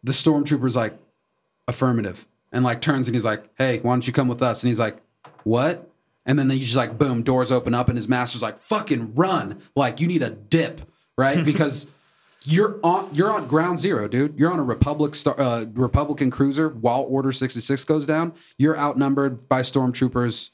the 0.03 0.11
stormtrooper's 0.13 0.75
like 0.75 0.93
affirmative, 1.67 2.25
and 2.51 2.63
like 2.63 2.81
turns 2.81 3.07
and 3.07 3.15
he's 3.15 3.25
like, 3.25 3.43
"Hey, 3.57 3.79
why 3.79 3.91
don't 3.93 4.05
you 4.07 4.13
come 4.13 4.27
with 4.27 4.41
us?" 4.41 4.63
And 4.63 4.69
he's 4.69 4.79
like, 4.79 4.97
"What?" 5.43 5.89
And 6.25 6.37
then 6.37 6.49
he's 6.49 6.65
just 6.65 6.77
like, 6.77 6.97
"Boom!" 6.97 7.23
Doors 7.23 7.51
open 7.51 7.73
up, 7.73 7.87
and 7.89 7.97
his 7.97 8.07
master's 8.07 8.41
like, 8.41 8.59
"Fucking 8.63 9.15
run!" 9.15 9.61
Like 9.75 9.99
you 9.99 10.07
need 10.07 10.23
a 10.23 10.29
dip, 10.29 10.81
right? 11.17 11.43
Because 11.45 11.87
you're 12.43 12.79
on 12.83 13.09
you're 13.13 13.31
on 13.31 13.47
ground 13.47 13.79
zero, 13.79 14.07
dude. 14.07 14.37
You're 14.39 14.51
on 14.51 14.59
a 14.59 14.63
Republic 14.63 15.13
star, 15.15 15.39
uh, 15.39 15.65
Republican 15.73 16.31
cruiser 16.31 16.69
while 16.69 17.05
Order 17.09 17.31
sixty 17.31 17.59
six 17.59 17.83
goes 17.83 18.05
down. 18.05 18.33
You're 18.57 18.77
outnumbered 18.77 19.49
by 19.49 19.61
stormtroopers, 19.61 20.51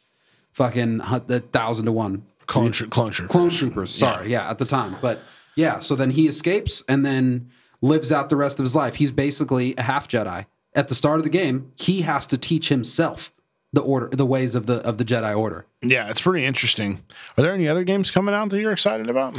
fucking 0.53 1.01
a 1.03 1.19
thousand 1.39 1.85
to 1.85 1.91
one. 1.91 2.23
clone, 2.47 2.71
tro- 2.71 2.87
clone 2.87 3.11
troopers. 3.11 3.31
Clone 3.31 3.49
troopers. 3.49 3.91
Sorry, 3.93 4.29
yeah. 4.31 4.49
at 4.49 4.57
the 4.57 4.65
time, 4.65 4.95
but 5.01 5.19
yeah. 5.55 5.79
So 5.79 5.95
then 5.95 6.11
he 6.11 6.27
escapes 6.27 6.83
and 6.87 7.05
then 7.05 7.49
lives 7.81 8.11
out 8.11 8.29
the 8.29 8.35
rest 8.35 8.59
of 8.59 8.63
his 8.63 8.75
life. 8.75 8.95
He's 8.95 9.11
basically 9.11 9.75
a 9.77 9.83
half 9.83 10.07
Jedi. 10.07 10.45
At 10.73 10.87
the 10.89 10.95
start 10.95 11.19
of 11.19 11.23
the 11.23 11.29
game, 11.29 11.71
he 11.77 12.01
has 12.01 12.25
to 12.27 12.37
teach 12.37 12.69
himself 12.69 13.31
the 13.75 13.81
order, 13.81 14.09
the 14.11 14.25
ways 14.25 14.55
of 14.55 14.65
the 14.65 14.77
of 14.87 14.97
the 14.97 15.05
Jedi 15.05 15.37
Order. 15.37 15.65
Yeah, 15.83 16.09
it's 16.09 16.21
pretty 16.21 16.45
interesting. 16.45 17.03
Are 17.37 17.43
there 17.43 17.53
any 17.53 17.67
other 17.67 17.83
games 17.83 18.09
coming 18.09 18.33
out 18.33 18.49
that 18.49 18.59
you're 18.59 18.71
excited 18.71 19.09
about? 19.09 19.37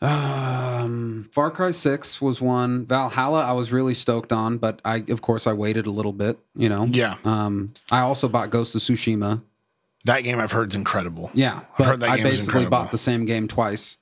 Um, 0.00 1.28
Far 1.32 1.50
Cry 1.50 1.70
Six 1.72 2.20
was 2.20 2.40
one. 2.40 2.86
Valhalla, 2.86 3.44
I 3.44 3.52
was 3.52 3.72
really 3.72 3.94
stoked 3.94 4.32
on, 4.32 4.58
but 4.58 4.80
I, 4.84 5.04
of 5.08 5.22
course, 5.22 5.46
I 5.46 5.52
waited 5.52 5.86
a 5.86 5.90
little 5.90 6.12
bit. 6.12 6.38
You 6.56 6.68
know. 6.68 6.86
Yeah, 6.86 7.16
Um, 7.24 7.68
I 7.90 8.00
also 8.00 8.28
bought 8.28 8.50
Ghost 8.50 8.74
of 8.74 8.80
Tsushima. 8.80 9.42
that 10.04 10.20
game 10.20 10.38
I've 10.38 10.52
heard 10.52 10.70
is 10.70 10.76
incredible. 10.76 11.30
Yeah, 11.34 11.60
but 11.76 12.00
that 12.00 12.08
I 12.08 12.22
basically 12.22 12.66
bought 12.66 12.90
the 12.92 12.98
same 12.98 13.24
game 13.26 13.48
twice. 13.48 13.98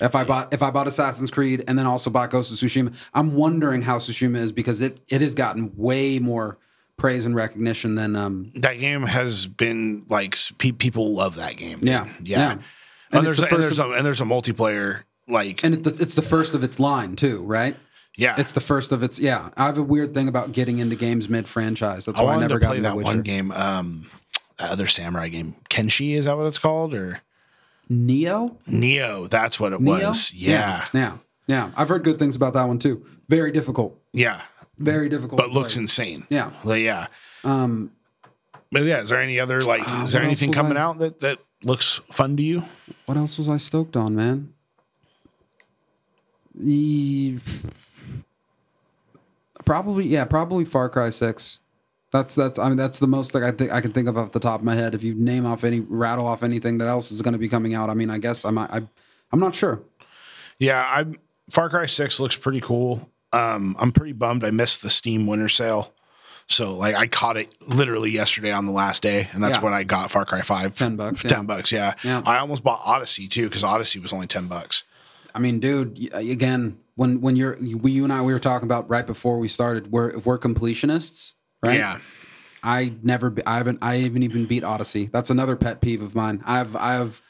If 0.00 0.14
I 0.16 0.24
bought 0.24 0.52
if 0.52 0.62
I 0.62 0.70
bought 0.70 0.88
Assassin's 0.88 1.30
Creed 1.30 1.62
and 1.68 1.78
then 1.78 1.86
also 1.86 2.10
bought 2.10 2.30
Ghost 2.30 2.50
of 2.50 2.56
Tsushima, 2.56 2.94
I'm 3.12 3.34
wondering 3.34 3.82
how 3.82 3.98
Tsushima 3.98 4.38
is 4.38 4.50
because 4.50 4.80
it 4.80 5.00
it 5.08 5.20
has 5.20 5.34
gotten 5.34 5.72
way 5.76 6.18
more 6.18 6.58
praise 6.96 7.24
and 7.26 7.34
recognition 7.34 7.94
than 7.96 8.14
um 8.16 8.52
That 8.56 8.74
game 8.80 9.02
has 9.02 9.46
been 9.46 10.04
like 10.08 10.36
pe- 10.58 10.72
people 10.72 11.12
love 11.14 11.36
that 11.36 11.56
game. 11.56 11.78
dude. 11.80 11.88
yeah 11.88 12.04
yeah. 12.04 12.38
yeah. 12.38 12.50
And, 12.52 12.62
And, 13.12 13.26
there's 13.26 13.38
the 13.38 13.48
and 13.54 13.62
there's 13.62 13.78
a, 13.78 13.90
and 13.90 14.06
there's 14.06 14.20
a 14.20 14.24
multiplayer 14.24 15.02
like 15.28 15.62
and 15.64 15.86
it's 15.86 16.14
the 16.14 16.22
first 16.22 16.54
of 16.54 16.62
its 16.64 16.78
line 16.78 17.16
too, 17.16 17.42
right? 17.42 17.76
yeah. 18.16 18.34
It's 18.38 18.52
the 18.52 18.60
first 18.60 18.92
of 18.92 19.02
its 19.02 19.18
yeah. 19.18 19.50
I 19.56 19.66
have 19.66 19.78
a 19.78 19.82
weird 19.82 20.14
thing 20.14 20.28
about 20.28 20.52
getting 20.52 20.78
into 20.78 20.96
games 20.96 21.28
mid 21.28 21.48
franchise. 21.48 22.06
That's 22.06 22.20
I 22.20 22.22
why 22.22 22.34
I 22.34 22.38
never 22.40 22.54
to 22.54 22.60
got 22.60 22.68
play 22.68 22.76
into 22.78 22.88
that 22.88 22.96
Witcher. 22.96 23.06
one 23.06 23.22
game. 23.22 23.50
Um, 23.52 24.06
that 24.58 24.70
other 24.70 24.86
samurai 24.86 25.28
game, 25.28 25.56
Kenshi, 25.68 26.14
is 26.14 26.26
that 26.26 26.36
what 26.36 26.46
it's 26.46 26.58
called? 26.58 26.94
Or 26.94 27.20
Nioh. 27.90 28.56
Nioh, 28.68 29.28
that's 29.28 29.58
what 29.58 29.72
it 29.72 29.80
Nioh? 29.80 30.08
was. 30.08 30.32
Yeah. 30.32 30.86
yeah, 30.94 31.16
yeah. 31.48 31.70
I've 31.76 31.88
heard 31.88 32.04
good 32.04 32.18
things 32.18 32.36
about 32.36 32.54
that 32.54 32.64
one 32.68 32.78
too. 32.78 33.04
Very 33.28 33.50
difficult. 33.52 33.98
Yeah. 34.12 34.42
Very 34.78 35.08
difficult. 35.08 35.36
But 35.38 35.50
looks 35.50 35.74
play. 35.74 35.82
insane. 35.82 36.26
Yeah. 36.30 36.50
But 36.64 36.80
yeah. 36.80 37.06
Um, 37.44 37.92
But 38.72 38.82
yeah, 38.84 39.00
is 39.02 39.08
there 39.10 39.20
any 39.20 39.38
other 39.38 39.60
like 39.60 39.82
Uh, 39.88 40.02
is 40.04 40.12
there 40.12 40.22
anything 40.22 40.52
coming 40.52 40.76
I- 40.76 40.80
out 40.82 40.98
that 40.98 41.20
that 41.20 41.38
looks 41.62 42.00
fun 42.12 42.36
to 42.36 42.42
you? 42.42 42.62
what 43.06 43.16
else 43.16 43.38
was 43.38 43.48
I 43.48 43.56
stoked 43.58 43.96
on, 43.96 44.14
man? 44.16 44.52
E- 46.62 47.38
probably, 49.64 50.06
yeah, 50.06 50.24
probably 50.24 50.64
Far 50.64 50.88
Cry 50.88 51.10
Six. 51.10 51.60
That's 52.12 52.34
that's. 52.34 52.58
I 52.58 52.68
mean, 52.68 52.76
that's 52.76 52.98
the 53.00 53.06
most 53.08 53.34
like 53.34 53.42
I 53.42 53.50
think 53.50 53.72
I 53.72 53.80
can 53.80 53.92
think 53.92 54.08
of 54.08 54.16
off 54.16 54.32
the 54.32 54.40
top 54.40 54.60
of 54.60 54.64
my 54.64 54.74
head. 54.76 54.94
If 54.94 55.02
you 55.02 55.14
name 55.14 55.46
off 55.46 55.64
any, 55.64 55.80
rattle 55.80 56.26
off 56.26 56.42
anything 56.44 56.78
that 56.78 56.86
else 56.88 57.10
is 57.10 57.22
going 57.22 57.32
to 57.32 57.38
be 57.38 57.48
coming 57.48 57.74
out. 57.74 57.90
I 57.90 57.94
mean, 57.94 58.08
I 58.10 58.18
guess 58.18 58.44
I'm 58.44 58.56
I, 58.56 58.82
I'm 59.32 59.40
not 59.40 59.54
sure. 59.54 59.80
Yeah, 60.60 60.80
I 60.80 61.04
Far 61.50 61.68
Cry 61.68 61.86
6 61.86 62.20
looks 62.20 62.36
pretty 62.36 62.60
cool. 62.60 63.10
Um 63.34 63.76
I'm 63.78 63.92
pretty 63.92 64.12
bummed 64.12 64.44
I 64.44 64.50
missed 64.50 64.82
the 64.82 64.90
Steam 64.90 65.26
winter 65.26 65.48
sale. 65.48 65.92
So 66.46 66.76
like 66.76 66.94
I 66.94 67.06
caught 67.06 67.36
it 67.36 67.54
literally 67.66 68.10
yesterday 68.10 68.52
on 68.52 68.66
the 68.66 68.72
last 68.72 69.02
day 69.02 69.28
and 69.32 69.42
that's 69.42 69.58
Yeah. 69.58 69.64
when 69.64 69.74
I 69.74 69.82
got 69.82 70.10
Far 70.10 70.24
Cry 70.24 70.42
5 70.42 70.74
Ten 70.74 70.96
bucks. 70.96 71.22
for 71.22 71.28
Yeah. 71.28 71.36
10 71.36 71.46
bucks, 71.46 71.72
yeah. 71.72 71.94
Yeah. 72.02 72.22
I 72.24 72.38
almost 72.38 72.62
bought 72.62 72.80
Odyssey 72.84 73.28
too 73.28 73.48
cuz 73.50 73.64
Odyssey 73.64 73.98
was 73.98 74.12
only 74.12 74.26
10 74.26 74.46
bucks. 74.46 74.84
I 75.34 75.40
mean, 75.40 75.58
dude. 75.58 76.10
Again, 76.12 76.76
when 76.96 77.20
when 77.20 77.34
you're 77.34 77.56
we, 77.60 77.90
you 77.90 78.04
and 78.04 78.12
I 78.12 78.22
we 78.22 78.32
were 78.32 78.38
talking 78.38 78.66
about 78.66 78.88
right 78.88 79.04
before 79.06 79.38
we 79.38 79.48
started. 79.48 79.90
We're 79.90 80.10
if 80.10 80.24
we're 80.26 80.38
completionists, 80.38 81.32
right? 81.62 81.78
Yeah. 81.78 81.98
I 82.62 82.94
never, 83.02 83.28
be- 83.30 83.44
I 83.44 83.58
haven't, 83.58 83.80
I 83.82 83.96
haven't 83.96 84.22
even 84.22 84.46
beat 84.46 84.64
Odyssey. 84.64 85.10
That's 85.12 85.28
another 85.28 85.54
pet 85.54 85.82
peeve 85.82 86.00
of 86.00 86.14
mine. 86.14 86.42
I've, 86.46 86.74
I've, 86.76 87.20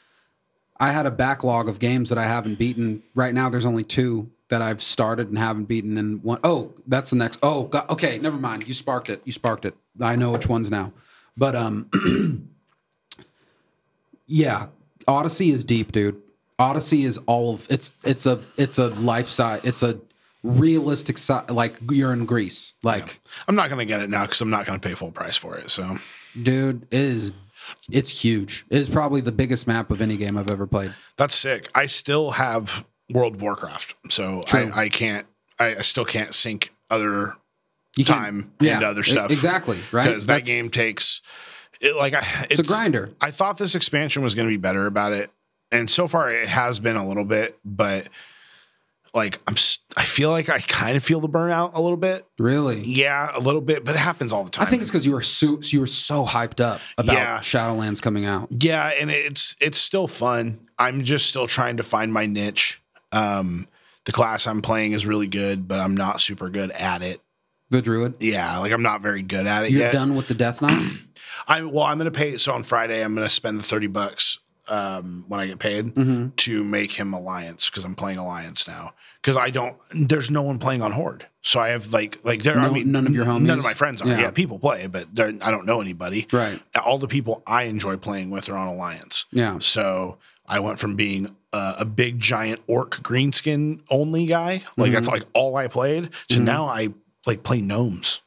I 0.78 0.92
had 0.92 1.06
a 1.06 1.10
backlog 1.10 1.68
of 1.68 1.80
games 1.80 2.10
that 2.10 2.18
I 2.18 2.22
haven't 2.24 2.56
beaten. 2.56 3.02
Right 3.16 3.34
now, 3.34 3.48
there's 3.48 3.64
only 3.66 3.82
two 3.82 4.30
that 4.48 4.62
I've 4.62 4.82
started 4.82 5.28
and 5.28 5.38
haven't 5.38 5.64
beaten. 5.64 5.98
And 5.98 6.22
one, 6.22 6.38
oh, 6.44 6.72
that's 6.86 7.10
the 7.10 7.16
next. 7.16 7.38
Oh, 7.42 7.64
God, 7.64 7.88
okay, 7.90 8.18
never 8.18 8.36
mind. 8.36 8.66
You 8.66 8.74
sparked 8.74 9.08
it. 9.10 9.22
You 9.24 9.32
sparked 9.32 9.64
it. 9.64 9.74
I 10.00 10.16
know 10.16 10.30
which 10.30 10.48
ones 10.48 10.70
now. 10.70 10.92
But 11.36 11.56
um, 11.56 12.48
yeah, 14.26 14.66
Odyssey 15.08 15.50
is 15.50 15.64
deep, 15.64 15.92
dude. 15.92 16.20
Odyssey 16.58 17.04
is 17.04 17.18
all 17.26 17.54
of 17.54 17.66
it's. 17.70 17.92
It's 18.04 18.26
a, 18.26 18.42
it's 18.56 18.78
a 18.78 18.88
life 18.88 19.28
size. 19.28 19.60
It's 19.64 19.82
a 19.82 19.98
realistic 20.44 21.18
size. 21.18 21.50
Like 21.50 21.74
you're 21.90 22.12
in 22.12 22.26
Greece. 22.26 22.74
Like. 22.82 23.20
I'm 23.48 23.56
not 23.56 23.68
going 23.68 23.80
to 23.80 23.84
get 23.84 24.00
it 24.00 24.10
now 24.10 24.24
cuz 24.26 24.40
I'm 24.40 24.50
not 24.50 24.66
going 24.66 24.78
to 24.78 24.88
pay 24.88 24.94
full 24.94 25.10
price 25.10 25.36
for 25.36 25.56
it. 25.56 25.70
So 25.70 25.98
dude 26.42 26.86
it 26.90 26.98
is 27.00 27.32
it's 27.90 28.10
huge 28.10 28.66
it 28.70 28.78
is 28.78 28.88
probably 28.88 29.20
the 29.20 29.32
biggest 29.32 29.66
map 29.66 29.90
of 29.90 30.00
any 30.00 30.16
game 30.16 30.36
i've 30.36 30.50
ever 30.50 30.66
played 30.66 30.92
that's 31.16 31.36
sick. 31.36 31.68
I 31.74 31.86
still 31.86 32.32
have 32.32 32.84
World 33.10 33.34
of 33.36 33.42
Warcraft. 33.42 33.94
So 34.08 34.42
True. 34.46 34.70
I 34.74 34.82
I 34.84 34.88
can't 34.88 35.26
I, 35.58 35.76
I 35.76 35.82
still 35.82 36.04
can't 36.04 36.34
sync 36.34 36.72
other 36.90 37.34
you 37.96 38.04
time 38.04 38.52
into 38.60 38.86
other 38.86 39.04
stuff. 39.04 39.30
exactly 39.30 39.78
right 39.92 40.08
Because 40.08 40.26
that 40.26 40.44
game 40.44 40.68
takes 40.70 41.20
it 41.80 41.94
like 41.96 42.14
I, 42.14 42.46
it's, 42.50 42.60
a 42.60 42.62
grinder 42.64 43.10
I 43.20 43.30
thought 43.30 43.56
this 43.58 43.74
expansion 43.74 44.22
was 44.22 44.34
going 44.34 44.48
to 44.48 44.52
be 44.52 44.56
better 44.56 44.86
about 44.86 45.12
it, 45.12 45.30
and 45.70 45.90
so 45.90 46.08
far 46.08 46.30
it 46.30 46.48
has 46.48 46.78
been 46.78 46.96
a 46.96 47.06
little 47.06 47.24
bit. 47.24 47.58
But 47.64 48.08
like 49.12 49.38
I'm, 49.46 49.54
I 49.96 50.04
feel 50.04 50.30
like 50.30 50.48
I 50.48 50.58
kind 50.60 50.96
of 50.96 51.04
feel 51.04 51.20
the 51.20 51.28
burnout 51.28 51.74
a 51.74 51.80
little 51.80 51.96
bit. 51.96 52.26
really 52.38 52.80
Yeah, 52.84 53.30
a 53.32 53.38
little 53.40 53.60
bit, 53.60 53.84
but 53.84 53.94
it 53.94 53.98
happens 53.98 54.32
all 54.32 54.42
the 54.44 54.50
time. 54.50 54.66
i 54.66 54.70
think 54.70 54.82
it's 54.82 54.90
because 54.90 55.06
you 55.06 55.12
were 55.12 55.22
so 55.22 55.60
you 55.62 55.80
were 55.80 55.86
so 55.86 56.24
hyped 56.24 56.60
up 56.60 56.80
about 56.98 57.14
Yeah. 57.14 57.38
shadowlands 57.40 58.00
coming 58.02 58.24
out 58.24 58.48
yeah, 58.50 58.88
and 58.88 59.10
it's 59.10 59.54
it's 59.60 59.78
still 59.78 60.08
fun. 60.08 60.58
I'm 60.78 61.04
just 61.04 61.26
still 61.26 61.46
trying 61.46 61.76
to 61.76 61.82
find 61.84 62.12
my 62.12 62.26
niche. 62.26 62.80
Um, 63.14 63.68
the 64.04 64.12
class 64.12 64.46
I'm 64.46 64.60
playing 64.62 64.92
is 64.92 65.06
really 65.06 65.26
good, 65.28 65.66
but 65.68 65.80
I'm 65.80 65.96
not 65.96 66.20
super 66.20 66.50
good 66.50 66.70
at 66.72 67.02
it. 67.02 67.20
the 67.70 67.80
druid 67.80 68.14
Yeah, 68.20 68.58
like 68.58 68.72
I'm 68.72 68.82
not 68.82 69.00
very 69.00 69.22
good 69.22 69.46
at 69.46 69.64
it 69.64 69.70
you're 69.70 69.82
yet. 69.82 69.92
done 69.92 70.14
with 70.14 70.28
the 70.28 70.34
death 70.34 70.60
knight 70.60 70.92
I 71.48 71.62
well, 71.62 71.84
I'm 71.84 71.98
gonna 71.98 72.10
pay. 72.10 72.36
So 72.36 72.52
on 72.52 72.64
Friday, 72.64 73.02
I'm 73.02 73.14
gonna 73.14 73.28
spend 73.30 73.58
the 73.58 73.62
thirty 73.62 73.86
bucks 73.86 74.38
um, 74.68 75.24
when 75.28 75.40
I 75.40 75.46
get 75.46 75.58
paid. 75.58 75.94
mm-hmm. 75.94 76.28
to 76.36 76.64
make 76.64 76.90
him 76.92 77.12
alliance 77.12 77.68
because 77.68 77.84
I'm 77.84 77.94
playing 77.94 78.18
alliance 78.18 78.66
now. 78.66 78.94
Because 79.20 79.36
I 79.38 79.50
don't, 79.50 79.76
there's 79.92 80.30
no 80.30 80.42
one 80.42 80.58
playing 80.58 80.82
on 80.82 80.92
horde, 80.92 81.26
so 81.42 81.58
I 81.60 81.68
have 81.68 81.92
like 81.92 82.18
like 82.24 82.42
there. 82.42 82.58
I 82.58 82.70
mean, 82.70 82.92
none 82.92 83.06
of 83.06 83.14
your 83.14 83.24
homies, 83.24 83.42
None 83.42 83.58
of 83.58 83.64
my 83.64 83.74
friends 83.74 84.02
are. 84.02 84.08
Yeah. 84.08 84.20
Yeah, 84.20 84.30
people 84.30 84.58
play, 84.58 84.86
but 84.86 85.06
I 85.18 85.50
don't 85.50 85.64
know 85.66 85.80
anybody. 85.80 86.26
right 86.32 86.60
All 86.84 86.98
the 86.98 87.08
people 87.08 87.42
I 87.46 87.64
enjoy 87.64 87.96
playing 87.96 88.30
with 88.30 88.48
are 88.50 88.56
on 88.56 88.68
alliance. 88.68 89.24
yeah 89.32 89.58
So 89.60 90.18
I 90.46 90.60
went 90.60 90.78
from 90.78 90.94
being 90.94 91.34
a, 91.54 91.76
a 91.80 91.84
big 91.84 92.18
giant 92.20 92.60
orc 92.66 92.96
greenskin 93.02 93.80
only 93.90 94.26
guy, 94.26 94.62
like 94.76 94.92
that's 94.92 95.08
Mhm. 95.08 95.12
like 95.12 95.22
all 95.34 95.56
I 95.56 95.68
played, 95.68 96.10
to 96.28 96.38
Mhm. 96.38 96.42
now 96.44 96.66
I 96.66 96.88
like 97.26 97.42
play 97.42 97.60
gnomes, 97.60 98.20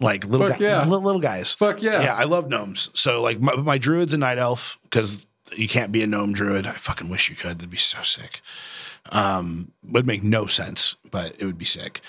like 0.00 0.24
little 0.24 0.48
Fuck 0.48 0.58
guy, 0.58 0.64
yeah. 0.64 0.84
little, 0.84 1.02
little 1.02 1.20
guys. 1.20 1.54
fuck 1.54 1.82
yeah, 1.82 2.02
Yeah, 2.02 2.14
I 2.14 2.24
love 2.24 2.48
gnomes. 2.48 2.90
So 2.94 3.20
like 3.22 3.40
my, 3.40 3.54
my 3.56 3.78
druid's 3.78 4.12
a 4.12 4.18
night 4.18 4.38
elf 4.38 4.78
because 4.82 5.26
you 5.56 5.68
can't 5.68 5.92
be 5.92 6.02
a 6.02 6.06
gnome 6.06 6.32
druid. 6.32 6.66
I 6.66 6.72
fucking 6.72 7.08
wish 7.08 7.28
you 7.28 7.36
could. 7.36 7.58
That'd 7.58 7.70
be 7.70 7.76
so 7.76 8.02
sick. 8.02 8.40
Um, 9.10 9.70
would 9.90 10.06
make 10.06 10.22
no 10.22 10.46
sense, 10.46 10.94
but 11.10 11.34
it 11.38 11.44
would 11.44 11.58
be 11.58 11.64
sick. 11.64 12.00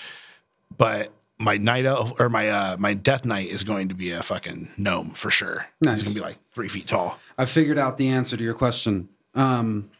But 0.76 1.12
my 1.38 1.56
night 1.56 1.84
elf 1.84 2.12
or 2.20 2.28
my 2.28 2.48
uh 2.48 2.76
my 2.78 2.94
death 2.94 3.24
knight 3.24 3.48
is 3.48 3.64
going 3.64 3.88
to 3.88 3.94
be 3.94 4.10
a 4.12 4.22
fucking 4.22 4.68
gnome 4.76 5.10
for 5.10 5.30
sure. 5.30 5.66
Nice. 5.82 5.98
He's 5.98 6.08
gonna 6.08 6.14
be 6.14 6.20
like 6.28 6.38
three 6.54 6.68
feet 6.68 6.86
tall. 6.86 7.18
I 7.38 7.44
figured 7.46 7.78
out 7.78 7.98
the 7.98 8.08
answer 8.08 8.36
to 8.36 8.42
your 8.42 8.54
question. 8.54 9.08
Um, 9.34 9.90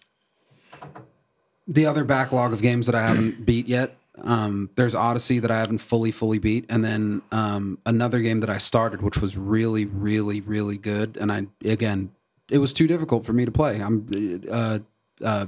the 1.67 1.87
other 1.87 2.05
backlog 2.05 2.53
of 2.53 2.63
games 2.63 2.87
that 2.87 2.95
I 2.95 3.07
haven't 3.07 3.45
beat 3.47 3.67
yet. 3.67 3.97
Um, 4.23 4.71
there's 4.77 4.95
Odyssey 4.95 5.41
that 5.41 5.51
I 5.51 5.59
haven't 5.59 5.79
fully 5.79 6.13
fully 6.13 6.39
beat, 6.39 6.67
and 6.69 6.85
then 6.85 7.21
um, 7.33 7.79
another 7.85 8.21
game 8.21 8.41
that 8.41 8.51
I 8.51 8.59
started, 8.59 9.03
which 9.03 9.19
was 9.19 9.37
really, 9.37 9.87
really, 9.87 10.41
really 10.41 10.79
good. 10.79 11.17
And 11.17 11.33
I 11.33 11.47
again, 11.65 12.13
it 12.51 12.59
was 12.59 12.73
too 12.73 12.87
difficult 12.87 13.25
for 13.25 13.33
me 13.33 13.45
to 13.45 13.51
play. 13.51 13.81
I'm 13.81 14.43
uh, 14.49 14.79
uh, 15.23 15.47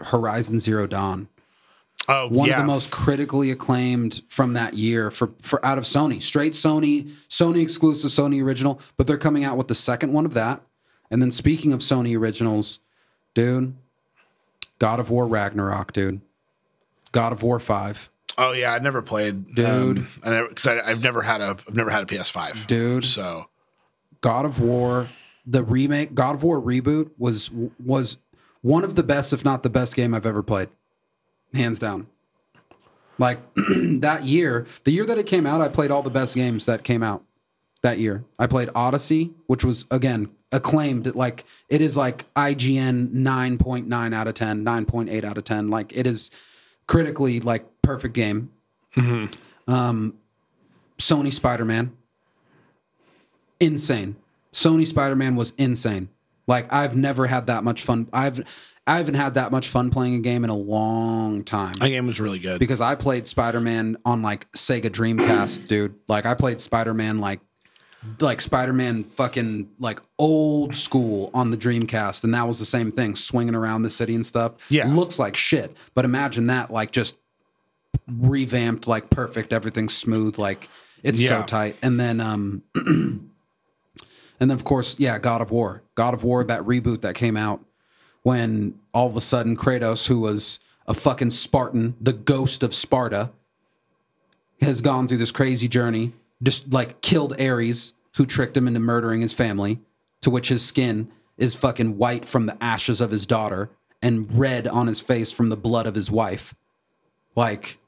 Horizon 0.00 0.58
Zero 0.58 0.86
Dawn 0.86 1.28
Oh 2.08 2.28
one 2.28 2.32
yeah. 2.32 2.38
One 2.38 2.50
of 2.50 2.56
the 2.58 2.72
most 2.72 2.90
critically 2.90 3.50
acclaimed 3.50 4.22
from 4.28 4.52
that 4.52 4.74
year 4.74 5.10
for, 5.10 5.32
for 5.40 5.64
out 5.64 5.78
of 5.78 5.84
Sony, 5.84 6.22
straight 6.22 6.52
Sony, 6.52 7.10
Sony 7.28 7.62
exclusive, 7.62 8.10
Sony 8.10 8.42
original. 8.42 8.80
But 8.96 9.06
they're 9.06 9.18
coming 9.18 9.44
out 9.44 9.56
with 9.56 9.68
the 9.68 9.74
second 9.74 10.12
one 10.12 10.24
of 10.24 10.34
that. 10.34 10.60
And 11.10 11.20
then 11.20 11.32
speaking 11.32 11.72
of 11.72 11.80
Sony 11.80 12.16
originals, 12.16 12.80
dude, 13.34 13.74
God 14.78 15.00
of 15.00 15.10
War 15.10 15.26
Ragnarok, 15.26 15.92
dude, 15.92 16.20
God 17.12 17.32
of 17.32 17.42
War 17.42 17.58
Five. 17.58 18.10
Oh 18.38 18.52
yeah, 18.52 18.72
I 18.72 18.78
never 18.80 19.02
played, 19.02 19.54
Dude. 19.54 19.66
Um, 19.66 20.08
I 20.24 20.30
never 20.30 20.48
because 20.48 20.66
I've 20.66 21.02
never 21.02 21.22
had 21.22 21.40
a 21.40 21.56
I've 21.66 21.76
never 21.76 21.90
had 21.90 22.02
a 22.02 22.06
PS5. 22.06 22.66
dude, 22.66 23.04
So 23.04 23.46
God 24.20 24.44
of 24.44 24.60
War, 24.60 25.08
the 25.46 25.62
remake, 25.62 26.14
God 26.14 26.34
of 26.34 26.42
War 26.42 26.60
reboot 26.60 27.10
was 27.18 27.50
was 27.84 28.18
one 28.62 28.84
of 28.84 28.94
the 28.96 29.02
best, 29.02 29.32
if 29.32 29.44
not 29.44 29.62
the 29.62 29.70
best 29.70 29.94
game 29.94 30.12
I've 30.12 30.26
ever 30.26 30.42
played, 30.42 30.68
hands 31.54 31.78
down. 31.78 32.08
Like 33.18 33.38
that 33.56 34.24
year, 34.24 34.66
the 34.84 34.90
year 34.90 35.06
that 35.06 35.16
it 35.18 35.26
came 35.26 35.46
out, 35.46 35.60
I 35.60 35.68
played 35.68 35.90
all 35.90 36.02
the 36.02 36.10
best 36.10 36.34
games 36.34 36.66
that 36.66 36.82
came 36.84 37.02
out 37.02 37.22
that 37.82 37.98
year. 37.98 38.24
I 38.38 38.46
played 38.46 38.68
Odyssey, 38.74 39.32
which 39.46 39.64
was 39.64 39.86
again 39.90 40.28
acclaimed. 40.52 41.14
Like 41.14 41.44
it 41.68 41.80
is 41.80 41.96
like 41.96 42.32
IGN 42.34 43.12
nine 43.12 43.58
point 43.58 43.88
nine 43.88 44.12
out 44.14 44.26
of 44.28 44.34
10, 44.34 44.64
9.8 44.64 45.24
out 45.24 45.38
of 45.38 45.44
ten. 45.44 45.68
Like 45.70 45.96
it 45.96 46.06
is 46.06 46.30
critically 46.86 47.40
like 47.40 47.64
perfect 47.82 48.14
game. 48.14 48.50
mhm. 48.94 49.34
Um, 49.68 50.14
Sony 50.98 51.32
Spider 51.32 51.64
Man, 51.64 51.92
insane. 53.60 54.16
Sony 54.52 54.86
Spider 54.86 55.16
Man 55.16 55.36
was 55.36 55.52
insane. 55.58 56.08
Like 56.46 56.72
I've 56.72 56.96
never 56.96 57.26
had 57.26 57.46
that 57.48 57.64
much 57.64 57.82
fun. 57.82 58.08
I've 58.12 58.44
I 58.86 58.98
haven't 58.98 59.14
had 59.14 59.34
that 59.34 59.50
much 59.50 59.66
fun 59.68 59.90
playing 59.90 60.14
a 60.14 60.20
game 60.20 60.44
in 60.44 60.50
a 60.50 60.56
long 60.56 61.42
time 61.42 61.74
that 61.80 61.88
game 61.88 62.06
was 62.06 62.20
really 62.20 62.38
good. 62.38 62.60
because 62.60 62.80
I 62.80 62.94
played 62.94 63.26
Spider 63.26 63.60
Man 63.60 63.96
on 64.04 64.22
like 64.22 64.50
Sega 64.52 64.84
Dreamcast, 64.88 65.66
dude. 65.66 65.96
Like 66.06 66.24
I 66.24 66.34
played 66.34 66.60
Spider 66.60 66.94
Man 66.94 67.18
like 67.20 67.40
like 68.20 68.40
Spider 68.40 68.72
Man 68.72 69.04
fucking 69.04 69.68
like 69.78 70.00
old 70.18 70.74
school 70.74 71.30
on 71.34 71.50
the 71.50 71.56
Dreamcast, 71.56 72.24
and 72.24 72.34
that 72.34 72.46
was 72.46 72.58
the 72.58 72.64
same 72.64 72.90
thing, 72.90 73.14
swinging 73.14 73.54
around 73.54 73.82
the 73.82 73.90
city 73.90 74.14
and 74.14 74.24
stuff. 74.24 74.52
Yeah. 74.68 74.86
looks 74.88 75.18
like 75.18 75.36
shit, 75.36 75.76
but 75.94 76.04
imagine 76.04 76.46
that 76.48 76.70
like 76.70 76.92
just 76.92 77.16
revamped, 78.08 78.86
like 78.86 79.10
perfect, 79.10 79.52
everything's 79.52 79.96
smooth, 79.96 80.38
like 80.38 80.68
it's 81.02 81.20
so 81.24 81.42
tight. 81.42 81.76
And 81.82 81.98
then 81.98 82.20
um, 82.20 82.62
and 82.74 83.30
then 84.38 84.50
of 84.50 84.64
course, 84.64 84.98
yeah, 84.98 85.18
God 85.18 85.40
of 85.40 85.50
War, 85.50 85.82
God 85.94 86.14
of 86.14 86.24
War, 86.24 86.44
that 86.44 86.62
reboot 86.62 87.02
that 87.02 87.14
came 87.14 87.36
out 87.36 87.60
when 88.22 88.74
all 88.92 89.06
of 89.06 89.16
a 89.16 89.20
sudden 89.20 89.56
Kratos, 89.56 90.06
who 90.06 90.20
was 90.20 90.58
a 90.88 90.94
fucking 90.94 91.30
Spartan, 91.30 91.94
the 92.00 92.12
ghost 92.12 92.62
of 92.62 92.74
Sparta, 92.74 93.30
has 94.60 94.80
gone 94.80 95.06
through 95.06 95.18
this 95.18 95.30
crazy 95.30 95.68
journey, 95.68 96.12
just 96.42 96.72
like 96.72 97.00
killed 97.02 97.40
Ares, 97.40 97.92
who 98.16 98.26
tricked 98.26 98.56
him 98.56 98.66
into 98.66 98.80
murdering 98.80 99.20
his 99.20 99.32
family, 99.32 99.80
to 100.22 100.30
which 100.30 100.48
his 100.48 100.64
skin 100.64 101.08
is 101.38 101.54
fucking 101.54 101.98
white 101.98 102.24
from 102.24 102.46
the 102.46 102.62
ashes 102.62 103.00
of 103.00 103.10
his 103.10 103.26
daughter 103.26 103.70
and 104.02 104.26
red 104.38 104.66
on 104.66 104.86
his 104.86 105.00
face 105.00 105.30
from 105.30 105.48
the 105.48 105.56
blood 105.56 105.86
of 105.86 105.94
his 105.94 106.10
wife. 106.10 106.54
Like 107.34 107.78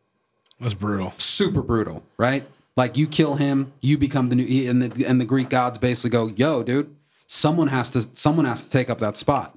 That's 0.61 0.74
brutal. 0.74 1.14
super 1.16 1.62
brutal, 1.62 2.03
right? 2.16 2.45
Like 2.76 2.97
you 2.97 3.07
kill 3.07 3.35
him, 3.37 3.72
you 3.81 3.99
become 3.99 4.29
the 4.29 4.37
new 4.37 4.70
and 4.70 4.83
the, 4.83 5.05
and 5.07 5.20
the 5.20 5.24
Greek 5.24 5.49
gods 5.49 5.79
basically 5.79 6.11
go, 6.11 6.29
"Yo, 6.37 6.62
dude, 6.62 6.95
someone 7.26 7.68
has 7.68 7.91
to 7.91 8.07
someone 8.12 8.45
has 8.45 8.64
to 8.64 8.70
take 8.70 8.91
up 8.91 8.99
that 8.99 9.16
spot." 9.16 9.57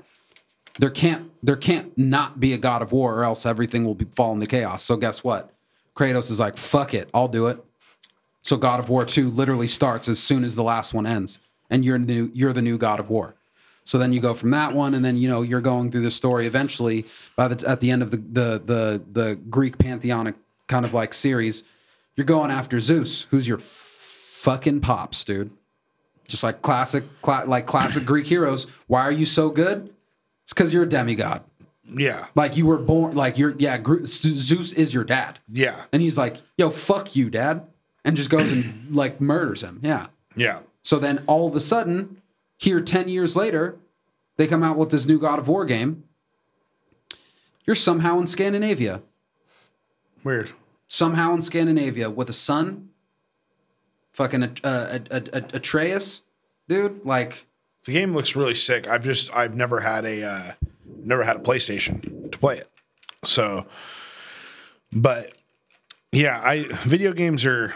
There 0.79 0.89
can't 0.89 1.29
there 1.43 1.57
can't 1.57 1.95
not 1.97 2.39
be 2.39 2.53
a 2.53 2.57
god 2.57 2.81
of 2.81 2.91
war 2.91 3.19
or 3.19 3.23
else 3.23 3.45
everything 3.45 3.85
will 3.85 3.95
be 3.95 4.05
fall 4.15 4.33
into 4.33 4.47
chaos. 4.47 4.83
So 4.83 4.95
guess 4.95 5.23
what? 5.23 5.53
Kratos 5.95 6.31
is 6.31 6.39
like, 6.39 6.57
"Fuck 6.57 6.93
it, 6.93 7.09
I'll 7.13 7.27
do 7.27 7.47
it." 7.47 7.63
So 8.43 8.57
God 8.57 8.79
of 8.79 8.89
War 8.89 9.05
2 9.05 9.29
literally 9.29 9.67
starts 9.67 10.07
as 10.07 10.19
soon 10.19 10.43
as 10.43 10.55
the 10.55 10.63
last 10.63 10.93
one 10.93 11.05
ends 11.05 11.39
and 11.69 11.85
you're 11.85 11.97
new 11.99 12.29
you're 12.33 12.53
the 12.53 12.61
new 12.61 12.77
God 12.77 12.99
of 12.99 13.09
War. 13.09 13.35
So 13.83 13.97
then 13.97 14.13
you 14.13 14.19
go 14.21 14.35
from 14.35 14.51
that 14.51 14.73
one, 14.73 14.93
and 14.93 15.03
then 15.03 15.17
you 15.17 15.27
know 15.27 15.41
you're 15.41 15.59
going 15.61 15.89
through 15.89 16.01
the 16.01 16.11
story. 16.11 16.45
Eventually, 16.45 17.05
by 17.35 17.47
the 17.47 17.67
at 17.67 17.79
the 17.79 17.89
end 17.89 18.03
of 18.03 18.11
the 18.11 18.17
the 18.17 18.61
the, 18.63 19.01
the 19.11 19.35
Greek 19.49 19.77
pantheonic 19.79 20.35
kind 20.67 20.85
of 20.85 20.93
like 20.93 21.13
series, 21.15 21.63
you're 22.15 22.25
going 22.25 22.51
after 22.51 22.79
Zeus, 22.79 23.23
who's 23.31 23.47
your 23.47 23.57
f- 23.57 23.63
fucking 23.65 24.81
pops, 24.81 25.23
dude. 25.25 25.49
Just 26.27 26.43
like 26.43 26.61
classic, 26.61 27.03
cla- 27.23 27.45
like 27.47 27.65
classic 27.65 28.05
Greek 28.05 28.27
heroes. 28.27 28.67
Why 28.87 29.01
are 29.01 29.11
you 29.11 29.25
so 29.25 29.49
good? 29.49 29.91
It's 30.43 30.53
because 30.53 30.71
you're 30.73 30.83
a 30.83 30.89
demigod. 30.89 31.43
Yeah. 31.93 32.27
Like 32.35 32.55
you 32.57 32.67
were 32.67 32.77
born, 32.77 33.15
like 33.15 33.37
you're 33.39 33.55
yeah. 33.57 33.77
Gr- 33.79 34.05
Zeus 34.05 34.73
is 34.73 34.93
your 34.93 35.03
dad, 35.03 35.39
Yeah. 35.51 35.81
and 35.91 36.01
he's 36.03 36.17
like, 36.19 36.37
"Yo, 36.57 36.69
fuck 36.69 37.15
you, 37.15 37.29
dad," 37.31 37.65
and 38.03 38.15
just 38.15 38.29
goes 38.29 38.51
and 38.51 38.87
like 38.95 39.21
murders 39.21 39.61
him. 39.61 39.79
Yeah. 39.83 40.07
Yeah. 40.35 40.59
So 40.83 40.99
then 40.99 41.23
all 41.27 41.47
of 41.47 41.55
a 41.55 41.59
sudden, 41.59 42.21
here 42.57 42.81
10 42.81 43.09
years 43.09 43.35
later, 43.35 43.77
they 44.37 44.47
come 44.47 44.63
out 44.63 44.77
with 44.77 44.89
this 44.91 45.05
new 45.05 45.19
God 45.19 45.39
of 45.39 45.47
War 45.47 45.65
game. 45.65 46.03
You're 47.65 47.75
somehow 47.75 48.19
in 48.19 48.27
Scandinavia. 48.27 49.01
Weird. 50.23 50.51
Somehow 50.87 51.33
in 51.33 51.41
Scandinavia 51.41 52.09
with 52.09 52.29
a 52.29 52.33
son. 52.33 52.89
Fucking 54.13 54.43
a, 54.43 54.51
a, 54.63 55.01
a, 55.09 55.21
a, 55.33 55.43
Atreus, 55.53 56.23
dude. 56.67 57.05
Like, 57.05 57.45
The 57.85 57.93
game 57.93 58.13
looks 58.13 58.35
really 58.35 58.55
sick. 58.55 58.87
I've 58.89 59.03
just 59.03 59.33
I've 59.33 59.55
never 59.55 59.79
had 59.79 60.05
a 60.05 60.23
uh, 60.23 60.51
never 61.03 61.23
had 61.23 61.37
a 61.37 61.39
PlayStation 61.39 62.29
to 62.29 62.37
play 62.37 62.57
it. 62.57 62.69
So, 63.23 63.65
but 64.91 65.31
yeah, 66.11 66.41
I 66.43 66.65
video 66.85 67.13
games 67.13 67.45
are 67.45 67.73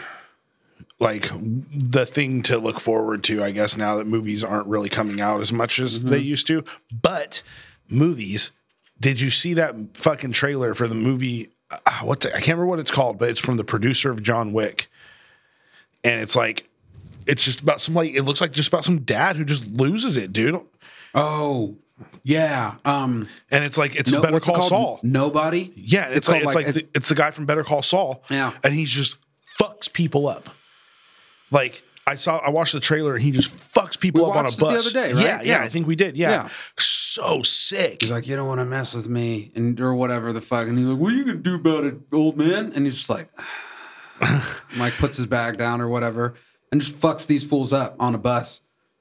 like 0.98 1.28
the 1.72 2.06
thing 2.06 2.42
to 2.42 2.58
look 2.58 2.80
forward 2.80 3.22
to. 3.24 3.42
I 3.42 3.50
guess 3.50 3.76
now 3.76 3.96
that 3.96 4.06
movies 4.06 4.42
aren't 4.42 4.66
really 4.66 4.88
coming 4.88 5.20
out 5.20 5.40
as 5.40 5.52
much 5.52 5.78
as 5.78 6.02
they 6.02 6.18
used 6.18 6.46
to. 6.48 6.64
But 7.02 7.42
movies, 7.90 8.50
did 9.00 9.20
you 9.20 9.30
see 9.30 9.54
that 9.54 9.74
fucking 9.94 10.32
trailer 10.32 10.74
for 10.74 10.88
the 10.88 10.94
movie? 10.94 11.50
Uh, 11.70 12.00
what's 12.02 12.24
it? 12.24 12.30
I 12.32 12.36
can't 12.40 12.56
remember 12.58 12.66
what 12.66 12.78
it's 12.78 12.90
called, 12.90 13.18
but 13.18 13.28
it's 13.28 13.40
from 13.40 13.56
the 13.56 13.64
producer 13.64 14.10
of 14.10 14.22
John 14.22 14.52
Wick, 14.52 14.86
and 16.04 16.20
it's 16.20 16.36
like 16.36 16.68
it's 17.26 17.42
just 17.42 17.60
about 17.60 17.80
some 17.80 17.94
like 17.94 18.12
it 18.14 18.22
looks 18.22 18.40
like 18.40 18.52
just 18.52 18.68
about 18.68 18.84
some 18.84 19.00
dad 19.00 19.36
who 19.36 19.44
just 19.44 19.66
loses 19.66 20.16
it, 20.16 20.32
dude. 20.32 20.60
oh, 21.14 21.76
yeah. 22.22 22.74
Um, 22.84 23.28
And 23.50 23.64
it's 23.64 23.76
like 23.78 23.96
it's 23.96 24.12
no, 24.12 24.18
a 24.18 24.20
Better 24.22 24.34
what's 24.34 24.46
it 24.46 24.50
Call 24.50 24.56
called? 24.60 24.68
Saul. 24.68 25.00
Nobody. 25.02 25.72
Yeah, 25.76 26.06
it's, 26.08 26.18
It's 26.18 26.28
like 26.28 26.42
it's 26.44 26.54
like, 26.54 26.66
like, 26.66 26.74
the, 26.74 26.86
it's 26.94 27.08
the 27.08 27.14
guy 27.14 27.30
from 27.30 27.46
Better 27.46 27.64
Call 27.64 27.82
Saul. 27.82 28.22
Yeah. 28.30 28.52
and 28.62 28.72
he's 28.74 28.90
just 28.90 29.16
fucks 29.60 29.90
people 29.92 30.28
up. 30.28 30.48
Like 31.50 31.82
I 32.06 32.14
saw, 32.16 32.38
I 32.38 32.50
watched 32.50 32.72
the 32.72 32.80
trailer 32.80 33.14
and 33.14 33.22
he 33.22 33.30
just 33.32 33.50
fucks 33.74 33.98
people 33.98 34.24
We 34.24 34.30
up 34.30 34.36
on 34.36 34.46
a 34.46 34.50
bus. 34.50 34.58
the 34.58 34.66
other 34.66 34.90
day, 35.08 35.12
right? 35.12 35.22
Yeah, 35.24 35.42
yeah, 35.42 35.58
Yeah. 35.58 35.64
I 35.64 35.68
think 35.68 35.86
we 35.86 35.96
did. 35.96 36.16
Yeah, 36.16 36.30
Yeah. 36.30 36.48
so 36.78 37.42
sick. 37.42 38.02
He's 38.02 38.10
like, 38.10 38.26
you 38.28 38.36
don't 38.36 38.46
want 38.48 38.60
to 38.60 38.64
mess 38.64 38.94
with 38.94 39.08
me, 39.08 39.50
and 39.56 39.80
or 39.80 39.94
whatever 39.94 40.32
the 40.32 40.40
fuck. 40.40 40.68
And 40.68 40.78
he's 40.78 40.86
like, 40.86 40.98
what 40.98 41.12
are 41.12 41.16
you 41.16 41.24
gonna 41.24 41.38
do 41.38 41.54
about 41.56 41.84
it, 41.84 41.96
old 42.12 42.36
man? 42.36 42.72
And 42.74 42.86
he's 42.86 42.96
just 42.96 43.10
like, 43.10 43.28
Mike 44.76 44.94
puts 44.98 45.16
his 45.16 45.26
bag 45.26 45.56
down 45.58 45.80
or 45.80 45.88
whatever, 45.88 46.34
and 46.72 46.80
just 46.80 46.98
fucks 47.00 47.26
these 47.26 47.44
fools 47.44 47.72
up 47.72 47.96
on 48.00 48.14
a 48.14 48.18
bus, 48.18 48.60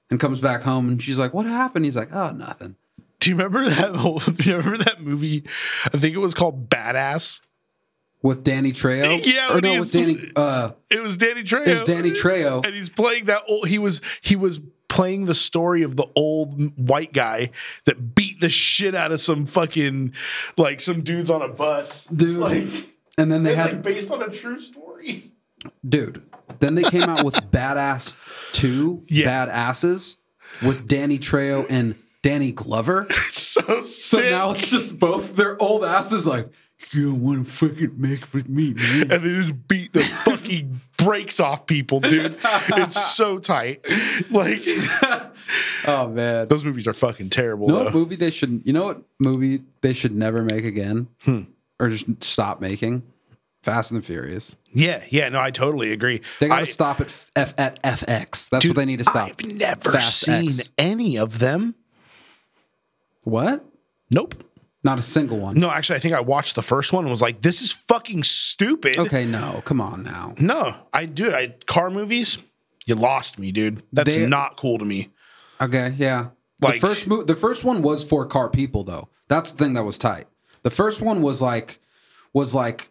and 0.09 0.19
comes 0.19 0.39
back 0.39 0.61
home. 0.61 0.87
And 0.87 1.01
she's 1.01 1.19
like, 1.19 1.33
what 1.33 1.45
happened? 1.45 1.85
He's 1.85 1.95
like, 1.95 2.13
oh, 2.13 2.31
nothing. 2.31 2.75
Do 3.19 3.29
you 3.29 3.35
remember 3.35 3.67
that? 3.69 3.95
Whole, 3.95 4.19
do 4.19 4.49
you 4.49 4.57
remember 4.57 4.83
that 4.83 5.01
movie? 5.01 5.43
I 5.93 5.97
think 5.97 6.15
it 6.15 6.19
was 6.19 6.33
called 6.33 6.69
Badass. 6.69 7.39
With 8.25 8.43
Danny 8.43 8.71
Trejo, 8.73 9.23
Yeah, 9.33 9.53
or 9.55 9.61
no, 9.61 9.79
with 9.79 9.91
Danny. 9.91 10.31
Uh, 10.35 10.71
It 10.89 11.01
was 11.03 11.15
Danny 11.15 11.43
Trejo. 11.43 11.67
it 11.67 11.73
was 11.75 11.83
Danny 11.83 12.09
Trejo. 12.11 12.65
and 12.65 12.73
he's 12.73 12.89
playing 12.89 13.25
that 13.25 13.43
old. 13.47 13.67
He 13.67 13.77
was 13.77 14.01
he 14.21 14.35
was 14.35 14.59
playing 14.87 15.25
the 15.25 15.35
story 15.35 15.83
of 15.83 15.95
the 15.95 16.07
old 16.15 16.75
white 16.77 17.13
guy 17.13 17.51
that 17.85 18.15
beat 18.15 18.39
the 18.39 18.49
shit 18.49 18.95
out 18.95 19.11
of 19.11 19.21
some 19.21 19.45
fucking 19.45 20.13
like 20.57 20.81
some 20.81 21.01
dudes 21.03 21.29
on 21.29 21.41
a 21.43 21.47
bus, 21.47 22.05
Dude. 22.05 22.37
Like, 22.39 22.67
And 23.17 23.31
then 23.31 23.43
they 23.43 23.53
had, 23.55 23.73
like 23.73 23.81
based 23.83 24.09
on 24.09 24.21
a 24.23 24.29
true 24.29 24.59
story. 24.59 25.31
dude. 25.87 26.21
Then 26.59 26.75
they 26.75 26.83
came 26.83 27.03
out 27.03 27.25
with 27.25 27.35
Badass 27.35 28.15
Two, 28.53 29.03
Yeah. 29.07 29.45
Badasses, 29.47 30.15
with 30.65 30.87
Danny 30.87 31.19
Trejo 31.19 31.65
and 31.69 31.95
Danny 32.23 32.51
Glover. 32.51 33.07
so 33.31 33.81
So 33.81 34.19
now 34.19 34.51
it's 34.51 34.69
just 34.71 34.97
both 34.97 35.35
their 35.35 35.61
old 35.61 35.83
asses 35.83 36.25
like, 36.25 36.47
you 36.91 37.11
don't 37.11 37.23
want 37.23 37.45
to 37.45 37.51
fucking 37.51 37.93
make 37.97 38.33
with 38.33 38.47
me, 38.49 38.73
man. 38.73 39.11
and 39.11 39.23
they 39.23 39.29
just 39.41 39.67
beat 39.67 39.93
the 39.93 40.01
fucking 40.03 40.81
brakes 40.97 41.39
off 41.39 41.65
people, 41.65 41.99
dude. 41.99 42.37
It's 42.43 43.01
so 43.15 43.39
tight. 43.39 43.85
Like 44.29 44.61
oh 45.87 46.09
man. 46.09 46.47
those 46.47 46.65
movies 46.65 46.87
are 46.87 46.93
fucking 46.93 47.29
terrible. 47.29 47.67
You 47.67 47.73
know 47.73 47.79
though. 47.79 47.85
what 47.85 47.93
movie 47.93 48.15
they 48.15 48.29
should 48.31 48.61
you 48.65 48.73
know 48.73 48.83
what 48.85 49.01
movie 49.19 49.63
they 49.81 49.93
should 49.93 50.13
never 50.15 50.41
make 50.43 50.65
again? 50.65 51.07
Hmm. 51.23 51.41
Or 51.79 51.89
just 51.89 52.23
stop 52.23 52.61
making? 52.61 53.03
Fast 53.63 53.89
and 53.91 53.99
the 54.01 54.05
Furious. 54.05 54.55
Yeah, 54.73 55.01
yeah, 55.09 55.27
no, 55.29 55.41
I 55.41 55.49
totally 55.49 55.91
agree. 55.91 56.21
They 56.39 56.47
gotta 56.49 56.61
I- 56.61 56.65
stop 56.65 57.01
at 57.01 57.07
F 57.35 57.53
at 57.57 57.81
FX. 57.83 58.49
That's 58.49 58.61
dude, 58.61 58.69
what 58.71 58.75
they 58.75 58.85
need 58.85 58.99
to 58.99 59.03
stop. 59.05 59.29
I've 59.29 59.43
never 59.57 59.91
Fast 59.91 60.19
seen 60.19 60.45
X. 60.45 60.69
any 60.77 61.17
of 61.17 61.39
them. 61.39 61.73
What? 63.23 63.65
Nope. 64.11 64.35
Not 64.85 64.99
a 64.99 65.01
single 65.01 65.39
one. 65.39 65.59
No, 65.59 65.71
actually, 65.71 65.95
I 65.95 65.99
think 65.99 66.13
I 66.13 66.19
watched 66.19 66.53
the 66.55 66.61
first 66.61 66.93
one 66.93 67.05
and 67.05 67.11
was 67.11 67.19
like, 67.21 67.41
"This 67.41 67.59
is 67.63 67.71
fucking 67.71 68.23
stupid." 68.23 68.99
Okay, 68.99 69.25
no, 69.25 69.63
come 69.65 69.81
on 69.81 70.03
now. 70.03 70.35
No, 70.39 70.75
I 70.93 71.07
do. 71.07 71.33
I 71.33 71.55
car 71.65 71.89
movies. 71.89 72.37
You 72.85 72.93
lost 72.93 73.39
me, 73.39 73.51
dude. 73.51 73.81
That's 73.91 74.15
They- 74.15 74.27
not 74.27 74.57
cool 74.57 74.77
to 74.77 74.85
me. 74.85 75.09
Okay, 75.59 75.95
yeah. 75.97 76.27
Like- 76.61 76.75
the 76.75 76.79
first 76.87 77.07
mo- 77.07 77.23
the 77.23 77.35
first 77.35 77.63
one 77.63 77.81
was 77.81 78.03
for 78.03 78.27
car 78.27 78.47
people 78.47 78.83
though. 78.83 79.09
That's 79.27 79.51
the 79.51 79.57
thing 79.57 79.73
that 79.73 79.83
was 79.83 79.97
tight. 79.97 80.27
The 80.61 80.69
first 80.69 81.01
one 81.01 81.23
was 81.23 81.41
like 81.41 81.79
was 82.33 82.53
like 82.53 82.87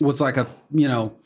was 0.00 0.20
like 0.20 0.36
a 0.36 0.46
you 0.70 0.86
know 0.86 1.16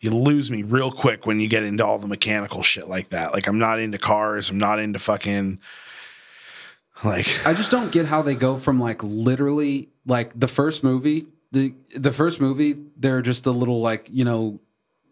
You 0.00 0.10
lose 0.10 0.50
me 0.50 0.62
real 0.62 0.90
quick 0.90 1.26
when 1.26 1.38
you 1.38 1.48
get 1.48 1.64
into 1.64 1.84
all 1.84 1.98
the 1.98 2.06
mechanical 2.06 2.62
shit 2.62 2.88
like 2.88 3.10
that. 3.10 3.32
Like, 3.32 3.46
I'm 3.46 3.58
not 3.58 3.78
into 3.78 3.96
cars. 3.98 4.50
I'm 4.50 4.58
not 4.58 4.78
into 4.78 4.98
fucking 4.98 5.58
like. 7.04 7.46
I 7.46 7.54
just 7.54 7.70
don't 7.70 7.92
get 7.92 8.06
how 8.06 8.22
they 8.22 8.34
go 8.34 8.58
from 8.58 8.80
like 8.80 9.02
literally 9.02 9.88
like 10.06 10.38
the 10.38 10.48
first 10.48 10.82
movie 10.84 11.26
the 11.52 11.72
the 11.94 12.12
first 12.12 12.40
movie 12.40 12.76
they're 12.96 13.22
just 13.22 13.46
a 13.46 13.50
little 13.50 13.80
like 13.80 14.08
you 14.10 14.24
know 14.24 14.60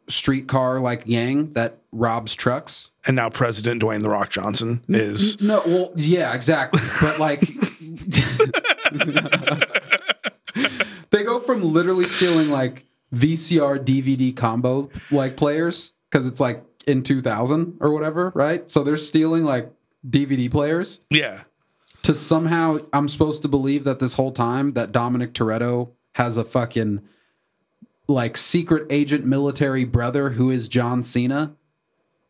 streetcar 0.08 0.80
like 0.80 1.06
gang 1.06 1.52
that 1.52 1.78
robs 1.92 2.34
trucks. 2.34 2.90
And 3.06 3.16
now 3.16 3.30
President 3.30 3.82
Dwayne 3.82 4.02
the 4.02 4.10
Rock 4.10 4.30
Johnson 4.30 4.82
is. 4.88 5.40
No, 5.40 5.62
well, 5.64 5.92
yeah, 5.94 6.34
exactly. 6.34 6.80
But 7.00 7.18
like, 7.18 7.40
they 11.10 11.22
go 11.22 11.40
from 11.40 11.62
literally 11.62 12.06
stealing 12.06 12.50
like 12.50 12.86
VCR 13.14 13.84
DVD 13.84 14.34
combo 14.36 14.90
like 15.10 15.36
players 15.36 15.92
because 16.10 16.26
it's 16.26 16.40
like 16.40 16.64
in 16.86 17.02
2000 17.02 17.78
or 17.80 17.92
whatever, 17.92 18.32
right? 18.34 18.68
So 18.70 18.82
they're 18.82 18.96
stealing 18.96 19.44
like 19.44 19.70
DVD 20.08 20.50
players 20.50 21.00
Yeah. 21.10 21.42
To 22.02 22.14
somehow. 22.14 22.78
I'm 22.92 23.08
supposed 23.08 23.42
to 23.42 23.48
believe 23.48 23.84
that 23.84 23.98
this 23.98 24.14
whole 24.14 24.32
time 24.32 24.72
that 24.72 24.92
Dominic 24.92 25.32
Toretto 25.32 25.90
has 26.14 26.36
a 26.36 26.44
fucking 26.44 27.00
like 28.08 28.36
secret 28.36 28.86
agent 28.90 29.24
military 29.24 29.84
brother 29.84 30.30
who 30.30 30.50
is 30.50 30.68
John 30.68 31.02
Cena, 31.02 31.54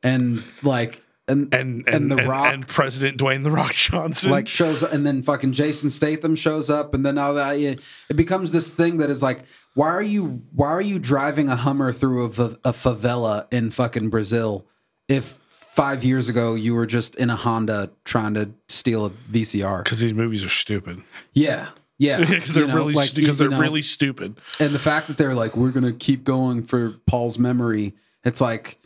and 0.02 0.42
like 0.62 1.00
and 1.28 1.52
And 1.54 1.84
and, 1.86 1.88
And 1.88 2.12
The 2.12 2.18
and, 2.18 2.28
Rock. 2.28 2.52
and 2.54 2.68
President 2.68 3.18
Dwayne 3.18 3.42
the 3.44 3.50
Rock 3.50 3.72
Johnson. 3.72 4.30
like 4.30 4.48
shows 4.48 4.82
up 4.82 4.92
and 4.92 5.06
then 5.06 5.22
fucking 5.22 5.52
Jason 5.52 5.90
Statham 5.90 6.34
shows 6.36 6.68
up 6.70 6.94
and 6.94 7.06
then 7.06 7.14
now 7.14 7.32
that 7.32 7.56
it, 7.56 7.80
it 8.10 8.14
becomes 8.16 8.50
this 8.52 8.72
thing 8.72 8.98
that 8.98 9.08
is 9.10 9.22
like 9.22 9.44
why 9.74 9.86
are 9.88 10.02
you 10.02 10.42
why 10.54 10.68
are 10.68 10.82
you 10.82 10.98
driving 10.98 11.48
a 11.48 11.56
Hummer 11.56 11.92
through 11.92 12.24
a, 12.24 12.28
a 12.28 12.72
favela 12.72 13.46
in 13.52 13.70
fucking 13.70 14.10
Brazil 14.10 14.66
if 15.08 15.38
5 15.74 16.04
years 16.04 16.28
ago 16.28 16.54
you 16.54 16.74
were 16.74 16.86
just 16.86 17.14
in 17.16 17.30
a 17.30 17.36
Honda 17.36 17.90
trying 18.04 18.34
to 18.34 18.50
steal 18.68 19.06
a 19.06 19.10
VCR 19.10 19.84
because 19.84 20.00
these 20.00 20.14
movies 20.14 20.44
are 20.44 20.48
stupid. 20.48 21.02
yeah 21.32 21.68
yeah 21.98 22.18
Because 22.28 22.52
they're 22.54 22.66
know, 22.66 22.74
really 22.74 22.94
because 23.14 23.38
they're 23.38 23.48
know, 23.50 23.60
really 23.60 23.82
stupid. 23.82 24.36
and 24.60 24.74
the 24.74 24.78
fact 24.78 25.08
that 25.08 25.16
they're 25.18 25.34
like 25.34 25.56
we're 25.56 25.70
going 25.70 25.84
to 25.86 25.92
keep 25.92 26.24
going 26.24 26.62
for 26.62 26.90
Paul's 27.06 27.38
memory 27.38 27.94
it's 28.24 28.40
like 28.40 28.78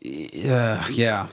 yeah 0.00 0.86
yeah 0.88 1.28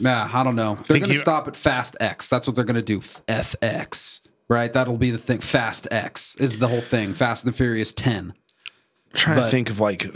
Nah, 0.00 0.30
I 0.32 0.44
don't 0.44 0.54
know. 0.54 0.76
They're 0.86 0.98
going 0.98 1.08
to 1.08 1.14
you- 1.14 1.18
stop 1.20 1.48
at 1.48 1.56
Fast 1.56 1.96
X. 1.98 2.28
That's 2.28 2.46
what 2.46 2.54
they're 2.54 2.64
going 2.64 2.76
to 2.76 2.82
do. 2.82 3.00
FX, 3.00 4.20
right? 4.48 4.72
That'll 4.72 4.96
be 4.96 5.10
the 5.10 5.18
thing. 5.18 5.40
Fast 5.40 5.88
X 5.90 6.36
is 6.36 6.56
the 6.60 6.68
whole 6.68 6.82
thing. 6.82 7.14
Fast 7.14 7.44
and 7.44 7.52
the 7.52 7.56
Furious 7.56 7.92
10. 7.94 8.32
trying 9.14 9.36
But- 9.38 9.46
to 9.46 9.50
think 9.50 9.70
of 9.70 9.80
like 9.80 10.06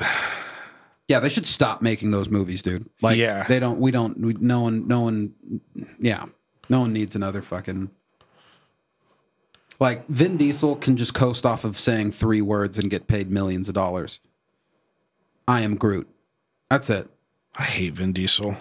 Yeah, 1.09 1.21
they 1.21 1.29
should 1.29 1.47
stop 1.47 1.83
making 1.83 2.11
those 2.11 2.29
movies, 2.31 2.63
dude. 2.63 2.89
Like, 3.03 3.17
Yeah. 3.19 3.45
they 3.49 3.59
don't. 3.59 3.81
We 3.81 3.91
don't. 3.91 4.19
We, 4.21 4.35
no 4.35 4.61
one. 4.61 4.87
No 4.87 5.01
one. 5.01 5.33
Yeah, 6.01 6.27
no 6.69 6.81
one 6.81 6.93
needs 6.93 7.17
another 7.17 7.43
fucking. 7.43 7.91
Like 9.81 10.07
Vin 10.09 10.37
Diesel 10.37 10.77
can 10.77 10.97
just 10.97 11.13
coast 11.15 11.45
off 11.45 11.65
of 11.65 11.79
saying 11.79 12.13
three 12.13 12.41
words 12.41 12.79
and 12.79 12.89
get 12.91 13.09
paid 13.09 13.31
millions 13.31 13.69
of 13.69 13.75
dollars. 13.75 14.21
I 15.49 15.63
am 15.63 15.75
Groot. 15.77 16.09
That's 16.71 16.89
it. 16.89 17.09
I 17.57 17.65
hate 17.65 17.95
Vin 17.95 18.13
Diesel. 18.13 18.57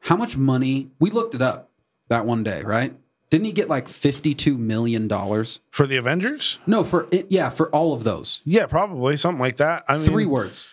How 0.00 0.16
much 0.16 0.36
money? 0.36 0.90
We 1.00 1.10
looked 1.10 1.34
it 1.34 1.42
up 1.42 1.70
that 2.08 2.24
one 2.24 2.42
day, 2.44 2.62
right? 2.62 2.94
Didn't 3.30 3.46
he 3.46 3.52
get 3.52 3.68
like 3.68 3.88
fifty-two 3.88 4.56
million 4.56 5.08
dollars? 5.08 5.58
For 5.70 5.86
the 5.88 5.96
Avengers? 5.96 6.58
No, 6.66 6.84
for 6.84 7.08
it, 7.10 7.26
yeah, 7.30 7.48
for 7.48 7.68
all 7.70 7.92
of 7.92 8.04
those. 8.04 8.40
Yeah, 8.44 8.66
probably 8.66 9.16
something 9.16 9.40
like 9.40 9.56
that. 9.56 9.82
I 9.88 9.96
mean, 9.96 10.06
Three 10.06 10.26
words. 10.26 10.68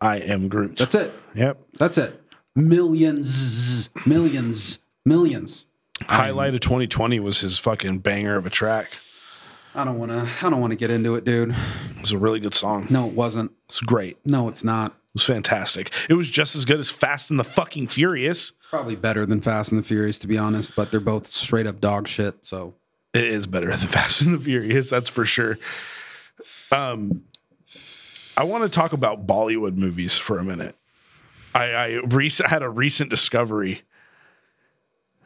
I 0.00 0.18
am 0.18 0.48
Groot. 0.48 0.76
That's 0.76 0.94
it. 0.94 1.12
yep. 1.34 1.58
That's 1.78 1.98
it. 1.98 2.20
Millions, 2.56 3.90
millions, 4.06 4.78
millions. 5.04 5.66
Highlight 6.02 6.54
of 6.54 6.60
2020 6.60 7.20
was 7.20 7.40
his 7.40 7.58
fucking 7.58 7.98
banger 7.98 8.36
of 8.36 8.46
a 8.46 8.50
track. 8.50 8.88
I 9.74 9.84
don't 9.84 9.98
want 9.98 10.10
to. 10.10 10.28
I 10.44 10.50
don't 10.50 10.60
want 10.60 10.72
to 10.72 10.76
get 10.76 10.90
into 10.90 11.14
it, 11.14 11.24
dude. 11.24 11.50
It 11.50 12.00
was 12.00 12.12
a 12.12 12.18
really 12.18 12.40
good 12.40 12.54
song. 12.54 12.86
No, 12.90 13.06
it 13.06 13.12
wasn't. 13.12 13.52
It's 13.68 13.80
great. 13.80 14.16
No, 14.24 14.48
it's 14.48 14.64
not. 14.64 14.92
It 14.92 15.14
was 15.14 15.24
fantastic. 15.24 15.92
It 16.08 16.14
was 16.14 16.28
just 16.28 16.56
as 16.56 16.64
good 16.64 16.80
as 16.80 16.90
Fast 16.90 17.30
and 17.30 17.38
the 17.38 17.44
fucking 17.44 17.88
Furious. 17.88 18.50
It's 18.50 18.66
probably 18.68 18.96
better 18.96 19.26
than 19.26 19.40
Fast 19.40 19.70
and 19.72 19.80
the 19.80 19.86
Furious, 19.86 20.18
to 20.20 20.26
be 20.26 20.38
honest. 20.38 20.74
But 20.74 20.90
they're 20.90 20.98
both 21.00 21.26
straight 21.26 21.66
up 21.66 21.80
dog 21.80 22.08
shit. 22.08 22.34
So 22.42 22.74
It 23.12 23.24
is 23.24 23.46
better 23.46 23.68
than 23.70 23.78
Fast 23.88 24.22
and 24.22 24.34
the 24.34 24.40
Furious, 24.40 24.88
that's 24.90 25.10
for 25.10 25.24
sure. 25.24 25.58
Um, 26.72 27.24
I 28.40 28.44
want 28.44 28.64
to 28.64 28.70
talk 28.70 28.94
about 28.94 29.26
Bollywood 29.26 29.76
movies 29.76 30.16
for 30.16 30.38
a 30.38 30.42
minute. 30.42 30.74
I, 31.54 31.64
I 31.72 31.96
rec- 32.04 32.38
had 32.38 32.62
a 32.62 32.70
recent 32.70 33.10
discovery. 33.10 33.82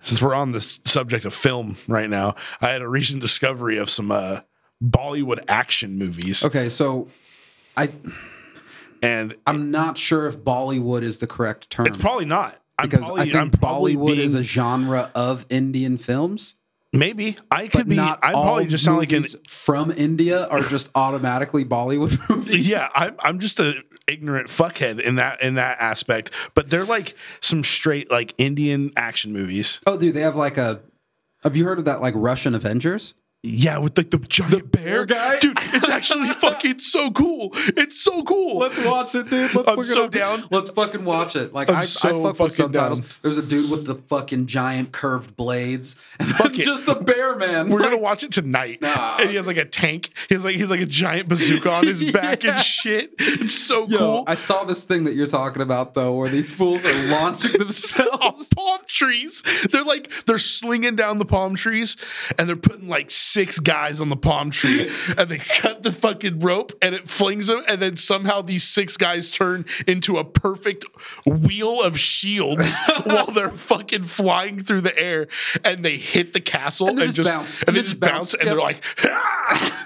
Since 0.02 0.20
we're 0.20 0.34
on 0.34 0.50
the 0.50 0.60
subject 0.60 1.24
of 1.24 1.32
film 1.32 1.76
right 1.86 2.10
now, 2.10 2.34
I 2.60 2.70
had 2.70 2.82
a 2.82 2.88
recent 2.88 3.20
discovery 3.20 3.78
of 3.78 3.88
some 3.88 4.10
uh, 4.10 4.40
Bollywood 4.82 5.44
action 5.46 5.96
movies, 5.96 6.44
okay, 6.44 6.68
so 6.68 7.06
I 7.76 7.90
and 9.00 9.36
I'm 9.46 9.70
not 9.70 9.96
sure 9.96 10.26
if 10.26 10.36
Bollywood 10.36 11.02
is 11.02 11.18
the 11.18 11.28
correct 11.28 11.70
term 11.70 11.86
it's 11.86 11.96
probably 11.96 12.24
not. 12.24 12.58
I'm 12.80 12.88
because 12.88 13.06
probably, 13.06 13.30
I 13.30 13.32
think 13.32 13.60
Bollywood 13.60 14.18
is 14.18 14.34
a 14.34 14.42
genre 14.42 15.12
of 15.14 15.46
Indian 15.50 15.98
films. 15.98 16.56
Maybe 16.94 17.36
I 17.50 17.68
could 17.68 17.88
be. 17.88 17.96
not 17.96 18.20
I 18.22 18.32
probably 18.32 18.66
just 18.66 18.84
sound 18.84 18.98
like 18.98 19.12
an 19.12 19.24
from 19.48 19.90
India 19.90 20.46
are 20.46 20.60
just 20.68 20.90
automatically 20.94 21.64
Bollywood 21.64 22.18
movies. 22.30 22.66
yeah 22.66 22.88
I'm, 22.94 23.16
I'm 23.18 23.38
just 23.40 23.60
a 23.60 23.74
ignorant 24.06 24.48
fuckhead 24.48 25.00
in 25.00 25.16
that 25.16 25.40
in 25.42 25.54
that 25.54 25.78
aspect 25.80 26.30
but 26.54 26.68
they're 26.70 26.84
like 26.84 27.14
some 27.40 27.64
straight 27.64 28.10
like 28.10 28.34
indian 28.38 28.92
action 28.96 29.32
movies 29.32 29.80
Oh, 29.86 29.96
dude, 29.96 30.14
they 30.14 30.20
have 30.20 30.36
like 30.36 30.56
a. 30.58 30.80
Have 31.42 31.56
you 31.56 31.64
heard 31.64 31.78
of 31.78 31.84
that 31.86 32.00
like 32.00 32.14
Russian 32.16 32.54
Avengers? 32.54 33.14
Yeah 33.46 33.76
with 33.78 33.96
like 33.98 34.10
the 34.10 34.18
giant 34.18 34.72
bear 34.72 35.04
bear 35.04 35.06
guy? 35.06 35.38
dude 35.40 35.58
it's 35.74 35.88
actually 35.90 36.28
fucking 36.40 36.78
so 36.78 37.10
cool 37.10 37.50
it's 37.76 38.00
so 38.02 38.22
cool 38.24 38.58
Let's 38.58 38.78
watch 38.78 39.14
it, 39.14 39.28
dude. 39.28 39.54
Let's 39.54 39.68
I'm 39.68 39.84
so 39.84 40.08
down. 40.08 40.44
Let's 40.50 40.70
fucking 40.70 41.04
watch 41.04 41.36
it. 41.36 41.52
Like 41.52 41.68
I'm 41.68 41.76
I, 41.76 41.80
I 41.80 41.84
so 41.84 42.22
fuck 42.24 42.38
with 42.38 42.52
subtitles. 42.52 43.00
down. 43.00 43.08
There's 43.22 43.36
a 43.36 43.42
dude 43.42 43.70
with 43.70 43.84
the 43.86 43.96
fucking 43.96 44.46
giant 44.46 44.92
curved 44.92 45.36
blades, 45.36 45.96
and 46.18 46.28
Fuck 46.30 46.52
then 46.52 46.60
it. 46.60 46.64
just 46.64 46.88
a 46.88 46.94
bear 46.94 47.36
man. 47.36 47.68
we're 47.68 47.80
Like, 47.80 47.90
gonna 47.90 48.00
watch 48.02 48.22
it 48.22 48.32
tonight 48.32 48.80
Nah. 48.80 49.16
and 49.20 49.28
he 49.30 49.36
has 49.36 49.46
like 49.46 49.56
a 49.56 49.64
tank 49.64 50.10
He's 50.28 50.44
like 50.44 50.56
he's 50.56 50.70
like 50.70 50.80
a 50.80 50.86
giant 50.86 51.28
bazooka 51.28 51.70
on 51.70 51.86
his 51.86 52.02
back 52.12 52.42
Yeah. 52.44 52.56
and 52.56 52.64
shit 52.64 53.14
it's 53.18 53.54
so 53.54 53.86
Yo, 53.86 53.98
cool 53.98 54.24
I 54.26 54.34
saw 54.36 54.64
this 54.64 54.84
thing 54.84 55.04
that 55.04 55.14
you're 55.14 55.26
talking 55.26 55.60
about 55.62 55.94
though, 55.94 56.12
where 56.14 56.28
these 56.30 56.52
fools 56.52 56.84
are 56.84 57.02
launching 57.08 57.52
off 57.52 57.58
themselves. 57.58 58.48
palm 58.54 58.80
trees. 58.86 59.42
They're 59.70 59.84
like 59.84 60.10
they're 60.26 60.38
slinging 60.38 60.96
down 60.96 61.18
the 61.18 61.24
palm 61.24 61.54
trees, 61.56 61.96
and 62.38 62.48
they're 62.48 62.56
putting 62.56 62.88
like 62.88 63.10
six 63.34 63.58
guys 63.58 64.00
on 64.00 64.08
the 64.08 64.16
palm 64.16 64.50
tree, 64.50 64.90
and 65.18 65.28
they 65.28 65.38
cut 65.38 65.82
the 65.82 65.90
fucking 65.92 66.38
rope, 66.40 66.72
and 66.80 66.94
it 66.94 67.08
flings 67.08 67.48
them, 67.48 67.62
and 67.68 67.82
then 67.82 67.96
somehow 67.96 68.40
these 68.40 68.62
six 68.64 68.96
guys 68.96 69.30
turn 69.32 69.64
into 69.88 70.18
a 70.18 70.24
perfect 70.24 70.84
wheel 71.26 71.82
of 71.82 71.98
shields 71.98 72.72
while 73.04 73.26
they're 73.26 73.50
fucking 73.50 74.04
flying 74.04 74.62
through 74.62 74.80
the 74.82 74.96
air, 74.98 75.26
and 75.64 75.84
they 75.84 75.96
hit 75.96 76.32
the 76.32 76.40
castle 76.40 76.88
And 76.88 76.98
and, 77.00 77.08
they 77.08 77.12
just 77.12 77.28
bounce. 77.30 77.62
and 77.64 77.76
they 77.76 77.82
just 77.82 77.98
bounce, 78.00 78.34
and 78.34 78.44
Yep. 78.44 78.50
they're 78.54 78.62
like. 78.62 78.84
"Ah!" 79.04 79.84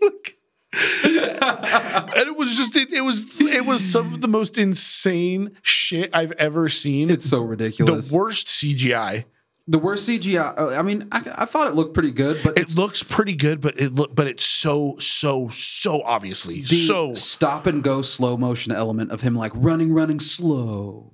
Like- 0.00 0.38
and 0.74 2.28
it 2.28 2.36
was 2.36 2.56
just 2.56 2.74
it, 2.76 2.92
it 2.94 3.02
was 3.02 3.24
it 3.42 3.66
was 3.66 3.84
some 3.84 4.14
of 4.14 4.22
the 4.22 4.28
most 4.28 4.56
insane 4.56 5.50
shit 5.60 6.08
I've 6.14 6.32
ever 6.32 6.68
seen. 6.70 7.10
It's 7.10 7.28
so 7.28 7.42
ridiculous. 7.42 8.10
the 8.10 8.16
worst 8.16 8.46
CGI. 8.46 9.24
The 9.68 9.78
worst 9.78 10.08
CGI. 10.08 10.58
uh, 10.58 10.68
I 10.78 10.82
mean, 10.82 11.06
I, 11.12 11.22
I 11.36 11.44
thought 11.44 11.68
it 11.68 11.74
looked 11.74 11.94
pretty 11.94 12.10
good, 12.10 12.40
but 12.42 12.58
It 12.58 12.76
looks 12.76 13.02
pretty 13.02 13.36
good, 13.36 13.60
but 13.60 13.78
it 13.80 13.92
look 13.92 14.14
but 14.14 14.26
it's 14.26 14.44
so 14.44 14.96
so 14.98 15.48
so 15.50 16.02
obviously 16.02 16.62
the 16.62 16.84
so 16.86 17.14
stop 17.14 17.66
and 17.66 17.82
go 17.82 18.02
slow 18.02 18.36
motion 18.36 18.72
element 18.72 19.12
of 19.12 19.20
him 19.20 19.36
like 19.36 19.52
running, 19.54 19.92
running 19.92 20.18
slow. 20.18 21.12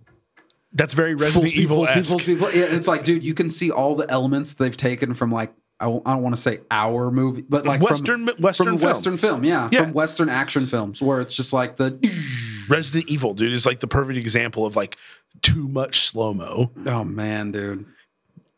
that's 0.72 0.94
very 0.94 1.14
Resident 1.14 1.54
Evil 1.54 1.78
full 1.78 1.86
speed, 1.86 1.98
esque. 1.98 2.10
full 2.10 2.18
speed, 2.20 2.38
full- 2.38 2.52
Yeah, 2.52 2.64
it's 2.64 2.88
like, 2.88 3.04
dude, 3.04 3.22
you 3.24 3.34
can 3.34 3.50
see 3.50 3.70
all 3.70 3.94
the 3.94 4.10
elements 4.10 4.54
they've 4.54 4.76
taken 4.76 5.12
from 5.14 5.30
like 5.30 5.52
I 5.80 5.84
don't, 5.84 6.02
I 6.08 6.14
don't 6.14 6.22
want 6.24 6.34
to 6.34 6.40
say 6.42 6.58
our 6.72 7.10
movie, 7.12 7.42
but 7.48 7.64
like 7.66 7.80
Western 7.80 8.26
from, 8.26 8.42
Western 8.42 8.66
from 8.66 8.78
film. 8.78 8.90
Western 8.92 9.16
film, 9.18 9.44
yeah, 9.44 9.68
Yeah. 9.70 9.84
from 9.84 9.92
Western 9.92 10.28
action 10.28 10.66
films, 10.66 11.00
where 11.00 11.20
it's 11.20 11.36
just 11.36 11.52
like 11.52 11.76
the 11.76 11.96
Resident 12.68 13.08
Evil, 13.08 13.34
dude, 13.34 13.52
is 13.52 13.64
like 13.66 13.78
the 13.80 13.86
perfect 13.86 14.18
example 14.18 14.66
of 14.66 14.74
like 14.74 14.96
too 15.42 15.68
much 15.68 16.00
slow 16.08 16.34
mo. 16.34 16.72
oh 16.86 17.04
man, 17.04 17.52
dude, 17.52 17.86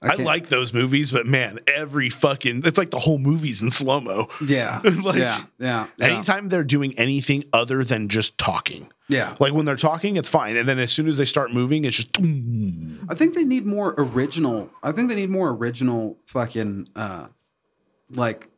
I, 0.02 0.08
can't- 0.16 0.20
like 0.22 0.48
those 0.48 0.72
movies, 0.72 1.12
but 1.12 1.26
man, 1.26 1.60
every 1.66 2.08
fucking 2.10 2.62
it's 2.64 2.78
like 2.78 2.90
the 2.90 2.98
whole 2.98 3.18
movie's 3.18 3.60
in 3.62 3.70
slow 3.70 4.00
mo. 4.00 4.28
yeah, 4.46 4.80
like, 5.04 5.18
yeah, 5.18 5.44
yeah, 5.58 5.86
yeah, 5.98 6.06
Anytime 6.06 6.48
they're 6.48 6.64
doing 6.64 6.98
anything 6.98 7.44
other 7.52 7.84
than 7.84 8.08
just 8.08 8.38
talking, 8.38 8.90
yeah. 9.08 9.36
like 9.40 9.52
when 9.52 9.66
they're 9.66 9.76
talking, 9.76 10.16
it's 10.16 10.28
fine, 10.28 10.56
and 10.56 10.68
then 10.68 10.78
as 10.78 10.92
soon 10.92 11.06
as 11.06 11.18
they 11.18 11.24
start 11.26 11.52
moving, 11.52 11.84
it's 11.84 11.96
just. 11.96 12.08
I 12.18 13.14
think 13.14 13.34
they 13.34 13.44
need 13.44 13.66
more 13.66 13.94
original. 13.98 14.70
I 14.82 14.92
think 14.92 15.08
they 15.08 15.16
need 15.16 15.30
more 15.30 15.50
original 15.50 16.16
fucking 16.26 16.88
uh 16.96 17.26
like 18.12 18.48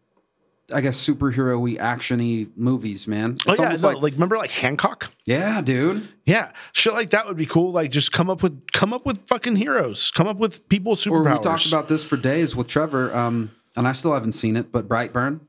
I 0.73 0.81
guess 0.81 0.99
superhero-y 0.99 1.75
actiony 1.83 2.49
movies, 2.57 3.07
man. 3.07 3.39
Oh 3.47 3.55
yeah, 3.57 3.65
almost 3.65 3.83
no, 3.83 3.89
like, 3.91 4.03
like 4.03 4.13
remember 4.15 4.37
like 4.37 4.51
Hancock? 4.51 5.11
yeah, 5.27 5.61
dude. 5.61 6.09
Yeah, 6.25 6.53
shit 6.73 6.93
like 6.93 7.11
that 7.11 7.27
would 7.27 7.37
be 7.37 7.47
cool. 7.47 7.73
Like 7.73 7.91
just 7.91 8.13
come 8.13 8.31
up 8.31 8.43
with 8.43 8.61
come 8.73 8.93
up 8.93 9.05
with 9.07 9.27
fucking 9.27 9.57
heroes. 9.57 10.11
Come 10.11 10.27
up 10.27 10.39
with 10.39 10.69
people 10.69 10.91
with 10.93 11.07
Or 11.07 11.11
superpowers. 11.23 11.37
we 11.39 11.43
talked 11.43 11.67
about 11.67 11.89
this 11.89 12.03
for 12.05 12.17
days 12.17 12.57
with 12.57 12.69
Trevor, 12.69 13.15
um, 13.15 13.51
and 13.77 13.87
I 13.87 13.93
still 13.93 14.13
haven't 14.15 14.33
seen 14.33 14.57
it, 14.57 14.73
but 14.73 14.89
Brightburn, 14.89 15.41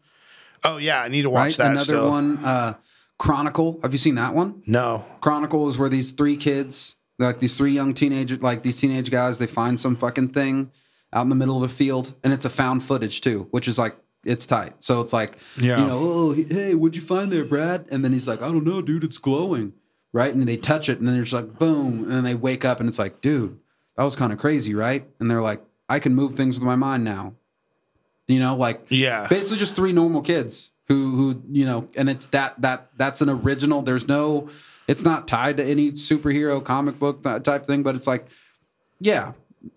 oh 0.63 0.77
yeah, 0.77 1.01
I 1.01 1.07
need 1.07 1.21
to 1.21 1.29
watch 1.29 1.43
right? 1.43 1.57
that. 1.57 1.65
Another 1.71 1.83
still. 1.83 2.09
one, 2.09 2.43
uh, 2.43 2.73
Chronicle. 3.17 3.79
Have 3.83 3.91
you 3.93 3.97
seen 3.99 4.15
that 4.15 4.33
one? 4.35 4.61
No. 4.67 5.05
Chronicle 5.21 5.69
is 5.69 5.77
where 5.77 5.89
these 5.89 6.11
three 6.11 6.35
kids, 6.35 6.95
like 7.19 7.39
these 7.39 7.55
three 7.55 7.71
young 7.71 7.93
teenagers, 7.93 8.41
like 8.41 8.63
these 8.63 8.75
teenage 8.77 9.09
guys, 9.11 9.39
they 9.39 9.47
find 9.47 9.79
some 9.79 9.95
fucking 9.95 10.29
thing 10.29 10.71
out 11.13 11.21
in 11.21 11.29
the 11.29 11.35
middle 11.35 11.55
of 11.63 11.69
a 11.69 11.73
field, 11.73 12.13
and 12.23 12.33
it's 12.33 12.43
a 12.45 12.49
found 12.49 12.83
footage 12.83 13.21
too, 13.21 13.47
which 13.51 13.67
is 13.67 13.77
like 13.77 13.95
it's 14.25 14.45
tight. 14.45 14.73
So 14.79 15.01
it's 15.01 15.13
like, 15.13 15.37
Yeah. 15.57 15.81
you 15.81 15.87
know, 15.87 15.99
oh 15.99 16.31
hey, 16.33 16.75
what'd 16.75 16.95
you 16.95 17.01
find 17.01 17.31
there, 17.31 17.45
Brad? 17.45 17.85
And 17.91 18.03
then 18.03 18.13
he's 18.13 18.27
like, 18.27 18.41
I 18.41 18.47
don't 18.47 18.63
know, 18.65 18.81
dude, 18.81 19.03
it's 19.03 19.17
glowing, 19.17 19.73
right? 20.13 20.33
And 20.33 20.47
they 20.47 20.57
touch 20.57 20.89
it, 20.89 20.99
and 20.99 21.07
then 21.07 21.15
they're 21.15 21.23
just 21.23 21.33
like 21.33 21.59
boom, 21.59 22.03
and 22.03 22.11
then 22.11 22.23
they 22.23 22.35
wake 22.35 22.63
up, 22.65 22.79
and 22.79 22.87
it's 22.89 22.99
like, 22.99 23.21
dude, 23.21 23.59
that 23.97 24.03
was 24.03 24.15
kind 24.15 24.31
of 24.33 24.39
crazy, 24.39 24.73
right? 24.75 25.05
And 25.19 25.29
they're 25.29 25.41
like, 25.41 25.61
I 25.89 25.99
can 25.99 26.15
move 26.15 26.35
things 26.35 26.55
with 26.55 26.63
my 26.63 26.75
mind 26.75 27.03
now. 27.03 27.33
You 28.27 28.39
know, 28.39 28.55
like 28.55 28.85
Yeah. 28.89 29.27
basically 29.27 29.57
just 29.57 29.75
three 29.75 29.91
normal 29.91 30.21
kids 30.21 30.71
who 30.87 31.15
who 31.15 31.41
you 31.51 31.65
know 31.65 31.87
and 31.95 32.09
it's 32.09 32.25
that 32.27 32.59
that 32.61 32.89
that's 32.97 33.21
an 33.21 33.29
original 33.29 33.81
there's 33.81 34.05
no 34.07 34.49
it's 34.87 35.03
not 35.03 35.27
tied 35.29 35.55
to 35.57 35.63
any 35.63 35.93
superhero 35.93 36.61
comic 36.63 36.99
book 36.99 37.23
type 37.43 37.65
thing 37.65 37.83
but 37.83 37.95
it's 37.95 38.05
like 38.05 38.27
yeah 38.99 39.31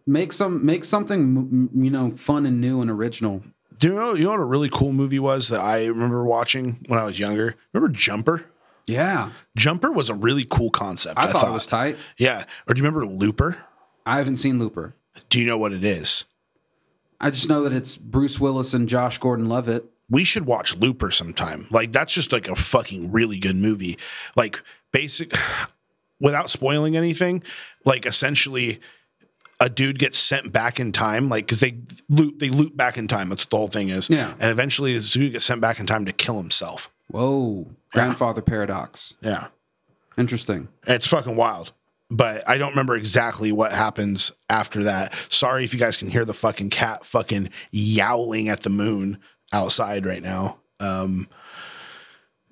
make 0.05 0.33
some 0.33 0.67
make 0.67 0.85
something 0.85 1.69
you 1.77 1.91
know 1.91 2.11
fun 2.17 2.45
and 2.45 2.61
new 2.61 2.81
and 2.81 2.91
original 2.91 3.41
Do 3.79 3.89
you 3.89 3.95
know 3.95 4.15
you 4.15 4.25
know 4.25 4.31
what 4.31 4.41
a 4.41 4.45
really 4.45 4.71
cool 4.71 4.93
movie 4.93 5.19
was 5.19 5.49
that 5.49 5.61
I 5.61 5.87
remember 5.87 6.25
watching 6.25 6.85
when 6.87 6.99
I 6.99 7.05
was 7.05 7.19
younger? 7.19 7.55
Remember 7.73 7.95
Jumper? 7.95 8.45
yeah 8.87 9.31
Jumper 9.57 9.91
was 9.91 10.09
a 10.09 10.15
really 10.15 10.45
cool 10.49 10.71
concept. 10.71 11.19
i, 11.19 11.31
thought, 11.33 11.49
it 11.49 11.53
was 11.53 11.67
tight 11.67 11.97
Yeah. 12.19 12.45
Or 12.69 12.75
do 12.75 12.79
you 12.81 12.87
remember 12.87 13.05
Looper? 13.07 13.57
i 14.07 14.19
haven't 14.19 14.37
seen 14.37 14.59
looper 14.61 14.95
Do 15.29 15.41
you 15.41 15.47
know 15.47 15.59
what 15.59 15.73
it 15.73 15.83
is? 15.85 16.25
i 17.21 17.31
just 17.31 17.49
know 17.49 17.63
that 17.63 17.73
it's 17.73 17.97
bruce 17.97 18.39
willis 18.39 18.75
and 18.75 18.89
josh 18.89 19.19
gordon 19.19 19.49
levitt 19.49 19.85
we 20.09 20.23
should 20.23 20.47
watch 20.47 20.77
Looper 20.77 21.11
sometime. 21.11 21.67
Like 21.71 21.91
that's 21.91 22.13
just 22.13 22.33
like 22.33 22.47
a 22.47 22.55
fucking 22.55 23.11
really 23.11 23.41
good 23.41 23.57
movie. 23.57 23.99
Like 24.37 24.63
basic 24.93 25.33
without 26.21 26.49
spoiling 26.49 26.97
anything, 26.97 27.43
like 27.85 28.07
essentially 28.07 28.81
a 29.61 29.69
dude 29.71 29.99
gets 29.99 30.19
sent 30.19 30.53
back 30.53 30.79
in 30.81 30.93
time, 30.93 31.29
like 31.29 31.47
because 31.47 31.61
they 31.61 31.79
loop 32.09 32.39
they 32.39 32.51
loop 32.51 32.77
back 32.77 32.99
in 32.99 33.09
time. 33.09 33.29
That's 33.31 33.45
what 33.45 33.51
the 33.51 33.57
whole 33.57 33.69
thing 33.69 33.89
is. 33.89 34.11
Yeah. 34.11 34.35
And 34.39 34.51
eventually, 34.51 34.93
this 34.95 35.13
dude 35.13 35.33
gets 35.33 35.45
sent 35.45 35.61
back 35.61 35.81
in 35.81 35.87
time 35.87 36.05
to 36.05 36.13
kill 36.13 36.37
himself. 36.37 36.91
Whoa. 37.09 37.67
Grandfather 37.93 38.43
paradox. 38.43 39.15
Yeah. 39.21 39.47
Interesting. 40.19 40.69
It's 40.87 41.07
fucking 41.07 41.37
wild. 41.37 41.73
But 42.11 42.49
I 42.49 42.57
don't 42.59 42.71
remember 42.71 42.95
exactly 42.95 43.51
what 43.51 43.73
happens 43.73 44.31
after 44.49 44.85
that. 44.85 45.13
Sorry 45.29 45.65
if 45.65 45.73
you 45.73 45.81
guys 45.81 45.97
can 45.97 46.09
hear 46.09 46.25
the 46.25 46.35
fucking 46.35 46.71
cat 46.71 47.05
fucking 47.05 47.51
yowling 47.73 48.49
at 48.49 48.63
the 48.63 48.71
moon 48.71 49.19
outside 49.53 50.07
right 50.07 50.23
now. 50.23 50.59
Um, 50.79 51.29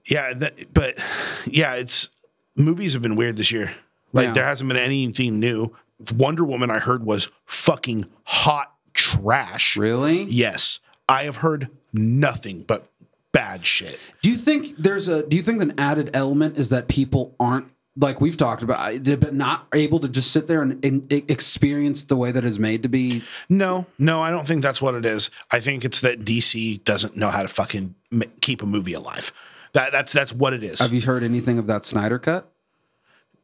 yeah, 0.06 0.34
that, 0.34 0.72
but 0.74 0.98
yeah, 1.46 1.74
it's 1.74 2.10
movies 2.56 2.92
have 2.94 3.02
been 3.02 3.16
weird 3.16 3.36
this 3.36 3.52
year. 3.52 3.72
Like 4.12 4.28
Yeah. 4.28 4.32
there 4.34 4.44
hasn't 4.44 4.68
been 4.68 4.76
anything 4.76 5.38
new. 5.38 5.74
Wonder 6.14 6.44
Woman 6.44 6.70
I 6.70 6.78
heard 6.78 7.04
was 7.04 7.28
fucking 7.46 8.06
hot 8.24 8.72
trash. 8.94 9.76
Really? 9.76 10.24
Yes, 10.24 10.80
I 11.08 11.24
have 11.24 11.36
heard 11.36 11.68
nothing 11.92 12.64
but 12.64 12.90
bad 13.32 13.64
shit. 13.66 13.98
Do 14.22 14.30
you 14.30 14.36
think 14.36 14.76
there's 14.78 15.08
a 15.08 15.26
do 15.26 15.36
you 15.36 15.42
think 15.42 15.60
an 15.60 15.74
added 15.78 16.10
element 16.14 16.58
is 16.58 16.70
that 16.70 16.88
people 16.88 17.34
aren't 17.38 17.68
like 17.96 18.20
we've 18.20 18.36
talked 18.36 18.62
about 18.62 19.04
but 19.04 19.34
not 19.34 19.68
able 19.72 20.00
to 20.00 20.08
just 20.08 20.32
sit 20.32 20.48
there 20.48 20.62
and, 20.62 20.84
and 20.84 21.12
experience 21.12 22.02
the 22.04 22.16
way 22.16 22.32
that 22.32 22.44
it's 22.44 22.58
made 22.58 22.82
to 22.82 22.88
be 22.88 23.22
No, 23.48 23.86
no, 23.98 24.20
I 24.20 24.30
don't 24.30 24.48
think 24.48 24.62
that's 24.62 24.82
what 24.82 24.94
it 24.94 25.06
is. 25.06 25.30
I 25.52 25.60
think 25.60 25.84
it's 25.84 26.00
that 26.00 26.24
DC 26.24 26.82
doesn't 26.84 27.16
know 27.16 27.30
how 27.30 27.42
to 27.42 27.48
fucking 27.48 27.94
keep 28.40 28.62
a 28.62 28.66
movie 28.66 28.94
alive. 28.94 29.32
That 29.74 29.92
that's 29.92 30.12
that's 30.12 30.32
what 30.32 30.52
it 30.54 30.62
is. 30.64 30.78
Have 30.80 30.92
you 30.92 31.00
heard 31.02 31.22
anything 31.22 31.58
of 31.58 31.66
that 31.66 31.84
Snyder 31.84 32.18
cut? 32.18 32.50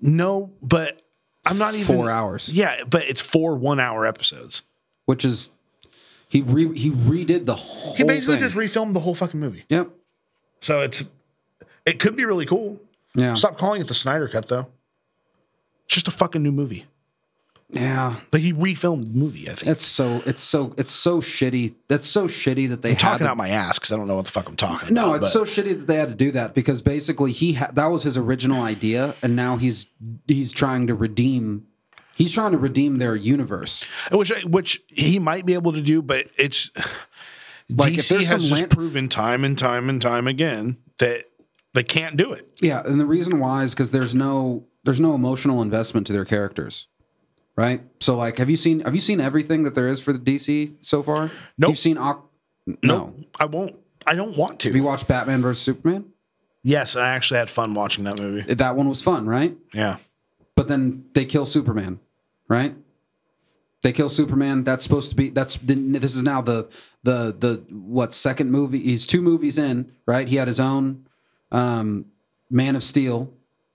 no, 0.00 0.50
but 0.62 1.02
I'm 1.46 1.58
not 1.58 1.74
even 1.74 1.86
4 1.96 2.10
hours. 2.10 2.48
Yeah, 2.48 2.84
but 2.84 3.04
it's 3.04 3.20
four 3.20 3.54
one 3.56 3.80
hour 3.80 4.06
episodes. 4.06 4.62
Which 5.06 5.24
is 5.24 5.50
he 6.28 6.42
re, 6.42 6.76
he 6.78 6.90
redid 6.90 7.46
the 7.46 7.54
whole 7.56 7.94
He 7.94 8.04
basically 8.04 8.34
thing. 8.36 8.42
just 8.44 8.56
refilmed 8.56 8.92
the 8.92 9.00
whole 9.00 9.14
fucking 9.14 9.40
movie. 9.40 9.64
Yep. 9.68 9.88
So 10.60 10.82
it's 10.82 11.02
it 11.86 11.98
could 11.98 12.14
be 12.16 12.24
really 12.24 12.46
cool. 12.46 12.78
Yeah. 13.14 13.34
Stop 13.34 13.58
calling 13.58 13.80
it 13.80 13.88
the 13.88 13.94
Snyder 13.94 14.28
cut 14.28 14.48
though. 14.48 14.66
It's 15.86 15.94
just 15.94 16.08
a 16.08 16.12
fucking 16.12 16.42
new 16.42 16.52
movie. 16.52 16.84
Yeah. 17.72 18.16
but 18.30 18.40
he 18.40 18.52
refilmed 18.52 19.12
the 19.12 19.18
movie. 19.18 19.48
I 19.48 19.52
think. 19.54 19.70
It's 19.70 19.84
so 19.84 20.22
it's 20.26 20.42
so 20.42 20.74
it's 20.76 20.92
so 20.92 21.20
shitty. 21.20 21.74
That's 21.88 22.08
so 22.08 22.26
shitty 22.26 22.68
that 22.70 22.82
they 22.82 22.90
I'm 22.90 22.94
had 22.96 23.00
talking 23.00 23.24
to- 23.26 23.30
out 23.30 23.36
my 23.36 23.48
ass 23.50 23.78
because 23.78 23.92
I 23.92 23.96
don't 23.96 24.06
know 24.08 24.16
what 24.16 24.24
the 24.24 24.32
fuck 24.32 24.48
I'm 24.48 24.56
talking 24.56 24.90
about. 24.90 24.92
No, 24.92 25.14
about. 25.14 25.24
it's 25.24 25.34
but- 25.34 25.46
so 25.46 25.62
shitty 25.62 25.78
that 25.78 25.86
they 25.86 25.96
had 25.96 26.08
to 26.08 26.14
do 26.14 26.32
that 26.32 26.54
because 26.54 26.82
basically 26.82 27.32
he 27.32 27.52
ha- 27.54 27.70
that 27.74 27.86
was 27.86 28.02
his 28.02 28.16
original 28.16 28.62
idea, 28.62 29.14
and 29.22 29.36
now 29.36 29.56
he's 29.56 29.86
he's 30.26 30.52
trying 30.52 30.86
to 30.88 30.94
redeem. 30.94 31.66
He's 32.16 32.32
trying 32.32 32.52
to 32.52 32.58
redeem 32.58 32.98
their 32.98 33.14
universe. 33.16 33.84
which 34.12 34.30
which 34.44 34.82
he 34.88 35.18
might 35.18 35.46
be 35.46 35.54
able 35.54 35.72
to 35.72 35.80
do, 35.80 36.02
but 36.02 36.26
it's 36.36 36.70
Like, 37.68 37.94
DC 37.94 38.24
has 38.24 38.48
just 38.48 38.68
proven 38.68 39.08
time 39.08 39.44
and 39.44 39.56
time 39.56 39.88
and 39.88 40.02
time 40.02 40.26
again 40.26 40.76
that 40.98 41.26
they 41.72 41.84
can't 41.84 42.16
do 42.16 42.32
it. 42.32 42.46
Yeah, 42.60 42.82
and 42.84 43.00
the 43.00 43.06
reason 43.06 43.38
why 43.38 43.62
is 43.62 43.72
because 43.74 43.92
there's 43.92 44.14
no 44.14 44.64
there's 44.84 44.98
no 45.00 45.14
emotional 45.14 45.62
investment 45.62 46.06
to 46.08 46.12
their 46.12 46.24
characters, 46.24 46.88
right? 47.60 47.82
So 48.00 48.16
like, 48.16 48.38
have 48.38 48.48
you 48.48 48.56
seen 48.56 48.80
have 48.80 48.94
you 48.94 49.02
seen 49.02 49.20
everything 49.20 49.64
that 49.64 49.74
there 49.74 49.88
is 49.88 50.00
for 50.00 50.14
the 50.14 50.18
DC 50.18 50.76
so 50.80 51.02
far? 51.02 51.30
Nope. 51.58 51.68
You've 51.68 51.78
seen 51.78 51.96
Aqu- 51.96 52.22
no. 52.66 52.76
No, 52.82 53.14
I 53.38 53.44
won't. 53.44 53.76
I 54.06 54.14
don't 54.14 54.34
want 54.34 54.60
to. 54.60 54.68
Have 54.68 54.76
you 54.76 54.82
watched 54.82 55.06
Batman 55.06 55.42
versus 55.42 55.62
Superman? 55.62 56.06
Yes, 56.62 56.96
I 56.96 57.10
actually 57.10 57.38
had 57.38 57.50
fun 57.50 57.74
watching 57.74 58.04
that 58.04 58.18
movie. 58.18 58.54
That 58.54 58.76
one 58.76 58.88
was 58.88 59.02
fun, 59.02 59.26
right? 59.26 59.54
Yeah, 59.74 59.98
but 60.56 60.68
then 60.68 61.04
they 61.12 61.26
kill 61.26 61.44
Superman, 61.44 62.00
right? 62.48 62.74
They 63.82 63.92
kill 63.92 64.08
Superman. 64.08 64.64
That's 64.64 64.82
supposed 64.82 65.10
to 65.10 65.16
be. 65.16 65.28
That's 65.28 65.56
this 65.56 66.16
is 66.16 66.22
now 66.22 66.40
the 66.40 66.68
the 67.02 67.34
the 67.38 67.62
what 67.70 68.14
second 68.14 68.50
movie? 68.50 68.78
He's 68.78 69.04
two 69.04 69.20
movies 69.20 69.58
in, 69.58 69.92
right? 70.06 70.26
He 70.26 70.36
had 70.36 70.48
his 70.48 70.60
own 70.60 71.06
um, 71.52 72.06
Man 72.50 72.74
of 72.74 72.82
Steel, 72.84 73.30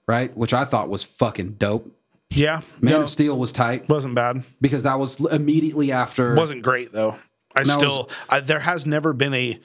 right? 0.08 0.36
Which 0.36 0.54
I 0.54 0.66
thought 0.66 0.90
was 0.90 1.04
fucking 1.04 1.54
dope. 1.54 1.92
Yeah. 2.36 2.62
Man 2.82 2.94
no, 2.94 3.02
of 3.04 3.10
Steel 3.10 3.38
was 3.38 3.52
tight 3.52 3.88
wasn't 3.90 4.16
bad. 4.16 4.44
because 4.62 4.84
that 4.84 5.00
was 5.00 5.20
immediately 5.28 5.92
after. 5.92 6.36
wasn't 6.36 6.64
great 6.64 6.92
though. 6.92 7.18
I 7.58 7.64
No, 7.64 7.78
still 7.78 8.10
I, 8.30 8.42
there 8.42 8.60
has 8.60 8.86
never 8.86 9.14
been 9.14 9.34
a 9.34 9.60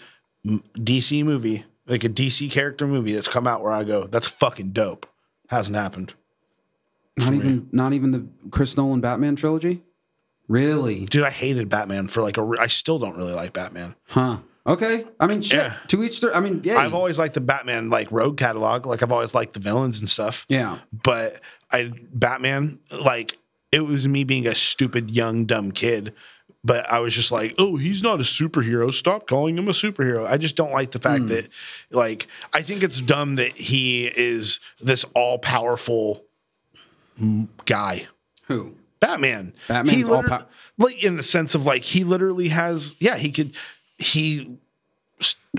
DC 0.47 1.25
movie 1.25 1.65
like 1.87 2.05
a 2.05 2.09
DC 2.09 2.51
character 2.51 2.87
movie 2.87 3.13
that's 3.13 3.29
come 3.29 3.47
out 3.47 3.63
where 3.63 3.73
I 3.73 3.85
go 3.85 4.07
that's 4.07 4.29
fucking 4.29 4.71
dope. 4.71 5.07
Hasn't 5.49 5.77
happened. 5.77 6.15
not 7.17 7.35
even 7.35 7.69
not 7.73 7.93
even 7.93 8.11
the 8.13 8.27
Chris 8.51 8.77
Nolan 8.77 9.01
Batman 9.01 9.37
trilogy. 9.37 9.83
Really? 10.49 11.05
Dude, 11.05 11.23
I 11.23 11.31
hated 11.31 11.69
Batman 11.69 12.09
for 12.09 12.23
like 12.23 12.37
a. 12.37 12.43
re- 12.43 12.59
I 12.61 12.67
still 12.67 12.99
don't 12.99 13.17
really 13.17 13.35
like 13.35 13.53
Batman. 13.53 13.95
Huh? 14.07 14.39
Okay. 14.66 15.07
I 15.19 15.27
mean, 15.27 15.43
shit. 15.43 15.59
Yeah. 15.59 15.74
To 15.89 16.03
each 16.03 16.20
their. 16.20 16.35
I 16.35 16.41
mean, 16.41 16.61
yeah. 16.65 16.78
I've 16.78 16.95
always 16.95 17.19
liked 17.19 17.35
the 17.35 17.41
Batman 17.41 17.91
like 17.91 18.11
road 18.12 18.37
catalog. 18.37 18.87
Like 18.87 19.03
I've 19.03 19.12
always 19.12 19.35
liked 19.35 19.55
the 19.55 19.61
villains 19.61 20.01
and 20.01 20.09
stuff. 20.09 20.45
yeah. 20.49 20.78
but 21.03 21.41
I 21.73 21.93
Batman 22.12 22.78
like 22.91 23.39
it 23.73 23.81
was 23.81 24.07
me 24.07 24.24
being 24.24 24.47
a 24.47 24.55
stupid 24.55 25.11
young 25.11 25.47
dumb 25.47 25.73
kid 25.73 26.15
but 26.65 26.91
I 26.91 27.01
was 27.01 27.15
just 27.15 27.32
like 27.32 27.55
oh 27.59 27.77
he's 27.77 28.03
not 28.03 28.20
a 28.20 28.24
superhero 28.24 28.93
stop 28.93 29.27
calling 29.27 29.57
him 29.57 29.69
a 29.69 29.73
superhero 29.73 30.27
I 30.27 30.37
just 30.37 30.57
don't 30.57 30.73
like 30.73 30.93
the 30.93 30.99
fact 30.99 31.23
hmm. 31.23 31.28
that 31.28 31.49
like 31.91 32.27
I 32.53 32.62
think 32.62 32.82
it's 32.82 33.01
dumb 33.01 33.37
that 33.37 33.57
he 33.57 34.07
is 34.07 34.61
this 34.81 35.05
all 35.15 35.39
powerful 35.39 36.24
guy 37.65 38.07
Who? 38.47 38.74
Batman 39.01 39.55
Batman's 39.69 39.97
He 39.97 40.12
all-pow- 40.12 40.47
like 40.78 41.03
in 41.03 41.16
the 41.16 41.23
sense 41.23 41.55
of 41.55 41.66
like 41.66 41.82
he 41.82 42.05
literally 42.05 42.49
has 42.49 42.97
yeah 42.99 43.16
he 43.16 43.31
could 43.31 43.55
he 44.01 44.59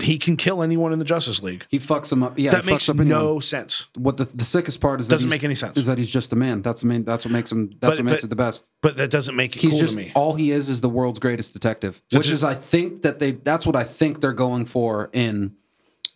he 0.00 0.18
can 0.18 0.36
kill 0.36 0.62
anyone 0.62 0.92
in 0.92 0.98
the 0.98 1.04
Justice 1.04 1.40
League 1.40 1.64
He 1.68 1.78
fucks 1.78 2.10
him 2.10 2.22
up. 2.24 2.36
Yeah, 2.38 2.50
that 2.50 2.64
makes 2.66 2.86
fucks 2.86 2.88
up 2.90 2.96
anyone. 3.00 3.08
no 3.22 3.40
sense 3.40 3.86
What 3.94 4.16
the, 4.16 4.24
the 4.24 4.44
sickest 4.44 4.80
part 4.80 5.00
is 5.00 5.06
that 5.06 5.14
Doesn't 5.14 5.28
make 5.30 5.44
any 5.44 5.54
sense. 5.54 5.76
Is 5.76 5.86
that 5.86 5.98
he's 5.98 6.10
just 6.10 6.32
a 6.32 6.36
man. 6.36 6.62
That's 6.62 6.80
the 6.80 6.88
main. 6.88 7.04
That's 7.04 7.24
what 7.24 7.30
makes 7.30 7.52
him. 7.52 7.68
That's 7.78 7.96
But- 7.96 7.98
what 7.98 8.04
makes 8.10 8.22
but- 8.22 8.24
it 8.24 8.30
the 8.30 8.36
best. 8.36 8.70
but 8.80 8.96
that 8.96 9.10
doesn't 9.10 9.36
make 9.36 9.54
it 9.54 9.62
He's 9.62 9.70
cool 9.70 9.78
just 9.80 9.92
to 9.92 9.98
me 9.98 10.10
all 10.16 10.34
he 10.34 10.50
is 10.50 10.68
is 10.68 10.80
the 10.80 10.88
world's 10.88 11.20
greatest 11.20 11.52
detective, 11.52 12.02
which 12.10 12.22
just- 12.22 12.32
is 12.32 12.44
I 12.44 12.54
think 12.54 13.02
that 13.02 13.18
they. 13.20 13.32
That's 13.32 13.64
what 13.64 13.76
I 13.76 13.84
think 13.84 14.20
they're 14.20 14.32
going 14.32 14.64
for 14.64 15.08
in 15.12 15.54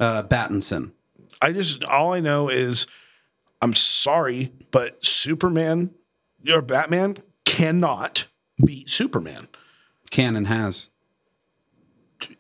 uh, 0.01 0.25
Battinson. 0.25 0.91
I 1.41 1.53
just 1.53 1.85
all 1.85 2.13
I 2.15 2.21
know 2.21 2.49
is 2.49 2.87
I'm 3.63 3.75
sorry, 3.75 4.53
but 4.73 5.05
Superman 5.05 5.91
or 6.51 6.63
Batman 6.63 7.19
cannot 7.45 8.27
beat 8.65 8.89
Superman. 8.91 9.47
Canon 10.11 10.47
has 10.47 10.89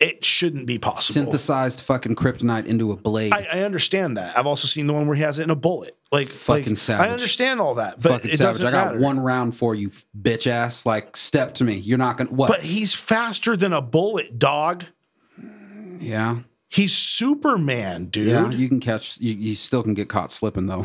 It 0.01 0.24
shouldn't 0.24 0.66
be 0.66 0.78
possible. 0.78 1.24
synthesized 1.24 1.82
fucking 1.82 2.16
kryptonite 2.16 2.66
into 2.66 2.93
a 2.93 2.97
blade. 2.97 3.32
I, 3.32 3.47
I 3.53 3.62
understand 3.65 4.16
that. 4.16 4.36
I've 4.36 4.47
also 4.47 4.66
seen 4.66 4.86
the 4.86 4.93
one 4.93 5.07
where 5.07 5.16
he 5.16 5.23
has 5.23 5.39
it 5.39 5.43
in 5.44 5.51
a 5.51 5.55
bullet. 5.57 5.97
Like 6.12 6.28
Fucking 6.28 6.73
like, 6.73 6.78
savage. 6.78 7.09
I 7.09 7.12
understand 7.12 7.61
all 7.61 7.74
that, 7.74 8.01
but 8.01 8.23
fucking 8.23 8.36
savage. 8.36 8.65
I 8.65 8.70
got 8.70 8.94
matter. 8.94 9.01
one 9.01 9.20
round 9.20 9.57
for 9.57 9.74
you, 9.74 9.90
bitch 10.20 10.47
ass. 10.47 10.86
Like 10.86 11.16
step 11.16 11.55
to 11.55 11.65
me. 11.65 11.74
You're 11.74 11.98
not 11.98 12.16
gonna 12.16 12.31
what? 12.31 12.48
But 12.48 12.61
he's 12.61 12.94
faster 12.94 13.57
than 13.57 13.73
a 13.73 13.82
bullet, 13.82 14.39
dog. 14.39 14.85
yeah, 15.98 16.39
He's 16.69 16.94
Superman, 16.97 18.07
dude. 18.07 18.28
yeah. 18.28 18.51
You 18.51 18.69
can 18.69 18.81
catch. 18.81 19.19
You, 19.20 19.35
you 19.35 19.55
still 19.55 19.82
can 19.82 19.94
get 19.94 20.09
caught 20.09 20.32
slipping 20.32 20.66
though. 20.66 20.85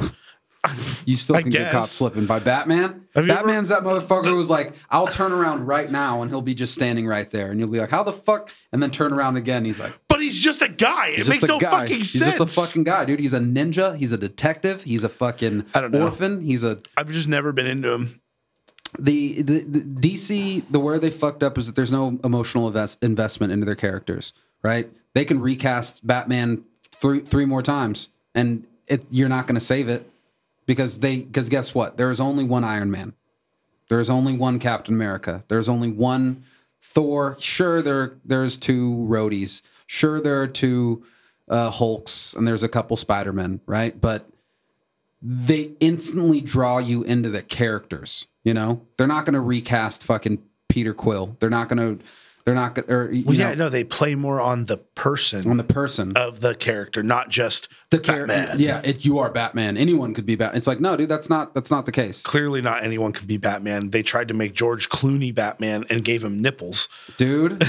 You 1.06 1.16
still 1.16 1.36
I 1.38 1.42
can 1.42 1.50
get 1.50 1.72
caught 1.72 1.88
slipping 1.88 2.28
by 2.28 2.38
Batman. 2.40 3.08
Have 3.16 3.28
Batman's 3.28 3.70
that 3.70 3.82
motherfucker 3.82 4.26
who's 4.26 4.50
like, 4.50 4.74
I'll 4.92 5.08
turn 5.08 5.32
around 5.32 5.66
right 5.66 5.92
now, 5.92 6.22
and 6.22 6.30
he'll 6.30 6.44
be 6.44 6.54
just 6.54 6.76
standing 6.76 7.08
right 7.08 7.28
there, 7.32 7.50
and 7.50 7.60
you'll 7.60 7.70
be 7.70 7.80
like, 7.80 7.90
how 7.90 8.04
the 8.04 8.14
fuck? 8.14 8.52
And 8.72 8.82
then 8.82 8.92
turn 8.92 9.12
around 9.12 9.38
again. 9.38 9.66
He's 9.66 9.80
like, 9.80 9.94
But 10.08 10.22
he's 10.22 10.40
just 10.40 10.62
a 10.62 10.70
guy. 10.70 11.08
It 11.10 11.28
makes 11.28 11.44
no 11.44 11.58
guy. 11.58 11.72
fucking 11.72 11.98
he's 11.98 12.12
sense. 12.12 12.26
He's 12.26 12.40
just 12.40 12.58
a 12.58 12.62
fucking 12.62 12.84
guy, 12.84 13.06
dude. 13.06 13.20
He's 13.20 13.34
a 13.34 13.40
ninja. 13.40 13.96
He's 13.96 14.12
a 14.12 14.18
detective. 14.20 14.84
He's 14.84 15.04
a 15.04 15.10
fucking 15.10 15.66
I 15.74 15.82
don't 15.82 15.92
know. 15.92 16.04
orphan. 16.04 16.42
He's 16.42 16.64
a 16.64 16.80
I've 16.96 17.10
just 17.12 17.28
never 17.28 17.52
been 17.52 17.66
into 17.68 17.92
him. 17.92 18.22
the, 19.00 19.42
the, 19.42 19.60
the 19.62 19.80
DC. 19.80 20.64
The 20.70 20.80
where 20.80 21.00
they 21.00 21.10
fucked 21.10 21.42
up 21.42 21.58
is 21.58 21.66
that 21.66 21.76
there's 21.76 21.92
no 21.92 22.20
emotional 22.24 22.68
invest, 22.68 23.04
investment 23.04 23.52
into 23.52 23.66
their 23.66 23.76
characters. 23.76 24.34
Right? 24.62 24.88
They 25.16 25.26
can 25.26 25.42
recast 25.42 26.06
Batman 26.06 26.64
three 26.92 27.22
three 27.22 27.46
more 27.46 27.64
times, 27.64 28.10
and 28.36 28.64
it, 28.88 29.04
you're 29.10 29.28
not 29.30 29.48
going 29.48 29.56
to 29.56 29.66
save 29.66 29.90
it 29.90 30.08
because 30.72 31.00
they 31.00 31.18
because 31.18 31.50
guess 31.50 31.76
what? 31.76 31.98
There 31.98 32.12
is 32.12 32.22
only 32.22 32.46
one 32.46 32.64
Iron 32.64 32.90
Man. 32.92 33.12
There 33.90 34.00
is 34.00 34.10
only 34.10 34.38
one 34.38 34.58
Captain 34.58 34.96
America. 34.96 35.44
There's 35.50 35.68
only 35.68 35.92
one 35.92 36.46
Thor. 36.82 37.36
Sure, 37.42 37.82
there 37.82 38.14
there's 38.24 38.58
two 38.58 38.96
Rhodeys. 39.10 39.64
Sure, 39.86 40.22
there 40.22 40.42
are 40.42 40.48
two 40.48 41.04
uh, 41.50 41.72
Hulks, 41.72 42.34
and 42.34 42.48
there's 42.48 42.64
a 42.64 42.70
couple 42.70 42.96
Spider 42.96 43.34
Men, 43.34 43.60
right? 43.66 44.00
But 44.00 44.30
they 45.22 45.74
instantly 45.82 46.40
draw 46.40 46.78
you 46.78 47.04
into 47.04 47.28
the 47.28 47.42
characters. 47.42 48.28
You 48.46 48.54
know, 48.54 48.82
they're 48.96 49.08
not 49.08 49.26
going 49.26 49.34
to 49.34 49.42
recast 49.42 50.06
fucking 50.06 50.42
Peter 50.70 50.94
Quill. 50.94 51.36
They're 51.42 51.50
not 51.50 51.68
going 51.68 51.98
to 52.00 52.06
They're 52.44 52.56
not. 52.56 52.78
Or 52.90 53.06
Well, 53.12 53.22
know, 53.24 53.32
yeah, 53.32 53.54
no, 53.54 53.70
they 53.70 53.84
play 53.84 54.16
more 54.16 54.42
on 54.42 54.66
the 54.66 54.78
person 54.78 55.50
on 55.50 55.58
the 55.58 55.64
person. 55.64 56.14
of 56.16 56.40
the 56.42 56.56
character, 56.56 57.04
not 57.04 57.30
just 57.30 57.68
the 57.92 58.00
character. 58.00 58.28
Batman. 58.28 58.60
Yeah, 58.60 58.82
it, 58.84 59.06
you 59.06 59.20
are 59.20 59.30
Batman. 59.32 59.78
Anyone 59.78 60.14
could 60.14 60.26
be 60.26 60.36
Batman. 60.36 60.58
It's 60.58 60.68
like 60.68 60.80
no, 60.80 60.96
dude, 60.98 61.10
that's 61.10 61.30
not 61.30 61.54
that's 61.54 61.70
not 61.72 61.86
the 61.86 61.92
case, 61.92 62.24
Clearly, 62.24 62.62
not 62.62 62.84
anyone 62.84 63.12
can 63.14 63.28
be 63.28 63.38
Batman. 63.38 63.90
They 63.92 64.02
tried 64.04 64.28
to 64.30 64.34
make 64.34 64.54
George 64.54 64.90
Clooney 64.90 65.34
Batman 65.34 65.86
and 65.90 66.04
gave 66.04 66.24
him 66.24 66.42
nipples. 66.42 66.90
dude. 67.18 67.60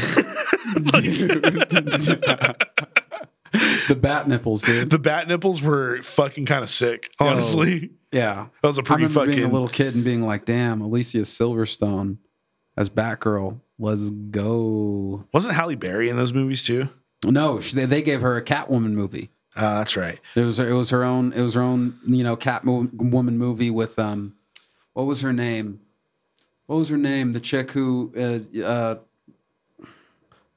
the 3.89 3.94
bat 4.01 4.28
nipples, 4.28 4.62
dude. 4.62 4.90
The 4.90 4.99
bat 4.99 5.28
nipples 5.28 5.61
were 5.62 6.01
fucking 6.03 6.47
kind 6.47 6.62
of 6.62 6.70
sick, 6.70 7.11
honestly. 7.20 7.90
Yeah, 8.11 8.47
That 8.62 8.69
was 8.69 8.78
a 8.78 8.82
pretty 8.82 9.05
remember 9.05 9.20
fucking. 9.20 9.35
being 9.36 9.49
a 9.49 9.53
little 9.53 9.69
kid 9.69 9.94
and 9.94 10.05
being 10.05 10.23
like, 10.23 10.44
"Damn, 10.44 10.81
Alicia 10.82 11.19
Silverstone 11.19 12.19
as 12.77 12.90
Batgirl, 12.90 13.61
let's 13.78 14.11
go." 14.11 15.24
Wasn't 15.32 15.55
Halle 15.55 15.74
Berry 15.74 16.09
in 16.09 16.16
those 16.16 16.32
movies 16.32 16.62
too? 16.62 16.89
No, 17.24 17.61
she, 17.61 17.85
they, 17.85 18.03
gave 18.03 18.20
her 18.20 18.36
a 18.36 18.43
Catwoman 18.43 18.93
movie. 18.93 19.31
Uh, 19.55 19.78
that's 19.78 19.97
right. 19.97 20.19
It 20.35 20.40
was 20.40 20.59
it 20.59 20.73
was 20.73 20.90
her 20.90 21.05
own 21.05 21.32
it 21.35 21.43
was 21.43 21.55
her 21.55 21.62
own 21.62 21.99
you 22.07 22.24
know 22.24 22.36
Catwoman 22.36 23.35
movie 23.35 23.70
with 23.70 23.99
um, 23.99 24.35
what 24.94 25.05
was 25.05 25.20
her 25.20 25.32
name? 25.32 25.81
What 26.66 26.77
was 26.77 26.89
her 26.89 26.97
name? 26.97 27.32
The 27.32 27.40
chick 27.40 27.70
who 27.70 28.12
uh, 28.16 28.61
uh 28.65 28.97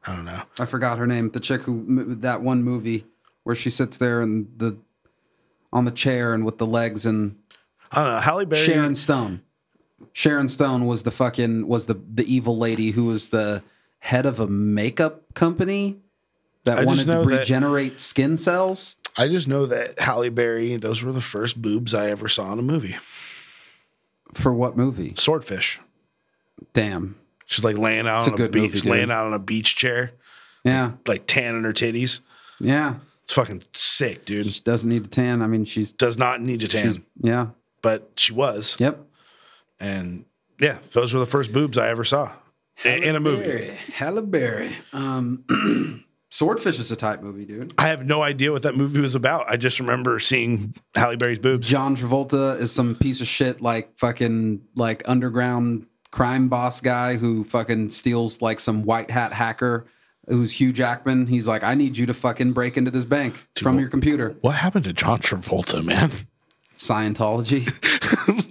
I 0.08 0.16
don't 0.16 0.26
know. 0.26 0.42
I 0.60 0.66
forgot 0.66 0.98
her 0.98 1.08
name. 1.08 1.30
The 1.32 1.40
chick 1.40 1.62
who 1.62 2.16
that 2.16 2.42
one 2.42 2.64
movie 2.64 3.06
where 3.44 3.56
she 3.56 3.70
sits 3.70 3.98
there 3.98 4.22
and 4.22 4.48
the 4.58 4.78
on 5.74 5.86
the 5.86 5.92
chair 5.92 6.34
and 6.34 6.46
with 6.46 6.58
the 6.58 6.66
legs 6.66 7.06
and 7.06 7.38
I 7.92 8.04
don't 8.04 8.14
know. 8.14 8.20
Halle 8.20 8.46
Berry. 8.46 8.62
Sharon 8.62 8.96
Stone. 8.96 9.42
Sharon 10.14 10.48
Stone 10.48 10.86
was 10.86 11.03
the 11.03 11.11
fucking 11.11 11.68
was 11.68 11.86
the 11.86 11.99
the 12.14 12.32
evil 12.34 12.57
lady 12.57 12.91
who 12.91 13.06
was 13.06 13.30
the 13.30 13.64
head 13.99 14.26
of 14.26 14.40
a 14.40 14.48
makeup 14.48 15.23
company 15.34 15.98
that 16.64 16.76
just 16.76 16.88
wanted 16.88 17.02
to 17.06 17.07
know 17.07 17.26
that- 17.26 17.40
regenerate 17.40 17.99
skin 17.99 18.38
cells. 18.38 18.95
I 19.18 19.27
just 19.30 19.48
know 19.48 19.65
that 19.68 19.98
Halle 19.99 20.30
Berry. 20.30 20.76
Those 20.77 21.02
were 21.02 21.14
the 21.14 21.22
first 21.22 21.61
boobs 21.61 21.94
I 21.94 22.10
ever 22.10 22.27
saw 22.27 22.52
in 22.52 22.60
a 22.60 22.64
movie. 22.64 22.98
For 24.34 24.53
what 24.53 24.76
movie? 24.76 25.14
Swordfish. 25.18 25.80
Damn. 26.73 27.15
She's 27.45 27.64
like 27.64 27.77
laying 27.77 28.07
out 28.07 28.19
It's 28.19 28.27
on 28.27 28.34
a, 28.34 28.38
good 28.38 28.52
beach, 28.52 28.73
movie, 28.73 28.90
laying 28.90 29.11
out 29.11 29.26
on 29.27 29.34
a 29.34 29.40
beach 29.40 29.76
chair, 29.76 30.11
Yeah. 30.64 30.91
like 31.07 31.27
tanning 31.27 31.64
her 31.64 31.72
titties. 31.73 32.19
Yeah. 32.60 32.95
It's 33.23 33.34
fucking 33.34 33.64
sick, 33.73 34.26
dude. 34.26 34.48
She 34.48 34.61
doesn't 34.61 34.90
need 34.90 35.03
to 35.06 35.10
tan. 35.10 35.41
I 35.41 35.48
mean, 35.48 35.64
she's 35.65 35.91
Does 35.94 36.18
not 36.18 36.41
need 36.41 36.60
to 36.61 36.69
she's 36.69 36.95
tan, 36.95 37.06
yeah. 37.22 37.48
but 37.82 38.10
she 38.18 38.34
was. 38.34 38.76
Yep. 38.80 38.99
And 39.80 40.26
yeah, 40.60 40.77
those 40.93 41.14
were 41.14 41.19
the 41.19 41.26
first 41.26 41.52
boobs 41.52 41.77
I 41.77 41.89
ever 41.89 42.03
saw 42.03 42.34
in, 42.84 43.03
in 43.03 43.15
a 43.15 43.19
movie. 43.19 43.72
Halle 43.93 44.22
Berry. 44.22 44.76
Um, 44.93 46.03
Swordfish 46.31 46.80
is 46.80 46.91
a 46.91 46.95
type 46.95 47.22
movie, 47.22 47.45
dude. 47.45 47.73
I 47.77 47.88
have 47.88 48.06
no 48.06 48.22
idea 48.22 48.52
what 48.52 48.64
that 48.64 48.76
movie 48.76 48.99
was 48.99 49.15
about. 49.15 49.45
I 49.47 49.56
just 49.56 49.80
remember 49.80 50.19
seeing 50.19 50.76
Halle 50.93 51.15
Berry's 51.15 51.39
boobs. 51.39 51.68
John 51.68 51.95
Travolta 51.95 52.60
is 52.60 52.72
some 52.72 52.95
piece 52.95 53.22
of 53.22 53.27
shit, 53.27 53.61
like 53.61 53.97
fucking 53.97 54.61
like 54.76 55.07
underground 55.07 55.85
crime 56.11 56.49
boss 56.49 56.81
guy 56.81 57.15
who 57.15 57.43
fucking 57.45 57.89
steals 57.89 58.41
like 58.41 58.60
some 58.60 58.84
white 58.84 59.10
hat 59.10 59.34
hacker 59.34 59.85
who's 60.27 60.52
Hugh 60.52 60.73
Jackman. 60.73 61.27
He's 61.27 61.47
like, 61.47 61.64
I 61.64 61.76
need 61.76 61.97
you 61.97 62.06
to 62.06 62.14
fucking 62.14 62.53
break 62.53 62.77
into 62.77 62.91
this 62.91 63.06
bank 63.06 63.47
from 63.61 63.80
your 63.80 63.89
computer. 63.89 64.35
What 64.41 64.56
happened 64.56 64.85
to 64.85 64.93
John 64.93 65.19
Travolta, 65.19 65.84
man? 65.84 66.11
Scientology. 66.77 67.65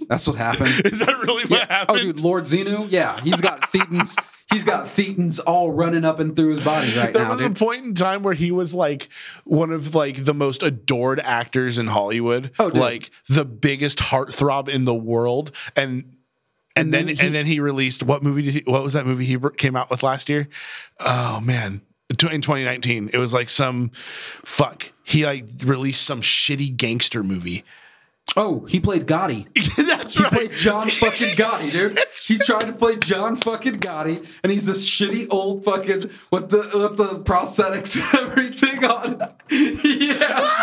That's 0.07 0.27
what 0.27 0.37
happened. 0.37 0.85
Is 0.85 0.99
that 0.99 1.17
really 1.19 1.43
what 1.45 1.67
Yeah. 1.69 1.85
Oh, 1.89 1.97
dude, 1.97 2.19
Lord 2.19 2.43
Xenu. 2.43 2.87
Yeah, 2.91 3.19
he's 3.21 3.41
got 3.41 3.61
thetans. 3.71 4.15
he's 4.51 4.63
got 4.63 4.87
thetans 4.87 5.39
all 5.45 5.71
running 5.71 6.05
up 6.05 6.19
and 6.19 6.35
through 6.35 6.49
his 6.51 6.61
body 6.61 6.95
right 6.97 7.13
there 7.13 7.23
now, 7.23 7.31
was 7.31 7.39
dude. 7.41 7.51
a 7.51 7.59
point 7.59 7.85
in 7.85 7.93
time 7.95 8.23
where 8.23 8.33
he 8.33 8.51
was 8.51 8.73
like 8.73 9.09
one 9.45 9.71
of 9.71 9.95
like 9.95 10.23
the 10.25 10.33
most 10.33 10.63
adored 10.63 11.19
actors 11.19 11.77
in 11.77 11.87
Hollywood, 11.87 12.51
Oh, 12.59 12.69
dude. 12.69 12.79
like 12.79 13.11
the 13.29 13.45
biggest 13.45 13.99
heartthrob 13.99 14.69
in 14.69 14.85
the 14.85 14.93
world, 14.95 15.51
and 15.75 16.03
and, 16.77 16.87
And 16.87 16.93
then, 16.93 17.05
then 17.07 17.15
he- 17.15 17.25
and 17.25 17.35
then 17.35 17.45
he 17.45 17.59
released 17.59 18.03
what 18.03 18.21
movie 18.23 18.41
did 18.43 18.53
he? 18.55 18.63
What 18.65 18.83
was 18.83 18.93
that 18.93 19.05
movie 19.05 19.25
he 19.25 19.37
came 19.57 19.75
out 19.75 19.89
with 19.89 20.03
last 20.03 20.29
year? 20.29 20.47
Oh 20.99 21.39
man, 21.39 21.81
in 22.09 22.15
2019, 22.17 23.09
it 23.13 23.17
was 23.17 23.33
like 23.33 23.49
some 23.49 23.91
fuck. 24.43 24.91
He 25.03 25.25
like 25.25 25.45
released 25.63 26.03
some 26.03 26.21
shitty 26.21 26.75
gangster 26.75 27.23
movie. 27.23 27.63
Oh, 28.37 28.65
he 28.65 28.79
played 28.81 29.05
Gotti. 29.07 29.47
That's 29.87 30.13
He 30.15 30.21
right. 30.23 30.31
played 30.31 30.51
John 30.51 30.89
fucking 30.89 31.35
Gotti, 31.35 31.71
dude. 31.71 31.99
He 32.25 32.37
tried 32.37 32.65
to 32.65 32.73
play 32.73 32.97
John 32.97 33.35
fucking 33.37 33.79
Gotti, 33.79 34.25
and 34.43 34.51
he's 34.51 34.65
this 34.65 34.85
shitty 34.89 35.27
old 35.31 35.63
fucking 35.63 36.09
with 36.31 36.49
the 36.49 36.57
with 36.73 36.97
the 36.97 37.19
prosthetics 37.23 37.95
and 38.01 38.29
everything 38.31 38.83
on. 38.83 39.31
yeah. 39.49 40.57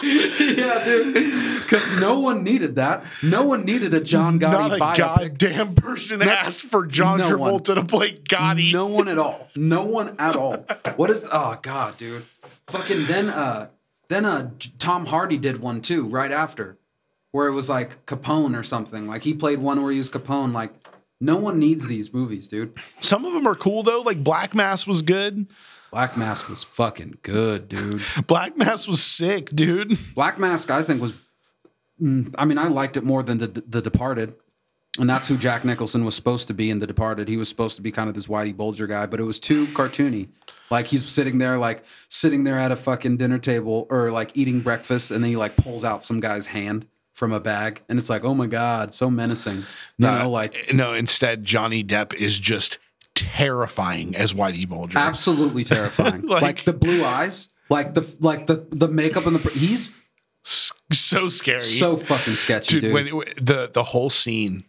dude. 0.00 0.58
yeah, 0.58 0.84
dude. 0.84 1.14
Because 1.62 2.00
no 2.00 2.18
one 2.20 2.44
needed 2.44 2.76
that. 2.76 3.04
No 3.22 3.44
one 3.44 3.64
needed 3.64 3.92
a 3.94 4.00
John 4.00 4.38
Gotti 4.38 4.52
Not 4.52 4.72
a 4.74 4.76
biopic. 4.78 5.38
goddamn 5.38 5.74
person 5.74 6.22
asked 6.22 6.60
for 6.60 6.86
John 6.86 7.18
no 7.18 7.36
one. 7.36 7.52
Travolta 7.60 7.74
to 7.74 7.84
play 7.84 8.16
Gotti. 8.18 8.72
No 8.72 8.86
one 8.86 9.08
at 9.08 9.18
all. 9.18 9.48
No 9.56 9.84
one 9.84 10.16
at 10.18 10.36
all. 10.36 10.64
What 10.96 11.10
is? 11.10 11.26
Oh 11.32 11.58
God, 11.62 11.96
dude. 11.96 12.24
Fucking 12.68 13.06
then. 13.06 13.28
Uh, 13.30 13.68
then 14.08 14.24
uh, 14.24 14.50
Tom 14.78 15.06
Hardy 15.06 15.36
did 15.38 15.60
one 15.60 15.80
too 15.80 16.06
right 16.08 16.32
after, 16.32 16.76
where 17.32 17.48
it 17.48 17.52
was 17.54 17.68
like 17.68 18.06
Capone 18.06 18.58
or 18.58 18.62
something. 18.62 19.06
Like 19.06 19.22
he 19.22 19.34
played 19.34 19.58
one 19.58 19.82
where 19.82 19.92
he 19.92 19.98
was 19.98 20.10
Capone. 20.10 20.52
Like 20.52 20.72
no 21.20 21.36
one 21.36 21.58
needs 21.58 21.86
these 21.86 22.12
movies, 22.12 22.48
dude. 22.48 22.72
Some 23.00 23.24
of 23.24 23.32
them 23.32 23.46
are 23.46 23.54
cool 23.54 23.82
though. 23.82 24.00
Like 24.00 24.22
Black 24.22 24.54
Mass 24.54 24.86
was 24.86 25.02
good. 25.02 25.46
Black 25.90 26.16
Mask 26.16 26.48
was 26.48 26.64
fucking 26.64 27.18
good, 27.22 27.68
dude. 27.68 28.02
Black 28.26 28.56
Mass 28.58 28.86
was 28.86 29.02
sick, 29.02 29.50
dude. 29.54 29.96
Black 30.14 30.38
Mask, 30.38 30.70
I 30.70 30.82
think 30.82 31.00
was. 31.00 31.12
mm, 32.02 32.34
I 32.36 32.44
mean, 32.44 32.58
I 32.58 32.68
liked 32.68 32.96
it 32.96 33.04
more 33.04 33.22
than 33.22 33.38
the 33.38 33.46
the 33.46 33.80
Departed, 33.80 34.34
and 34.98 35.08
that's 35.08 35.28
who 35.28 35.36
Jack 35.38 35.64
Nicholson 35.64 36.04
was 36.04 36.14
supposed 36.14 36.48
to 36.48 36.54
be 36.54 36.70
in 36.70 36.80
The 36.80 36.86
Departed. 36.86 37.28
He 37.28 37.36
was 37.36 37.48
supposed 37.48 37.76
to 37.76 37.82
be 37.82 37.92
kind 37.92 38.08
of 38.08 38.14
this 38.14 38.26
Whitey 38.26 38.54
Bulger 38.54 38.86
guy, 38.86 39.06
but 39.06 39.20
it 39.20 39.24
was 39.24 39.38
too 39.38 39.66
cartoony. 39.68 40.28
Like 40.70 40.86
he's 40.86 41.04
sitting 41.06 41.38
there, 41.38 41.56
like 41.58 41.84
sitting 42.08 42.44
there 42.44 42.58
at 42.58 42.72
a 42.72 42.76
fucking 42.76 43.16
dinner 43.18 43.38
table 43.38 43.86
or 43.90 44.10
like 44.10 44.32
eating 44.34 44.60
breakfast, 44.60 45.10
and 45.10 45.22
then 45.22 45.30
he 45.30 45.36
like 45.36 45.56
pulls 45.56 45.84
out 45.84 46.02
some 46.04 46.20
guy's 46.20 46.46
hand 46.46 46.86
from 47.12 47.32
a 47.32 47.40
bag, 47.40 47.80
and 47.88 47.98
it's 47.98 48.10
like, 48.10 48.24
oh 48.24 48.34
my 48.34 48.46
god, 48.46 48.92
so 48.92 49.08
menacing. 49.10 49.56
You 49.58 49.64
No, 49.98 50.18
know, 50.24 50.30
like 50.30 50.54
eh, 50.68 50.74
no. 50.74 50.92
Instead, 50.92 51.44
Johnny 51.44 51.82
Depp 51.84 52.12
is 52.14 52.38
just 52.38 52.78
terrifying 53.14 54.14
as 54.16 54.32
Whitey 54.34 54.68
Bulger. 54.68 54.98
absolutely 54.98 55.64
terrifying. 55.74 56.22
Like- 56.22 56.42
like, 56.42 56.64
the 56.64 56.72
blue 56.72 57.04
eyes, 57.04 57.48
like 57.70 57.94
the 57.94 58.06
like 58.20 58.46
the 58.46 58.66
the 58.70 58.88
makeup 58.88 59.26
and 59.26 59.36
the 59.36 59.50
he's 59.50 59.90
so 60.44 61.28
scary. 61.28 61.60
so 61.60 61.96
fucking 61.96 62.36
sketchy, 62.36 62.74
dude, 62.74 62.80
dude. 62.82 62.94
when 62.94 63.06
it, 63.08 63.44
the 63.46 63.70
the 63.72 63.82
whole 63.82 64.10
scene, 64.10 64.64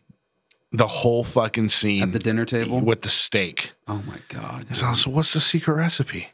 the 0.71 0.87
whole 0.87 1.23
fucking 1.23 1.69
scene 1.69 2.03
at 2.03 2.11
the 2.11 2.19
dinner 2.19 2.45
table. 2.45 2.79
with 2.81 3.01
the 3.01 3.09
steak. 3.09 3.71
Oh 3.87 4.01
my 4.05 4.17
god. 4.29 4.65
He's 4.69 4.81
like, 4.83 4.95
so 4.95 5.09
what's 5.11 5.33
the 5.33 5.39
secret 5.39 5.73
recipe? 5.75 6.27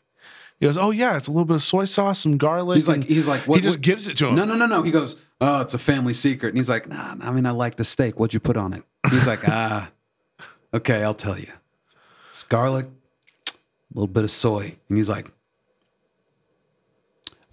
He 0.60 0.65
goes, 0.68 0.77
oh 0.77 0.91
yeah, 0.91 1.18
it's 1.18 1.27
a 1.27 1.31
little 1.31 1.45
bit 1.45 1.55
of 1.55 1.64
soy 1.64 1.85
sauce, 1.85 2.19
some 2.22 2.38
garlic. 2.38 2.76
He's 2.77 2.88
like, 2.88 3.03
he's 3.03 3.27
like, 3.27 3.41
what, 3.47 3.55
he 3.57 3.61
just 3.61 3.77
what- 3.77 3.81
gives 3.81 4.07
it 4.07 4.18
to 4.18 4.27
him. 4.27 4.35
no, 4.35 4.45
no, 4.45 4.55
no, 4.55 4.65
no. 4.65 4.81
He 4.81 4.91
goes, 4.91 5.22
oh, 5.41 5.61
it's 5.61 5.73
a 5.73 5.80
family 5.80 6.14
secret, 6.14 6.49
and 6.49 6.57
he's 6.57 6.69
like, 6.69 6.88
nah. 6.88 7.15
I 7.22 7.31
mean, 7.31 7.45
I 7.45 7.51
like 7.51 7.76
the 7.76 7.84
steak. 7.84 8.19
What'd 8.19 8.34
you 8.34 8.39
put 8.39 8.55
on 8.57 8.73
it? 8.73 8.84
He's 9.11 9.27
like, 9.27 9.41
ah, 9.47 9.91
okay, 10.73 11.03
I'll 11.03 11.14
tell 11.14 11.38
you. 11.38 11.51
It's 12.30 12.43
garlic, 12.43 12.85
a 12.85 13.51
little 13.93 14.07
bit 14.07 14.23
of 14.23 14.31
soy, 14.31 14.76
and 14.89 14.97
he's 14.97 15.10
like, 15.10 15.30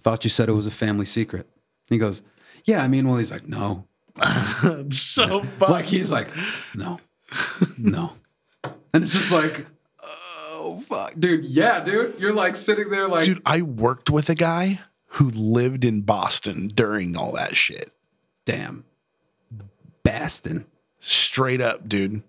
thought 0.03 0.23
you 0.23 0.29
said 0.29 0.49
it 0.49 0.53
was 0.53 0.65
a 0.67 0.71
family 0.71 1.05
secret. 1.05 1.47
He 1.89 1.97
goes, 1.97 2.23
yeah. 2.63 2.83
I 2.83 2.87
mean, 2.87 3.07
well, 3.07 3.17
he's 3.17 3.31
like, 3.31 3.47
no. 3.47 3.85
so 4.91 5.43
fun. 5.59 5.71
Like 5.71 5.85
he's 5.85 6.11
like, 6.11 6.29
no, 6.75 6.99
no, 7.77 8.13
and 8.93 9.03
it's 9.03 9.13
just 9.13 9.31
like, 9.31 9.65
oh 10.03 10.83
fuck, 10.87 11.13
dude. 11.19 11.45
Yeah, 11.45 11.83
dude. 11.83 12.15
You're 12.19 12.33
like 12.33 12.55
sitting 12.55 12.89
there, 12.89 13.07
like, 13.07 13.25
dude, 13.25 13.41
I 13.45 13.61
worked 13.61 14.09
with 14.09 14.29
a 14.29 14.35
guy 14.35 14.79
who 15.07 15.29
lived 15.29 15.85
in 15.85 16.01
Boston 16.01 16.69
during 16.73 17.15
all 17.17 17.33
that 17.33 17.55
shit. 17.55 17.91
damn, 18.45 18.83
Bastin. 20.03 20.65
Straight 20.99 21.61
up, 21.61 21.87
dude. 21.89 22.21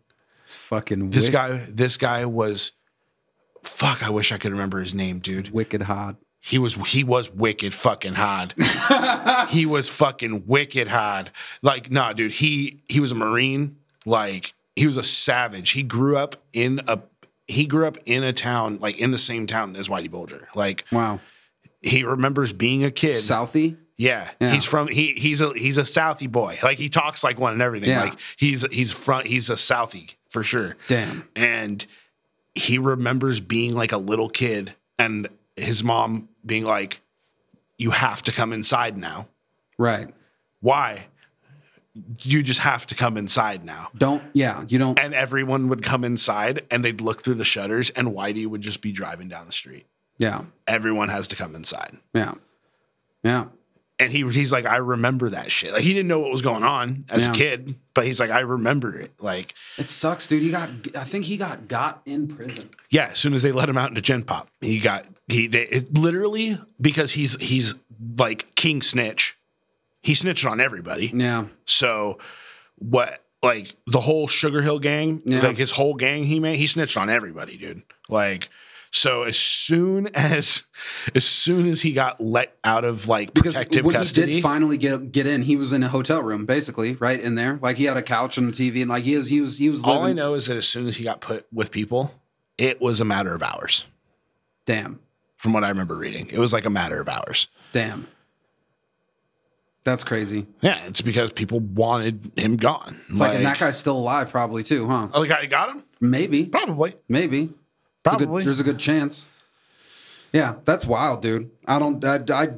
It's 0.45 0.55
fucking 0.55 1.11
This 1.11 1.25
wick- 1.25 1.33
guy, 1.33 1.65
this 1.69 1.97
guy 1.97 2.25
was 2.25 2.73
fuck, 3.63 4.03
I 4.03 4.11
wish 4.11 4.33
I 4.33 4.39
could 4.39 4.51
remember 4.53 4.81
his 4.81 4.95
name, 4.95 5.19
dude. 5.21 5.51
wicked 5.51 5.83
hot. 5.83 6.17
He 6.45 6.59
was 6.59 6.75
he 6.75 7.05
was 7.05 7.31
wicked 7.31 7.73
fucking 7.73 8.15
hard. 8.15 8.53
he 9.51 9.65
was 9.65 9.89
fucking 9.89 10.45
wicked 10.47 10.89
hard. 10.89 11.31
Like, 11.63 11.91
nah, 11.91 12.13
dude, 12.13 12.33
he 12.33 12.83
he 12.89 12.99
was 12.99 13.13
a 13.13 13.15
Marine. 13.15 13.77
Like, 14.05 14.53
he 14.75 14.87
was 14.89 14.97
a 14.97 15.05
savage. 15.05 15.71
He 15.71 15.85
grew 15.85 16.17
up 16.17 16.35
in 16.53 16.81
a 16.89 17.01
he 17.47 17.65
grew 17.67 17.87
up 17.87 17.97
in 18.07 18.25
a 18.25 18.33
town, 18.33 18.79
like 18.81 18.99
in 18.99 19.13
the 19.13 19.19
same 19.19 19.47
town 19.47 19.77
as 19.77 19.89
Whitey 19.89 20.11
Bulger. 20.11 20.49
Like, 20.57 20.85
Wow. 20.91 21.21
he 21.81 22.03
remembers 22.03 22.53
being 22.53 22.83
a 22.85 22.91
kid. 22.91 23.15
Southie? 23.15 23.77
Yeah, 23.97 24.29
Yeah. 24.41 24.51
he's 24.53 24.65
from 24.65 24.89
he 24.89 25.13
he's 25.13 25.41
a 25.41 25.53
he's 25.53 25.79
a 25.79 25.83
Southie 25.83 26.31
boy. 26.31 26.59
Like 26.61 26.79
he 26.79 26.89
talks 26.89 27.23
like 27.23 27.39
one 27.39 27.53
and 27.53 27.63
everything. 27.63 27.91
Yeah. 27.91 28.03
Like 28.05 28.19
he's 28.37 28.67
he's 28.73 28.91
front 28.91 29.29
he's 29.29 29.49
a 29.49 29.55
Southie 29.55 30.15
for 30.29 30.43
sure. 30.43 30.77
Damn. 30.89 31.29
And 31.37 31.87
he 32.57 32.79
remembers 32.79 33.39
being 33.39 33.75
like 33.75 33.93
a 33.93 33.99
little 33.99 34.29
kid 34.29 34.75
and 34.99 35.29
his 35.55 35.85
mom 35.85 36.29
being 36.45 36.65
like, 36.65 37.01
"You 37.79 37.91
have 37.91 38.23
to 38.25 38.33
come 38.33 38.53
inside 38.53 38.97
now." 38.97 39.29
Right. 39.79 40.09
Why? 40.61 41.07
You 42.21 42.43
just 42.43 42.61
have 42.61 42.87
to 42.87 42.95
come 42.95 43.17
inside 43.19 43.65
now. 43.65 43.91
Don't. 43.97 44.23
Yeah. 44.33 44.65
You 44.67 44.79
don't. 44.79 44.99
And 44.99 45.13
everyone 45.13 45.69
would 45.69 45.83
come 45.83 46.05
inside 46.05 46.65
and 46.71 46.83
they'd 46.85 47.03
look 47.03 47.23
through 47.23 47.35
the 47.35 47.45
shutters 47.45 47.91
and 47.91 48.09
Whitey 48.09 48.47
would 48.47 48.63
just 48.63 48.81
be 48.81 48.93
driving 48.93 49.29
down 49.29 49.47
the 49.47 49.53
street. 49.53 49.87
Yeah. 50.19 50.45
Everyone 50.67 51.11
has 51.11 51.29
to 51.29 51.37
come 51.37 51.55
inside. 51.55 51.99
Yeah. 52.15 52.35
Yeah. 53.23 53.47
And 54.05 54.13
he 54.13 54.29
he's 54.31 54.53
like, 54.53 54.67
I 54.67 54.77
remember 54.77 55.31
that 55.31 55.51
shit. 55.53 55.73
Like 55.73 55.83
he 55.83 55.93
didn't 55.93 56.09
know 56.09 56.19
what 56.21 56.31
was 56.31 56.43
going 56.43 56.65
on 56.65 57.05
as 57.09 57.25
Yeah. 57.27 57.33
a 57.33 57.35
kid, 57.35 57.75
but 57.95 58.07
he's 58.07 58.21
like, 58.21 58.31
I 58.31 58.41
remember 58.41 58.97
it. 58.99 59.13
Like, 59.21 59.55
It 59.79 59.89
sucks, 59.89 60.27
dude. 60.27 60.43
He 60.43 60.51
got. 60.51 60.71
I 60.97 61.05
think 61.05 61.25
he 61.25 61.37
got 61.37 61.69
got 61.69 62.03
in 62.07 62.29
prison. 62.29 62.71
yeah, 62.91 63.09
as 63.13 63.19
soon 63.19 63.35
as 63.35 63.43
they 63.43 63.53
let 63.53 63.69
him 63.69 63.79
out 63.79 63.89
into 63.91 64.01
Gen 64.03 64.23
Pop, 64.23 64.49
he 64.61 64.79
got 64.81 65.05
he 65.29 65.47
they, 65.47 65.63
it, 65.67 65.95
literally 65.95 66.59
because 66.81 67.13
he's 67.13 67.35
he's 67.41 67.75
like 68.19 68.55
king 68.55 68.83
snitch. 68.83 69.37
He 70.03 70.15
snitched 70.15 70.45
on 70.47 70.61
everybody. 70.61 71.11
Yeah. 71.15 71.47
So 71.65 72.19
what 72.79 73.23
like 73.43 73.75
the 73.87 74.01
whole 74.01 74.27
Sugar 74.29 74.63
Hill 74.63 74.79
gang, 74.79 75.23
Yeah. 75.25 75.41
like 75.43 75.57
his 75.57 75.71
whole 75.71 75.95
gang 75.95 76.25
he 76.25 76.41
made, 76.41 76.57
he 76.57 76.67
snitched 76.67 76.97
on 76.97 77.09
everybody, 77.11 77.57
dude. 77.57 77.83
Like 78.09 78.49
so 78.93 79.23
as 79.23 79.39
soon 79.39 80.09
as 80.15 80.63
as 81.15 81.25
soon 81.25 81.67
as 81.69 81.81
he 81.81 81.93
got 81.93 82.21
let 82.21 82.57
out 82.63 82.85
of 82.85 83.09
like 83.09 83.33
Because 83.33 83.55
protective 83.55 83.87
when 83.87 83.95
custody, 83.95 84.27
he 84.29 84.37
did 84.37 84.43
finally 84.43 84.77
get 84.77 85.11
get 85.11 85.27
in, 85.27 85.43
he 85.43 85.57
was 85.57 85.73
in 85.73 85.83
a 85.83 85.89
hotel 85.89 86.23
room, 86.23 86.45
basically, 86.45 86.93
right 86.95 87.19
in 87.19 87.35
there. 87.35 87.59
Like 87.63 87.79
he 87.79 87.85
had 87.85 87.97
a 87.97 88.03
couch 88.03 88.37
and 88.37 88.51
a 88.51 88.53
TV, 88.53 88.83
and 88.83 88.91
like 88.91 89.03
he 89.03 89.17
was 89.17 89.29
he 89.29 89.41
was 89.41 89.57
he 89.57 89.71
was 89.71 89.83
living. 89.83 89.99
all 89.99 90.05
I 90.05 90.13
know 90.13 90.35
is 90.35 90.47
that 90.47 90.59
as 90.59 90.69
soon 90.69 90.87
as 90.87 90.97
he 90.97 91.05
got 91.05 91.23
put 91.23 91.47
with 91.53 91.71
people, 91.71 92.15
it 92.59 92.81
was 92.83 93.01
a 93.01 93.05
matter 93.05 93.35
of 93.35 93.43
hours. 93.43 93.87
Damn. 94.67 95.01
From 95.37 95.55
what 95.55 95.65
I 95.65 95.71
remember 95.71 95.97
reading, 95.97 96.29
it 96.29 96.39
was 96.39 96.53
like 96.53 96.67
a 96.67 96.71
matter 96.71 97.01
of 97.01 97.09
hours. 97.09 97.49
Damn. 97.73 98.07
That's 99.85 100.05
crazy. 100.05 100.47
Yeah, 100.61 100.85
it's 100.85 101.01
because 101.01 101.33
people 101.33 101.59
wanted 101.59 102.31
him 102.37 102.57
gone. 102.57 103.01
It's 103.09 103.19
like, 103.19 103.35
and 103.35 103.45
that 103.45 103.59
guy's 103.59 103.77
still 103.77 103.97
alive, 103.97 104.31
probably 104.31 104.63
too, 104.63 104.87
huh? 104.87 105.09
oh, 105.13 105.23
the 105.23 105.27
guy 105.27 105.41
that 105.41 105.51
got 105.51 105.71
him, 105.71 105.83
Maybe, 106.01 106.45
probably, 106.45 106.95
maybe. 107.09 107.53
There's 108.05 108.15
a 108.23 108.27
good- 108.27 108.47
there's 108.47 108.61
a 108.61 108.65
good 108.65 108.79
chance. 108.79 109.27
Yeah, 110.33 110.55
that's 110.65 110.87
wild, 110.87 111.21
dude. 111.23 111.51
I 111.67 111.79
don't. 111.79 112.03
I. 112.05 112.21
I. 112.33 112.49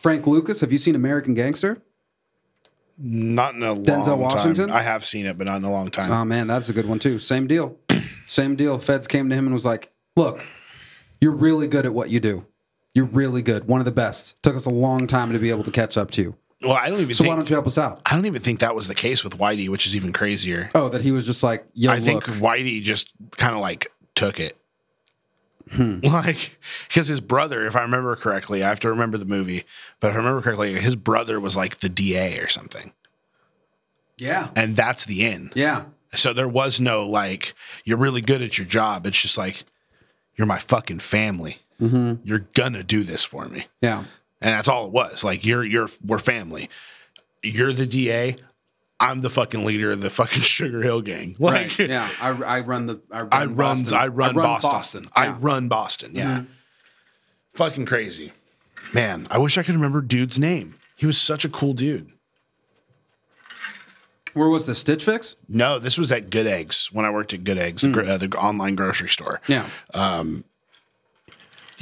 Frank 0.00 0.26
Lucas. 0.26 0.60
Have 0.60 0.72
you 0.72 0.78
seen 0.78 0.94
American 0.94 1.34
Gangster? 1.34 1.80
Not 2.98 3.54
in 3.54 3.62
a 3.62 3.74
Denzel 3.74 4.08
long 4.08 4.20
Washington? 4.20 4.68
time. 4.68 4.76
I 4.76 4.82
have 4.82 5.04
seen 5.04 5.26
it, 5.26 5.38
but 5.38 5.46
not 5.46 5.56
in 5.56 5.64
a 5.64 5.70
long 5.70 5.90
time. 5.90 6.10
Oh 6.10 6.24
man, 6.24 6.46
that's 6.46 6.68
a 6.68 6.72
good 6.72 6.86
one 6.88 6.98
too. 6.98 7.18
Same 7.18 7.46
deal. 7.46 7.76
Same 8.26 8.56
deal. 8.56 8.78
Feds 8.78 9.06
came 9.08 9.28
to 9.30 9.34
him 9.36 9.46
and 9.46 9.54
was 9.54 9.64
like, 9.64 9.90
"Look, 10.16 10.42
you're 11.20 11.32
really 11.32 11.68
good 11.68 11.86
at 11.86 11.94
what 11.94 12.10
you 12.10 12.20
do. 12.20 12.44
You're 12.94 13.06
really 13.06 13.40
good. 13.42 13.66
One 13.68 13.80
of 13.80 13.84
the 13.86 13.92
best. 13.92 14.42
Took 14.42 14.54
us 14.56 14.66
a 14.66 14.70
long 14.70 15.06
time 15.06 15.32
to 15.32 15.38
be 15.38 15.50
able 15.50 15.64
to 15.64 15.70
catch 15.70 15.96
up 15.96 16.10
to. 16.12 16.22
you. 16.22 16.34
Well, 16.62 16.72
I 16.74 16.88
don't 16.90 17.00
even 17.00 17.14
So 17.14 17.24
think 17.24 17.30
why 17.32 17.36
don't 17.36 17.48
you 17.50 17.56
help 17.56 17.66
us 17.66 17.78
out?" 17.78 18.02
I 18.06 18.14
don't 18.14 18.26
even 18.26 18.42
think 18.42 18.60
that 18.60 18.74
was 18.74 18.88
the 18.88 18.94
case 18.94 19.22
with 19.24 19.38
Whitey, 19.38 19.68
which 19.68 19.86
is 19.86 19.94
even 19.96 20.12
crazier. 20.12 20.70
Oh, 20.74 20.88
that 20.88 21.02
he 21.02 21.10
was 21.12 21.26
just 21.26 21.42
like, 21.42 21.64
"Yo, 21.74 21.90
I 21.90 22.00
think 22.00 22.24
Whitey 22.24 22.80
just 22.82 23.10
kind 23.32 23.54
of 23.54 23.60
like 23.60 23.90
took 24.14 24.38
it. 24.40 24.56
Hmm. 25.70 26.00
Like, 26.02 26.58
because 26.88 27.08
his 27.08 27.20
brother, 27.20 27.66
if 27.66 27.74
I 27.76 27.82
remember 27.82 28.14
correctly, 28.16 28.62
I 28.62 28.68
have 28.68 28.80
to 28.80 28.88
remember 28.90 29.16
the 29.16 29.24
movie, 29.24 29.64
but 30.00 30.08
if 30.08 30.14
I 30.14 30.18
remember 30.18 30.42
correctly, 30.42 30.78
his 30.80 30.96
brother 30.96 31.40
was 31.40 31.56
like 31.56 31.80
the 31.80 31.88
DA 31.88 32.38
or 32.40 32.48
something. 32.48 32.92
yeah, 34.18 34.48
And 34.54 34.76
that's 34.76 35.04
the 35.06 35.24
end. 35.24 35.52
yeah, 35.54 35.84
So 36.14 36.32
there 36.34 36.48
was 36.48 36.80
no 36.80 37.06
like, 37.08 37.54
you're 37.84 37.96
really 37.96 38.20
good 38.20 38.42
at 38.42 38.58
your 38.58 38.66
job. 38.66 39.06
It's 39.06 39.20
just 39.20 39.38
like, 39.38 39.64
you're 40.36 40.46
my 40.46 40.58
fucking 40.58 40.98
family. 40.98 41.58
hmm 41.78 42.14
You're 42.24 42.46
gonna 42.54 42.82
do 42.82 43.02
this 43.02 43.24
for 43.24 43.46
me. 43.46 43.64
yeah, 43.80 44.04
And 44.42 44.52
that's 44.52 44.68
all 44.68 44.86
it 44.86 44.92
was. 44.92 45.22
Like, 45.24 45.44
you're, 45.44 45.64
you're, 45.64 45.88
we're 46.04 46.18
family. 46.18 46.68
You're 47.42 47.72
the 47.72 47.86
DA. 47.86 48.36
I'm 49.00 49.20
the 49.20 49.30
fucking 49.30 49.64
leader 49.64 49.90
of 49.92 50.00
the 50.00 50.10
fucking 50.10 50.42
Sugar 50.42 50.82
Hill 50.82 51.00
gang. 51.00 51.34
Like, 51.38 51.78
right, 51.78 51.88
yeah." 51.88 52.08
I, 52.20 52.28
I 52.30 52.60
run 52.60 52.86
the. 52.86 53.00
I 53.10 53.22
run. 53.22 53.28
I 53.32 53.44
run, 53.46 53.54
Boston. 53.56 53.94
I 53.94 54.06
run, 54.08 54.34
Boston. 54.34 54.70
Boston. 54.70 55.08
I 55.14 55.24
Yeah. 55.26 55.36
run 55.40 55.68
Boston. 55.68 56.12
Yeah. 56.14 56.38
Mhm. 56.40 56.46
Fucking 57.54 57.86
crazy. 57.86 58.32
Man, 58.92 59.26
I 59.30 59.38
wish 59.38 59.58
I 59.58 59.62
could 59.62 59.74
remember 59.74 60.00
dude's 60.02 60.38
name. 60.38 60.76
He 60.96 61.06
was 61.06 61.20
such 61.20 61.44
a 61.44 61.48
cool 61.48 61.72
dude. 61.74 62.10
Where 64.34 64.48
was 64.48 64.64
the 64.64 64.74
Stitch 64.74 65.04
Fix? 65.04 65.36
No, 65.48 65.78
this 65.78 65.98
was 65.98 66.10
at 66.10 66.30
Good 66.30 66.46
Eggs 66.46 66.88
when 66.92 67.04
I 67.04 67.10
worked 67.10 67.34
at 67.34 67.44
Good 67.44 67.58
Eggs, 67.58 67.82
the 67.82 68.00
uh, 68.00 68.16
the 68.18 68.28
online 68.38 68.74
grocery 68.74 69.08
store. 69.08 69.40
Yeah, 69.46 69.68
Um, 69.92 70.44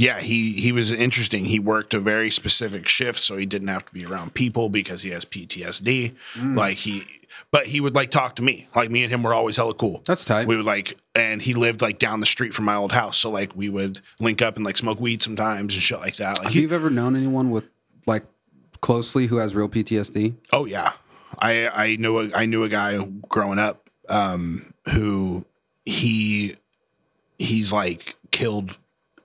yeah, 0.01 0.19
he 0.19 0.53
he 0.55 0.73
was 0.73 0.91
interesting. 0.93 1.45
He 1.45 1.59
worked 1.59 1.93
a 1.95 2.01
very 2.01 2.31
specific 2.31 2.89
shift, 2.89 3.19
so 3.21 3.37
he 3.37 3.45
didn't 3.45 3.69
have 3.69 3.85
to 3.85 3.93
be 3.93 4.07
around 4.07 4.33
people 4.33 4.69
because 4.71 5.03
he 5.03 5.11
has 5.11 5.25
PTSD. 5.27 6.15
Like 6.37 6.79
he, 6.79 7.05
but 7.51 7.67
he 7.67 7.81
would 7.83 7.95
like 7.95 8.11
talk 8.11 8.37
to 8.37 8.43
me. 8.43 8.67
Like 8.75 8.91
me 8.91 9.03
and 9.03 9.13
him 9.13 9.23
were 9.23 9.35
always 9.35 9.57
hella 9.57 9.75
cool. 9.75 10.01
that's 10.07 10.25
tight. 10.25 10.47
we 10.47 10.57
would 10.57 10.65
like 10.65 10.97
and 11.15 11.43
he 11.43 11.53
lived 11.53 11.83
like 11.83 11.99
down 11.99 12.21
the 12.21 12.27
street 12.27 12.55
from 12.55 12.65
my 12.65 12.75
old 12.77 12.93
house 12.93 13.19
so 13.19 13.31
like 13.31 13.55
we 13.55 13.69
would 13.69 14.01
link 14.21 14.41
up 14.41 14.57
and 14.57 14.65
like 14.65 14.79
smoke 14.79 15.01
weed 15.01 15.23
sometimes 15.23 15.75
and 15.75 15.83
shit 15.83 15.99
like 15.99 16.17
that 16.17 16.39
like 16.39 16.45
Have 16.45 16.53
he, 16.55 16.63
you 16.63 16.71
ever 16.71 16.89
known 16.89 17.15
anyone 17.17 17.51
with 17.51 17.65
like 18.07 18.25
closely 18.81 19.27
who 19.27 19.37
has 19.37 19.55
real 19.55 19.69
PTSD? 19.69 20.35
oh 20.53 20.65
yeah 20.67 20.93
i 21.41 21.69
i 21.69 21.97
knew 21.97 22.21
a, 22.21 22.31
i 22.35 22.47
knew 22.47 22.63
a 22.63 22.69
guy 22.69 22.99
growing 23.29 23.59
up 23.59 23.91
um 24.09 24.73
who 24.93 25.45
he 25.85 26.57
he's 27.39 27.73
like 27.73 28.15
killed 28.31 28.77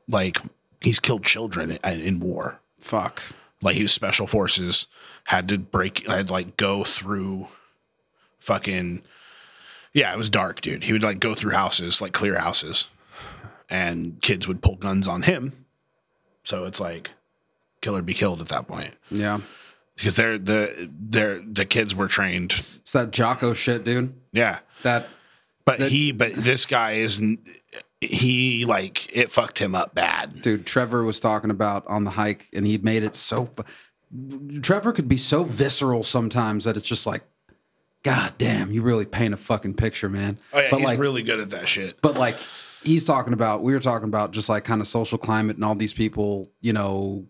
like 0.10 0.38
he's 0.86 1.00
killed 1.00 1.24
children 1.24 1.72
in, 1.84 2.02
in 2.02 2.20
war 2.20 2.60
Fuck. 2.80 3.22
like 3.62 3.76
he 3.76 3.82
was 3.84 3.92
special 3.94 4.28
forces 4.28 4.88
had 5.26 5.50
to 5.50 5.58
break 5.58 6.08
had 6.08 6.28
to 6.28 6.34
like 6.34 6.56
go 6.58 6.84
through 6.84 7.48
fucking 8.40 9.02
yeah 9.94 10.14
it 10.14 10.18
was 10.18 10.30
dark 10.30 10.62
dude 10.62 10.84
he 10.84 10.94
would 10.94 11.04
like 11.04 11.20
go 11.20 11.36
through 11.36 11.52
houses 11.52 12.02
like 12.02 12.14
clear 12.14 12.38
houses 12.40 12.86
and 13.70 14.22
kids 14.22 14.48
would 14.48 14.62
pull 14.62 14.76
guns 14.76 15.08
on 15.08 15.24
him 15.24 15.66
so 16.44 16.66
it's 16.66 16.80
like 16.80 17.10
kill 17.82 17.98
or 17.98 18.02
be 18.02 18.14
killed 18.14 18.42
at 18.42 18.50
that 18.50 18.68
point 18.68 18.94
Yeah. 19.10 19.40
because 19.96 20.16
they're 20.16 20.38
the 20.38 20.90
they're 21.10 21.40
the 21.40 21.66
kids 21.66 21.96
were 21.96 22.08
trained 22.08 22.54
It's 22.82 22.92
that 22.92 23.12
Jocko 23.12 23.54
shit, 23.54 23.84
dude. 23.84 24.14
yeah 24.32 24.60
That 24.84 25.08
but 25.66 25.80
That- 25.80 25.92
he 25.92 26.12
but 26.12 26.34
this 26.34 26.66
guy 26.68 26.94
is 26.94 27.20
n- 27.20 27.40
he 28.08 28.66
like 28.66 29.16
it 29.16 29.32
fucked 29.32 29.60
him 29.60 29.76
up 29.76 29.94
bad 29.96 30.42
dude 30.42 30.66
Trevor 30.66 31.04
was 31.04 31.20
talking 31.20 31.50
about 31.50 31.86
on 31.88 32.04
the 32.04 32.12
hike, 32.12 32.48
and 32.54 32.66
he 32.66 32.78
made 32.78 33.04
it 33.04 33.16
so. 33.16 33.50
Trevor 34.62 34.94
could 34.94 35.10
be 35.10 35.18
so 35.18 35.44
visceral 35.44 36.04
sometimes 36.04 36.64
that 36.64 36.78
it's 36.78 36.88
just 36.88 37.06
like, 37.06 37.24
God 38.04 38.34
damn, 38.38 38.72
you 38.72 38.82
really 38.82 39.06
paint 39.06 39.34
a 39.34 39.38
fucking 39.38 39.74
picture, 39.74 40.10
man. 40.10 40.38
oh 40.54 40.60
yeah 40.60 40.68
but 40.70 40.78
he's 40.78 40.86
like, 40.86 41.00
really 41.00 41.24
good 41.24 41.40
at 41.40 41.50
that 41.50 41.68
shit 41.68 42.02
but 42.02 42.16
like, 42.16 42.38
he's 42.84 43.06
talking 43.06 43.34
about. 43.34 43.64
We 43.64 43.74
were 43.74 43.80
talking 43.80 44.08
about 44.08 44.32
just 44.32 44.48
like 44.48 44.64
kind 44.64 44.82
of 44.82 44.88
social 44.88 45.18
climate 45.18 45.58
and 45.58 45.66
all 45.66 45.76
these 45.76 45.94
people, 45.94 46.50
you 46.62 46.74
know, 46.74 47.26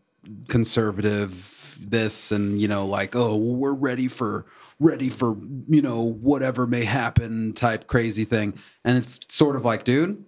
conservative 0.48 1.52
this 1.80 2.32
and 2.32 2.62
you 2.62 2.68
know 2.68 2.86
like 2.86 3.16
oh 3.16 3.36
well, 3.36 3.56
we're 3.56 3.74
ready 3.74 4.08
for 4.08 4.46
ready 4.80 5.10
for 5.10 5.36
you 5.68 5.82
know 5.82 6.02
whatever 6.02 6.66
may 6.66 6.86
happen 6.86 7.54
type 7.54 7.88
crazy 7.88 8.26
thing 8.26 8.54
and 8.84 8.98
it's 8.98 9.20
sort 9.28 9.56
of 9.56 9.66
like 9.66 9.84
dude 9.84 10.24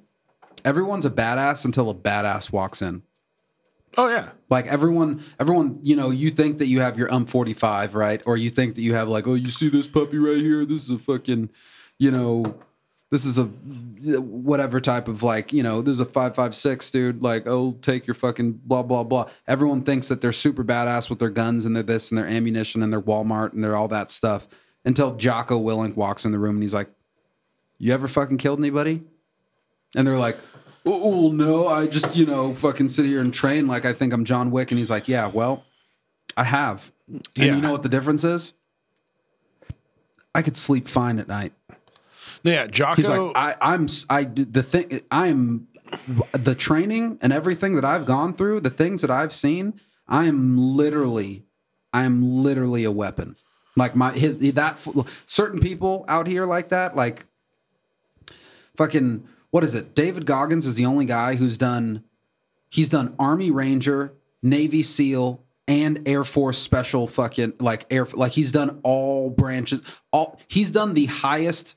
everyone's 0.66 1.06
a 1.06 1.10
badass 1.10 1.66
until 1.66 1.90
a 1.90 1.96
badass 1.96 2.52
walks 2.52 2.82
in. 2.82 3.04
Oh 3.98 4.10
yeah. 4.10 4.32
Like 4.50 4.68
everyone 4.68 5.24
everyone 5.40 5.80
you 5.82 5.96
know 5.96 6.12
you 6.12 6.30
think 6.30 6.60
that 6.60 6.68
you 6.68 6.82
have 6.82 6.98
your 6.98 7.12
um 7.14 7.26
45 7.26 7.96
right? 7.96 8.22
Or 8.26 8.38
you 8.38 8.50
think 8.50 8.76
that 8.76 8.82
you 8.82 8.94
have 8.94 9.08
like 9.08 9.28
oh 9.28 9.34
you 9.34 9.50
see 9.50 9.70
this 9.70 9.88
puppy 9.88 10.18
right 10.18 10.38
here? 10.38 10.66
This 10.66 10.84
is 10.84 10.90
a 10.90 11.00
fucking 11.00 11.50
you 11.98 12.12
know 12.12 12.56
this 13.10 13.26
is 13.26 13.40
a 13.40 13.46
whatever 13.46 14.82
type 14.82 15.08
of 15.08 15.24
like 15.24 15.52
you 15.54 15.64
know 15.64 15.82
this 15.82 15.94
is 15.94 16.00
a 16.00 16.06
556 16.06 16.92
dude. 16.92 17.24
Like 17.24 17.48
oh 17.48 17.72
take 17.82 18.06
your 18.06 18.14
fucking 18.14 18.60
blah 18.66 18.84
blah 18.84 19.04
blah. 19.04 19.30
Everyone 19.48 19.82
thinks 19.84 20.10
that 20.10 20.22
they're 20.22 20.32
super 20.32 20.64
badass 20.64 21.10
with 21.10 21.20
their 21.20 21.30
guns 21.30 21.66
and 21.66 21.76
their 21.76 21.84
this 21.84 22.12
and 22.12 22.18
their 22.18 22.28
ammunition 22.28 22.84
and 22.84 22.94
their 22.94 23.02
walmart 23.02 23.54
and 23.54 23.64
their 23.64 23.76
all 23.76 23.88
that 23.88 24.12
stuff 24.12 24.48
until 24.86 25.16
jocko 25.16 25.60
willink 25.60 25.96
walks 25.96 26.24
in 26.24 26.32
the 26.32 26.40
room 26.40 26.56
and 26.56 26.64
he's 26.64 26.74
like 26.74 26.90
you 27.78 27.94
ever 27.94 28.08
fucking 28.08 28.38
killed 28.38 28.60
anybody 28.60 29.04
and 29.98 30.08
they're 30.08 30.18
like 30.18 30.38
oh, 30.86 31.02
oh 31.28 31.32
no 31.32 31.68
i 31.68 31.86
just 31.88 32.16
you 32.16 32.26
know 32.26 32.56
fucking 32.56 32.88
sit 32.88 33.06
here 33.06 33.20
and 33.20 33.34
train 33.34 33.68
like 33.68 33.84
i 33.84 33.92
think 33.92 34.14
i'm 34.14 34.24
john 34.24 34.50
wick 34.52 34.72
and 34.72 34.78
he's 34.78 34.90
like 34.90 35.10
yeah 35.10 35.28
well 35.28 35.66
i 36.38 36.44
have 36.46 36.92
and 37.10 37.28
Yeah. 37.36 37.56
you 37.56 37.62
know 37.62 37.72
what 37.74 37.84
the 37.84 37.90
difference 37.90 38.24
is 38.24 38.54
i 40.34 40.42
could 40.42 40.56
sleep 40.56 40.88
fine 40.88 41.20
at 41.20 41.28
night 41.28 41.52
yeah 42.44 42.68
jocko 42.68 42.96
He's 42.96 43.10
like, 43.10 43.32
I, 43.36 43.56
I'm, 43.60 43.88
I, 44.10 44.24
the 44.24 44.64
thing, 44.64 45.02
I'm, 45.12 45.68
the 46.34 46.56
training 46.56 47.18
and 47.22 47.34
everything 47.34 47.76
that 47.76 47.84
I've 47.86 48.06
gone 48.06 48.34
through, 48.34 48.62
the 48.62 48.70
things 48.70 49.02
that 49.02 49.12
I've 49.12 49.34
seen, 49.34 49.80
I 50.08 50.26
am 50.26 50.58
literally, 50.58 51.44
I 51.94 52.04
am 52.04 52.44
literally 52.44 52.84
a 52.84 52.92
weapon. 52.92 53.36
Like 53.76 53.96
my, 53.96 54.12
his, 54.12 54.38
that, 54.54 54.86
certain 55.26 55.60
people 55.60 56.06
out 56.08 56.28
here 56.28 56.46
like 56.46 56.70
that, 56.70 56.96
like 56.96 57.26
fucking, 58.76 59.28
what 59.58 59.64
is 59.64 59.74
it? 59.74 59.96
David 59.96 60.28
Goggins 60.28 60.68
is 60.68 60.76
the 60.76 60.86
only 60.86 61.06
guy 61.06 61.34
who's 61.34 61.58
done 61.58 62.04
he's 62.70 62.90
done 62.90 63.16
Army 63.18 63.50
Ranger, 63.50 64.14
Navy 64.44 64.84
SEAL, 64.84 65.44
and 65.68 66.08
Air 66.08 66.24
Force 66.24 66.60
Special 66.60 67.08
fucking 67.08 67.54
like 67.60 67.88
air 67.90 68.08
like 68.14 68.34
he's 68.34 68.52
done 68.52 68.80
all 68.84 69.32
branches. 69.32 69.82
All 70.12 70.40
he's 70.48 70.70
done 70.70 70.94
the 70.94 71.08
highest 71.08 71.74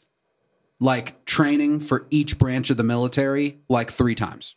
like 0.78 1.24
training 1.24 1.80
for 1.80 2.06
each 2.10 2.38
branch 2.38 2.68
of 2.68 2.76
the 2.76 2.82
military 2.82 3.60
like 3.70 3.90
three 3.90 4.14
times. 4.14 4.56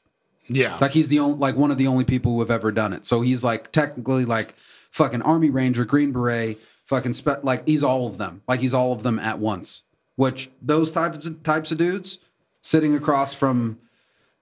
Yeah. 0.49 0.77
Like 0.81 0.91
he's 0.91 1.07
the 1.07 1.19
only 1.19 1.37
like 1.37 1.55
one 1.55 1.71
of 1.71 1.77
the 1.77 1.87
only 1.87 2.03
people 2.03 2.33
who 2.33 2.41
have 2.41 2.51
ever 2.51 2.73
done 2.73 2.91
it. 2.91 3.05
So 3.05 3.21
he's 3.21 3.41
like 3.41 3.71
technically 3.71 4.25
like 4.25 4.53
fucking 4.91 5.21
Army 5.21 5.49
Ranger, 5.49 5.85
Green 5.85 6.11
Beret, 6.11 6.59
fucking 6.87 7.13
spe- 7.13 7.41
like 7.43 7.65
he's 7.65 7.85
all 7.85 8.05
of 8.05 8.17
them. 8.17 8.41
Like 8.49 8.59
he's 8.59 8.73
all 8.73 8.91
of 8.91 9.01
them 9.01 9.17
at 9.17 9.39
once. 9.39 9.83
Which 10.17 10.49
those 10.61 10.91
types 10.91 11.25
of 11.25 11.41
types 11.43 11.71
of 11.71 11.77
dudes 11.77 12.19
sitting 12.63 12.95
across 12.95 13.33
from 13.35 13.77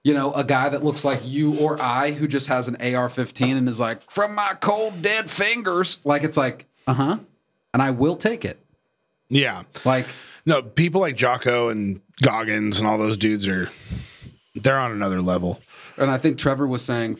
you 0.04 0.14
know 0.14 0.32
a 0.32 0.42
guy 0.42 0.70
that 0.70 0.82
looks 0.82 1.04
like 1.04 1.20
you 1.22 1.58
or 1.58 1.80
I 1.80 2.12
who 2.12 2.26
just 2.26 2.46
has 2.48 2.66
an 2.68 2.76
AR-15 2.76 3.56
and 3.58 3.68
is 3.68 3.78
like 3.78 4.10
from 4.10 4.34
my 4.34 4.56
cold 4.60 5.02
dead 5.02 5.30
fingers. 5.30 5.98
Like 6.04 6.22
it's 6.24 6.36
like 6.38 6.64
uh 6.86 6.94
huh, 6.94 7.18
and 7.74 7.82
I 7.82 7.90
will 7.90 8.16
take 8.16 8.44
it. 8.46 8.58
yeah. 9.28 9.62
Like 9.84 10.06
No, 10.46 10.62
people 10.62 11.00
like 11.02 11.16
Jocko 11.16 11.68
and 11.68 12.00
Goggins 12.22 12.78
and 12.80 12.88
all 12.88 12.96
those 12.98 13.16
dudes 13.18 13.46
are 13.46 13.68
they're 14.56 14.78
on 14.78 14.90
another 14.92 15.20
level. 15.22 15.60
and 15.96 16.10
I 16.10 16.18
think 16.18 16.38
Trevor 16.38 16.66
was 16.66 16.82
saying 16.84 17.18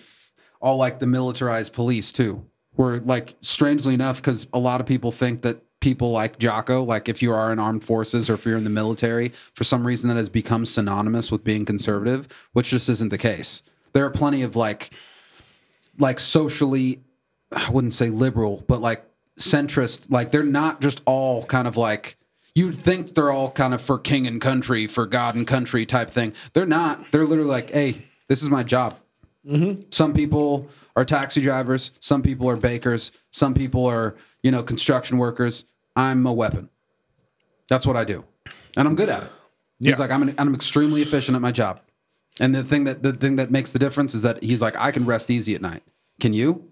all 0.60 0.76
like 0.76 0.98
the 0.98 1.06
militarized 1.06 1.72
police 1.72 2.10
too. 2.12 2.44
were 2.76 2.98
like 3.00 3.34
strangely 3.42 3.94
enough, 3.94 4.16
because 4.16 4.46
a 4.52 4.58
lot 4.58 4.80
of 4.80 4.86
people 4.86 5.12
think 5.12 5.42
that 5.42 5.62
people 5.82 6.10
like 6.10 6.38
Jocko, 6.38 6.82
like 6.82 7.10
if 7.10 7.20
you 7.20 7.32
are 7.32 7.52
in 7.52 7.58
armed 7.58 7.84
forces 7.84 8.30
or 8.30 8.34
if 8.34 8.46
you're 8.46 8.56
in 8.56 8.64
the 8.64 8.70
military, 8.70 9.32
for 9.54 9.64
some 9.64 9.86
reason 9.86 10.08
that 10.08 10.16
has 10.16 10.30
become 10.30 10.64
synonymous 10.64 11.30
with 11.30 11.44
being 11.44 11.66
conservative, 11.66 12.26
which 12.54 12.70
just 12.70 12.88
isn't 12.88 13.10
the 13.10 13.18
case. 13.18 13.62
There 13.92 14.06
are 14.06 14.10
plenty 14.10 14.42
of 14.42 14.56
like 14.56 14.90
like 15.98 16.18
socially 16.18 17.00
I 17.54 17.70
wouldn't 17.70 17.94
say 17.94 18.08
liberal, 18.08 18.64
but 18.66 18.80
like 18.80 19.04
centrist, 19.38 20.10
like 20.10 20.30
they're 20.30 20.42
not 20.42 20.80
just 20.80 21.02
all 21.04 21.44
kind 21.44 21.68
of 21.68 21.76
like 21.76 22.16
you'd 22.54 22.78
think 22.78 23.14
they're 23.14 23.30
all 23.30 23.50
kind 23.50 23.74
of 23.74 23.80
for 23.80 23.98
king 23.98 24.26
and 24.26 24.40
country, 24.40 24.86
for 24.86 25.06
God 25.06 25.34
and 25.34 25.46
country 25.46 25.86
type 25.86 26.10
thing. 26.10 26.34
They're 26.52 26.66
not. 26.66 27.10
They're 27.10 27.24
literally 27.24 27.50
like, 27.50 27.70
hey, 27.70 28.02
this 28.28 28.42
is 28.42 28.50
my 28.50 28.62
job. 28.62 28.98
Mm-hmm. 29.46 29.82
Some 29.90 30.14
people 30.14 30.68
are 30.96 31.04
taxi 31.04 31.40
drivers. 31.40 31.92
Some 32.00 32.22
people 32.22 32.48
are 32.48 32.56
bakers. 32.56 33.12
Some 33.30 33.54
people 33.54 33.86
are, 33.86 34.16
you 34.42 34.50
know, 34.50 34.62
construction 34.62 35.18
workers. 35.18 35.64
I'm 35.96 36.26
a 36.26 36.32
weapon. 36.32 36.68
That's 37.68 37.86
what 37.86 37.96
I 37.96 38.04
do, 38.04 38.24
and 38.76 38.86
I'm 38.88 38.94
good 38.96 39.08
at 39.08 39.22
it. 39.24 39.30
He's 39.78 39.90
Yeah. 39.90 39.96
like, 39.98 40.10
I'm 40.10 40.22
an, 40.22 40.34
I'm 40.38 40.54
extremely 40.54 41.02
efficient 41.02 41.34
at 41.36 41.42
my 41.42 41.52
job, 41.52 41.80
and 42.40 42.54
the 42.54 42.62
thing 42.64 42.84
that 42.84 43.02
the 43.02 43.12
thing 43.12 43.36
that 43.36 43.50
makes 43.50 43.72
the 43.72 43.78
difference 43.78 44.14
is 44.14 44.22
that 44.22 44.42
he's 44.42 44.60
like, 44.62 44.74
I 44.76 44.90
can 44.90 45.04
rest 45.06 45.30
easy 45.30 45.54
at 45.54 45.62
night. 45.62 45.82
Can 46.20 46.34
you? 46.34 46.64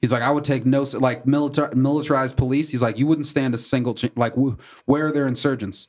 He's 0.00 0.12
like, 0.12 0.22
I 0.22 0.30
would 0.30 0.44
take 0.44 0.66
no 0.66 0.82
like 0.94 1.26
militar, 1.26 1.70
militarized 1.74 2.36
police. 2.36 2.68
He's 2.68 2.82
like, 2.82 2.98
you 2.98 3.06
wouldn't 3.06 3.26
stand 3.26 3.54
a 3.54 3.58
single 3.58 3.94
ch- 3.94 4.10
like 4.16 4.34
wh- 4.34 4.54
where 4.86 5.06
are 5.06 5.12
their 5.12 5.26
insurgents, 5.26 5.88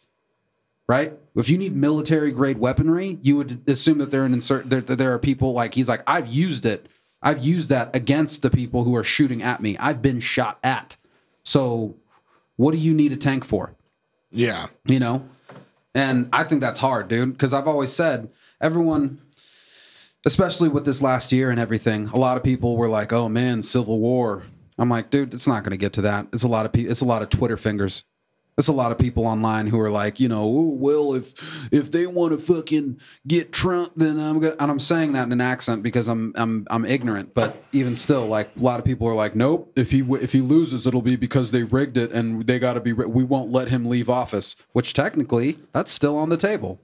right? 0.88 1.14
If 1.36 1.49
you 1.49 1.57
need 1.57 1.76
military 1.76 2.32
grade 2.32 2.57
weaponry, 2.57 3.19
you 3.22 3.36
would 3.38 3.61
assume 3.68 3.98
that 3.98 4.11
they're 4.11 4.23
an 4.23 4.34
insert. 4.34 4.69
There, 4.69 4.82
that 4.82 4.98
there 4.98 5.14
are 5.14 5.19
people 5.19 5.52
like 5.53 5.73
he's 5.73 5.90
like, 5.90 6.02
I've 6.07 6.27
used 6.27 6.65
it. 6.65 6.88
I've 7.22 7.44
used 7.44 7.69
that 7.69 7.94
against 7.95 8.41
the 8.41 8.49
people 8.49 8.84
who 8.84 8.95
are 8.95 9.03
shooting 9.03 9.41
at 9.41 9.61
me. 9.61 9.77
I've 9.80 10.02
been 10.02 10.19
shot 10.19 10.60
at. 10.64 10.95
So, 11.44 11.95
what 12.57 12.72
do 12.72 12.77
you 12.77 12.94
need 12.94 13.11
a 13.11 13.18
tank 13.18 13.45
for? 13.45 13.76
Yeah. 14.32 14.68
you 14.86 14.99
know 14.99 15.27
and 15.94 16.27
i 16.34 16.44
think 16.44 16.60
that's 16.61 16.77
hard 16.77 17.07
dude 17.07 17.32
because 17.32 17.53
i've 17.53 17.68
always 17.69 17.91
said 17.94 18.30
everyone 18.60 19.22
especially 20.26 20.68
with 20.68 20.84
this 20.84 21.02
last 21.02 21.32
year 21.32 21.49
and 21.49 21.60
everything 21.60 22.07
a 22.07 22.18
lot 22.18 22.36
of 22.36 22.44
people 22.44 22.76
were 22.76 22.90
like 22.90 23.14
oh 23.14 23.30
man 23.30 23.64
civil 23.64 23.98
war 23.99 24.44
i'm 24.77 24.90
like 24.90 25.10
dude 25.10 25.34
it's 25.34 25.48
not 25.48 25.64
going 25.64 25.72
to 25.72 25.77
get 25.77 25.94
to 25.94 26.02
that 26.02 26.27
it's 26.34 26.44
a 26.44 26.48
lot 26.49 26.65
of 26.65 26.73
people 26.73 26.91
it's 26.91 27.02
a 27.02 27.06
lot 27.06 27.22
of 27.22 27.30
twitter 27.30 27.56
fingers 27.56 28.03
it's 28.57 28.68
a 28.68 28.73
lot 28.73 28.91
of 28.91 28.98
people 28.98 29.26
online 29.26 29.68
who 29.68 29.80
are 29.80 29.90
like 29.90 30.19
you 30.19 30.27
know 30.27 30.48
well 30.48 31.14
if 31.14 31.34
if 31.72 31.91
they 31.91 32.07
want 32.07 32.32
to 32.32 32.38
fucking 32.38 32.99
get 33.27 33.52
trump 33.52 33.91
then 33.95 34.19
i'm 34.19 34.40
gonna 34.40 34.56
and 34.60 34.72
i'm 34.72 34.80
saying 34.80 35.14
that 35.14 35.23
in 35.23 35.32
an 35.32 35.41
accent 35.41 35.84
because 35.84 36.07
i'm 36.07 36.34
i'm 36.36 36.65
i'm 36.69 36.86
ignorant. 36.86 37.34
But 37.34 37.56
even 37.72 37.95
still 37.95 38.27
like 38.27 38.49
a 38.56 38.60
lot 38.60 38.80
of 38.80 38.86
people 38.86 39.07
are 39.07 39.14
like 39.14 39.36
nope. 39.36 39.72
If 39.76 39.91
he 39.91 40.02
if 40.15 40.32
he 40.32 40.41
loses 40.41 40.88
it'll 40.88 41.02
be 41.02 41.15
because 41.15 41.52
they 41.52 41.64
rigged 41.64 41.98
it 41.98 42.11
and 42.11 42.45
they 42.45 42.60
got 42.60 42.73
to 42.73 42.82
be 42.82 42.94
we 42.94 43.23
won't 43.23 43.52
let 43.52 43.69
him 43.69 43.86
leave 43.86 44.10
office 44.10 44.56
which 44.73 44.94
technically 44.94 45.57
that's 45.72 45.91
still 45.91 46.18
on 46.18 46.30
the 46.30 46.38
table. 46.38 46.80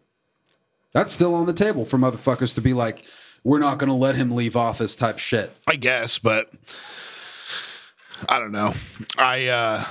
That's 0.93 1.11
still 1.11 1.35
on 1.35 1.45
the 1.45 1.53
table 1.53 1.85
for 1.85 1.98
motherfuckers 1.98 2.53
to 2.56 2.61
be 2.61 2.73
like 2.73 3.06
we're 3.43 3.60
not 3.60 3.80
to 3.80 3.93
let 3.93 4.15
him 4.15 4.31
leave 4.31 4.56
office 4.56 4.95
type 4.95 5.18
shit. 5.18 5.52
I 5.65 5.76
guess, 5.76 6.19
but 6.19 6.52
I 8.30 8.38
don't 8.39 8.52
know. 8.52 8.73
I 9.18 9.48
uh 9.48 9.85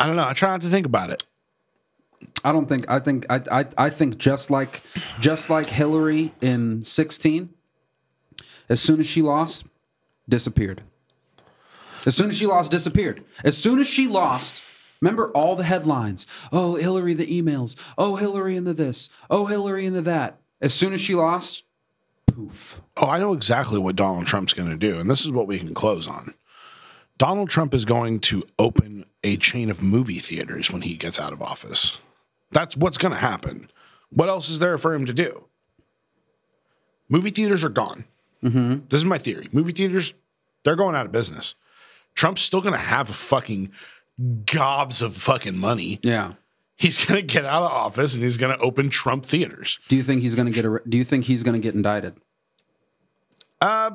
I 0.00 0.06
don't 0.06 0.16
know. 0.16 0.26
I 0.26 0.32
try 0.32 0.50
not 0.50 0.62
to 0.62 0.70
think 0.70 0.86
about 0.86 1.10
it. 1.10 1.24
I 2.44 2.52
don't 2.52 2.68
think 2.68 2.88
I 2.88 3.00
think 3.00 3.26
I, 3.30 3.42
I 3.50 3.66
I 3.76 3.90
think 3.90 4.18
just 4.18 4.50
like 4.50 4.82
just 5.20 5.50
like 5.50 5.68
Hillary 5.68 6.32
in 6.40 6.82
16 6.82 7.50
as 8.68 8.80
soon 8.80 9.00
as 9.00 9.06
she 9.06 9.22
lost 9.22 9.64
disappeared. 10.28 10.82
As 12.06 12.16
soon 12.16 12.30
as 12.30 12.36
she 12.36 12.46
lost 12.46 12.70
disappeared. 12.70 13.24
As 13.44 13.56
soon 13.56 13.78
as 13.78 13.86
she 13.86 14.06
lost 14.08 14.62
remember 15.00 15.30
all 15.30 15.56
the 15.56 15.64
headlines. 15.64 16.26
Oh, 16.52 16.74
Hillary 16.74 17.14
the 17.14 17.26
emails. 17.26 17.76
Oh, 17.96 18.16
Hillary 18.16 18.56
into 18.56 18.74
this. 18.74 19.10
Oh, 19.30 19.46
Hillary 19.46 19.86
into 19.86 20.02
that. 20.02 20.38
As 20.60 20.74
soon 20.74 20.92
as 20.92 21.00
she 21.00 21.14
lost 21.14 21.64
poof. 22.26 22.80
Oh, 22.96 23.08
I 23.08 23.18
know 23.18 23.32
exactly 23.32 23.78
what 23.78 23.96
Donald 23.96 24.26
Trump's 24.26 24.52
going 24.52 24.70
to 24.70 24.76
do, 24.76 24.98
and 24.98 25.10
this 25.10 25.24
is 25.24 25.30
what 25.30 25.46
we 25.46 25.58
can 25.58 25.74
close 25.74 26.08
on. 26.08 26.34
Donald 27.18 27.50
Trump 27.50 27.74
is 27.74 27.84
going 27.84 28.20
to 28.20 28.42
open 28.58 29.04
a 29.24 29.36
chain 29.36 29.70
of 29.70 29.82
movie 29.82 30.20
theaters 30.20 30.70
when 30.70 30.82
he 30.82 30.94
gets 30.94 31.18
out 31.18 31.32
of 31.32 31.42
office. 31.42 31.98
That's 32.52 32.76
what's 32.76 32.98
going 32.98 33.12
to 33.12 33.18
happen. 33.18 33.68
What 34.10 34.28
else 34.28 34.48
is 34.48 34.58
there 34.60 34.78
for 34.78 34.94
him 34.94 35.06
to 35.06 35.12
do? 35.12 35.44
Movie 37.08 37.30
theaters 37.30 37.64
are 37.64 37.68
gone. 37.70 38.04
Mhm. 38.42 38.88
This 38.88 38.98
is 38.98 39.04
my 39.04 39.18
theory. 39.18 39.48
Movie 39.52 39.72
theaters, 39.72 40.12
they're 40.64 40.76
going 40.76 40.94
out 40.94 41.06
of 41.06 41.12
business. 41.12 41.54
Trump's 42.14 42.42
still 42.42 42.60
going 42.60 42.72
to 42.72 42.78
have 42.78 43.08
fucking 43.08 43.72
gobs 44.46 45.02
of 45.02 45.16
fucking 45.16 45.58
money. 45.58 45.98
Yeah. 46.02 46.34
He's 46.76 47.04
going 47.04 47.16
to 47.20 47.22
get 47.22 47.44
out 47.44 47.64
of 47.64 47.72
office 47.72 48.14
and 48.14 48.22
he's 48.22 48.36
going 48.36 48.56
to 48.56 48.62
open 48.62 48.90
Trump 48.90 49.26
theaters. 49.26 49.80
Do 49.88 49.96
you 49.96 50.02
think 50.04 50.22
he's 50.22 50.36
going 50.36 50.46
to 50.46 50.52
get 50.52 50.64
a, 50.64 50.80
do 50.88 50.96
you 50.96 51.04
think 51.04 51.24
he's 51.24 51.42
going 51.42 51.54
to 51.60 51.64
get 51.64 51.74
indicted? 51.74 52.14
Uh, 53.60 53.92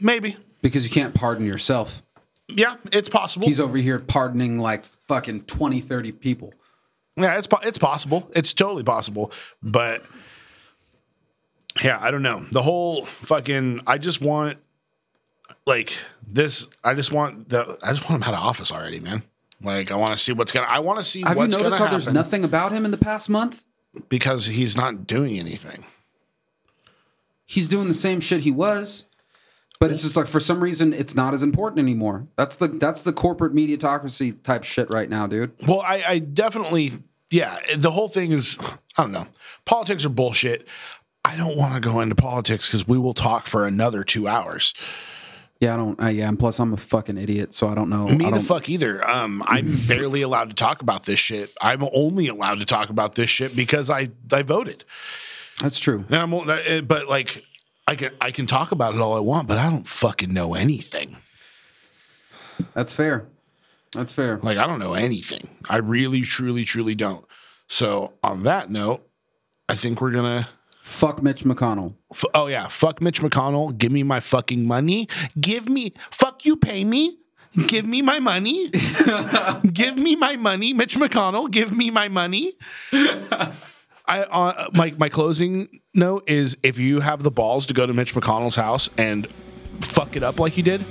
maybe. 0.00 0.36
Because 0.62 0.84
you 0.84 0.90
can't 0.90 1.14
pardon 1.14 1.44
yourself. 1.46 2.02
Yeah, 2.48 2.76
it's 2.92 3.08
possible. 3.08 3.46
He's 3.46 3.60
over 3.60 3.76
here 3.78 3.98
pardoning 3.98 4.58
like 4.58 4.84
fucking 5.08 5.44
20, 5.44 5.80
30 5.80 6.12
people. 6.12 6.52
Yeah, 7.16 7.38
it's 7.38 7.46
po- 7.46 7.60
it's 7.62 7.78
possible. 7.78 8.30
It's 8.34 8.52
totally 8.52 8.82
possible. 8.82 9.32
But 9.62 10.04
yeah, 11.82 11.98
I 12.00 12.10
don't 12.10 12.22
know. 12.22 12.44
The 12.50 12.62
whole 12.62 13.06
fucking 13.22 13.80
I 13.86 13.98
just 13.98 14.20
want 14.20 14.58
like 15.66 15.92
this 16.26 16.66
I 16.82 16.94
just 16.94 17.12
want 17.12 17.48
the 17.48 17.78
I 17.82 17.92
just 17.92 18.08
want 18.08 18.22
him 18.22 18.28
out 18.28 18.34
of 18.34 18.40
office 18.44 18.70
already, 18.72 19.00
man. 19.00 19.22
Like 19.62 19.90
I 19.90 19.96
want 19.96 20.10
to 20.10 20.18
see 20.18 20.32
what's 20.32 20.52
gonna 20.52 20.66
I 20.66 20.80
want 20.80 20.98
to 20.98 21.04
see 21.04 21.22
Have 21.22 21.32
you 21.32 21.38
what's 21.38 21.56
noticed 21.56 21.78
gonna 21.78 21.86
how 21.86 21.90
there's 21.90 22.08
nothing 22.12 22.44
about 22.44 22.72
him 22.72 22.84
in 22.84 22.90
the 22.90 22.98
past 22.98 23.28
month? 23.28 23.62
because 24.08 24.44
he's 24.46 24.76
not 24.76 25.06
doing 25.06 25.38
anything. 25.38 25.84
He's 27.46 27.68
doing 27.68 27.86
the 27.86 27.94
same 27.94 28.18
shit 28.20 28.40
he 28.40 28.50
was, 28.50 29.04
but 29.80 29.90
it's 29.90 30.02
just 30.02 30.16
like 30.16 30.28
for 30.28 30.40
some 30.40 30.62
reason 30.62 30.92
it's 30.92 31.14
not 31.14 31.34
as 31.34 31.42
important 31.42 31.80
anymore. 31.80 32.26
That's 32.36 32.56
the 32.56 32.68
that's 32.68 33.02
the 33.02 33.12
corporate 33.12 33.54
mediatocracy 33.54 34.42
type 34.42 34.64
shit 34.64 34.90
right 34.90 35.08
now, 35.08 35.26
dude. 35.26 35.52
Well, 35.66 35.80
I, 35.80 36.02
I 36.06 36.18
definitely, 36.20 36.92
yeah. 37.30 37.58
The 37.76 37.90
whole 37.90 38.08
thing 38.08 38.32
is, 38.32 38.56
I 38.96 39.02
don't 39.02 39.12
know. 39.12 39.26
Politics 39.64 40.04
are 40.04 40.10
bullshit. 40.10 40.66
I 41.24 41.36
don't 41.36 41.56
want 41.56 41.74
to 41.74 41.80
go 41.80 42.00
into 42.00 42.14
politics 42.14 42.68
because 42.68 42.86
we 42.86 42.98
will 42.98 43.14
talk 43.14 43.46
for 43.46 43.66
another 43.66 44.04
two 44.04 44.28
hours. 44.28 44.74
Yeah, 45.60 45.74
I 45.74 45.76
don't. 45.76 46.02
Uh, 46.02 46.08
yeah, 46.08 46.28
and 46.28 46.38
plus 46.38 46.58
I'm 46.60 46.72
a 46.72 46.76
fucking 46.76 47.16
idiot, 47.16 47.54
so 47.54 47.68
I 47.68 47.74
don't 47.74 47.88
know. 47.88 48.06
Me 48.06 48.26
I 48.26 48.30
the 48.30 48.36
don't, 48.36 48.44
fuck 48.44 48.68
either. 48.68 49.08
Um, 49.08 49.42
I'm 49.46 49.78
barely 49.88 50.22
allowed 50.22 50.50
to 50.50 50.54
talk 50.54 50.82
about 50.82 51.04
this 51.04 51.18
shit. 51.18 51.52
I'm 51.60 51.88
only 51.94 52.28
allowed 52.28 52.60
to 52.60 52.66
talk 52.66 52.90
about 52.90 53.14
this 53.14 53.30
shit 53.30 53.56
because 53.56 53.88
I 53.88 54.10
I 54.32 54.42
voted. 54.42 54.84
That's 55.60 55.78
true. 55.78 56.04
And 56.10 56.16
I'm, 56.34 56.86
but 56.86 57.08
like, 57.08 57.44
I 57.86 57.96
can 57.96 58.12
I 58.20 58.30
can 58.30 58.46
talk 58.46 58.72
about 58.72 58.94
it 58.94 59.00
all 59.00 59.14
I 59.14 59.20
want, 59.20 59.48
but 59.48 59.58
I 59.58 59.68
don't 59.68 59.86
fucking 59.86 60.32
know 60.32 60.54
anything. 60.54 61.16
That's 62.74 62.92
fair. 62.92 63.26
That's 63.92 64.12
fair. 64.12 64.38
Like, 64.42 64.58
I 64.58 64.66
don't 64.66 64.80
know 64.80 64.94
anything. 64.94 65.48
I 65.68 65.76
really, 65.76 66.22
truly, 66.22 66.64
truly 66.64 66.94
don't. 66.94 67.24
So 67.68 68.12
on 68.22 68.42
that 68.44 68.70
note, 68.70 69.06
I 69.68 69.76
think 69.76 70.00
we're 70.00 70.10
gonna. 70.10 70.48
Fuck 70.82 71.22
Mitch 71.22 71.44
McConnell. 71.44 71.94
F- 72.12 72.24
oh 72.34 72.46
yeah, 72.46 72.68
fuck 72.68 73.00
Mitch 73.00 73.22
McConnell. 73.22 73.76
Give 73.76 73.90
me 73.90 74.02
my 74.02 74.20
fucking 74.20 74.66
money. 74.66 75.08
Give 75.40 75.66
me 75.68 75.94
fuck 76.10 76.44
you. 76.44 76.56
Pay 76.56 76.84
me. 76.84 77.18
Give 77.68 77.86
me 77.86 78.02
my 78.02 78.18
money. 78.18 78.68
give 79.72 79.96
me 79.96 80.16
my 80.16 80.36
money, 80.36 80.72
Mitch 80.72 80.96
McConnell. 80.96 81.50
Give 81.50 81.72
me 81.72 81.88
my 81.90 82.08
money. 82.08 82.54
I 84.06 84.22
uh, 84.22 84.68
my 84.74 84.94
my 84.98 85.08
closing 85.08 85.80
note 85.94 86.28
is 86.28 86.56
if 86.62 86.78
you 86.78 87.00
have 87.00 87.22
the 87.22 87.30
balls 87.30 87.66
to 87.66 87.74
go 87.74 87.86
to 87.86 87.94
Mitch 87.94 88.14
McConnell's 88.14 88.56
house 88.56 88.90
and 88.98 89.26
fuck 89.80 90.16
it 90.16 90.22
up 90.22 90.38
like 90.38 90.56
you 90.56 90.62
did, 90.62 90.84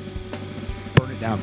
burn 0.96 1.12
it 1.12 1.20
down. 1.20 1.40